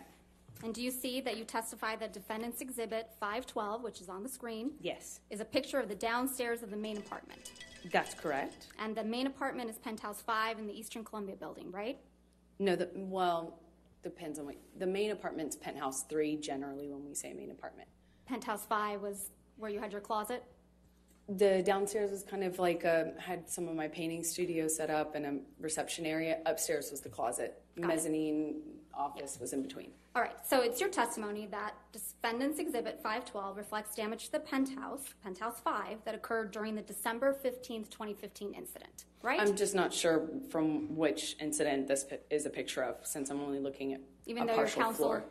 And 0.64 0.74
do 0.74 0.82
you 0.84 0.92
see 0.92 1.22
that 1.22 1.38
you 1.38 1.44
testify 1.44 1.96
that 1.96 2.14
defendant's 2.14 2.62
exhibit 2.62 3.10
512, 3.20 3.82
which 3.82 4.00
is 4.00 4.10
on 4.10 4.22
the 4.22 4.30
screen, 4.30 4.72
Yes. 4.80 5.20
is 5.30 5.40
a 5.40 5.46
picture 5.46 5.80
of 5.80 5.90
the 5.90 5.96
downstairs 5.96 6.62
of 6.62 6.70
the 6.70 6.78
main 6.78 6.98
apartment? 6.98 7.52
That's 7.92 8.14
correct. 8.14 8.68
And 8.78 8.96
the 8.96 9.04
main 9.04 9.26
apartment 9.26 9.70
is 9.72 9.78
penthouse 9.80 10.22
5 10.22 10.60
in 10.60 10.68
the 10.68 10.74
Eastern 10.74 11.04
Columbia 11.04 11.36
building, 11.36 11.72
right? 11.72 11.98
No, 12.60 12.76
the 12.76 12.90
well 12.94 13.60
depends 14.04 14.38
on 14.38 14.46
what 14.46 14.56
the 14.78 14.86
main 14.86 15.12
apartment's 15.12 15.56
penthouse 15.56 16.04
three. 16.04 16.36
Generally, 16.36 16.90
when 16.90 17.04
we 17.06 17.16
say 17.16 17.34
main 17.34 17.50
apartment, 17.52 17.88
Penthouse 18.28 18.66
5 18.66 19.02
was 19.02 19.30
where 19.58 19.72
you 19.72 19.80
had 19.80 19.92
your 19.92 20.02
closet? 20.02 20.44
the 21.30 21.62
downstairs 21.64 22.12
was 22.12 22.24
kind 22.24 22.44
of 22.44 22.60
like 22.60 22.84
a, 22.84 23.14
had 23.18 23.50
some 23.50 23.68
of 23.70 23.76
my 23.76 23.88
painting 23.88 24.22
studio 24.24 24.68
set 24.68 24.90
up 24.90 25.16
and 25.16 25.26
a 25.26 25.38
reception 25.62 26.06
area. 26.06 26.40
Upstairs 26.46 26.92
was 26.92 27.00
the 27.00 27.10
closet. 27.10 27.62
Mezzanine 27.78 28.60
office 28.94 29.40
was 29.40 29.54
in 29.54 29.62
between. 29.62 29.92
All 30.16 30.22
right, 30.22 30.36
so 30.46 30.62
it's 30.62 30.80
your 30.80 30.90
testimony 30.90 31.48
that 31.52 31.74
defendant's 31.92 32.60
exhibit 32.60 32.96
512 33.02 33.58
reflects 33.58 33.96
damage 33.96 34.26
to 34.26 34.32
the 34.34 34.40
penthouse, 34.40 35.14
penthouse 35.24 35.60
5, 35.62 36.00
that 36.06 36.16
occurred 36.16 36.52
during 36.52 36.76
the 36.76 36.82
December 36.82 37.34
15th, 37.34 37.90
2015 37.90 38.54
incident, 38.54 39.06
right? 39.22 39.40
I'm 39.40 39.56
just 39.56 39.74
not 39.76 39.94
sure 39.94 40.28
from 40.50 40.96
which 40.96 41.36
incident 41.40 41.88
this 41.88 42.04
pi- 42.04 42.20
is 42.30 42.46
a 42.46 42.50
picture 42.50 42.84
of, 42.84 42.96
since 43.04 43.30
I'm 43.30 43.40
only 43.40 43.60
looking 43.60 43.94
at 43.94 44.02
Even 44.26 44.44
a 44.44 44.46
though 44.48 44.54
your 44.54 44.64
partial 44.64 44.82
counsel 44.82 45.06
floor. 45.06 45.24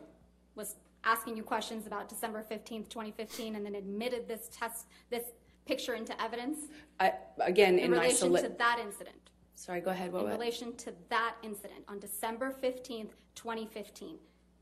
was 0.55 0.75
asking 1.03 1.37
you 1.37 1.43
questions 1.43 1.87
about 1.87 2.09
December 2.09 2.43
15th, 2.49 2.89
2015, 2.89 3.55
and 3.55 3.65
then 3.65 3.75
admitted 3.75 4.27
this 4.27 4.49
test, 4.51 4.87
this 5.09 5.23
picture 5.65 5.93
into 5.93 6.19
evidence 6.21 6.67
I, 6.99 7.13
again, 7.39 7.77
in 7.77 7.85
in, 7.85 7.91
relation 7.91 8.33
to 8.33 8.49
that 8.57 8.79
incident. 8.83 9.20
Sorry, 9.61 9.79
go 9.79 9.91
ahead. 9.91 10.11
What? 10.11 10.21
in 10.21 10.25
what? 10.25 10.39
relation 10.39 10.75
to 10.77 10.91
that 11.09 11.35
incident 11.43 11.83
on 11.87 11.99
December 11.99 12.51
15th, 12.63 13.11
2015. 13.35 14.17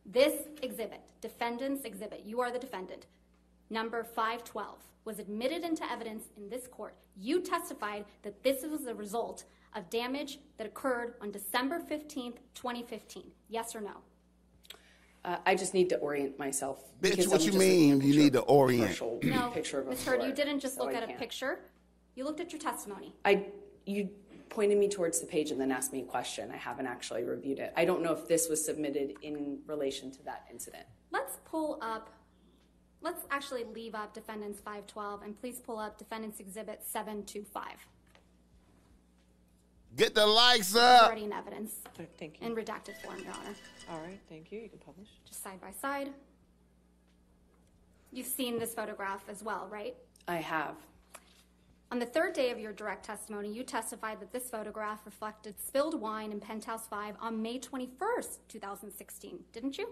This 0.05 0.33
exhibit, 0.61 0.99
defendant's 1.21 1.85
exhibit, 1.85 2.23
you 2.25 2.41
are 2.41 2.51
the 2.51 2.59
defendant, 2.59 3.05
number 3.69 4.03
512, 4.03 4.77
was 5.05 5.19
admitted 5.19 5.63
into 5.63 5.89
evidence 5.89 6.25
in 6.35 6.49
this 6.49 6.67
court. 6.67 6.95
You 7.15 7.39
testified 7.39 8.03
that 8.23 8.43
this 8.43 8.63
was 8.63 8.83
the 8.83 8.93
result 8.93 9.45
of 9.73 9.89
damage 9.89 10.39
that 10.57 10.67
occurred 10.67 11.13
on 11.21 11.31
December 11.31 11.79
15th, 11.79 12.35
2015. 12.55 13.23
Yes 13.47 13.77
or 13.77 13.79
no? 13.79 14.01
Uh, 15.23 15.37
I 15.45 15.55
just 15.55 15.73
need 15.73 15.87
to 15.91 15.97
orient 15.99 16.37
myself. 16.37 16.83
Bitch, 17.01 17.25
what 17.29 17.39
I'm 17.39 17.53
you 17.53 17.57
mean 17.57 18.01
you 18.01 18.19
need 18.19 18.33
to 18.33 18.41
orient? 18.41 18.99
No, 19.23 19.49
picture 19.51 19.79
of 19.79 19.87
a 19.87 19.91
Ms. 19.91 20.03
Heard, 20.03 20.23
you 20.23 20.33
didn't 20.33 20.59
just 20.59 20.75
so 20.75 20.83
look 20.83 20.93
I 20.93 20.97
at 20.97 21.03
a 21.03 21.07
can't. 21.07 21.19
picture. 21.19 21.59
You 22.15 22.25
looked 22.25 22.41
at 22.41 22.51
your 22.51 22.59
testimony. 22.59 23.15
I 23.23 23.45
you 23.85 24.09
pointed 24.49 24.77
me 24.77 24.89
towards 24.89 25.19
the 25.19 25.27
page 25.27 25.51
and 25.51 25.59
then 25.59 25.71
asked 25.71 25.93
me 25.93 26.01
a 26.01 26.05
question. 26.05 26.51
I 26.51 26.57
haven't 26.57 26.87
actually 26.87 27.23
reviewed 27.23 27.59
it. 27.59 27.73
I 27.77 27.85
don't 27.85 28.01
know 28.01 28.11
if 28.13 28.27
this 28.27 28.49
was 28.49 28.63
submitted 28.63 29.13
in 29.21 29.59
relation 29.67 30.11
to 30.11 30.23
that 30.23 30.45
incident. 30.51 30.85
Let's 31.11 31.37
pull 31.45 31.79
up, 31.81 32.09
let's 33.01 33.25
actually 33.31 33.63
leave 33.63 33.95
up 33.95 34.13
defendants 34.13 34.59
512 34.59 35.21
and 35.23 35.39
please 35.39 35.59
pull 35.59 35.77
up 35.77 35.97
defendants 35.97 36.39
exhibit 36.39 36.81
725. 36.85 37.63
Get 39.95 40.13
the 40.13 40.25
likes 40.25 40.75
up. 40.75 41.03
already 41.03 41.23
in 41.23 41.33
evidence 41.33 41.77
Thank 42.17 42.39
you. 42.39 42.47
in 42.47 42.55
redacted 42.55 42.95
form, 43.03 43.19
Your 43.19 43.33
Honor. 43.33 43.55
All 43.91 43.99
right, 43.99 44.19
thank 44.29 44.51
you. 44.51 44.59
You 44.59 44.69
can 44.69 44.79
publish. 44.79 45.07
Just 45.25 45.43
side 45.43 45.59
by 45.59 45.71
side. 45.71 46.09
You've 48.11 48.27
seen 48.27 48.59
this 48.59 48.73
photograph 48.73 49.23
as 49.29 49.43
well, 49.43 49.67
right? 49.71 49.95
I 50.27 50.35
have. 50.37 50.75
On 51.91 51.97
the 51.97 52.05
third 52.05 52.33
day 52.33 52.51
of 52.51 52.59
your 52.59 52.71
direct 52.71 53.03
testimony, 53.05 53.51
you 53.51 53.63
testified 53.63 54.19
that 54.19 54.31
this 54.31 54.49
photograph 54.49 54.99
reflected 55.05 55.55
spilled 55.59 55.99
wine 55.99 56.31
in 56.31 56.39
Penthouse 56.39 56.85
5 56.87 57.15
on 57.19 57.41
May 57.41 57.57
21st, 57.59 58.37
2016, 58.47 59.39
didn't 59.51 59.77
you? 59.77 59.89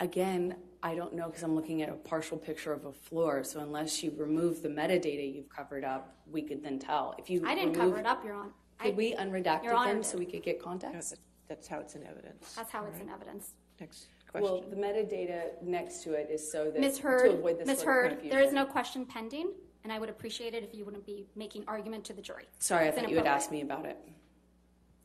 Again, 0.00 0.56
I 0.82 0.94
don't 0.94 1.12
know 1.14 1.26
because 1.26 1.42
I'm 1.42 1.54
looking 1.54 1.82
at 1.82 1.88
a 1.90 1.92
partial 1.92 2.38
picture 2.38 2.72
of 2.72 2.86
a 2.86 2.92
floor. 2.92 3.44
So 3.44 3.60
unless 3.60 4.02
you 4.02 4.12
remove 4.16 4.62
the 4.62 4.68
metadata 4.70 5.32
you've 5.34 5.50
covered 5.50 5.84
up, 5.84 6.16
we 6.32 6.42
could 6.42 6.64
then 6.64 6.78
tell. 6.78 7.14
If 7.18 7.28
you 7.28 7.42
I 7.46 7.54
didn't 7.54 7.74
remove- 7.74 7.90
cover 7.90 8.00
it 8.00 8.06
up, 8.06 8.24
Your 8.24 8.34
Honor. 8.34 8.52
I- 8.80 8.84
Could 8.86 8.96
we 8.96 9.14
unredact 9.14 9.64
Your 9.64 9.74
Honor 9.74 9.92
them 9.94 10.02
so 10.02 10.16
we 10.18 10.26
could 10.26 10.42
get 10.42 10.58
No, 10.58 10.64
context? 10.64 11.10
that- 11.10 11.18
That's 11.48 11.66
how 11.68 11.78
it's 11.80 11.94
in 11.94 12.04
evidence. 12.06 12.54
That's 12.54 12.70
how 12.70 12.80
All 12.82 12.88
it's 12.88 12.98
in 13.00 13.08
evidence. 13.08 13.54
Next 13.80 14.06
question. 14.30 14.42
Well, 14.50 14.60
the 14.62 14.76
metadata 14.76 15.62
next 15.62 16.02
to 16.02 16.12
it 16.14 16.28
is 16.30 16.50
so 16.50 16.70
that 16.70 16.78
Ms. 16.80 16.98
to 16.98 17.08
avoid 17.32 17.58
this 17.58 17.66
Ms. 17.66 17.78
sort 17.80 18.12
of 18.12 18.20
Heard, 18.20 18.30
there 18.30 18.42
is 18.42 18.52
no 18.52 18.66
question 18.66 19.06
pending, 19.06 19.52
and 19.88 19.94
I 19.94 19.98
would 19.98 20.10
appreciate 20.10 20.52
it 20.52 20.62
if 20.62 20.74
you 20.74 20.84
wouldn't 20.84 21.06
be 21.06 21.24
making 21.34 21.64
argument 21.66 22.04
to 22.04 22.12
the 22.12 22.20
jury. 22.20 22.44
Sorry, 22.58 22.84
I 22.84 22.88
It's 22.88 22.98
thought 22.98 23.08
you 23.08 23.16
had 23.16 23.24
inappropriate. 23.24 23.42
asked 23.42 23.50
me 23.50 23.62
about 23.62 23.86
it. 23.86 23.96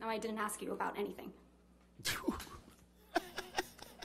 No, 0.02 0.10
I 0.10 0.18
didn't 0.18 0.40
ask 0.40 0.62
you 0.62 0.74
about 0.74 1.00
anything. 1.00 1.32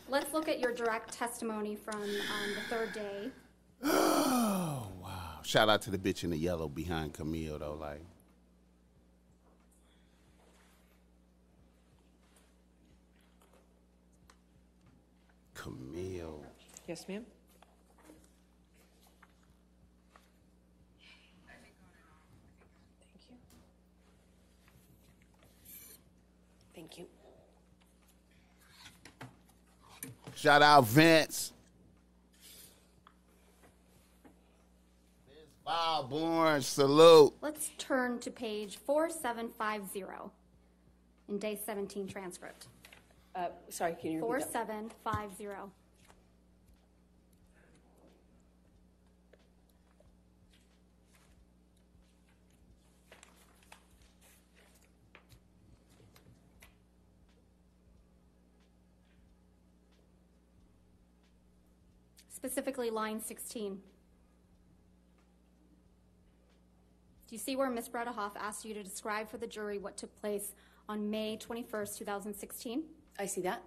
Let's 0.09 0.33
look 0.33 0.47
at 0.49 0.61
your 0.61 0.73
direct 0.73 1.13
testimony 1.13 1.75
from 1.75 2.01
um, 2.01 2.09
the 2.55 2.61
third 2.71 2.93
day. 2.93 3.33
Oh 3.83 4.87
wow! 5.03 5.41
Shout 5.43 5.69
out 5.69 5.83
to 5.83 5.91
the 5.91 5.99
bitch 5.99 6.23
in 6.23 6.31
the 6.31 6.37
yellow 6.37 6.69
behind 6.69 7.13
Camille 7.13 7.59
though. 7.59 7.75
Like, 7.75 8.03
Camille. 15.55 16.45
Yes, 16.87 17.09
ma'am? 17.09 17.25
Thank 26.79 26.97
you. 26.97 27.07
Thank 30.01 30.15
you. 30.27 30.28
Shout 30.39 30.63
out 30.63 30.87
Vince. 30.87 31.53
Vince 35.27 35.51
Baldborn, 35.67 36.63
salute. 36.63 37.35
Let's 37.41 37.73
turn 37.77 38.21
to 38.21 38.31
page 38.31 38.77
4750 38.77 40.05
in 41.29 41.39
day 41.41 41.59
17 41.67 42.07
transcript. 42.07 42.69
Uh, 43.35 43.49
sorry, 43.69 43.97
can 44.01 44.13
you 44.13 44.25
repeat 44.25 44.53
that? 44.53 44.69
4750. 44.69 45.78
Specifically, 62.43 62.89
line 62.89 63.21
16. 63.21 63.75
Do 67.27 67.35
you 67.35 67.39
see 67.39 67.57
where 67.57 67.69
Ms. 67.69 67.89
Bredehoff 67.89 68.37
asked 68.39 68.65
you 68.65 68.73
to 68.75 68.83
describe 68.85 69.29
for 69.29 69.39
the 69.39 69.47
jury 69.49 69.79
what 69.79 69.97
took 69.97 70.15
place 70.21 70.55
on 70.89 71.11
May 71.11 71.37
21st, 71.37 71.99
2016? 71.99 72.85
I 73.19 73.27
see 73.27 73.41
that. 73.41 73.61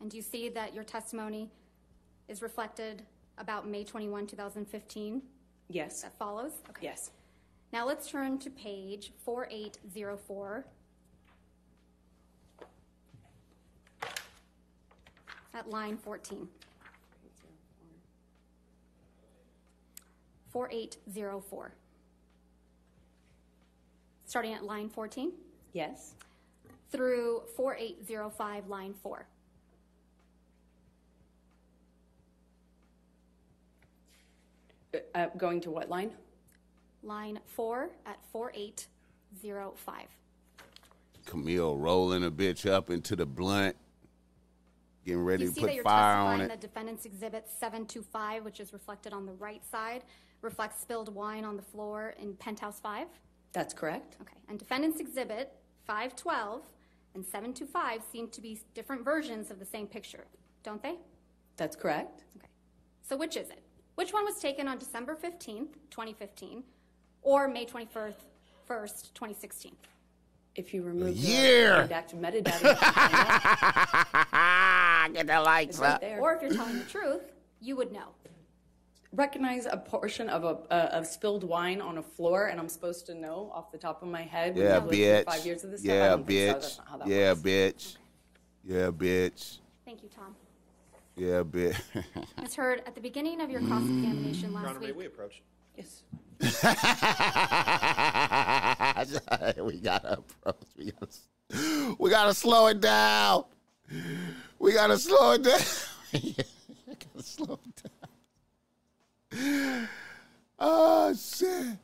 And 0.00 0.10
do 0.10 0.16
you 0.16 0.22
see 0.22 0.48
that 0.48 0.72
your 0.72 0.84
testimony 0.84 1.50
is 2.28 2.40
reflected 2.40 3.02
about 3.36 3.68
May 3.68 3.84
21, 3.84 4.26
2015 4.26 5.20
Yes. 5.68 6.00
that 6.00 6.16
follows? 6.18 6.52
Okay. 6.70 6.86
Yes. 6.86 7.10
Now 7.74 7.86
let's 7.86 8.08
turn 8.08 8.38
to 8.38 8.48
page 8.48 9.12
4804. 9.22 10.64
At 15.52 15.68
line 15.68 15.98
14. 15.98 16.48
4804. 20.52 21.72
Starting 24.26 24.54
at 24.54 24.64
line 24.64 24.88
14 24.88 25.32
Yes. 25.72 26.14
through 26.90 27.42
4805, 27.56 28.68
line 28.68 28.94
4. 29.02 29.26
Uh, 34.94 34.98
uh, 35.14 35.26
going 35.36 35.60
to 35.62 35.70
what 35.70 35.88
line? 35.88 36.10
Line 37.02 37.38
4 37.46 37.90
at 38.06 38.18
4805. 38.32 40.02
Camille 41.24 41.76
rolling 41.76 42.24
a 42.24 42.30
bitch 42.30 42.68
up 42.70 42.90
into 42.90 43.16
the 43.16 43.24
blunt, 43.26 43.76
getting 45.06 45.24
ready 45.24 45.44
You 45.44 45.48
to 45.50 45.54
see 45.54 45.60
that 45.62 45.66
put 45.68 45.74
you're 45.74 45.84
fire 45.84 46.16
on 46.16 46.26
testifying 46.26 46.40
it. 46.42 46.48
that 46.48 46.60
defendant's 46.60 47.06
exhibit 47.06 47.48
725, 47.48 48.44
which 48.44 48.60
is 48.60 48.72
reflected 48.72 49.12
on 49.12 49.24
the 49.26 49.32
right 49.32 49.62
side, 49.70 50.02
reflects 50.42 50.80
spilled 50.80 51.14
wine 51.14 51.44
on 51.44 51.56
the 51.56 51.62
floor 51.62 52.14
in 52.20 52.34
penthouse 52.34 52.80
5? 52.80 53.06
That's 53.52 53.72
correct. 53.72 54.16
Okay. 54.20 54.34
And 54.48 54.58
defendant's 54.58 55.00
exhibit 55.00 55.52
512 55.86 56.62
and 57.14 57.24
725 57.24 58.02
seem 58.10 58.28
to 58.28 58.40
be 58.40 58.60
different 58.74 59.04
versions 59.04 59.50
of 59.50 59.58
the 59.58 59.66
same 59.66 59.86
picture, 59.86 60.24
don't 60.62 60.82
they? 60.82 60.96
That's 61.56 61.76
correct. 61.76 62.24
Okay. 62.36 62.48
So 63.02 63.16
which 63.16 63.36
is 63.36 63.50
it? 63.50 63.62
Which 63.94 64.12
one 64.12 64.24
was 64.24 64.38
taken 64.38 64.68
on 64.68 64.78
December 64.78 65.14
15th, 65.14 65.74
2015, 65.90 66.62
or 67.22 67.46
May 67.46 67.66
21st, 67.66 68.14
1st, 68.68 69.12
2016? 69.14 69.72
If 70.54 70.74
you 70.74 70.82
remove 70.82 71.16
year. 71.16 71.86
the 71.86 71.94
redacted 71.94 72.20
metadata, 72.20 72.62
you 72.62 72.68
can 72.68 72.76
find 72.76 73.14
out. 73.14 75.12
Get 75.14 75.26
the 75.26 75.40
likes 75.40 75.70
it's 75.70 75.78
right 75.78 75.90
up. 75.92 76.00
there. 76.00 76.20
Or 76.20 76.34
if 76.34 76.42
you're 76.42 76.52
telling 76.52 76.78
the 76.78 76.84
truth, 76.84 77.22
you 77.60 77.76
would 77.76 77.92
know. 77.92 78.08
Recognize 79.14 79.66
a 79.66 79.76
portion 79.76 80.28
of 80.28 80.44
a 80.44 80.58
uh, 80.72 80.88
of 80.92 81.06
spilled 81.06 81.44
wine 81.44 81.80
on 81.80 81.98
a 81.98 82.02
floor, 82.02 82.46
and 82.46 82.58
I'm 82.58 82.68
supposed 82.68 83.06
to 83.06 83.14
know 83.14 83.50
off 83.54 83.70
the 83.70 83.78
top 83.78 84.02
of 84.02 84.08
my 84.08 84.22
head. 84.22 84.54
when 84.56 84.64
Yeah, 84.64 84.76
I've 84.76 84.86
lived 84.86 84.98
bitch. 84.98 85.24
Five 85.24 85.46
years 85.46 85.64
of 85.64 85.70
this 85.70 85.80
stuff. 85.82 85.94
Yeah, 85.94 86.08
don't 86.08 86.26
so. 86.26 86.32
bitch. 86.32 86.52
That's 86.52 86.78
not 86.78 86.88
how 86.88 86.96
that 86.98 87.08
Yeah, 87.08 87.30
works. 87.30 87.42
bitch. 87.42 87.96
Yeah, 88.64 88.90
bitch. 88.90 89.58
Thank 89.84 90.02
you, 90.02 90.08
Tom. 90.08 90.34
Yeah, 91.16 91.42
bitch. 91.42 91.78
Ms. 92.40 92.54
Heard, 92.54 92.82
at 92.86 92.94
the 92.94 93.00
beginning 93.00 93.40
of 93.40 93.50
your 93.50 93.60
cross-examination 93.60 94.52
Your 94.52 94.60
last 94.60 94.70
Honor, 94.70 94.80
may 94.80 94.86
week, 94.86 94.96
we 94.96 95.06
approach? 95.06 95.42
Yes. 95.76 96.02
we 99.62 99.78
gotta 99.78 100.18
approach. 100.18 100.56
We 100.78 100.90
gotta, 100.90 101.96
we 101.98 102.10
gotta 102.10 102.34
slow 102.34 102.66
it 102.68 102.80
down. 102.80 103.44
We 104.58 104.72
gotta 104.72 104.98
slow 104.98 105.32
it 105.32 105.42
down. 105.42 105.60
we 106.12 106.34
gotta 106.88 107.22
slow 107.22 107.58
it 107.66 107.82
down. 107.82 108.01
Oh 110.64 111.12
shit! 111.14 111.76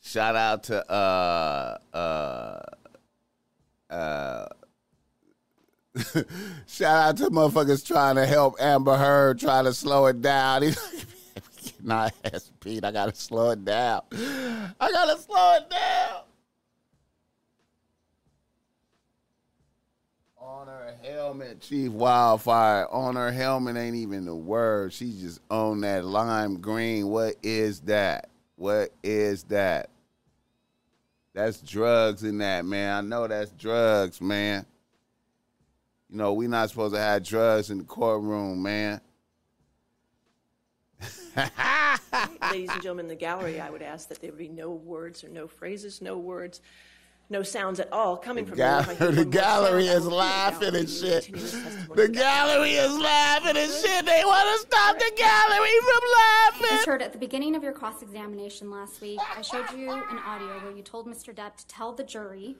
Shout 0.00 0.36
out 0.36 0.62
to 0.64 0.88
uh 0.88 1.78
uh 1.92 2.60
uh. 3.90 4.46
Shout 6.68 7.08
out 7.08 7.16
to 7.16 7.30
motherfuckers 7.30 7.84
trying 7.84 8.16
to 8.16 8.26
help 8.26 8.54
Amber 8.60 8.96
Heard, 8.96 9.40
trying 9.40 9.64
to 9.64 9.72
slow 9.72 10.06
it 10.06 10.22
down. 10.22 10.62
He's 10.62 10.76
like, 10.76 11.04
Nah, 11.82 12.08
ass 12.32 12.50
I 12.64 12.90
gotta 12.92 13.14
slow 13.14 13.50
it 13.50 13.64
down. 13.64 14.02
I 14.12 14.90
gotta 14.92 15.18
slow 15.18 15.56
it 15.56 15.68
down. 15.70 16.23
Her 20.84 20.94
helmet, 21.02 21.60
Chief 21.60 21.90
Wildfire. 21.90 22.86
On 22.90 23.16
her 23.16 23.32
helmet 23.32 23.76
ain't 23.76 23.96
even 23.96 24.26
the 24.26 24.34
word. 24.34 24.92
She 24.92 25.12
just 25.18 25.40
on 25.50 25.80
that 25.80 26.04
lime 26.04 26.60
green. 26.60 27.08
What 27.08 27.36
is 27.42 27.80
that? 27.82 28.28
What 28.56 28.90
is 29.02 29.44
that? 29.44 29.90
That's 31.32 31.60
drugs 31.60 32.22
in 32.22 32.38
that, 32.38 32.64
man. 32.64 32.96
I 32.96 33.00
know 33.00 33.26
that's 33.26 33.50
drugs, 33.52 34.20
man. 34.20 34.66
You 36.10 36.18
know, 36.18 36.34
we 36.34 36.46
not 36.46 36.68
supposed 36.68 36.94
to 36.94 37.00
have 37.00 37.24
drugs 37.24 37.70
in 37.70 37.78
the 37.78 37.84
courtroom, 37.84 38.62
man. 38.62 39.00
Ladies 42.52 42.70
and 42.70 42.82
gentlemen 42.82 43.06
in 43.06 43.08
the 43.08 43.16
gallery, 43.16 43.60
I 43.60 43.70
would 43.70 43.82
ask 43.82 44.08
that 44.10 44.20
there 44.20 44.30
be 44.30 44.48
no 44.48 44.70
words 44.70 45.24
or 45.24 45.28
no 45.28 45.48
phrases, 45.48 46.00
no 46.00 46.16
words, 46.16 46.60
no 47.34 47.42
sounds 47.42 47.80
at 47.80 47.92
all 47.92 48.16
coming 48.16 48.46
from 48.46 48.56
me. 48.58 48.64
If 48.64 48.88
I 48.88 48.94
hear 48.94 48.96
Gallery, 48.96 49.14
the 49.16 49.24
gallery 49.24 49.86
is 49.86 50.04
will 50.04 50.10
pull 50.10 50.18
it 50.18 50.20
laughing 50.20 50.76
and 50.76 50.88
shit. 50.88 51.24
continue 51.24 51.42
this 51.42 51.62
testimony 51.62 52.02
The 52.02 52.08
gallery 52.08 52.70
is 52.74 52.96
laughing 52.96 53.56
and 53.56 53.72
shit. 53.72 54.06
They 54.06 54.22
want 54.24 54.46
to 54.54 54.66
stop 54.66 54.98
the 54.98 55.12
gallery 55.16 55.76
from 55.88 56.00
Ms. 56.04 56.14
laughing. 56.16 56.86
Heard, 56.86 57.02
at 57.02 57.12
the 57.12 57.18
beginning 57.18 57.56
of 57.56 57.64
your 57.64 57.72
cross-examination 57.72 58.70
last 58.70 59.00
week, 59.00 59.18
I 59.36 59.42
showed 59.42 59.68
you 59.76 59.90
an 59.90 60.18
audio 60.24 60.60
where 60.60 60.70
you 60.70 60.82
told 60.82 61.08
Mr. 61.08 61.34
Depp 61.34 61.56
to 61.56 61.66
tell 61.66 61.92
the 61.92 62.04
jury, 62.04 62.54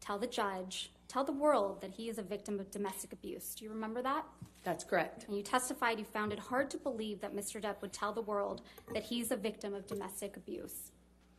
tell 0.00 0.18
the 0.18 0.28
judge, 0.28 0.92
tell 1.08 1.24
the 1.24 1.32
world 1.32 1.80
that 1.80 1.90
he 1.90 2.08
is 2.08 2.18
a 2.18 2.22
victim 2.22 2.60
of 2.60 2.70
domestic 2.70 3.12
abuse. 3.12 3.56
Do 3.56 3.64
you 3.64 3.70
remember 3.72 4.00
that? 4.02 4.24
That's 4.62 4.84
correct. 4.84 5.24
And 5.26 5.36
you 5.36 5.42
testified 5.42 5.98
you 5.98 6.04
found 6.04 6.32
it 6.32 6.38
hard 6.38 6.70
to 6.70 6.76
believe 6.76 7.20
that 7.20 7.34
Mr. 7.34 7.60
Depp 7.60 7.82
would 7.82 7.92
tell 7.92 8.12
the 8.12 8.22
world 8.22 8.62
that 8.92 9.02
he's 9.02 9.32
a 9.32 9.36
victim 9.36 9.74
of 9.74 9.88
domestic 9.88 10.36
abuse, 10.36 10.92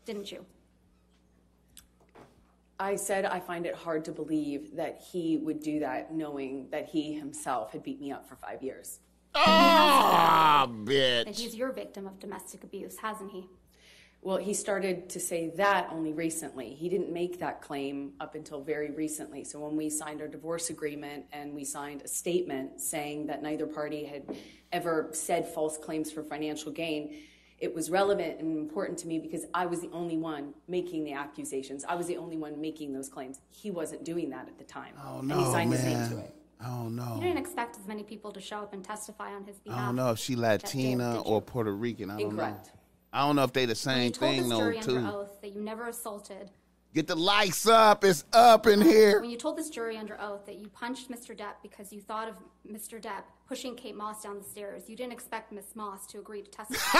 didn't 0.05 0.29
you? 0.29 0.45
I 2.79 2.95
said 2.95 3.25
I 3.25 3.39
find 3.39 3.65
it 3.65 3.73
hard 3.75 4.03
to 4.05 4.11
believe 4.11 4.75
that 4.75 5.01
he 5.11 5.37
would 5.37 5.61
do 5.61 5.79
that 5.79 6.13
knowing 6.13 6.67
that 6.71 6.87
he 6.87 7.13
himself 7.13 7.71
had 7.71 7.83
beat 7.83 8.01
me 8.01 8.11
up 8.11 8.27
for 8.27 8.35
five 8.35 8.61
years. 8.61 8.99
Oh, 9.33 9.41
That 9.45 10.69
bitch. 10.85 11.37
he's 11.37 11.55
your 11.55 11.71
victim 11.71 12.05
of 12.07 12.19
domestic 12.19 12.63
abuse, 12.63 12.97
hasn't 12.97 13.31
he? 13.31 13.47
Well, 14.21 14.37
he 14.37 14.53
started 14.53 15.07
to 15.09 15.19
say 15.19 15.51
that 15.55 15.89
only 15.91 16.11
recently. 16.11 16.69
He 16.73 16.89
didn't 16.89 17.13
make 17.13 17.39
that 17.39 17.61
claim 17.61 18.13
up 18.19 18.33
until 18.33 18.59
very 18.61 18.89
recently. 18.91 19.43
So 19.43 19.59
when 19.59 19.75
we 19.77 19.89
signed 19.89 20.19
our 20.21 20.27
divorce 20.27 20.69
agreement 20.71 21.25
and 21.31 21.53
we 21.53 21.63
signed 21.63 22.01
a 22.01 22.07
statement 22.07 22.81
saying 22.81 23.27
that 23.27 23.43
neither 23.43 23.67
party 23.67 24.03
had 24.03 24.23
ever 24.71 25.09
said 25.11 25.47
false 25.47 25.77
claims 25.77 26.11
for 26.11 26.23
financial 26.23 26.71
gain, 26.71 27.15
it 27.59 27.73
was 27.73 27.89
relevant 27.89 28.39
and 28.39 28.57
important 28.57 28.97
to 28.99 29.07
me 29.07 29.19
because 29.19 29.45
I 29.53 29.65
was 29.65 29.81
the 29.81 29.89
only 29.91 30.17
one 30.17 30.53
making 30.67 31.03
the 31.05 31.13
accusations. 31.13 31.85
I 31.87 31.95
was 31.95 32.07
the 32.07 32.17
only 32.17 32.37
one 32.37 32.59
making 32.59 32.93
those 32.93 33.07
claims. 33.09 33.39
He 33.49 33.71
wasn't 33.71 34.03
doing 34.03 34.29
that 34.31 34.47
at 34.47 34.57
the 34.57 34.65
time. 34.65 34.93
Oh, 35.03 35.19
and 35.19 35.31
he 35.31 35.37
no, 35.37 35.51
signed 35.51 35.71
his 35.71 35.83
name 35.83 36.09
to 36.09 36.17
it. 36.19 36.35
Oh, 36.61 36.65
I 36.65 36.67
don't 36.67 36.95
know. 36.95 37.15
You 37.15 37.21
didn't 37.21 37.37
expect 37.37 37.77
as 37.79 37.87
many 37.87 38.03
people 38.03 38.31
to 38.31 38.41
show 38.41 38.57
up 38.57 38.73
and 38.73 38.83
testify 38.83 39.33
on 39.33 39.43
his 39.45 39.59
behalf. 39.59 39.79
I 39.79 39.85
don't 39.85 39.95
know 39.95 40.11
if 40.11 40.19
she 40.19 40.35
that 40.35 40.61
did, 40.61 40.67
Latina 40.67 41.13
did 41.13 41.29
or 41.29 41.41
Puerto 41.41 41.73
Rican. 41.73 42.09
I 42.09 42.19
don't 42.19 42.31
Incorrect. 42.31 42.67
know. 42.67 42.71
I 43.13 43.19
don't 43.25 43.37
know 43.37 43.43
if 43.43 43.53
they 43.53 43.65
the 43.65 43.75
same 43.75 44.05
you 44.05 44.09
told 44.11 44.31
thing 44.31 44.41
this 44.41 44.49
though, 44.49 44.59
jury 44.59 44.79
under 44.79 44.99
too. 44.99 45.07
oath 45.07 45.41
that 45.41 45.53
you 45.53 45.61
never 45.61 45.87
assaulted 45.87 46.51
Get 46.95 47.07
the 47.07 47.15
lights 47.15 47.67
up. 47.67 48.05
It's 48.05 48.23
up 48.31 48.67
in 48.67 48.79
here. 48.81 49.19
When 49.19 49.29
you 49.29 49.35
told 49.35 49.57
this 49.57 49.69
jury 49.69 49.97
under 49.97 50.17
oath 50.21 50.45
that 50.45 50.55
you 50.55 50.69
punched 50.69 51.11
Mr. 51.11 51.37
Depp 51.37 51.55
because 51.61 51.91
you 51.91 51.99
thought 51.99 52.29
of 52.29 52.35
Mr. 52.65 53.01
Depp 53.01 53.23
pushing 53.49 53.75
Kate 53.75 53.97
Moss 53.97 54.23
down 54.23 54.37
the 54.37 54.45
stairs, 54.45 54.83
you 54.87 54.95
didn't 54.95 55.11
expect 55.11 55.51
Miss 55.51 55.75
Moss 55.75 56.07
to 56.07 56.19
agree 56.19 56.41
to 56.41 56.49
testify. 56.49 56.97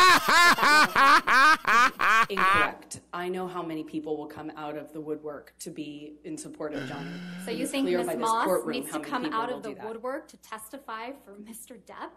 Incorrect. 2.29 2.99
I 3.13 3.29
know 3.29 3.47
how 3.47 3.63
many 3.63 3.85
people 3.85 4.17
will 4.17 4.27
come 4.27 4.51
out 4.57 4.75
of 4.75 4.91
the 4.91 4.99
woodwork 4.99 5.53
to 5.59 5.69
be 5.69 6.15
in 6.25 6.37
support 6.37 6.73
of 6.73 6.85
Johnny. 6.89 7.11
so 7.45 7.51
you 7.51 7.65
think 7.65 7.87
Miss 7.87 8.17
Moss 8.17 8.65
needs 8.67 8.91
to 8.91 8.99
come 8.99 9.27
out 9.27 9.49
of 9.49 9.63
the 9.63 9.77
woodwork 9.81 10.27
to 10.27 10.35
testify 10.37 11.11
for 11.23 11.35
Mr. 11.35 11.79
Depp? 11.87 12.11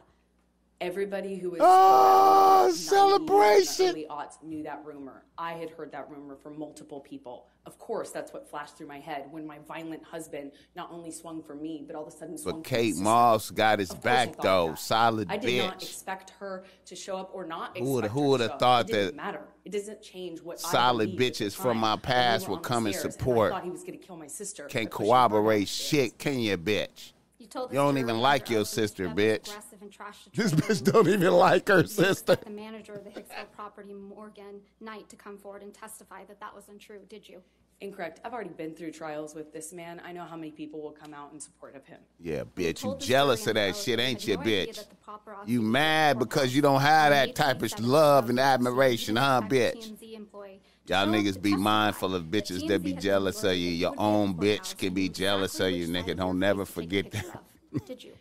Everybody 0.80 1.34
who 1.36 1.50
was 1.50 1.60
Oh, 1.60 2.68
90s, 2.70 2.74
celebration. 2.74 3.86
early 3.88 4.06
aughts 4.08 4.40
knew 4.44 4.62
that 4.62 4.80
rumor. 4.84 5.24
I 5.36 5.54
had 5.54 5.70
heard 5.70 5.90
that 5.90 6.08
rumor 6.08 6.36
from 6.36 6.56
multiple 6.56 7.00
people. 7.00 7.48
Of 7.66 7.80
course, 7.80 8.10
that's 8.12 8.32
what 8.32 8.48
flashed 8.48 8.76
through 8.76 8.86
my 8.86 9.00
head 9.00 9.24
when 9.32 9.44
my 9.44 9.58
violent 9.66 10.04
husband 10.04 10.52
not 10.76 10.90
only 10.92 11.10
swung 11.10 11.42
for 11.42 11.56
me, 11.56 11.82
but 11.84 11.96
all 11.96 12.06
of 12.06 12.14
a 12.14 12.16
sudden 12.16 12.38
swung 12.38 12.62
But 12.62 12.64
Kate. 12.64 12.94
Moss 12.96 13.50
got 13.50 13.80
his 13.80 13.90
Of 13.90 13.96
course 14.02 14.06
I 14.06 14.26
back 14.26 14.36
though. 14.40 14.68
that. 14.68 14.78
Solid 14.78 15.26
I 15.30 15.36
did 15.36 15.64
not 15.66 15.82
expect 15.82 16.30
her 16.38 16.64
to 16.86 16.94
show 16.94 17.16
up 17.16 17.30
or 17.34 17.44
not. 17.44 17.76
Who 17.76 17.98
expect 17.98 18.14
who 18.14 18.20
woulda 18.22 18.56
thought 18.60 18.88
it 18.88 18.92
that 18.92 19.14
matter. 19.16 19.42
It 19.64 19.72
doesn't 19.72 20.00
change 20.00 20.40
what 20.42 20.60
solid 20.60 21.18
bitches 21.18 21.56
from 21.56 21.78
my 21.78 21.96
we 21.96 22.00
past 22.02 22.46
were 22.46 22.54
will 22.54 22.60
come 22.62 22.86
and 22.86 22.94
support. 22.94 23.52
I 23.52 23.56
thought 23.56 23.64
he 23.64 23.70
was 23.70 23.82
going 23.82 23.98
to 23.98 24.06
kill 24.06 24.16
my 24.16 24.28
sister. 24.28 24.62
Can't 24.66 24.88
pushing 24.88 25.06
her 25.06 25.12
down 25.12 25.22
the 25.22 25.28
corroborate 25.38 25.68
shit, 25.68 26.18
can 26.18 26.38
you, 26.38 26.56
bitch? 26.56 27.12
You 27.48 27.60
told 27.60 27.72
You 27.72 27.78
don't 27.78 27.96
even 27.96 28.18
like 28.18 28.50
your 28.50 28.66
sister, 28.66 29.08
bitch. 29.08 29.50
and 29.80 29.90
trashed 29.90 30.32
This 30.34 30.52
bitch 30.52 30.92
don't 30.92 31.08
even 31.08 31.32
like 31.32 31.68
her 31.68 31.86
sister. 31.86 32.36
The 32.36 32.50
manager 32.50 32.92
of 32.92 33.04
the 33.04 33.10
Hicksville 33.10 33.50
property, 33.56 33.94
Morgan 33.94 34.60
Knight, 34.80 35.08
to 35.08 35.16
come 35.16 35.38
forward 35.38 35.62
and 35.62 35.72
testify 35.72 36.26
that 36.26 36.40
that 36.40 36.54
was 36.54 36.68
untrue, 36.68 37.00
did 37.08 37.26
you? 37.26 37.40
Incorrect. 37.80 38.20
I've 38.22 38.34
already 38.34 38.50
been 38.50 38.74
through 38.74 38.90
trials 38.90 39.34
with 39.34 39.52
this 39.52 39.72
man. 39.72 40.02
I 40.04 40.12
know 40.12 40.24
how 40.24 40.36
many 40.36 40.50
people 40.50 40.82
will 40.82 40.90
come 40.90 41.14
out 41.14 41.32
in 41.32 41.40
support 41.40 41.74
of 41.74 41.86
him. 41.86 42.00
Yeah, 42.20 42.42
bitch, 42.42 42.66
you 42.66 42.72
told 42.90 43.00
jealous 43.00 43.46
of 43.46 43.54
that 43.54 43.76
shit, 43.76 43.98
ain't 43.98 44.26
you 44.26 44.32
you, 44.32 44.38
had 44.38 44.46
no 44.46 44.52
idea 44.52 44.66
bitch? 44.66 44.76
that 44.76 44.90
the 44.90 44.96
paparazzi 44.96 45.48
You 45.48 45.62
mad 45.62 46.18
because 46.18 46.54
you 46.54 46.60
don't 46.60 46.80
have 46.82 47.12
that 47.12 47.34
type 47.34 47.62
of 47.62 47.80
love 47.80 48.28
and 48.28 48.38
admiration, 48.38 49.16
huh, 49.16 49.40
didn't 49.40 49.78
expect 49.78 50.00
bitch? 50.02 50.58
TMZ 50.88 51.02
employee 51.02 51.04
to 51.04 51.04
Y'all 51.04 51.04
show 51.04 51.10
up 51.10 51.24
niggas 51.24 51.42
be 51.42 51.56
mindful 51.56 52.14
of 52.14 52.24
bitches 52.24 52.68
that 52.68 52.82
be 52.82 52.92
jealous 52.94 53.44
of 53.44 53.56
you. 53.56 53.70
Your 53.70 53.94
own 53.98 54.34
bitch 54.34 54.76
can 54.76 54.94
be 54.94 55.08
jealous 55.08 55.60
of 55.60 55.70
you, 55.70 55.86
nigga. 55.86 56.16
Don't 56.16 56.38
never 56.38 56.64
face 56.64 56.86
to 56.86 57.02
take 57.02 57.14
a 57.14 57.20
forget 57.20 57.32
that. 57.32 57.86
Did 57.86 58.04
you? 58.04 58.12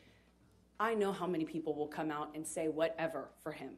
I 0.80 0.94
know 0.94 1.12
how 1.12 1.26
many 1.26 1.46
people 1.46 1.74
will 1.74 1.88
come 1.88 2.12
out 2.12 2.30
and 2.36 2.46
say 2.46 2.68
whatever 2.68 3.30
for 3.42 3.52
him. 3.52 3.72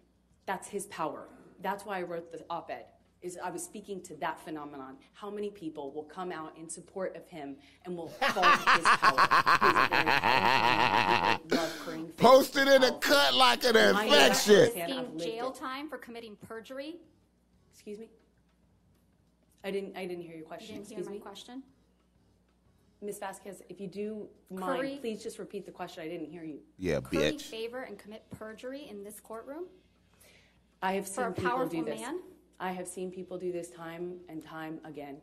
That's 0.46 0.68
his 0.68 0.88
power. 0.88 1.30
That's 1.62 1.86
why 1.86 2.00
I 2.00 2.04
wrote 2.04 2.32
the 2.32 2.44
op-ed. 2.50 2.86
Is 3.22 3.38
I 3.44 3.50
was 3.50 3.62
speaking 3.64 4.02
to 4.04 4.16
that 4.18 4.40
phenomenon. 4.40 4.96
How 5.14 5.30
many 5.30 5.50
people 5.50 5.92
will 5.92 6.04
come 6.04 6.32
out 6.32 6.56
in 6.58 6.70
support 6.70 7.18
of 7.18 7.28
him 7.28 7.58
and 7.86 7.96
will 7.98 8.08
fall 8.34 8.44
to 8.44 8.50
his 8.50 8.86
power? 8.86 9.20
He's 9.20 9.74
a 9.74 9.88
very 9.90 10.06
powerful 10.06 10.06
man. 10.06 11.40
People 11.40 11.58
love 11.58 11.80
currying 11.86 12.08
favor. 12.08 12.18
Posted 12.18 12.68
in 12.70 12.84
a 12.84 12.88
oh. 12.88 12.98
cut 13.00 13.34
like 13.36 13.64
an 13.66 13.76
I 13.76 13.82
know 13.82 14.12
that 14.12 14.30
infection. 14.30 14.56
firsthand. 14.56 15.14
Risking 15.14 15.20
jail 15.20 15.52
time 15.52 15.90
for 15.90 15.98
committing 15.98 16.38
perjury? 16.48 16.96
Excuse 17.74 18.00
me. 18.00 18.10
I 19.64 19.72
didn't. 19.72 19.96
I 19.98 20.06
didn't 20.06 20.24
hear 20.24 20.36
your 20.36 20.46
question. 20.46 20.76
You 20.76 20.82
didn't 20.82 20.88
hear 20.90 20.98
Excuse 21.00 21.06
my 21.08 21.14
me, 21.14 21.20
question? 21.20 21.64
Miss 23.02 23.20
Vasquez. 23.20 23.62
If 23.70 23.80
you 23.80 23.88
do 23.88 24.28
mind, 24.50 24.64
Curry- 24.82 24.98
please 25.02 25.24
just 25.24 25.40
repeat 25.40 25.66
the 25.66 25.72
question. 25.72 26.04
I 26.04 26.08
didn't 26.08 26.28
hear 26.30 26.44
you. 26.44 26.60
Yeah, 26.78 27.00
Curry 27.02 27.34
bitch. 27.34 27.42
favor 27.44 27.84
and 27.84 27.98
commit 27.98 28.30
perjury 28.32 28.88
in 28.90 29.04
this 29.04 29.20
courtroom? 29.20 29.66
I 30.82 30.94
have 30.94 31.08
For 31.08 31.14
seen 31.14 31.24
a 31.26 31.32
people 31.32 31.50
powerful 31.50 31.80
do 31.80 31.86
this. 31.86 32.00
man? 32.02 32.20
I 32.60 32.72
have 32.72 32.88
seen 32.88 33.12
people 33.12 33.38
do 33.38 33.52
this 33.52 33.70
time 33.70 34.18
and 34.28 34.42
time 34.44 34.80
again. 34.84 35.22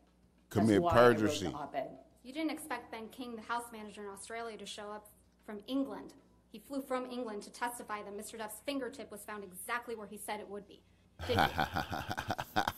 Commit 0.51 0.81
why 0.83 0.93
I 0.93 1.09
wrote 1.09 1.19
perjury. 1.19 1.53
op-ed. 1.53 1.99
You 2.23 2.33
didn't 2.33 2.51
expect 2.51 2.91
Ben 2.91 3.09
King, 3.09 3.37
the 3.37 3.43
House 3.43 3.65
manager 3.73 4.03
in 4.03 4.09
Australia, 4.09 4.57
to 4.57 4.67
show 4.67 4.91
up 4.91 5.09
from 5.45 5.59
England. 5.67 6.15
He 6.51 6.59
flew 6.59 6.81
from 6.81 7.11
England 7.11 7.43
to 7.43 7.51
testify 7.53 8.03
that 8.03 8.17
Mr. 8.17 8.39
Depp's 8.39 8.61
fingertip 8.65 9.11
was 9.11 9.23
found 9.23 9.45
exactly 9.45 9.95
where 9.95 10.07
he 10.07 10.17
said 10.17 10.41
it 10.41 10.49
would 10.49 10.67
be. 10.67 10.83
Did 11.27 11.37
you? 11.37 11.43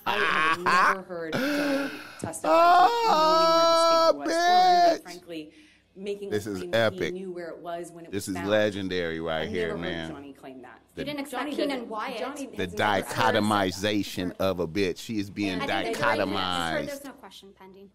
I 0.06 0.16
have 0.56 0.60
never 0.60 1.02
heard 1.02 1.32
Johnny 1.34 1.90
testify 2.20 2.48
Ah, 2.50 4.10
knowing 4.14 4.26
where 4.26 4.28
his 4.28 4.30
finger 4.30 4.38
was, 4.40 4.88
or 4.88 4.90
even, 4.94 5.02
frankly, 5.02 5.50
making 5.96 6.30
This 6.30 6.46
is 6.46 6.64
epic. 6.72 7.12
he 7.14 7.20
knew 7.20 7.32
where 7.32 7.48
it 7.48 7.58
was 7.58 7.90
when 7.90 8.04
it 8.06 8.10
This 8.12 8.26
was 8.26 8.36
is 8.36 8.36
found. 8.36 8.48
legendary 8.50 9.20
right 9.20 9.42
I've 9.42 9.48
here, 9.50 9.68
never 9.68 9.78
man. 9.80 10.06
heard 10.10 10.16
Johnny 10.16 10.32
claim 10.32 10.62
that. 10.62 10.80
You 10.96 11.04
didn't 11.04 11.20
expect 11.20 11.42
Johnny 11.44 11.56
Keenan 11.56 11.88
Wyatt. 11.88 12.18
Johnny 12.18 12.46
The 12.46 12.64
has 12.64 12.72
never 12.74 13.02
dichotomization 13.02 14.36
of 14.38 14.60
a 14.60 14.66
bitch. 14.68 14.98
She 14.98 15.18
is 15.18 15.30
being 15.30 15.60
I 15.60 15.66
think 15.66 15.68
the 15.68 15.76
jury- 15.76 15.84
Ms. 15.86 15.96
Heard, 15.98 16.18
dichotomized. 16.28 16.86
There's 16.86 17.04
no 17.04 17.12
question 17.12 17.48
pending. 17.58 17.90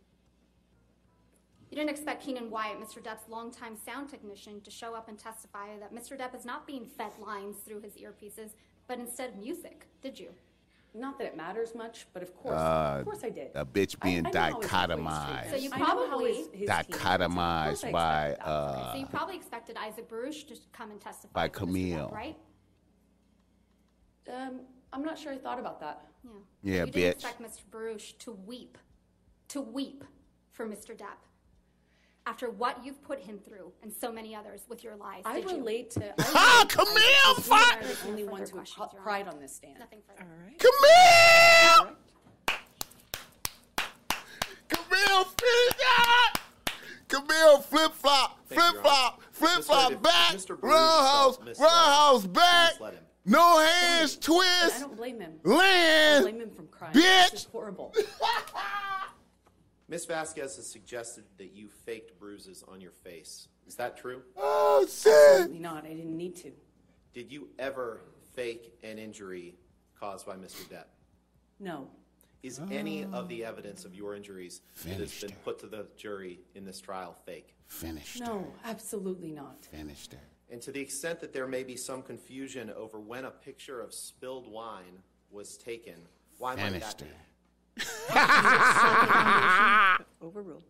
You 1.70 1.78
didn't 1.78 1.90
expect 1.90 2.24
Keenan 2.24 2.52
Wyatt, 2.52 2.80
Mr. 2.80 3.02
Depp's 3.02 3.28
longtime 3.28 3.76
sound 3.76 4.08
technician, 4.10 4.62
to 4.62 4.70
show 4.70 4.94
up 4.94 5.10
and 5.10 5.18
testify 5.18 5.76
that 5.80 5.92
Mr. 5.94 6.18
Depp 6.18 6.36
is 6.36 6.46
not 6.46 6.68
being 6.68 6.86
fed 6.86 7.12
lines 7.20 7.58
through 7.66 7.80
his 7.82 7.94
earpieces, 7.96 8.52
but 8.88 9.00
instead 9.00 9.38
music, 9.40 9.88
did 10.02 10.20
you? 10.20 10.30
Not 10.96 11.18
that 11.18 11.26
it 11.26 11.36
matters 11.38 11.74
much, 11.74 12.06
but 12.14 12.22
of 12.22 12.36
course, 12.36 12.56
Uh, 12.56 12.98
of 13.00 13.06
course 13.06 13.24
I 13.24 13.30
did. 13.30 13.50
a 13.56 13.66
bitch 13.66 14.00
being 14.00 14.28
I 14.28 14.30
know 14.30 14.40
how 14.40 14.46
his 14.46 14.56
employees 14.56 14.62
treat 14.62 14.70
dichotomized. 14.70 15.50
So 15.50 15.56
you 15.56 15.72
I 15.74 15.78
know 15.80 15.86
how 15.86 15.96
probably- 15.96 16.34
his- 16.36 16.38
his 16.38 16.48
team 16.52 16.58
treats 16.60 16.70
him. 16.70 16.74
Of 16.84 16.88
course 16.92 17.02
I 17.02 17.18
Dichotomized 17.18 17.72
expected 17.72 17.92
by 17.94 18.34
uh, 18.36 18.92
So 18.94 18.98
you 19.00 19.06
probably 19.08 19.36
expected 19.36 19.78
Isaac 19.78 20.08
Baruch 20.10 20.48
to 20.48 20.56
come 20.72 20.92
and 20.92 21.02
testify. 21.02 21.34
By 21.34 21.48
for 21.48 21.54
Mr. 21.56 21.58
Camille. 21.60 22.10
right? 22.14 22.38
Um, 24.32 24.62
I'm 24.92 25.04
not 25.04 25.18
sure 25.18 25.32
I 25.34 25.38
thought 25.38 25.60
about 25.60 25.80
that. 25.80 26.06
Yeah. 26.24 26.30
Yeah, 26.62 26.86
you 26.86 26.92
didn't 26.92 26.96
bitch. 26.96 27.12
expect 27.26 27.42
Mr. 27.42 27.70
Baruch 27.72 28.18
to 28.20 28.32
weep, 28.32 28.78
to 29.50 29.62
weep 29.62 30.04
for 30.52 30.68
Mr. 30.68 30.96
Depp 30.96 31.18
after 32.26 32.50
what 32.50 32.84
you've 32.86 33.02
put 33.04 33.20
him 33.20 33.38
through 33.38 33.72
and 33.82 33.92
so 33.92 34.12
many 34.12 34.36
others 34.36 34.62
with 34.70 34.84
your 34.84 34.96
lies. 34.96 35.22
I 35.26 35.42
did 35.42 35.50
you? 35.52 35.58
relate 35.58 35.90
to. 35.92 36.14
I 36.20 36.24
Ah, 36.36 36.66
Camille, 36.70 37.56
Isaac 37.58 37.80
because 37.80 37.86
we 37.86 37.92
are 37.92 37.96
the 38.06 38.10
only 38.10 38.24
No 38.24 38.32
ones 38.32 38.50
who 38.50 38.58
questions, 38.58 38.90
cried 38.98 39.28
on 39.28 39.40
this 39.40 39.56
stand. 39.56 39.80
Nothing 39.80 40.00
further. 40.08 40.26
Camille! 40.58 41.96
Camille, 44.70 45.24
finish 45.26 45.78
that! 45.80 46.34
Camille, 47.10 47.60
flip 47.60 47.92
flop, 47.94 48.40
flip 48.48 48.76
flop, 48.82 49.22
flip 49.32 49.64
flop, 49.64 50.02
back, 50.02 50.34
Mr. 50.34 50.60
Bruce 50.60 50.74
roundhouse, 50.74 51.36
felt 51.38 51.60
roundhouse 51.60 52.26
back, 52.26 52.72
please 52.72 52.82
let 52.82 52.94
him. 52.94 53.04
no 53.26 53.60
hands, 53.60 54.18
twist. 54.18 54.78
I 54.78 54.80
don't 54.80 54.98
blame 54.98 55.20
him. 55.20 55.34
I 55.46 56.20
blame 56.22 56.42
him 56.42 56.50
from 56.50 56.68
crying. 56.68 56.94
This 56.94 57.34
is 57.34 57.48
horrible. 57.52 57.94
Ms. 59.88 60.06
Vasquez 60.06 60.56
has 60.56 60.68
suggested 60.68 61.26
that 61.38 61.54
you 61.54 61.68
faked 61.68 62.18
bruises 62.20 62.64
on 62.68 62.80
your 62.82 62.92
face. 62.92 63.48
Is 63.68 63.76
that 63.76 63.98
true? 63.98 64.22
Oh 64.38 64.86
shit! 64.90 65.14
Absolutely 65.14 65.60
not. 65.60 65.86
I 65.86 65.90
didn't 65.90 66.18
need 66.18 66.36
to. 66.38 66.52
Did 67.14 67.32
you 67.32 67.50
ever 67.60 68.02
fake 68.36 68.74
an 68.84 68.98
injury 68.98 69.56
caused 70.00 70.26
by 70.26 70.36
Mr. 70.36 70.62
Depp? 70.70 70.86
No. 71.60 71.88
Is 72.42 72.60
any 72.72 73.06
of 73.06 73.30
the 73.30 73.46
evidence 73.46 73.86
of 73.86 73.96
your 73.96 74.16
injuries 74.16 74.62
that 74.84 75.00
has 75.00 75.22
been 75.22 75.30
her. 75.30 75.38
put 75.46 75.60
to 75.60 75.68
the 75.68 75.86
jury 75.96 76.40
in 76.56 76.66
this 76.66 76.82
trial 76.82 77.16
fake? 77.26 77.56
Finished 77.68 78.20
her. 78.20 78.26
No, 78.26 78.48
absolutely 78.66 79.32
not. 79.32 79.66
Finished 79.72 80.12
her. 80.12 80.20
And 80.52 80.62
to 80.64 80.72
the 80.74 80.82
extent 80.82 81.22
that 81.22 81.32
there 81.32 81.48
may 81.48 81.64
be 81.64 81.78
some 81.78 82.02
confusion 82.02 82.70
over 82.76 83.00
when 83.00 83.24
a 83.24 83.32
picture 83.32 83.80
of 83.80 83.94
spilled 83.94 84.52
wine 84.52 85.02
was 85.32 85.58
taken, 85.58 85.96
why 86.38 86.56
might 86.56 86.64
Finished 86.64 86.98
that 86.98 87.06
be? 87.06 87.10
her. 87.12 87.16
Overruled. 90.22 90.64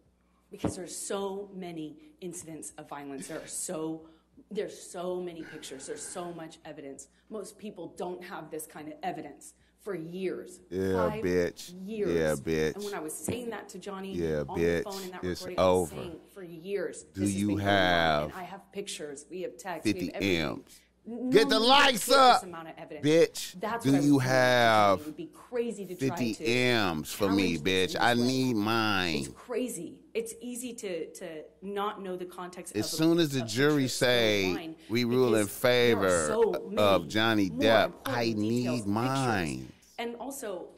because 0.51 0.75
there's 0.75 0.95
so 0.95 1.49
many 1.53 1.97
incidents 2.21 2.73
of 2.77 2.89
violence. 2.89 3.27
There 3.27 3.39
are 3.39 3.47
so 3.47 4.07
there's 4.49 4.77
so 4.79 5.21
many 5.21 5.43
pictures. 5.43 5.87
There's 5.87 6.01
so 6.01 6.31
much 6.33 6.57
evidence. 6.65 7.07
Most 7.29 7.57
people 7.57 7.93
don't 7.97 8.23
have 8.23 8.49
this 8.51 8.65
kind 8.65 8.87
of 8.87 8.93
evidence 9.03 9.53
for 9.81 9.95
years. 9.95 10.59
Yeah, 10.69 11.09
Five 11.09 11.23
bitch. 11.23 11.73
Years. 11.85 12.15
Yeah, 12.15 12.35
bitch. 12.53 12.75
And 12.75 12.83
when 12.83 12.93
I 12.93 12.99
was 12.99 13.13
saying 13.13 13.49
that 13.51 13.69
to 13.69 13.79
Johnny 13.79 14.13
Yeah, 14.13 14.43
on 14.47 14.59
bitch. 14.59 14.83
the 14.83 14.91
phone 14.91 15.03
in 15.03 15.11
that 15.11 15.23
It's 15.23 15.41
recording, 15.41 15.59
I 15.59 15.65
was 15.69 15.91
over. 15.91 15.95
saying 16.01 16.15
for 16.33 16.43
years. 16.43 17.03
Do 17.13 17.21
this 17.21 17.29
has 17.31 17.41
you 17.41 17.47
been 17.49 17.59
have 17.59 18.23
And 18.25 18.33
I 18.33 18.43
have 18.43 18.71
pictures. 18.71 19.25
We 19.29 19.41
have 19.41 19.57
texts. 19.57 19.85
we 19.85 19.93
50 19.93 20.05
have 20.07 20.15
everything. 20.15 20.41
M's? 20.45 20.79
No 21.05 21.29
Get 21.31 21.49
the 21.49 21.59
need 21.59 21.65
lights 21.65 22.09
up, 22.09 22.41
this 22.41 22.49
amount 22.49 22.69
of 22.69 22.75
evidence. 22.77 23.05
bitch. 23.05 23.59
That's 23.59 23.83
Do 23.83 23.91
what 23.91 24.03
you 24.03 24.19
have 24.19 24.99
It 25.01 25.05
would 25.07 25.17
be 25.17 25.29
crazy 25.33 25.85
to 25.85 25.95
try 25.95 26.15
50 26.15 26.33
to 26.35 26.45
M's 26.45 27.11
for 27.11 27.29
me, 27.29 27.57
bitch. 27.57 27.97
I 27.99 28.13
need 28.13 28.55
mine. 28.55 29.15
It's 29.17 29.27
crazy. 29.27 29.95
It's 30.13 30.33
easy 30.41 30.73
to 30.75 31.11
to 31.13 31.43
not 31.61 32.01
know 32.01 32.15
the 32.15 32.25
context. 32.25 32.73
As 32.77 32.85
of 32.87 32.93
a- 32.93 33.03
soon 33.03 33.19
as 33.19 33.29
the 33.31 33.41
jury 33.41 33.83
picture 33.83 33.85
of 33.85 33.91
spilled 33.91 34.09
say 34.09 34.75
we 34.89 35.03
rule 35.03 35.35
in 35.35 35.41
because 35.45 35.59
there 35.59 35.97
are 35.97 35.99
favor 35.99 36.27
so 36.27 36.73
of 36.77 37.07
Johnny 37.09 37.49
Depp, 37.49 37.91
I 38.05 38.25
details, 38.27 38.35
need 38.41 38.65
pictures. 38.69 38.85
mine. 38.85 39.73
And 39.99 40.15
also, 40.17 40.69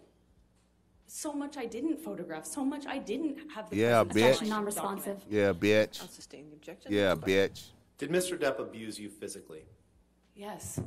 so 1.06 1.34
much 1.34 1.56
I 1.56 1.66
didn't 1.68 1.98
photograph. 2.02 2.46
So 2.46 2.66
much 2.66 2.88
I 2.88 2.98
didn't 2.98 3.52
have. 3.52 3.70
The 3.70 3.76
Yeah, 3.78 4.04
bitch. 4.04 4.42
Non-responsive. 4.48 5.24
Yeah, 5.30 5.54
bitch. 5.54 6.02
I'll 6.02 6.08
sustain 6.08 6.50
the 6.50 6.56
objection. 6.56 6.92
Yeah, 6.92 7.14
bitch. 7.14 7.68
Did 8.00 8.10
Mr. 8.10 8.38
Depp 8.40 8.60
abuse 8.60 9.00
you 9.00 9.10
physically? 9.10 9.66
Yes. 10.36 10.80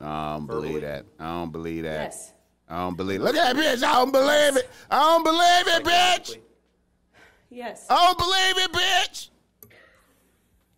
I 0.00 0.36
don't 0.36 0.46
believe 0.46 0.72
Verbally? 0.74 0.80
that. 0.80 1.04
I 1.18 1.24
don't 1.26 1.52
believe 1.52 1.82
that. 1.84 2.00
Yes. 2.00 2.32
I 2.68 2.78
don't 2.80 2.96
believe. 2.96 3.20
Look 3.20 3.36
at 3.36 3.54
that 3.54 3.62
bitch. 3.62 3.82
I 3.82 3.92
don't 3.94 4.12
believe 4.12 4.56
it. 4.56 4.70
I 4.90 4.98
don't 4.98 5.24
believe 5.24 5.66
it, 5.66 5.84
bitch. 5.84 6.38
Yes. 7.50 7.86
I 7.88 7.96
don't 7.96 8.18
believe 8.18 8.58
it, 8.64 8.72
bitch. 8.72 9.30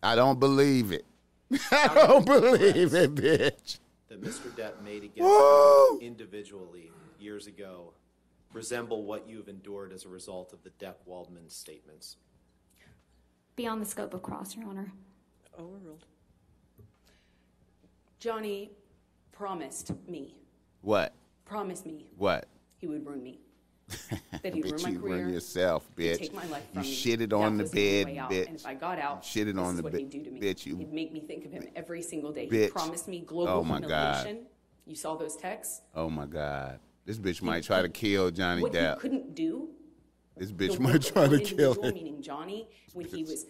I 0.03 0.15
don't 0.15 0.39
believe 0.39 0.91
it. 0.91 1.05
I 1.71 1.91
don't 1.93 2.25
believe 2.25 2.93
it, 2.93 3.15
bitch. 3.15 3.79
That 4.09 4.21
Mr. 4.21 4.49
Depp 4.55 4.81
made 4.83 5.03
against 5.03 5.21
Woo! 5.21 5.93
you 5.93 5.99
individually 6.01 6.91
years 7.19 7.47
ago 7.47 7.93
resemble 8.53 9.03
what 9.03 9.27
you 9.27 9.37
have 9.37 9.47
endured 9.47 9.93
as 9.93 10.05
a 10.05 10.09
result 10.09 10.53
of 10.53 10.63
the 10.63 10.69
Depp 10.83 10.95
Waldman 11.05 11.49
statements? 11.49 12.17
Beyond 13.55 13.81
the 13.81 13.85
scope 13.85 14.13
of 14.13 14.23
cross, 14.23 14.55
Your 14.55 14.67
Honor. 14.67 14.91
Oh, 15.57 15.63
Overruled. 15.63 16.05
Johnny 18.25 18.69
promised 19.31 19.91
me. 20.07 20.37
What? 20.81 21.13
Promised 21.43 21.85
me 21.87 22.05
What? 22.17 22.45
he 22.77 22.87
would 22.87 23.05
ruin 23.05 23.21
me. 23.23 23.39
That 24.43 24.53
he'd 24.53 24.63
ruin 24.63 24.75
bitch, 24.77 24.83
my 24.83 24.89
you 24.89 24.99
career. 24.99 25.23
run 25.25 25.33
yourself, 25.33 25.89
bitch. 25.97 26.17
take 26.19 26.33
my 26.33 26.45
life 26.45 26.63
you 26.73 26.81
from 26.81 26.89
me. 26.89 26.95
shitted 26.95 27.33
on 27.33 27.57
the 27.57 27.63
was 27.63 27.71
the 27.71 27.79
only 27.79 28.03
bed, 28.03 28.05
way 28.13 28.17
out. 28.19 28.31
bitch. 28.31 28.47
And 28.47 28.55
if 28.55 28.65
I 28.65 28.73
got 28.75 28.99
out, 28.99 29.25
You 29.35 29.41
shitted 29.45 29.53
this 29.55 29.57
on 29.57 29.71
is 29.71 29.77
the 29.77 29.83
what 29.83 29.91
bed, 29.91 30.01
he'd 30.01 30.09
do 30.11 30.23
to 30.23 30.31
me. 30.31 30.39
bitch. 30.39 30.65
You, 30.67 30.77
He'd 30.77 30.93
make 30.93 31.11
me 31.11 31.19
think 31.21 31.45
of 31.45 31.51
him 31.51 31.67
every 31.75 32.01
single 32.03 32.31
day. 32.31 32.47
Bitch. 32.47 32.65
He 32.65 32.67
promised 32.69 33.07
me 33.07 33.19
global 33.21 33.51
Oh, 33.51 33.63
my 33.63 33.79
God. 33.81 34.15
humiliation. 34.25 34.45
You 34.85 34.95
saw 34.95 35.15
those 35.15 35.35
texts. 35.35 35.81
oh 35.95 36.09
my 36.09 36.25
God, 36.27 36.79
this 37.05 37.17
bitch 37.17 37.41
might 37.41 37.63
try 37.63 37.81
to 37.81 37.89
kill 37.89 38.29
Johnny 38.31 38.61
What 38.61 38.71
Depp. 38.73 38.95
he 38.95 38.99
couldn't 39.01 39.35
do. 39.35 39.69
This 40.37 40.49
the 40.49 40.53
bitch 40.69 40.79
might 40.79 41.01
try 41.01 41.27
to 41.27 41.39
kill 41.39 41.73
individual, 41.73 41.83
him. 41.89 41.93
Meaning 41.95 42.21
Johnny, 42.21 42.67
when 42.93 43.05
he 43.05 43.23
was 43.23 43.45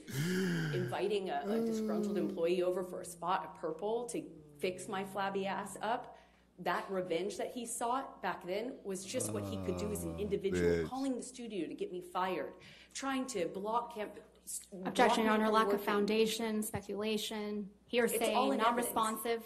inviting 0.73 1.29
a, 1.29 1.43
a 1.47 1.59
disgruntled 1.59 2.17
employee 2.25 2.63
over 2.63 2.83
for 2.83 3.01
a 3.01 3.05
spot 3.05 3.45
of 3.45 3.61
purple 3.61 4.05
to 4.07 4.21
fix 4.61 4.87
my 4.87 5.03
flabby 5.03 5.45
ass 5.45 5.77
up. 5.81 6.17
That 6.59 6.85
revenge 6.89 7.37
that 7.37 7.51
he 7.53 7.65
sought 7.65 8.21
back 8.21 8.45
then 8.45 8.73
was 8.83 9.03
just 9.03 9.33
what 9.33 9.43
he 9.43 9.57
could 9.65 9.77
do 9.77 9.91
as 9.91 10.03
an 10.03 10.13
ah, 10.15 10.19
individual, 10.21 10.69
bitch. 10.69 10.87
calling 10.87 11.15
the 11.15 11.23
studio 11.23 11.67
to 11.67 11.73
get 11.73 11.91
me 11.91 12.01
fired, 12.01 12.53
trying 12.93 13.25
to 13.27 13.47
block 13.47 13.95
camp. 13.95 14.11
Objection, 14.85 15.23
Your 15.23 15.37
block 15.37 15.39
Honor. 15.39 15.45
from 15.45 15.53
Lack 15.53 15.73
of 15.73 15.83
foundation, 15.83 16.61
speculation, 16.61 17.67
It's 17.85 17.91
hearsay, 17.91 18.33
all 18.35 18.51
in 18.51 18.59
non-responsive. 18.59 19.43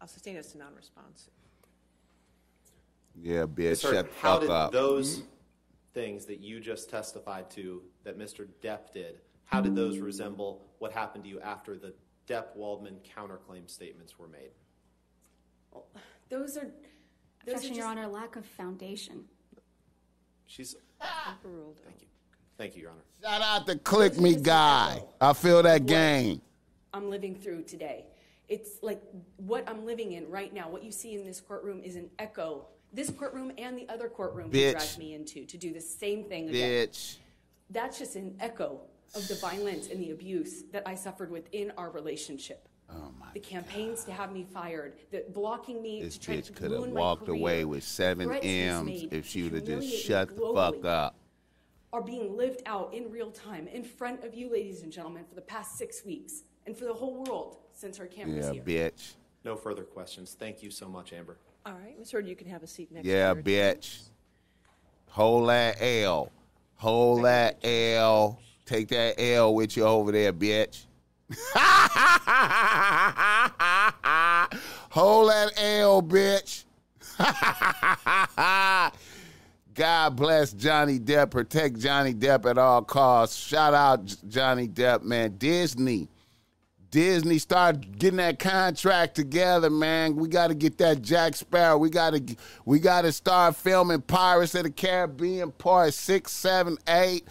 I'll 0.00 0.08
sustain 0.08 0.36
it 0.36 0.40
as 0.40 0.54
a 0.54 0.58
non-response. 0.58 1.28
Yeah, 3.14 3.46
bitch, 3.46 3.78
Sir, 3.78 3.94
shut 3.94 4.10
how 4.20 4.34
fuck 4.34 4.40
did 4.40 4.50
up. 4.50 4.72
those 4.72 5.22
things 5.92 6.24
that 6.26 6.40
you 6.40 6.60
just 6.60 6.88
testified 6.88 7.50
to 7.50 7.82
that 8.04 8.18
Mr. 8.18 8.48
Depp 8.62 8.92
did, 8.92 9.20
how 9.44 9.60
did 9.60 9.74
those 9.74 9.98
resemble 9.98 10.66
what 10.78 10.92
happened 10.92 11.24
to 11.24 11.30
you 11.30 11.40
after 11.40 11.76
the 11.76 11.94
Depp 12.28 12.54
Waldman 12.54 12.96
counterclaim 13.16 13.68
statements 13.68 14.18
were 14.18 14.28
made? 14.28 14.50
Those 16.28 16.56
are. 16.56 16.60
Those 16.60 16.60
are 16.60 16.66
Objection, 17.56 17.74
Your 17.74 17.84
just- 17.86 17.88
Honor. 17.88 18.06
Lack 18.08 18.36
of 18.36 18.44
foundation. 18.44 19.24
She's 20.46 20.76
Overruled. 21.44 21.78
thank 21.84 22.00
you. 22.02 22.06
Thank 22.58 22.76
you, 22.76 22.82
Your 22.82 22.90
Honor. 22.90 23.02
Shout 23.22 23.42
out 23.42 23.66
to 23.66 23.78
Click 23.78 24.18
Me 24.18 24.34
Guy. 24.34 25.02
I 25.20 25.32
feel 25.32 25.62
that 25.62 25.86
game. 25.86 26.40
I'm 26.92 27.08
living 27.10 27.34
through 27.34 27.62
today. 27.62 28.04
It's 28.48 28.82
like 28.82 29.02
what 29.36 29.68
I'm 29.68 29.84
living 29.86 30.12
in 30.12 30.28
right 30.30 30.52
now. 30.52 30.68
What 30.68 30.82
you 30.82 30.90
see 30.90 31.14
in 31.14 31.24
this 31.24 31.40
courtroom 31.40 31.80
is 31.82 31.96
an 31.96 32.10
echo. 32.18 32.66
This 32.92 33.10
courtroom 33.10 33.52
and 33.58 33.76
the 33.78 33.86
other 33.90 34.08
courtroom 34.08 34.50
he 34.50 34.58
Bitch. 34.60 34.72
dragged 34.72 34.98
me 34.98 35.14
into 35.14 35.44
to 35.44 35.56
do 35.58 35.72
the 35.72 35.80
same 35.80 36.24
thing 36.24 36.48
again. 36.48 36.88
Bitch. 36.88 37.16
That's 37.70 37.98
just 37.98 38.16
an 38.16 38.34
echo 38.40 38.80
of 39.14 39.26
the 39.28 39.34
violence 39.36 39.88
and 39.88 40.00
the 40.00 40.10
abuse 40.10 40.64
that 40.72 40.82
I 40.86 40.94
suffered 40.94 41.30
within 41.30 41.72
our 41.76 41.90
relationship. 41.90 42.68
Oh 42.90 43.12
my 43.18 43.26
The 43.34 43.40
campaigns 43.40 44.04
to 44.04 44.12
have 44.12 44.32
me 44.32 44.46
fired, 44.52 44.94
the 45.10 45.24
blocking 45.34 45.82
me 45.82 46.02
This 46.02 46.14
to 46.14 46.20
try 46.20 46.36
bitch 46.36 46.46
to 46.46 46.52
could 46.52 46.70
have 46.70 46.88
walked 46.88 47.26
career, 47.26 47.38
away 47.38 47.64
with 47.64 47.84
seven 47.84 48.32
M's 48.32 49.06
if 49.10 49.26
she 49.26 49.42
would 49.42 49.52
have 49.54 49.64
just 49.64 49.88
shut 50.06 50.34
the 50.34 50.52
fuck 50.54 50.84
up. 50.84 51.14
are 51.92 52.00
being 52.02 52.36
lived 52.36 52.62
out 52.66 52.94
in 52.94 53.10
real 53.10 53.30
time 53.30 53.66
in 53.68 53.82
front 53.84 54.24
of 54.24 54.34
you, 54.34 54.50
ladies 54.50 54.82
and 54.82 54.90
gentlemen, 54.92 55.24
for 55.28 55.34
the 55.34 55.42
past 55.42 55.76
six 55.76 56.04
weeks 56.04 56.44
and 56.66 56.76
for 56.76 56.84
the 56.86 56.94
whole 56.94 57.22
world 57.24 57.58
since 57.72 57.98
our 58.00 58.06
camera's 58.06 58.46
Yeah, 58.46 58.52
here. 58.52 58.62
bitch. 58.90 59.14
No 59.44 59.54
further 59.56 59.84
questions. 59.84 60.34
Thank 60.38 60.62
you 60.62 60.70
so 60.70 60.88
much, 60.88 61.12
Amber. 61.12 61.36
All 61.66 61.72
right, 61.74 61.98
Ms. 61.98 62.10
Heard, 62.10 62.26
you 62.26 62.36
can 62.36 62.48
have 62.48 62.62
a 62.62 62.66
seat 62.66 62.90
next 62.90 63.06
Yeah, 63.06 63.34
to 63.34 63.42
bitch. 63.42 64.00
Hold 65.10 65.48
that 65.50 65.76
L. 65.80 66.30
Hold 66.76 67.24
that 67.24 67.58
L. 67.64 68.40
Take 68.68 68.88
that 68.88 69.18
L 69.18 69.54
with 69.54 69.78
you 69.78 69.84
over 69.84 70.12
there, 70.12 70.30
bitch. 70.30 70.84
Hold 74.90 75.30
that 75.30 75.52
L, 75.56 76.02
bitch. 76.02 76.64
God 79.74 80.16
bless 80.16 80.52
Johnny 80.52 80.98
Depp. 80.98 81.30
Protect 81.30 81.78
Johnny 81.78 82.12
Depp 82.12 82.44
at 82.44 82.58
all 82.58 82.82
costs. 82.82 83.38
Shout 83.38 83.72
out 83.72 84.14
Johnny 84.28 84.68
Depp, 84.68 85.02
man. 85.02 85.38
Disney. 85.38 86.08
Disney 86.90 87.38
start 87.38 87.98
getting 87.98 88.18
that 88.18 88.38
contract 88.38 89.14
together, 89.14 89.70
man. 89.70 90.14
We 90.14 90.28
got 90.28 90.48
to 90.48 90.54
get 90.54 90.76
that 90.78 91.00
Jack 91.00 91.36
Sparrow. 91.36 91.78
We 91.78 91.88
got 91.88 92.10
to 92.12 92.36
we 92.66 92.80
got 92.80 93.02
to 93.02 93.12
start 93.12 93.56
filming 93.56 94.02
Pirates 94.02 94.54
of 94.54 94.64
the 94.64 94.70
Caribbean 94.70 95.52
Part 95.52 95.94
six, 95.94 96.32
seven, 96.32 96.76
eight 96.86 97.26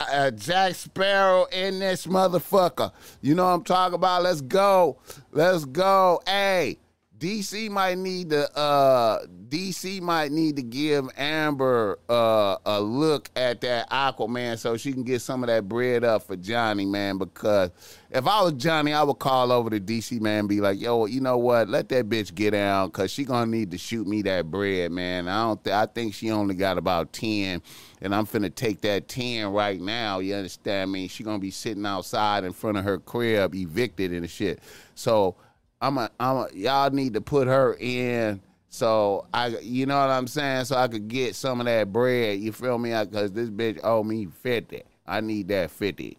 uh, 0.00 0.30
Jack 0.30 0.74
Sparrow 0.74 1.46
in 1.52 1.78
this 1.78 2.06
motherfucker. 2.06 2.92
You 3.20 3.34
know 3.34 3.44
what 3.44 3.52
I'm 3.52 3.64
talking 3.64 3.94
about? 3.94 4.22
Let's 4.22 4.40
go. 4.40 4.98
Let's 5.32 5.64
go. 5.64 6.20
Hey, 6.26 6.78
DC 7.18 7.70
might 7.70 7.96
need 7.96 8.28
to 8.30 8.58
uh 8.58 9.24
DC 9.48 10.02
might 10.02 10.32
need 10.32 10.56
to 10.56 10.62
give 10.62 11.08
Amber 11.16 11.98
uh 12.10 12.56
a 12.66 12.80
look 12.80 13.30
at 13.34 13.62
that 13.62 13.88
Aquaman 13.88 14.58
so 14.58 14.76
she 14.76 14.92
can 14.92 15.02
get 15.02 15.22
some 15.22 15.42
of 15.42 15.46
that 15.46 15.66
bread 15.66 16.04
up 16.04 16.24
for 16.24 16.36
Johnny, 16.36 16.84
man, 16.84 17.16
because 17.16 17.70
if 18.10 18.26
I 18.26 18.42
was 18.42 18.52
Johnny, 18.54 18.92
I 18.92 19.02
would 19.02 19.18
call 19.18 19.50
over 19.50 19.70
to 19.70 19.80
DC 19.80 20.20
man 20.20 20.46
be 20.46 20.60
like, 20.60 20.78
yo, 20.78 21.06
you 21.06 21.22
know 21.22 21.38
what? 21.38 21.70
Let 21.70 21.88
that 21.88 22.08
bitch 22.08 22.34
get 22.34 22.50
down 22.50 22.90
cause 22.90 23.10
she 23.10 23.24
gonna 23.24 23.46
need 23.50 23.70
to 23.70 23.78
shoot 23.78 24.06
me 24.06 24.20
that 24.22 24.50
bread, 24.50 24.92
man. 24.92 25.26
I 25.26 25.42
don't 25.44 25.64
th- 25.64 25.74
I 25.74 25.86
think 25.86 26.12
she 26.12 26.30
only 26.30 26.54
got 26.54 26.76
about 26.76 27.14
10 27.14 27.62
and 28.02 28.14
I'm 28.14 28.26
finna 28.26 28.54
take 28.54 28.82
that 28.82 29.08
10 29.08 29.52
right 29.52 29.80
now. 29.80 30.18
You 30.18 30.34
understand 30.34 30.92
me? 30.92 31.08
She 31.08 31.24
gonna 31.24 31.38
be 31.38 31.50
sitting 31.50 31.86
outside 31.86 32.44
in 32.44 32.52
front 32.52 32.76
of 32.76 32.84
her 32.84 32.98
crib, 32.98 33.54
evicted 33.54 34.12
and 34.12 34.28
shit. 34.28 34.60
So 34.94 35.36
I'm 35.80 35.98
a, 35.98 36.10
I'm 36.18 36.36
a, 36.36 36.48
y'all 36.54 36.90
need 36.90 37.14
to 37.14 37.20
put 37.20 37.48
her 37.48 37.76
in 37.78 38.40
so 38.76 39.26
I, 39.32 39.46
you 39.62 39.86
know 39.86 39.98
what 39.98 40.10
I'm 40.10 40.26
saying? 40.26 40.66
So 40.66 40.76
I 40.76 40.86
could 40.86 41.08
get 41.08 41.34
some 41.34 41.60
of 41.60 41.66
that 41.66 41.90
bread. 41.94 42.40
You 42.40 42.52
feel 42.52 42.76
me? 42.76 42.90
Because 42.90 43.32
this 43.32 43.48
bitch 43.48 43.80
owe 43.82 44.02
me 44.02 44.26
50. 44.26 44.82
I 45.06 45.22
need 45.22 45.48
that 45.48 45.70
50. 45.70 46.18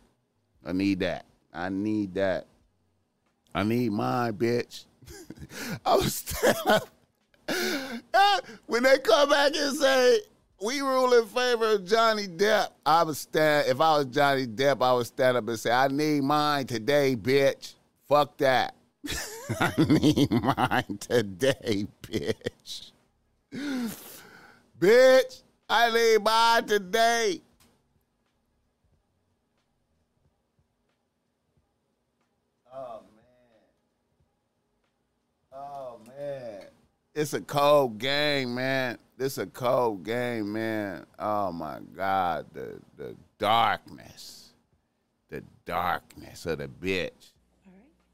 I 0.66 0.72
need 0.72 1.02
that. 1.02 1.26
I 1.54 1.70
need 1.70 2.16
that. 2.16 2.48
I 3.54 3.62
need 3.62 3.92
mine, 3.92 4.34
bitch. 4.34 4.86
I 5.86 5.98
was 5.98 6.16
stand 6.16 6.58
up. 6.66 6.90
when 8.66 8.82
they 8.82 8.98
come 8.98 9.30
back 9.30 9.56
and 9.56 9.78
say 9.78 10.20
we 10.60 10.82
rule 10.82 11.14
in 11.14 11.28
favor 11.28 11.74
of 11.74 11.86
Johnny 11.86 12.28
Depp, 12.28 12.70
I 12.86 13.04
would 13.04 13.16
stand. 13.16 13.68
If 13.68 13.80
I 13.80 13.98
was 13.98 14.08
Johnny 14.08 14.48
Depp, 14.48 14.82
I 14.82 14.94
would 14.94 15.06
stand 15.06 15.38
up 15.38 15.48
and 15.48 15.60
say, 15.60 15.72
"I 15.72 15.90
need 15.90 16.24
mine 16.24 16.66
today, 16.66 17.16
bitch. 17.16 17.76
Fuck 18.10 18.38
that. 18.38 18.74
I 19.60 19.74
need 19.78 20.32
mine 20.32 20.98
today, 21.00 21.88
bitch. 22.02 22.92
bitch, 24.80 25.42
I 25.70 25.92
need 25.92 26.24
mine 26.24 26.66
today." 26.66 27.42
Oh 32.74 33.02
man. 33.16 33.24
Oh 35.54 36.00
man. 36.08 36.62
It's 37.16 37.34
a 37.34 37.42
cold 37.42 37.98
game, 37.98 38.56
man. 38.56 38.98
This 39.18 39.40
a 39.40 39.48
cold 39.48 40.04
game, 40.04 40.54
man. 40.54 41.06
Oh 41.18 41.52
my 41.52 41.80
God. 41.96 42.46
The 42.54 42.80
the 42.98 43.16
darkness. 43.40 44.54
The 45.30 45.44
darkness 45.66 46.46
of 46.46 46.60
the 46.60 46.68
bitch. 46.68 47.32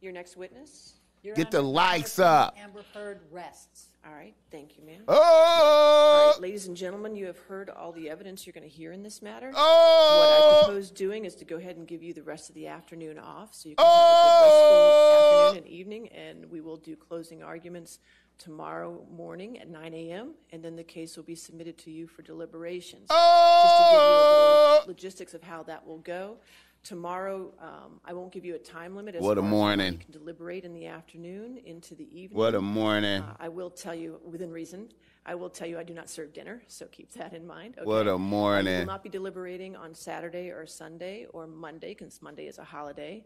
All 0.04 0.08
right. 0.08 0.14
Your 0.14 0.14
next 0.14 0.38
witness? 0.38 0.94
Your 1.24 1.36
Get 1.36 1.52
the 1.52 1.60
Honor, 1.60 1.68
likes 1.68 2.20
Amber- 2.20 2.30
up. 2.30 2.56
Amber 2.60 2.84
Heard 2.94 3.22
rests. 3.32 3.86
All 4.06 4.12
right. 4.14 4.34
Thank 4.52 4.78
you, 4.78 4.84
ma'am. 4.86 5.04
Oh! 5.08 6.32
right, 6.34 6.42
ladies 6.42 6.68
and 6.68 6.76
gentlemen, 6.76 7.16
you 7.16 7.26
have 7.28 7.38
heard 7.40 7.70
all 7.70 7.94
the 7.94 8.10
evidence 8.10 8.46
you're 8.46 8.52
going 8.54 8.70
to 8.70 8.76
hear 8.76 8.92
in 8.92 9.02
this 9.04 9.22
matter. 9.22 9.50
Oh! 9.56 10.18
What 10.20 10.30
I 10.30 10.60
Oh! 10.60 10.66
propose 10.66 10.92
doing 10.92 11.24
is 11.24 11.36
to 11.36 11.46
go 11.46 11.56
ahead 11.56 11.78
and 11.78 11.88
give 11.88 12.04
you 12.04 12.14
the 12.14 12.24
rest 12.24 12.50
of 12.50 12.56
the 12.56 12.68
afternoon 12.68 13.18
off 13.18 13.54
so 13.56 13.70
you 13.70 13.76
can 13.78 13.86
have 13.86 13.94
a 13.94 13.98
good 13.98 14.04
oh! 14.04 14.44
restful 14.44 15.48
afternoon 15.48 15.64
and 15.64 15.74
evening, 15.74 16.08
and 16.10 16.52
we 16.52 16.60
will 16.60 16.76
do 16.78 16.98
closing 16.98 17.42
arguments 17.42 18.00
tomorrow 18.38 19.06
morning 19.10 19.58
at 19.60 19.70
9 19.70 19.94
a.m., 19.94 20.34
and 20.52 20.62
then 20.62 20.76
the 20.76 20.84
case 20.84 21.16
will 21.16 21.24
be 21.24 21.36
submitted 21.36 21.78
to 21.78 21.92
you 21.92 22.08
for 22.08 22.24
deliberations. 22.24 23.08
Oh! 23.10 23.62
Just 23.64 23.78
to 23.78 23.84
give 23.84 23.94
you 23.94 24.00
a 24.00 24.02
Oh! 24.02 24.72
little 24.80 24.88
logistics 24.90 25.34
of 25.34 25.44
how 25.44 25.64
that 25.64 25.88
will 25.88 26.00
go. 26.00 26.40
Tomorrow, 26.84 27.54
um, 27.62 28.02
I 28.04 28.12
won't 28.12 28.34
give 28.34 28.44
you 28.44 28.56
a 28.56 28.60
time 28.60 28.94
limit. 28.94 29.16
as 29.16 29.22
What 29.22 29.38
a 29.38 29.42
far 29.42 29.48
as 29.48 29.52
morning. 29.52 29.94
You 29.94 30.00
can 30.00 30.12
deliberate 30.12 30.66
in 30.66 30.74
the 30.74 30.88
afternoon 30.88 31.60
into 31.66 31.96
the 31.96 32.04
evening. 32.12 32.38
What 32.38 32.56
a 32.56 32.62
morning. 32.62 33.22
Uh, 33.22 33.36
I 33.40 33.48
will 33.48 33.70
tell 33.70 33.96
you, 33.96 34.20
within 34.26 34.52
reason, 34.52 34.90
I 35.26 35.36
will 35.36 35.50
tell 35.50 35.66
you 35.66 35.80
I 35.80 35.84
do 35.84 35.94
not 35.94 36.10
serve 36.10 36.34
dinner, 36.34 36.62
so 36.68 36.86
keep 36.88 37.10
that 37.14 37.34
in 37.34 37.48
mind. 37.48 37.76
okay? 37.78 37.86
What 37.86 38.10
a 38.10 38.18
morning. 38.18 38.66
Morning. 38.66 38.80
will 38.80 38.94
not 38.94 39.04
be 39.04 39.10
deliberating 39.10 39.78
on 39.78 39.96
Saturday 39.96 40.50
or 40.50 40.66
Sunday 40.66 41.26
or 41.32 41.48
Monday, 41.48 41.96
because 41.98 42.22
Monday 42.22 42.48
is 42.48 42.58
a 42.58 42.66
holiday. 42.66 43.24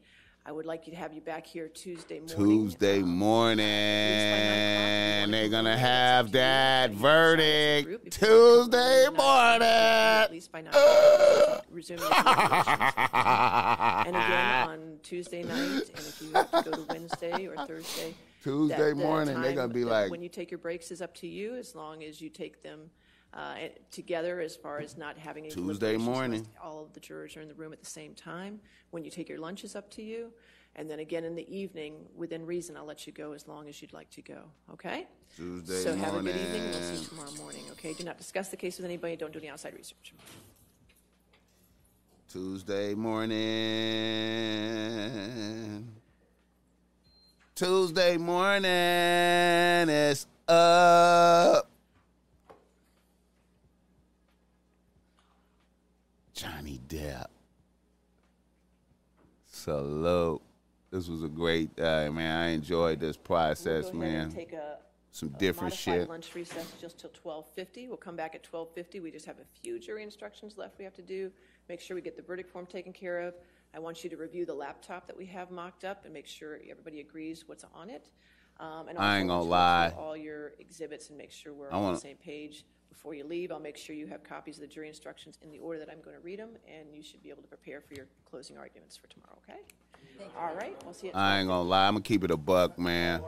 I 0.47 0.51
would 0.53 0.65
like 0.65 0.87
you 0.87 0.93
to 0.93 0.97
have 0.97 1.13
you 1.13 1.19
back 1.19 1.45
here 1.45 1.67
Tuesday 1.67 2.19
morning. 2.19 2.37
Tuesday 2.37 3.01
morning, 3.01 3.65
they're 5.29 5.49
gonna 5.49 5.77
have 5.77 6.31
that 6.31 6.91
continue, 6.91 7.05
you 7.05 7.19
can 7.19 7.29
decide 7.29 7.75
as 7.75 7.75
a 7.75 7.81
verdict 7.81 7.87
group. 7.87 8.07
If 8.07 8.21
you 8.21 8.27
want 8.29 8.71
to 8.71 8.71
Tuesday 8.71 9.09
morning. 9.17 9.61
At 9.67 10.31
least 10.31 10.51
by 10.53 10.61
nine 10.61 10.73
o'clock, 10.73 11.65
resume. 11.69 11.99
And 14.07 14.15
again, 14.15 14.67
on 14.69 14.99
Tuesday 15.03 15.43
night, 15.43 15.59
and 15.89 15.99
if 15.99 16.21
you 16.21 16.31
have 16.31 16.49
to 16.51 16.61
go 16.63 16.71
to 16.77 16.83
Wednesday 16.93 17.45
or 17.47 17.57
Thursday. 17.65 18.13
Tuesday 18.41 18.93
morning, 18.93 19.41
they're 19.41 19.51
gonna 19.53 19.73
be 19.73 19.83
like- 19.83 20.09
When 20.11 20.21
you 20.23 20.29
take 20.29 20.49
your 20.49 20.59
breaks 20.59 20.91
is 20.91 21.01
up 21.01 21.13
to 21.15 21.27
you, 21.27 21.55
as 21.55 21.75
long 21.75 22.03
as 22.05 22.21
you 22.21 22.29
take 22.29 22.63
them 22.63 22.89
uh, 23.37 23.55
together 23.91 24.39
as 24.41 24.55
far 24.55 24.79
as 24.79 24.97
not 24.97 25.17
having 25.17 25.43
any 25.45 25.53
Tuesday 25.53 25.93
deliberations 25.93 26.07
unless 26.07 26.17
morning. 26.17 26.47
All 26.61 26.83
of 26.83 26.91
the 26.93 26.99
jurors 26.99 27.37
are 27.37 27.41
in 27.41 27.47
the 27.47 27.53
room 27.53 27.71
at 27.71 27.79
the 27.79 27.85
same 27.85 28.15
time. 28.15 28.59
When 28.89 29.05
you 29.05 29.11
take 29.11 29.29
your 29.29 29.37
lunch 29.37 29.63
is 29.63 29.75
up 29.75 29.91
to 29.91 30.01
you. 30.01 30.33
And 30.75 30.89
then 30.89 30.99
again 30.99 31.23
in 31.23 31.35
the 31.35 31.47
evening, 31.55 32.07
within 32.15 32.45
reason, 32.45 32.75
I'll 32.77 32.85
let 32.85 33.07
you 33.07 33.13
go 33.13 33.31
as 33.33 33.47
long 33.47 33.67
as 33.67 33.81
you'd 33.81 33.93
like 33.93 34.09
to 34.11 34.21
go, 34.21 34.41
okay? 34.73 35.07
Tuesday 35.35 35.73
morning. 35.73 35.83
So 35.83 35.95
have 36.05 36.15
a 36.15 36.21
good 36.21 36.35
evening, 36.35 36.63
we'll 36.69 36.81
see 36.81 37.01
you 37.01 37.07
tomorrow 37.07 37.31
morning, 37.37 37.63
okay? 37.71 37.93
Do 37.93 38.03
not 38.03 38.17
discuss 38.17 38.49
the 38.49 38.57
case 38.57 38.77
with 38.77 38.85
anybody, 38.85 39.15
don't 39.15 39.33
do 39.33 39.39
any 39.39 39.49
outside 39.49 39.73
research. 39.73 40.13
Tuesday 42.29 42.93
morning. 42.93 43.37
Tuesday 47.55 48.17
morning 48.17 48.69
is 49.89 50.27
up. 50.47 51.71
Johnny 56.37 56.79
Depp. 56.87 57.25
Salute. 59.47 60.39
This 60.91 61.09
was 61.09 61.23
a 61.23 61.27
great 61.27 61.75
day, 61.75 62.09
man. 62.09 62.39
I 62.39 62.47
enjoyed 62.49 62.99
this 62.99 63.17
process, 63.17 63.85
We'll 63.85 63.93
go 63.93 64.01
ahead 64.03 64.13
and 64.13 64.27
man. 64.27 64.35
take 64.35 64.53
a 64.53 64.77
Some 65.11 65.33
a 65.33 65.39
different 65.39 65.73
shit. 65.73 66.07
lunch 66.07 66.35
recess 66.35 66.71
just 66.79 66.99
till 66.99 67.09
12:50. 67.09 67.87
We'll 67.87 67.97
come 67.97 68.15
back 68.15 68.35
at 68.35 68.43
12:50. 68.43 68.99
We 68.99 69.09
just 69.09 69.25
have 69.25 69.39
a 69.39 69.45
few 69.61 69.79
jury 69.79 70.03
instructions 70.03 70.59
left 70.59 70.77
we 70.77 70.83
have 70.85 70.93
to 70.93 71.01
do. 71.01 71.31
Make 71.69 71.81
sure 71.81 71.95
we 71.95 72.03
get 72.03 72.15
the 72.15 72.21
verdict 72.21 72.51
form 72.51 72.67
taken 72.67 72.93
care 72.93 73.19
of. 73.19 73.33
I 73.73 73.79
want 73.79 74.03
you 74.03 74.09
to 74.11 74.15
review 74.15 74.45
the 74.45 74.53
laptop 74.53 75.07
that 75.07 75.17
we 75.17 75.25
have 75.25 75.49
mocked 75.49 75.85
up 75.85 76.05
and 76.05 76.13
make 76.13 76.27
sure 76.27 76.59
everybody 76.69 76.99
agrees 76.99 77.47
what's 77.47 77.65
on 77.73 77.89
it. 77.89 78.11
Um, 78.59 78.87
and 78.87 78.97
I 78.97 79.19
ain't 79.19 79.27
gonna 79.27 79.39
want 79.43 79.45
you 79.45 79.45
to 79.45 79.49
go 79.49 79.49
lie. 79.49 79.89
through 79.89 79.99
All 80.03 80.17
your 80.17 80.53
exhibits 80.59 81.09
and 81.09 81.17
make 81.17 81.31
sure 81.31 81.53
we're 81.53 81.71
I 81.71 81.75
on 81.75 81.83
wanna- 81.83 81.95
the 81.97 82.01
same 82.01 82.17
page. 82.17 82.65
Before 82.89 83.13
you 83.13 83.25
leave, 83.25 83.51
I'll 83.51 83.59
make 83.59 83.77
sure 83.77 83.95
you 83.95 84.07
have 84.07 84.23
copies 84.23 84.55
of 84.57 84.61
the 84.61 84.67
jury 84.67 84.87
instructions 84.87 85.37
in 85.43 85.51
the 85.51 85.59
order 85.59 85.77
that 85.79 85.89
I'm 85.89 86.01
going 86.01 86.15
to 86.15 86.21
read 86.21 86.39
them, 86.39 86.57
and 86.67 86.95
you 86.95 87.03
should 87.03 87.21
be 87.21 87.29
able 87.29 87.43
to 87.43 87.47
prepare 87.47 87.79
for 87.79 87.93
your 87.93 88.07
closing 88.25 88.57
arguments 88.57 88.97
for 88.97 89.05
tomorrow, 89.07 89.37
okay? 89.47 89.59
All 90.35 90.55
right, 90.55 90.75
we'll 90.83 90.95
see 90.95 91.07
you 91.07 91.13
at 91.13 91.19
I 91.19 91.39
ain't 91.39 91.47
gonna 91.47 91.61
lie. 91.69 91.87
I'm 91.87 91.93
gonna 91.93 92.01
keep 92.03 92.23
it 92.23 92.31
a 92.31 92.37
buck, 92.37 92.79
man. 92.79 93.21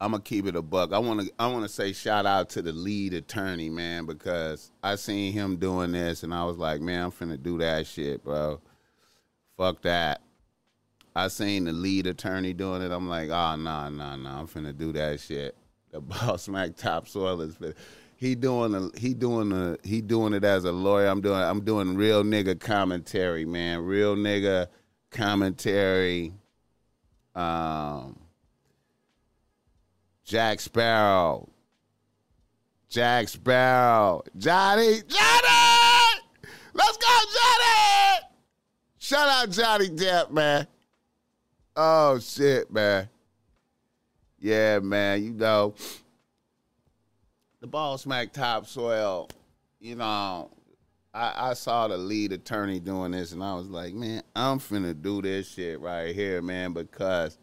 I'm 0.00 0.10
gonna 0.10 0.22
keep 0.22 0.46
it 0.46 0.54
a 0.56 0.60
buck. 0.62 0.92
I 0.92 0.98
wanna 0.98 1.24
I 1.38 1.46
wanna 1.46 1.68
say 1.68 1.92
shout 1.92 2.26
out 2.26 2.50
to 2.50 2.62
the 2.62 2.72
lead 2.72 3.14
attorney, 3.14 3.70
man, 3.70 4.04
because 4.04 4.70
I 4.82 4.96
seen 4.96 5.32
him 5.32 5.56
doing 5.56 5.92
this 5.92 6.24
and 6.24 6.34
I 6.34 6.44
was 6.44 6.58
like, 6.58 6.80
man, 6.82 7.04
I'm 7.04 7.12
finna 7.12 7.40
do 7.40 7.56
that 7.58 7.86
shit, 7.86 8.22
bro. 8.24 8.60
Fuck 9.56 9.82
that. 9.82 10.20
I 11.14 11.28
seen 11.28 11.64
the 11.64 11.72
lead 11.72 12.06
attorney 12.06 12.54
doing 12.54 12.82
it. 12.82 12.90
I'm 12.90 13.08
like, 13.08 13.30
oh 13.30 13.56
no, 13.56 13.88
no, 13.88 14.16
no, 14.16 14.30
I'm 14.30 14.46
finna 14.46 14.76
do 14.76 14.92
that 14.92 15.20
shit. 15.20 15.56
The 15.92 16.00
boss 16.00 16.48
Mac 16.48 16.74
topsoil 16.74 17.42
is 17.42 17.54
fit. 17.54 17.76
He 18.16 18.34
doing 18.34 18.72
the 18.72 18.90
he 18.96 19.12
doing 19.12 19.50
the 19.50 19.78
he 19.84 20.00
doing 20.00 20.32
it 20.32 20.42
as 20.42 20.64
a 20.64 20.72
lawyer. 20.72 21.08
I'm 21.08 21.20
doing 21.20 21.38
I'm 21.38 21.60
doing 21.64 21.96
real 21.96 22.24
nigga 22.24 22.58
commentary, 22.58 23.44
man. 23.44 23.84
Real 23.84 24.16
nigga 24.16 24.68
commentary. 25.10 26.32
Um 27.34 28.18
Jack 30.24 30.60
Sparrow. 30.60 31.46
Jack 32.88 33.28
Sparrow. 33.28 34.22
Johnny 34.38 35.02
Johnny! 35.06 36.22
Let's 36.72 36.96
go, 36.96 37.18
Johnny! 37.34 38.28
Shout 38.98 39.28
out 39.28 39.50
Johnny 39.50 39.88
Depp, 39.90 40.30
man. 40.30 40.66
Oh 41.74 42.18
shit, 42.18 42.70
man. 42.70 43.08
Yeah, 44.38 44.80
man. 44.80 45.22
You 45.24 45.30
know, 45.32 45.74
the 47.60 47.66
Boss 47.66 48.04
Mac 48.06 48.32
Topsoil. 48.32 49.28
You 49.80 49.96
know, 49.96 50.50
I, 51.14 51.50
I 51.50 51.54
saw 51.54 51.88
the 51.88 51.96
lead 51.96 52.32
attorney 52.32 52.78
doing 52.78 53.12
this, 53.12 53.32
and 53.32 53.42
I 53.42 53.54
was 53.54 53.68
like, 53.68 53.94
man, 53.94 54.22
I'm 54.36 54.58
finna 54.58 55.00
do 55.00 55.22
this 55.22 55.48
shit 55.48 55.80
right 55.80 56.14
here, 56.14 56.42
man, 56.42 56.72
because 56.72 57.38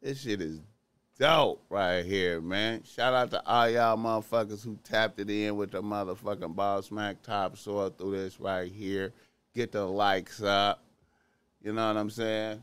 this 0.00 0.20
shit 0.20 0.40
is 0.40 0.60
dope 1.18 1.62
right 1.68 2.04
here, 2.04 2.40
man. 2.40 2.82
Shout 2.84 3.12
out 3.12 3.30
to 3.32 3.46
all 3.46 3.68
y'all 3.68 3.96
motherfuckers 3.98 4.64
who 4.64 4.78
tapped 4.84 5.20
it 5.20 5.28
in 5.28 5.56
with 5.56 5.72
the 5.72 5.82
motherfucking 5.82 6.54
Boss 6.54 6.90
Mac 6.90 7.20
Topsoil 7.22 7.90
through 7.90 8.16
this 8.16 8.40
right 8.40 8.70
here. 8.70 9.12
Get 9.54 9.72
the 9.72 9.84
likes 9.84 10.42
up. 10.42 10.82
You 11.62 11.72
know 11.72 11.88
what 11.88 11.96
I'm 11.98 12.10
saying? 12.10 12.62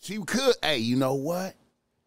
She 0.00 0.18
could. 0.18 0.54
Hey, 0.62 0.78
you 0.78 0.96
know 0.96 1.14
what? 1.14 1.54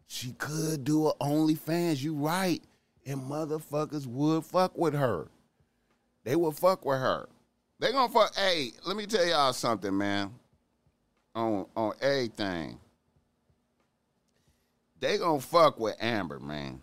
She 0.06 0.32
could 0.32 0.84
do 0.84 1.08
a 1.08 1.14
OnlyFans. 1.14 2.02
You 2.02 2.14
right. 2.14 2.62
And 3.06 3.20
motherfuckers 3.22 4.06
would 4.06 4.44
fuck 4.44 4.76
with 4.76 4.94
her. 4.94 5.28
They 6.24 6.36
would 6.36 6.56
fuck 6.56 6.84
with 6.84 6.98
her. 6.98 7.28
They 7.78 7.92
gonna 7.92 8.12
fuck. 8.12 8.34
Hey, 8.34 8.72
let 8.86 8.96
me 8.96 9.06
tell 9.06 9.26
y'all 9.26 9.52
something, 9.52 9.96
man. 9.96 10.32
On 11.34 11.66
on 11.76 11.92
everything. 12.00 12.78
They 15.00 15.18
gonna 15.18 15.40
fuck 15.40 15.78
with 15.78 15.96
Amber, 16.00 16.40
man. 16.40 16.80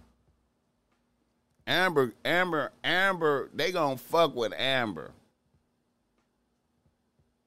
Amber, 1.65 2.13
Amber, 2.23 2.71
Amber. 2.83 3.49
They 3.53 3.71
gonna 3.71 3.97
fuck 3.97 4.35
with 4.35 4.53
Amber. 4.53 5.11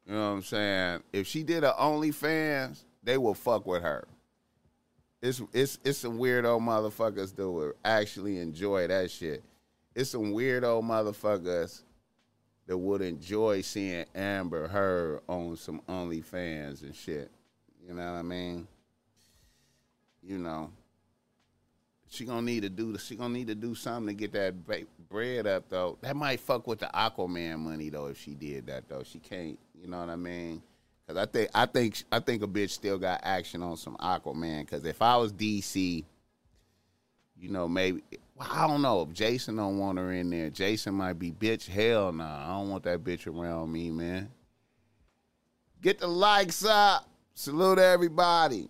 You 0.07 0.15
know 0.15 0.31
what 0.31 0.37
I'm 0.37 0.43
saying? 0.43 1.03
If 1.13 1.27
she 1.27 1.43
did 1.43 1.65
a 1.65 1.73
OnlyFans, 1.73 2.83
they 3.05 3.19
will 3.19 3.35
fuck 3.35 3.67
with 3.67 3.83
her. 3.83 4.07
It's 5.23 5.41
it's 5.53 5.79
it's 5.85 5.99
some 5.99 6.19
weirdo 6.19 6.61
motherfuckers 6.61 7.35
that 7.37 7.51
will 7.51 7.73
actually 7.85 8.39
enjoy 8.39 8.87
that 8.89 9.11
shit. 9.11 9.43
It's 9.95 10.11
some 10.11 10.33
weirdo 10.33 10.83
motherfuckers 10.83 11.83
that 12.67 12.77
would 12.77 13.03
enjoy 13.03 13.61
seeing 13.61 14.05
Amber 14.15 14.69
Heard 14.69 15.21
on 15.29 15.57
some 15.57 15.81
OnlyFans 15.89 16.83
and 16.83 16.95
shit. 16.95 17.31
You 17.87 17.95
know 17.95 18.13
what 18.13 18.19
I 18.19 18.23
mean? 18.23 18.67
You 20.23 20.39
know, 20.39 20.71
she 22.09 22.25
gonna 22.25 22.43
need 22.43 22.63
to 22.63 22.71
do. 22.71 22.97
She 22.99 23.17
gonna 23.17 23.35
need 23.35 23.49
to 23.49 23.55
do 23.55 23.75
something 23.75 24.15
to 24.15 24.19
get 24.19 24.33
that 24.33 24.67
ba- 24.67 24.87
bread 25.09 25.47
up 25.47 25.69
though. 25.69 25.99
That 26.01 26.17
might 26.17 26.41
fuck 26.41 26.67
with 26.67 26.81
the 26.81 26.91
Aquaman 26.95 27.59
money 27.59 27.91
though 27.91 28.07
if 28.07 28.19
she 28.19 28.35
did 28.35 28.67
that 28.67 28.89
though. 28.89 29.03
She 29.03 29.19
can't. 29.19 29.59
You 29.81 29.89
know 29.89 30.01
what 30.01 30.09
I 30.09 30.17
mean? 30.17 30.63
Cause 31.07 31.17
I 31.19 31.27
think 31.27 31.51
I 31.55 31.67
think 31.67 32.03
I 32.11 32.19
think 32.19 32.43
a 32.43 32.47
bitch 32.47 32.71
still 32.71 32.99
got 32.99 33.21
action 33.23 33.63
on 33.63 33.77
some 33.77 33.97
Aquaman. 33.97 34.67
Cause 34.67 34.85
if 34.85 35.03
I 35.03 35.17
was 35.17 35.33
DC, 35.33 36.05
you 37.37 37.49
know 37.51 37.69
maybe 37.69 38.03
well, 38.35 38.49
I 38.51 38.67
don't 38.67 38.81
know 38.81 39.03
if 39.03 39.13
Jason 39.13 39.57
don't 39.57 39.79
want 39.79 39.99
her 39.99 40.13
in 40.13 40.31
there. 40.31 40.49
Jason 40.49 40.95
might 40.95 41.19
be 41.19 41.31
bitch. 41.31 41.69
Hell 41.69 42.11
no, 42.13 42.25
nah. 42.25 42.45
I 42.45 42.59
don't 42.59 42.71
want 42.71 42.85
that 42.85 43.05
bitch 43.05 43.27
around 43.27 43.71
me, 43.71 43.91
man. 43.91 44.31
Get 45.83 45.99
the 45.99 46.07
likes 46.07 46.65
up. 46.65 47.07
Salute 47.35 47.79
everybody. 47.79 48.69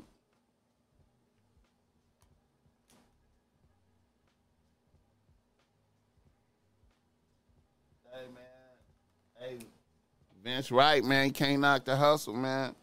Vince 10.44 10.70
Wright, 10.70 11.02
man, 11.02 11.30
can't 11.30 11.62
knock 11.62 11.86
the 11.86 11.96
hustle, 11.96 12.34
man. 12.34 12.74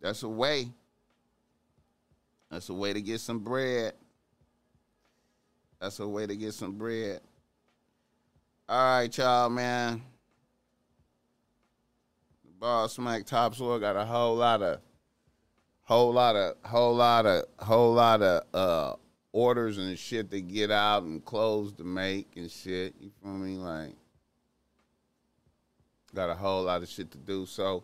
That's 0.00 0.24
a 0.24 0.28
way. 0.28 0.72
That's 2.50 2.68
a 2.68 2.74
way 2.74 2.92
to 2.92 3.00
get 3.00 3.20
some 3.20 3.38
bread. 3.38 3.92
That's 5.80 6.00
a 6.00 6.08
way 6.08 6.26
to 6.26 6.34
get 6.34 6.52
some 6.52 6.72
bread. 6.72 7.20
All 8.68 8.98
right, 8.98 9.16
y'all, 9.16 9.50
man. 9.50 10.02
The 12.44 12.50
Boss 12.58 12.98
Mac 12.98 13.24
Topsoil 13.24 13.78
got 13.78 13.94
a 13.94 14.04
whole 14.04 14.34
lot 14.34 14.60
of, 14.60 14.80
whole 15.84 16.12
lot 16.12 16.34
of, 16.34 16.56
whole 16.64 16.96
lot 16.96 17.24
of, 17.24 17.44
whole 17.60 17.94
lot 17.94 18.20
of 18.20 18.42
uh 18.52 18.96
orders 19.30 19.78
and 19.78 19.96
shit 19.96 20.28
to 20.32 20.40
get 20.40 20.72
out 20.72 21.04
and 21.04 21.24
clothes 21.24 21.72
to 21.74 21.84
make 21.84 22.36
and 22.36 22.50
shit. 22.50 22.94
You 22.98 23.12
feel 23.22 23.32
me? 23.32 23.58
Like, 23.58 23.94
got 26.14 26.30
a 26.30 26.34
whole 26.34 26.62
lot 26.62 26.82
of 26.82 26.88
shit 26.88 27.10
to 27.10 27.18
do. 27.18 27.44
So, 27.44 27.82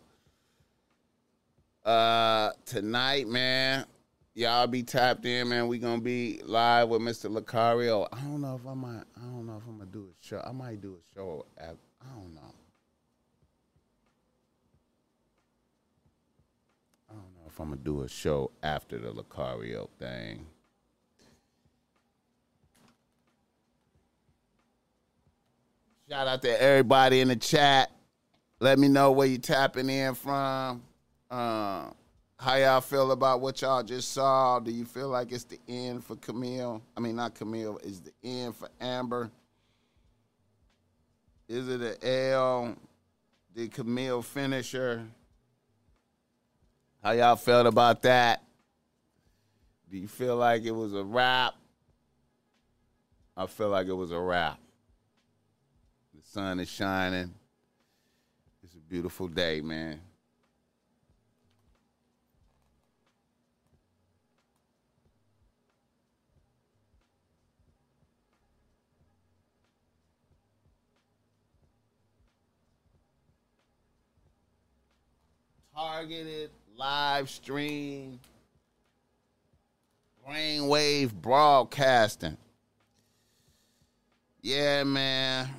uh, 1.85 2.51
tonight, 2.65 3.27
man, 3.27 3.85
y'all 4.33 4.67
be 4.67 4.83
tapped 4.83 5.25
in, 5.25 5.49
man. 5.49 5.67
We 5.67 5.77
gonna 5.77 6.01
be 6.01 6.41
live 6.45 6.89
with 6.89 7.01
Mr. 7.01 7.29
Lucario. 7.29 8.07
I 8.11 8.21
don't 8.21 8.41
know 8.41 8.55
if 8.55 8.65
I 8.65 8.73
might. 8.73 9.03
I 9.17 9.21
don't 9.21 9.45
know 9.45 9.57
if 9.57 9.67
I'm 9.67 9.77
gonna 9.77 9.91
do 9.91 10.07
a 10.09 10.25
show. 10.25 10.41
I 10.45 10.51
might 10.51 10.81
do 10.81 10.95
a 10.95 11.15
show. 11.15 11.45
At, 11.57 11.75
I 12.01 12.15
don't 12.15 12.33
know. 12.33 12.55
I 17.09 17.13
don't 17.13 17.33
know 17.35 17.47
if 17.47 17.59
I'm 17.59 17.69
gonna 17.69 17.81
do 17.81 18.03
a 18.03 18.07
show 18.07 18.51
after 18.63 18.97
the 18.97 19.11
Lucario 19.11 19.89
thing. 19.99 20.45
Shout 26.09 26.27
out 26.27 26.41
to 26.41 26.61
everybody 26.61 27.21
in 27.21 27.29
the 27.29 27.37
chat. 27.37 27.89
Let 28.61 28.77
me 28.77 28.87
know 28.87 29.11
where 29.11 29.25
you 29.25 29.39
tapping 29.39 29.89
in 29.89 30.13
from. 30.13 30.83
Uh, 31.31 31.85
how 32.37 32.55
y'all 32.57 32.79
feel 32.79 33.11
about 33.11 33.41
what 33.41 33.59
y'all 33.59 33.81
just 33.81 34.11
saw? 34.11 34.59
Do 34.59 34.69
you 34.69 34.85
feel 34.85 35.09
like 35.09 35.31
it's 35.31 35.45
the 35.45 35.57
end 35.67 36.05
for 36.05 36.15
Camille? 36.17 36.79
I 36.95 36.99
mean, 36.99 37.15
not 37.15 37.33
Camille. 37.33 37.79
Is 37.83 38.01
the 38.01 38.11
end 38.23 38.55
for 38.55 38.69
Amber? 38.79 39.31
Is 41.49 41.69
it 41.69 41.81
an 41.81 42.07
L? 42.07 42.75
Did 43.55 43.71
Camille 43.73 44.21
finish 44.21 44.73
her? 44.73 45.07
How 47.03 47.13
y'all 47.13 47.37
felt 47.37 47.65
about 47.65 48.03
that? 48.03 48.43
Do 49.89 49.97
you 49.97 50.07
feel 50.07 50.35
like 50.35 50.65
it 50.65 50.71
was 50.71 50.93
a 50.93 51.03
wrap? 51.03 51.55
I 53.35 53.47
feel 53.47 53.69
like 53.69 53.87
it 53.87 53.93
was 53.93 54.11
a 54.11 54.19
wrap. 54.19 54.59
The 56.13 56.21
sun 56.21 56.59
is 56.59 56.69
shining. 56.69 57.33
Beautiful 58.91 59.29
day, 59.29 59.61
man. 59.61 60.01
Targeted 75.73 76.51
live 76.75 77.29
stream 77.29 78.19
brainwave 80.27 81.13
broadcasting. 81.13 82.35
Yeah, 84.41 84.83
man. 84.83 85.49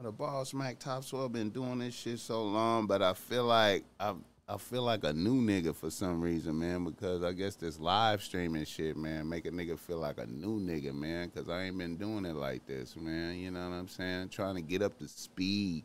The 0.00 0.12
Boss 0.12 0.54
Mac 0.54 0.78
Topsoil 0.78 1.28
been 1.28 1.50
doing 1.50 1.80
this 1.80 1.92
shit 1.92 2.20
so 2.20 2.44
long, 2.44 2.86
but 2.86 3.02
I 3.02 3.14
feel 3.14 3.44
like 3.44 3.84
I 3.98 4.14
I 4.48 4.56
feel 4.56 4.82
like 4.82 5.02
a 5.02 5.12
new 5.12 5.42
nigga 5.42 5.74
for 5.74 5.90
some 5.90 6.20
reason, 6.20 6.58
man, 6.58 6.84
because 6.84 7.24
I 7.24 7.32
guess 7.32 7.56
this 7.56 7.80
live 7.80 8.22
streaming 8.22 8.64
shit, 8.64 8.96
man, 8.96 9.28
make 9.28 9.44
a 9.44 9.50
nigga 9.50 9.76
feel 9.76 9.98
like 9.98 10.18
a 10.18 10.26
new 10.26 10.60
nigga, 10.60 10.94
man, 10.94 11.28
because 11.28 11.48
I 11.48 11.64
ain't 11.64 11.76
been 11.76 11.96
doing 11.96 12.24
it 12.24 12.36
like 12.36 12.64
this, 12.64 12.96
man. 12.96 13.38
You 13.38 13.50
know 13.50 13.68
what 13.68 13.74
I'm 13.74 13.88
saying? 13.88 14.28
Trying 14.28 14.54
to 14.54 14.62
get 14.62 14.82
up 14.82 14.96
to 15.00 15.08
speed 15.08 15.84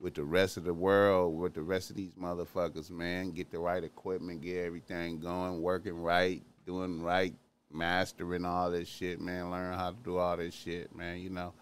with 0.00 0.14
the 0.14 0.24
rest 0.24 0.56
of 0.56 0.64
the 0.64 0.74
world, 0.74 1.38
with 1.38 1.54
the 1.54 1.62
rest 1.62 1.90
of 1.90 1.96
these 1.96 2.14
motherfuckers, 2.14 2.90
man. 2.90 3.30
Get 3.30 3.52
the 3.52 3.60
right 3.60 3.82
equipment, 3.82 4.42
get 4.42 4.64
everything 4.64 5.20
going, 5.20 5.62
working 5.62 6.02
right, 6.02 6.42
doing 6.66 7.00
right, 7.00 7.34
mastering 7.72 8.44
all 8.44 8.72
this 8.72 8.88
shit, 8.88 9.20
man. 9.20 9.52
Learn 9.52 9.72
how 9.72 9.92
to 9.92 9.96
do 10.04 10.18
all 10.18 10.36
this 10.36 10.52
shit, 10.52 10.94
man. 10.94 11.20
You 11.20 11.30
know, 11.30 11.54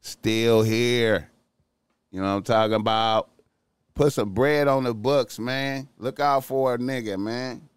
still 0.00 0.62
here. 0.62 1.30
You 2.10 2.20
know 2.20 2.26
what 2.26 2.36
I'm 2.36 2.42
talking 2.42 2.74
about? 2.74 3.30
Put 3.94 4.12
some 4.12 4.30
bread 4.30 4.68
on 4.68 4.84
the 4.84 4.94
books, 4.94 5.38
man. 5.38 5.88
Look 5.98 6.20
out 6.20 6.44
for 6.44 6.74
a 6.74 6.78
nigga, 6.78 7.18
man. 7.18 7.68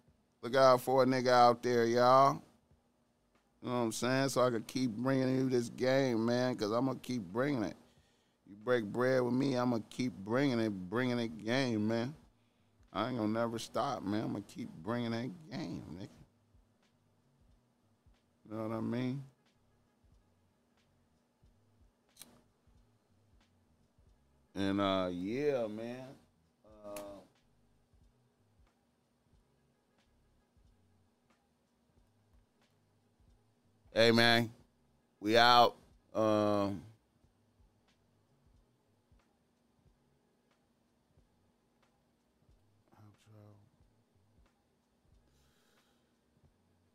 Look 0.42 0.56
out 0.56 0.80
for 0.80 1.02
a 1.02 1.06
nigga 1.06 1.28
out 1.28 1.62
there, 1.62 1.84
y'all. 1.84 2.42
You 3.60 3.68
know 3.68 3.74
what 3.74 3.80
I'm 3.80 3.92
saying? 3.92 4.28
So 4.30 4.42
I 4.42 4.50
can 4.50 4.62
keep 4.62 4.90
bringing 4.90 5.36
you 5.36 5.48
this 5.48 5.68
game, 5.68 6.24
man, 6.24 6.54
because 6.54 6.72
I'm 6.72 6.86
going 6.86 6.98
to 6.98 7.02
keep 7.06 7.22
bringing 7.22 7.62
it. 7.62 7.76
You 8.48 8.56
break 8.56 8.84
bread 8.84 9.22
with 9.22 9.34
me, 9.34 9.54
I'm 9.54 9.70
going 9.70 9.82
to 9.82 9.96
keep 9.96 10.12
bringing 10.12 10.58
it, 10.58 10.70
bringing 10.70 11.18
it 11.18 11.44
game, 11.44 11.86
man. 11.88 12.14
I 12.92 13.08
ain't 13.08 13.18
going 13.18 13.32
to 13.32 13.40
never 13.40 13.58
stop, 13.58 14.02
man. 14.02 14.24
I'm 14.24 14.32
going 14.32 14.42
to 14.42 14.54
keep 14.54 14.68
bringing 14.68 15.12
that 15.12 15.30
game, 15.50 15.84
nigga. 15.94 16.08
You 18.48 18.56
know 18.56 18.68
what 18.68 18.76
I 18.76 18.80
mean? 18.80 19.22
And 24.54 24.80
uh, 24.80 25.08
yeah, 25.10 25.66
man. 25.66 26.04
Uh, 26.84 27.00
hey, 33.94 34.10
man, 34.10 34.50
we 35.20 35.38
out. 35.38 35.74
Um, 36.14 36.82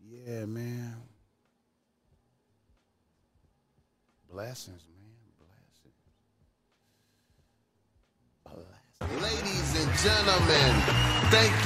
yeah, 0.08 0.46
man. 0.46 0.94
Blessings, 4.30 4.84
man. 4.88 4.88
Blessings. 4.88 4.97
Ladies 9.02 9.86
and 9.86 9.94
gentlemen, 10.00 10.74
thank 11.30 11.52
you. 11.52 11.58